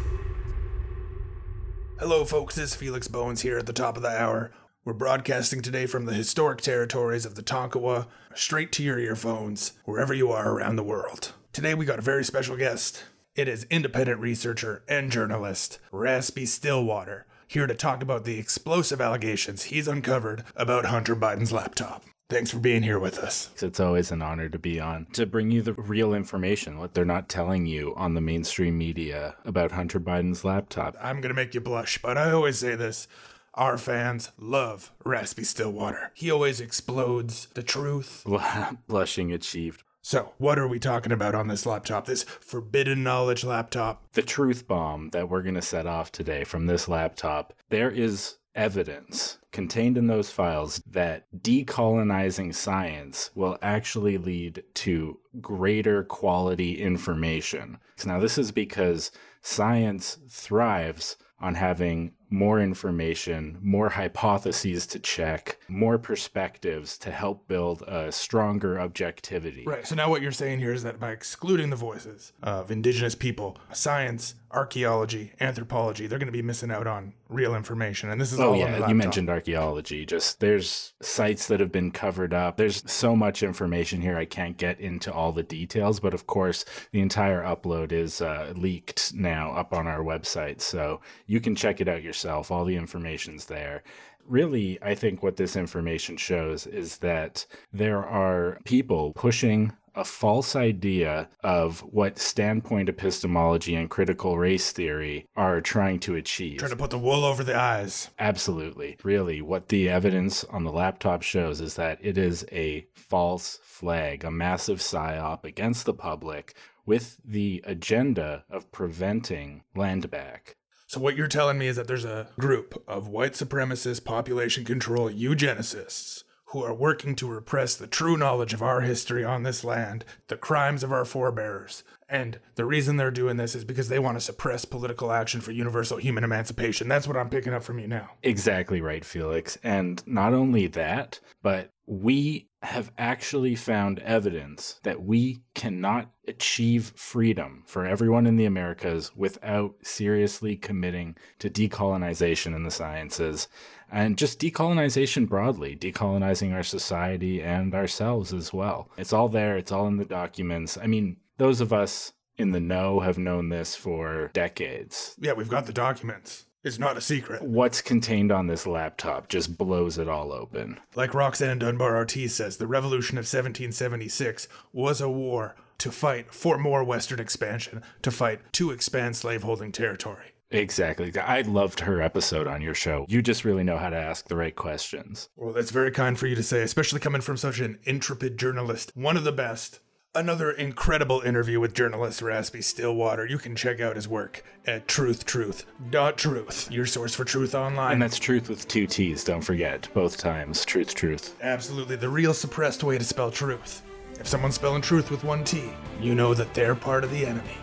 Hello, 1.99 2.23
folks. 2.23 2.57
It's 2.57 2.75
Felix 2.75 3.09
Bones 3.09 3.41
here 3.41 3.57
at 3.57 3.65
the 3.65 3.73
top 3.73 3.97
of 3.97 4.03
the 4.03 4.07
hour. 4.07 4.51
We're 4.85 4.93
broadcasting 4.93 5.61
today 5.61 5.85
from 5.85 6.05
the 6.05 6.13
historic 6.13 6.61
territories 6.61 7.25
of 7.25 7.35
the 7.35 7.43
Tonkawa, 7.43 8.07
straight 8.33 8.71
to 8.71 8.83
your 8.83 8.97
earphones, 8.97 9.73
wherever 9.83 10.13
you 10.13 10.31
are 10.31 10.49
around 10.49 10.77
the 10.77 10.83
world. 10.83 11.33
Today, 11.51 11.73
we 11.73 11.85
got 11.85 11.99
a 11.99 12.01
very 12.01 12.23
special 12.23 12.55
guest. 12.55 13.03
It 13.35 13.49
is 13.49 13.67
independent 13.69 14.21
researcher 14.21 14.81
and 14.87 15.11
journalist 15.11 15.79
Raspy 15.91 16.45
Stillwater, 16.45 17.25
here 17.49 17.67
to 17.67 17.75
talk 17.75 18.01
about 18.01 18.23
the 18.23 18.39
explosive 18.39 19.01
allegations 19.01 19.63
he's 19.63 19.89
uncovered 19.89 20.45
about 20.55 20.85
Hunter 20.85 21.17
Biden's 21.17 21.51
laptop. 21.51 22.05
Thanks 22.29 22.51
for 22.51 22.59
being 22.59 22.83
here 22.83 22.99
with 22.99 23.17
us. 23.17 23.49
It's 23.59 23.79
always 23.79 24.11
an 24.11 24.21
honor 24.21 24.49
to 24.49 24.59
be 24.59 24.79
on 24.79 25.07
to 25.13 25.25
bring 25.25 25.49
you 25.49 25.63
the 25.63 25.73
real 25.73 26.13
information, 26.13 26.77
what 26.77 26.93
they're 26.93 27.03
not 27.03 27.27
telling 27.27 27.65
you 27.65 27.95
on 27.95 28.13
the 28.13 28.21
mainstream 28.21 28.77
media 28.77 29.35
about 29.45 29.71
Hunter 29.71 29.99
Biden's 29.99 30.45
laptop. 30.45 30.95
I'm 31.01 31.21
going 31.21 31.29
to 31.29 31.41
make 31.41 31.55
you 31.55 31.59
blush, 31.59 31.99
but 31.99 32.19
I 32.19 32.29
always 32.29 32.59
say 32.59 32.75
this. 32.75 33.07
Our 33.55 33.79
fans 33.79 34.29
love 34.37 34.91
Raspy 35.03 35.43
Stillwater. 35.43 36.11
He 36.13 36.29
always 36.29 36.61
explodes 36.61 37.47
the 37.55 37.63
truth. 37.63 38.23
Blushing 38.87 39.33
achieved. 39.33 39.81
So, 40.03 40.33
what 40.37 40.59
are 40.59 40.67
we 40.67 40.79
talking 40.79 41.11
about 41.11 41.33
on 41.33 41.47
this 41.47 41.65
laptop? 41.65 42.05
This 42.05 42.23
forbidden 42.23 43.03
knowledge 43.03 43.43
laptop? 43.43 44.03
The 44.13 44.21
truth 44.21 44.67
bomb 44.67 45.09
that 45.09 45.29
we're 45.29 45.41
going 45.41 45.55
to 45.55 45.61
set 45.63 45.87
off 45.87 46.11
today 46.11 46.43
from 46.43 46.67
this 46.67 46.87
laptop. 46.87 47.53
There 47.69 47.89
is 47.89 48.37
evidence 48.59 49.37
contained 49.53 49.97
in 49.97 50.07
those 50.07 50.29
files 50.29 50.81
that 50.85 51.23
decolonizing 51.41 52.53
science 52.53 53.31
will 53.33 53.57
actually 53.61 54.17
lead 54.17 54.61
to 54.73 55.17
greater 55.39 56.03
quality 56.03 56.79
information. 56.79 57.77
Now, 58.05 58.19
this 58.19 58.37
is 58.37 58.51
because 58.51 59.11
science 59.41 60.19
thrives 60.29 61.15
on 61.39 61.55
having 61.55 62.11
more 62.29 62.59
information, 62.59 63.57
more 63.61 63.89
hypotheses 63.89 64.85
to 64.87 64.99
check, 64.99 65.59
more 65.67 65.97
perspectives 65.97 66.97
to 66.99 67.11
help 67.11 67.47
build 67.47 67.81
a 67.83 68.11
stronger 68.11 68.79
objectivity. 68.79 69.63
Right. 69.65 69.85
So 69.87 69.95
now 69.95 70.09
what 70.09 70.21
you're 70.21 70.31
saying 70.31 70.59
here 70.59 70.73
is 70.73 70.83
that 70.83 70.99
by 70.99 71.11
excluding 71.11 71.69
the 71.69 71.75
voices 71.75 72.33
of 72.43 72.71
indigenous 72.71 73.15
people, 73.15 73.57
science, 73.73 74.35
archaeology, 74.51 75.33
anthropology, 75.39 76.07
they're 76.07 76.19
going 76.19 76.27
to 76.27 76.31
be 76.31 76.41
missing 76.41 76.71
out 76.71 76.87
on 76.87 77.13
real 77.29 77.55
information. 77.55 78.09
And 78.09 78.19
this 78.19 78.31
is 78.31 78.39
oh 78.39 78.49
all 78.49 78.55
yeah, 78.57 78.87
you 78.87 78.95
mentioned 78.95 79.29
archaeology. 79.29 80.05
Just 80.05 80.39
there's 80.39 80.93
sites 81.01 81.47
that 81.47 81.59
have 81.59 81.71
been 81.71 81.91
covered 81.91 82.33
up. 82.33 82.57
There's 82.57 82.89
so 82.91 83.15
much 83.15 83.43
information 83.43 84.01
here. 84.01 84.17
I 84.17 84.25
can't 84.25 84.57
get 84.57 84.79
into 84.79 85.13
all 85.13 85.31
the 85.31 85.43
details, 85.43 85.99
but 85.99 86.13
of 86.13 86.25
course, 86.25 86.65
the 86.91 87.01
entire 87.01 87.43
upload 87.43 87.91
is 87.91 88.21
uh, 88.21 88.53
leaked 88.55 89.13
now 89.13 89.51
up 89.51 89.73
on 89.73 89.87
our 89.87 89.99
website, 89.99 90.61
so 90.61 91.01
you 91.27 91.39
can 91.39 91.55
check 91.55 91.81
it 91.81 91.87
out 91.87 92.03
yourself. 92.03 92.18
All 92.25 92.65
the 92.65 92.75
information's 92.75 93.45
there 93.45 93.83
really, 94.29 94.77
I 94.81 94.95
think 94.95 95.23
what 95.23 95.37
this 95.37 95.55
information 95.55 96.15
shows 96.15 96.67
is 96.67 96.97
that 96.97 97.45
there 97.73 98.05
are 98.05 98.59
people 98.63 99.11
pushing 99.13 99.73
a 99.95 100.03
false 100.03 100.55
idea 100.55 101.27
of 101.43 101.79
what 101.81 102.19
standpoint 102.19 102.87
epistemology 102.87 103.75
and 103.75 103.89
critical 103.89 104.37
race 104.37 104.71
theory 104.71 105.27
are 105.35 105.59
trying 105.59 105.99
to 105.99 106.15
achieve. 106.15 106.59
Trying 106.59 106.71
to 106.71 106.77
put 106.77 106.91
the 106.91 106.97
wool 106.97 107.25
over 107.25 107.43
the 107.43 107.57
eyes. 107.57 108.09
Absolutely. 108.19 108.97
Really, 109.03 109.41
what 109.41 109.67
the 109.67 109.89
evidence 109.89 110.43
on 110.45 110.63
the 110.63 110.71
laptop 110.71 111.21
shows 111.23 111.59
is 111.59 111.75
that 111.75 111.97
it 112.01 112.17
is 112.17 112.45
a 112.51 112.87
false 112.93 113.59
flag, 113.63 114.23
a 114.23 114.31
massive 114.31 114.79
psyop 114.79 115.43
against 115.43 115.85
the 115.85 115.93
public 115.93 116.55
with 116.85 117.19
the 117.25 117.61
agenda 117.65 118.45
of 118.49 118.71
preventing 118.71 119.63
land 119.75 120.09
back. 120.09 120.55
So, 120.89 120.99
what 120.99 121.15
you're 121.15 121.27
telling 121.27 121.59
me 121.59 121.67
is 121.67 121.75
that 121.75 121.87
there's 121.87 122.03
a 122.03 122.29
group 122.39 122.83
of 122.87 123.07
white 123.07 123.33
supremacist 123.33 124.05
population 124.05 124.65
control 124.65 125.07
eugenicists 125.07 126.23
who 126.45 126.63
are 126.63 126.73
working 126.73 127.15
to 127.17 127.27
repress 127.27 127.75
the 127.75 127.85
true 127.85 128.17
knowledge 128.17 128.55
of 128.55 128.63
our 128.63 128.81
history 128.81 129.23
on 129.23 129.43
this 129.43 129.63
land, 129.63 130.03
the 130.29 130.35
crimes 130.35 130.83
of 130.83 130.91
our 130.91 131.05
forebears. 131.05 131.83
And 132.09 132.39
the 132.55 132.65
reason 132.65 132.97
they're 132.97 133.11
doing 133.11 133.37
this 133.37 133.53
is 133.53 133.63
because 133.63 133.89
they 133.89 133.99
want 133.99 134.17
to 134.17 134.19
suppress 134.19 134.65
political 134.65 135.11
action 135.11 135.41
for 135.41 135.51
universal 135.51 135.97
human 135.97 136.23
emancipation. 136.23 136.87
That's 136.87 137.07
what 137.07 137.17
I'm 137.17 137.29
picking 137.29 137.53
up 137.53 137.61
from 137.61 137.77
you 137.77 137.87
now. 137.87 138.09
Exactly 138.23 138.81
right, 138.81 139.05
Felix. 139.05 139.59
And 139.61 140.01
not 140.07 140.33
only 140.33 140.65
that, 140.65 141.19
but 141.43 141.71
we 141.89 142.47
have 142.61 142.91
actually 142.99 143.55
found 143.55 143.97
evidence 143.99 144.79
that 144.83 145.01
we 145.01 145.39
cannot 145.55 146.11
achieve 146.27 146.93
freedom 146.95 147.63
for 147.65 147.83
everyone 147.83 148.27
in 148.27 148.35
the 148.35 148.45
Americas 148.45 149.15
without 149.15 149.73
seriously 149.81 150.55
committing 150.55 151.15
to 151.39 151.49
decolonization 151.49 152.55
in 152.55 152.61
the 152.61 152.69
sciences 152.69 153.47
and 153.91 154.19
just 154.19 154.39
decolonization 154.39 155.27
broadly, 155.27 155.75
decolonizing 155.75 156.53
our 156.53 156.61
society 156.61 157.41
and 157.41 157.73
ourselves 157.73 158.33
as 158.33 158.53
well. 158.53 158.91
It's 158.95 159.11
all 159.13 159.27
there, 159.27 159.57
it's 159.57 159.71
all 159.71 159.87
in 159.87 159.97
the 159.97 160.05
documents. 160.05 160.77
I 160.77 160.85
mean, 160.85 161.17
those 161.37 161.59
of 161.59 161.73
us 161.73 162.13
in 162.37 162.51
the 162.51 162.59
know 162.59 162.99
have 162.99 163.17
known 163.17 163.49
this 163.49 163.75
for 163.75 164.29
decades. 164.33 165.15
Yeah, 165.19 165.33
we've 165.33 165.49
got 165.49 165.65
the 165.65 165.73
documents. 165.73 166.45
It's 166.61 166.79
not 166.79 166.97
a 166.97 167.01
secret. 167.01 167.41
What's 167.41 167.81
contained 167.81 168.33
on 168.33 168.47
this 168.47 168.67
laptop 168.67 169.29
just 169.29 169.57
blows 169.57 169.97
it 169.97 170.09
all 170.09 170.33
open. 170.33 170.77
Like 170.93 171.13
Roxanne 171.13 171.59
Dunbar 171.59 171.95
Ortiz 171.95 172.35
says, 172.35 172.57
the 172.57 172.67
Revolution 172.67 173.17
of 173.17 173.23
1776 173.23 174.49
was 174.73 174.99
a 174.99 175.09
war 175.09 175.55
to 175.77 175.89
fight 175.89 176.33
for 176.33 176.57
more 176.57 176.83
Western 176.83 177.21
expansion, 177.21 177.81
to 178.01 178.11
fight 178.11 178.41
to 178.53 178.71
expand 178.71 179.15
slaveholding 179.15 179.71
territory. 179.71 180.33
Exactly. 180.51 181.17
I 181.17 181.41
loved 181.41 181.79
her 181.81 182.01
episode 182.01 182.47
on 182.47 182.61
your 182.61 182.73
show. 182.73 183.05
You 183.07 183.21
just 183.21 183.45
really 183.45 183.63
know 183.63 183.77
how 183.77 183.89
to 183.89 183.95
ask 183.95 184.27
the 184.27 184.35
right 184.35 184.55
questions. 184.55 185.29
Well, 185.37 185.53
that's 185.53 185.71
very 185.71 185.91
kind 185.91 186.19
for 186.19 186.27
you 186.27 186.35
to 186.35 186.43
say, 186.43 186.61
especially 186.61 186.99
coming 186.99 187.21
from 187.21 187.37
such 187.37 187.59
an 187.59 187.79
intrepid 187.83 188.37
journalist, 188.37 188.91
one 188.95 189.15
of 189.15 189.23
the 189.23 189.31
best. 189.31 189.79
Another 190.15 190.49
incredible 190.49 191.21
interview 191.21 191.59
with 191.59 191.75
journalist 191.75 192.23
Raspy 192.23 192.63
Stillwater. 192.63 193.27
You 193.27 193.37
can 193.37 193.55
check 193.55 193.79
out 193.79 193.95
his 193.95 194.07
work 194.07 194.43
at 194.65 194.87
truthtruth.truth, 194.87 196.71
your 196.71 196.85
source 196.87 197.13
for 197.13 197.23
truth 197.23 197.53
online. 197.53 197.91
And 197.91 198.01
that's 198.01 198.17
truth 198.17 198.49
with 198.49 198.67
two 198.67 198.87
T's, 198.87 199.23
don't 199.23 199.43
forget. 199.43 199.87
Both 199.93 200.17
times. 200.17 200.65
Truth, 200.65 200.95
truth. 200.95 201.35
Absolutely, 201.43 201.95
the 201.95 202.09
real 202.09 202.33
suppressed 202.33 202.83
way 202.83 202.97
to 202.97 203.03
spell 203.03 203.29
truth. 203.29 203.83
If 204.19 204.27
someone's 204.27 204.55
spelling 204.55 204.81
truth 204.81 205.11
with 205.11 205.23
one 205.23 205.43
T, 205.43 205.71
you 206.01 206.15
know 206.15 206.33
that 206.33 206.55
they're 206.55 206.73
part 206.73 207.03
of 207.03 207.11
the 207.11 207.23
enemy. 207.23 207.53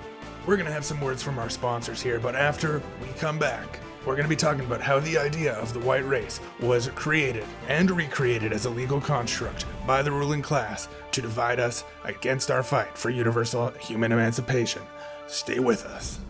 We're 0.47 0.55
going 0.55 0.67
to 0.67 0.73
have 0.73 0.85
some 0.85 1.01
words 1.01 1.25
from 1.25 1.41
our 1.41 1.51
sponsors 1.51 2.01
here, 2.01 2.21
but 2.21 2.37
after 2.37 2.81
we 3.03 3.09
come 3.19 3.41
back, 3.41 3.81
we're 4.07 4.15
going 4.15 4.25
to 4.25 4.29
be 4.29 4.37
talking 4.37 4.65
about 4.65 4.81
how 4.81 5.01
the 5.01 5.19
idea 5.19 5.55
of 5.55 5.73
the 5.73 5.81
white 5.81 6.07
race 6.07 6.41
was 6.61 6.89
created 6.95 7.45
and 7.69 7.91
recreated 7.91 8.53
as 8.53 8.65
a 8.65 8.71
legal 8.71 9.01
construct 9.01 9.67
by 9.87 10.01
the 10.01 10.13
ruling 10.13 10.43
class 10.43 10.89
to 11.11 11.21
divide 11.21 11.59
us 11.59 11.85
against 12.05 12.51
our 12.51 12.63
fight 12.63 12.97
for 12.97 13.11
universal 13.11 13.71
human 13.73 14.13
emancipation. 14.13 14.83
Stay 15.27 15.59
with 15.59 15.85
us. 15.85 16.21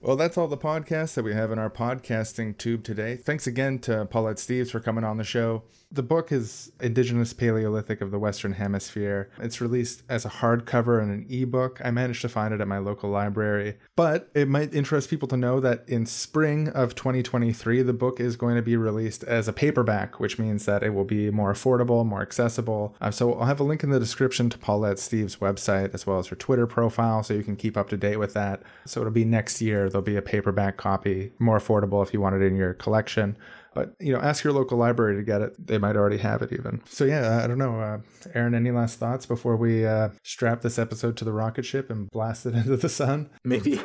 Well, 0.00 0.16
that's 0.16 0.36
all 0.36 0.48
the 0.48 0.56
podcasts 0.56 1.14
that 1.14 1.24
we 1.24 1.32
have 1.32 1.52
in 1.52 1.58
our 1.60 1.70
podcasting 1.70 2.58
tube 2.58 2.82
today. 2.82 3.16
Thanks 3.16 3.46
again 3.46 3.78
to 3.80 4.04
Paulette 4.04 4.38
Steeves 4.38 4.70
for 4.70 4.80
coming 4.80 5.04
on 5.04 5.16
the 5.16 5.24
show. 5.24 5.62
The 5.94 6.02
book 6.02 6.32
is 6.32 6.72
Indigenous 6.80 7.34
Paleolithic 7.34 8.00
of 8.00 8.10
the 8.10 8.18
Western 8.18 8.54
Hemisphere. 8.54 9.28
It's 9.38 9.60
released 9.60 10.04
as 10.08 10.24
a 10.24 10.30
hardcover 10.30 11.02
and 11.02 11.12
an 11.12 11.26
ebook. 11.28 11.82
I 11.84 11.90
managed 11.90 12.22
to 12.22 12.30
find 12.30 12.54
it 12.54 12.62
at 12.62 12.66
my 12.66 12.78
local 12.78 13.10
library. 13.10 13.76
But 13.94 14.30
it 14.32 14.48
might 14.48 14.72
interest 14.72 15.10
people 15.10 15.28
to 15.28 15.36
know 15.36 15.60
that 15.60 15.84
in 15.86 16.06
spring 16.06 16.70
of 16.70 16.94
2023, 16.94 17.82
the 17.82 17.92
book 17.92 18.20
is 18.20 18.36
going 18.36 18.56
to 18.56 18.62
be 18.62 18.74
released 18.74 19.22
as 19.24 19.48
a 19.48 19.52
paperback, 19.52 20.18
which 20.18 20.38
means 20.38 20.64
that 20.64 20.82
it 20.82 20.94
will 20.94 21.04
be 21.04 21.30
more 21.30 21.52
affordable, 21.52 22.06
more 22.06 22.22
accessible. 22.22 22.96
Uh, 22.98 23.10
so 23.10 23.34
I'll 23.34 23.44
have 23.44 23.60
a 23.60 23.64
link 23.64 23.82
in 23.82 23.90
the 23.90 24.00
description 24.00 24.48
to 24.48 24.56
Paulette 24.56 24.96
Steeves' 24.96 25.40
website 25.40 25.92
as 25.92 26.06
well 26.06 26.18
as 26.18 26.28
her 26.28 26.36
Twitter 26.36 26.66
profile 26.66 27.22
so 27.22 27.34
you 27.34 27.44
can 27.44 27.54
keep 27.54 27.76
up 27.76 27.90
to 27.90 27.98
date 27.98 28.16
with 28.16 28.32
that. 28.32 28.62
So 28.86 29.00
it'll 29.00 29.12
be 29.12 29.26
next 29.26 29.60
year, 29.60 29.90
there'll 29.90 30.00
be 30.00 30.16
a 30.16 30.22
paperback 30.22 30.78
copy, 30.78 31.32
more 31.38 31.58
affordable 31.58 32.02
if 32.02 32.14
you 32.14 32.20
want 32.22 32.36
it 32.36 32.40
in 32.40 32.56
your 32.56 32.72
collection. 32.72 33.36
But 33.74 33.94
you 34.00 34.12
know, 34.12 34.20
ask 34.20 34.44
your 34.44 34.52
local 34.52 34.78
library 34.78 35.16
to 35.16 35.22
get 35.22 35.40
it. 35.40 35.54
They 35.58 35.78
might 35.78 35.96
already 35.96 36.18
have 36.18 36.42
it 36.42 36.52
even. 36.52 36.82
So 36.86 37.04
yeah, 37.04 37.42
I 37.42 37.46
don't 37.46 37.58
know, 37.58 37.80
uh, 37.80 37.98
Aaron. 38.34 38.54
Any 38.54 38.70
last 38.70 38.98
thoughts 38.98 39.26
before 39.26 39.56
we 39.56 39.86
uh, 39.86 40.10
strap 40.22 40.60
this 40.60 40.78
episode 40.78 41.16
to 41.18 41.24
the 41.24 41.32
rocket 41.32 41.64
ship 41.64 41.90
and 41.90 42.08
blast 42.10 42.46
it 42.46 42.54
into 42.54 42.76
the 42.76 42.88
sun? 42.88 43.30
Maybe, 43.44 43.80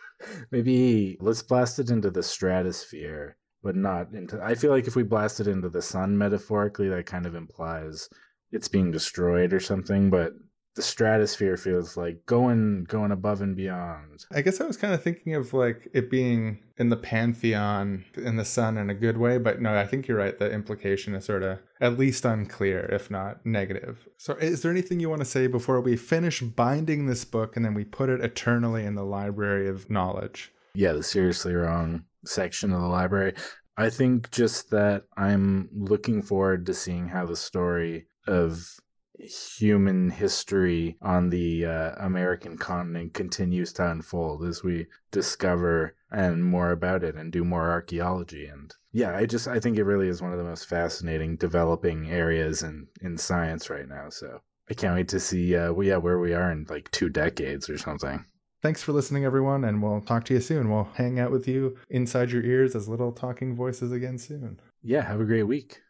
maybe 0.50 1.16
let's 1.20 1.42
blast 1.42 1.78
it 1.78 1.90
into 1.90 2.10
the 2.10 2.22
stratosphere, 2.22 3.36
but 3.62 3.76
not 3.76 4.12
into. 4.12 4.40
I 4.42 4.54
feel 4.54 4.70
like 4.70 4.86
if 4.86 4.96
we 4.96 5.02
blast 5.02 5.40
it 5.40 5.48
into 5.48 5.68
the 5.68 5.82
sun, 5.82 6.16
metaphorically, 6.16 6.88
that 6.88 7.06
kind 7.06 7.26
of 7.26 7.34
implies 7.34 8.08
it's 8.52 8.68
being 8.68 8.90
destroyed 8.90 9.52
or 9.52 9.60
something. 9.60 10.10
But 10.10 10.34
the 10.74 10.82
stratosphere 10.82 11.56
feels 11.56 11.96
like 11.96 12.24
going 12.26 12.84
going 12.84 13.12
above 13.12 13.42
and 13.42 13.54
beyond. 13.54 14.24
I 14.32 14.40
guess 14.40 14.60
I 14.60 14.64
was 14.64 14.76
kind 14.76 14.94
of 14.94 15.02
thinking 15.02 15.34
of 15.34 15.52
like 15.52 15.88
it 15.92 16.10
being 16.10 16.60
in 16.78 16.88
the 16.88 16.96
pantheon 16.96 18.04
in 18.16 18.36
the 18.36 18.44
sun 18.44 18.78
in 18.78 18.88
a 18.88 18.94
good 18.94 19.18
way, 19.18 19.38
but 19.38 19.60
no, 19.60 19.76
I 19.76 19.86
think 19.86 20.08
you're 20.08 20.16
right. 20.16 20.38
The 20.38 20.50
implication 20.50 21.14
is 21.14 21.26
sort 21.26 21.42
of 21.42 21.58
at 21.80 21.98
least 21.98 22.24
unclear, 22.24 22.86
if 22.86 23.10
not 23.10 23.44
negative. 23.44 24.08
So, 24.16 24.34
is 24.34 24.62
there 24.62 24.70
anything 24.70 24.98
you 24.98 25.10
want 25.10 25.20
to 25.20 25.26
say 25.26 25.46
before 25.46 25.80
we 25.80 25.96
finish 25.96 26.40
binding 26.40 27.06
this 27.06 27.24
book 27.24 27.56
and 27.56 27.64
then 27.64 27.74
we 27.74 27.84
put 27.84 28.08
it 28.08 28.20
eternally 28.22 28.84
in 28.84 28.94
the 28.94 29.04
library 29.04 29.68
of 29.68 29.90
knowledge? 29.90 30.52
Yeah, 30.74 30.92
the 30.92 31.02
seriously 31.02 31.54
wrong 31.54 32.04
section 32.24 32.72
of 32.72 32.80
the 32.80 32.88
library. 32.88 33.34
I 33.76 33.90
think 33.90 34.30
just 34.30 34.70
that 34.70 35.04
I'm 35.16 35.68
looking 35.74 36.22
forward 36.22 36.66
to 36.66 36.74
seeing 36.74 37.08
how 37.08 37.26
the 37.26 37.36
story 37.36 38.06
of 38.26 38.80
human 39.18 40.10
history 40.10 40.96
on 41.02 41.30
the 41.30 41.66
uh, 41.66 41.92
American 41.98 42.56
continent 42.56 43.14
continues 43.14 43.72
to 43.74 43.90
unfold 43.90 44.44
as 44.44 44.64
we 44.64 44.86
discover 45.10 45.94
and 46.10 46.44
more 46.44 46.70
about 46.70 47.04
it 47.04 47.14
and 47.14 47.32
do 47.32 47.44
more 47.44 47.70
archaeology 47.70 48.46
and 48.46 48.74
yeah 48.92 49.16
i 49.16 49.24
just 49.24 49.48
i 49.48 49.58
think 49.58 49.78
it 49.78 49.84
really 49.84 50.08
is 50.08 50.20
one 50.20 50.32
of 50.32 50.38
the 50.38 50.44
most 50.44 50.66
fascinating 50.66 51.36
developing 51.36 52.10
areas 52.10 52.62
in 52.62 52.86
in 53.00 53.16
science 53.16 53.70
right 53.70 53.88
now 53.88 54.10
so 54.10 54.40
i 54.68 54.74
can't 54.74 54.94
wait 54.94 55.08
to 55.08 55.18
see 55.18 55.56
uh 55.56 55.72
well, 55.72 55.86
yeah 55.86 55.96
where 55.96 56.18
we 56.18 56.34
are 56.34 56.50
in 56.52 56.66
like 56.68 56.90
two 56.90 57.08
decades 57.08 57.68
or 57.70 57.78
something 57.78 58.24
Thanks 58.62 58.80
for 58.80 58.92
listening, 58.92 59.24
everyone, 59.24 59.64
and 59.64 59.82
we'll 59.82 60.00
talk 60.02 60.24
to 60.26 60.34
you 60.34 60.40
soon. 60.40 60.70
We'll 60.70 60.88
hang 60.94 61.18
out 61.18 61.32
with 61.32 61.48
you 61.48 61.76
inside 61.90 62.30
your 62.30 62.44
ears 62.44 62.76
as 62.76 62.88
little 62.88 63.10
talking 63.10 63.56
voices 63.56 63.90
again 63.90 64.18
soon. 64.18 64.60
Yeah, 64.84 65.02
have 65.02 65.20
a 65.20 65.24
great 65.24 65.42
week. 65.42 65.80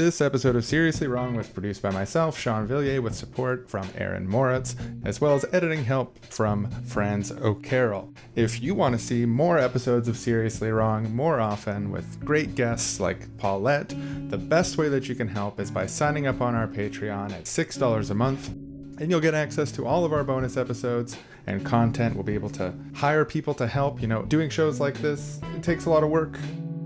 This 0.00 0.22
episode 0.22 0.56
of 0.56 0.64
Seriously 0.64 1.08
Wrong 1.08 1.34
was 1.34 1.46
produced 1.46 1.82
by 1.82 1.90
myself, 1.90 2.38
Sean 2.38 2.66
Villiers, 2.66 3.02
with 3.02 3.14
support 3.14 3.68
from 3.68 3.86
Aaron 3.98 4.26
Moritz, 4.26 4.74
as 5.04 5.20
well 5.20 5.34
as 5.34 5.44
editing 5.52 5.84
help 5.84 6.24
from 6.24 6.70
Franz 6.86 7.30
O'Carroll. 7.30 8.10
If 8.34 8.62
you 8.62 8.74
want 8.74 8.98
to 8.98 8.98
see 8.98 9.26
more 9.26 9.58
episodes 9.58 10.08
of 10.08 10.16
Seriously 10.16 10.70
Wrong 10.70 11.14
more 11.14 11.38
often 11.38 11.90
with 11.90 12.18
great 12.24 12.54
guests 12.54 12.98
like 12.98 13.36
Paulette, 13.36 13.90
the 14.30 14.38
best 14.38 14.78
way 14.78 14.88
that 14.88 15.06
you 15.06 15.14
can 15.14 15.28
help 15.28 15.60
is 15.60 15.70
by 15.70 15.84
signing 15.84 16.26
up 16.26 16.40
on 16.40 16.54
our 16.54 16.66
Patreon 16.66 17.32
at 17.32 17.44
$6 17.44 18.10
a 18.10 18.14
month 18.14 18.48
and 18.48 19.10
you'll 19.10 19.20
get 19.20 19.34
access 19.34 19.70
to 19.72 19.86
all 19.86 20.06
of 20.06 20.14
our 20.14 20.24
bonus 20.24 20.56
episodes 20.56 21.18
and 21.46 21.64
content. 21.64 22.14
We'll 22.14 22.24
be 22.24 22.34
able 22.34 22.50
to 22.50 22.72
hire 22.94 23.26
people 23.26 23.52
to 23.54 23.66
help. 23.66 24.00
You 24.00 24.08
know, 24.08 24.22
doing 24.22 24.48
shows 24.48 24.80
like 24.80 24.94
this, 24.94 25.40
it 25.56 25.62
takes 25.62 25.84
a 25.84 25.90
lot 25.90 26.02
of 26.02 26.08
work. 26.08 26.38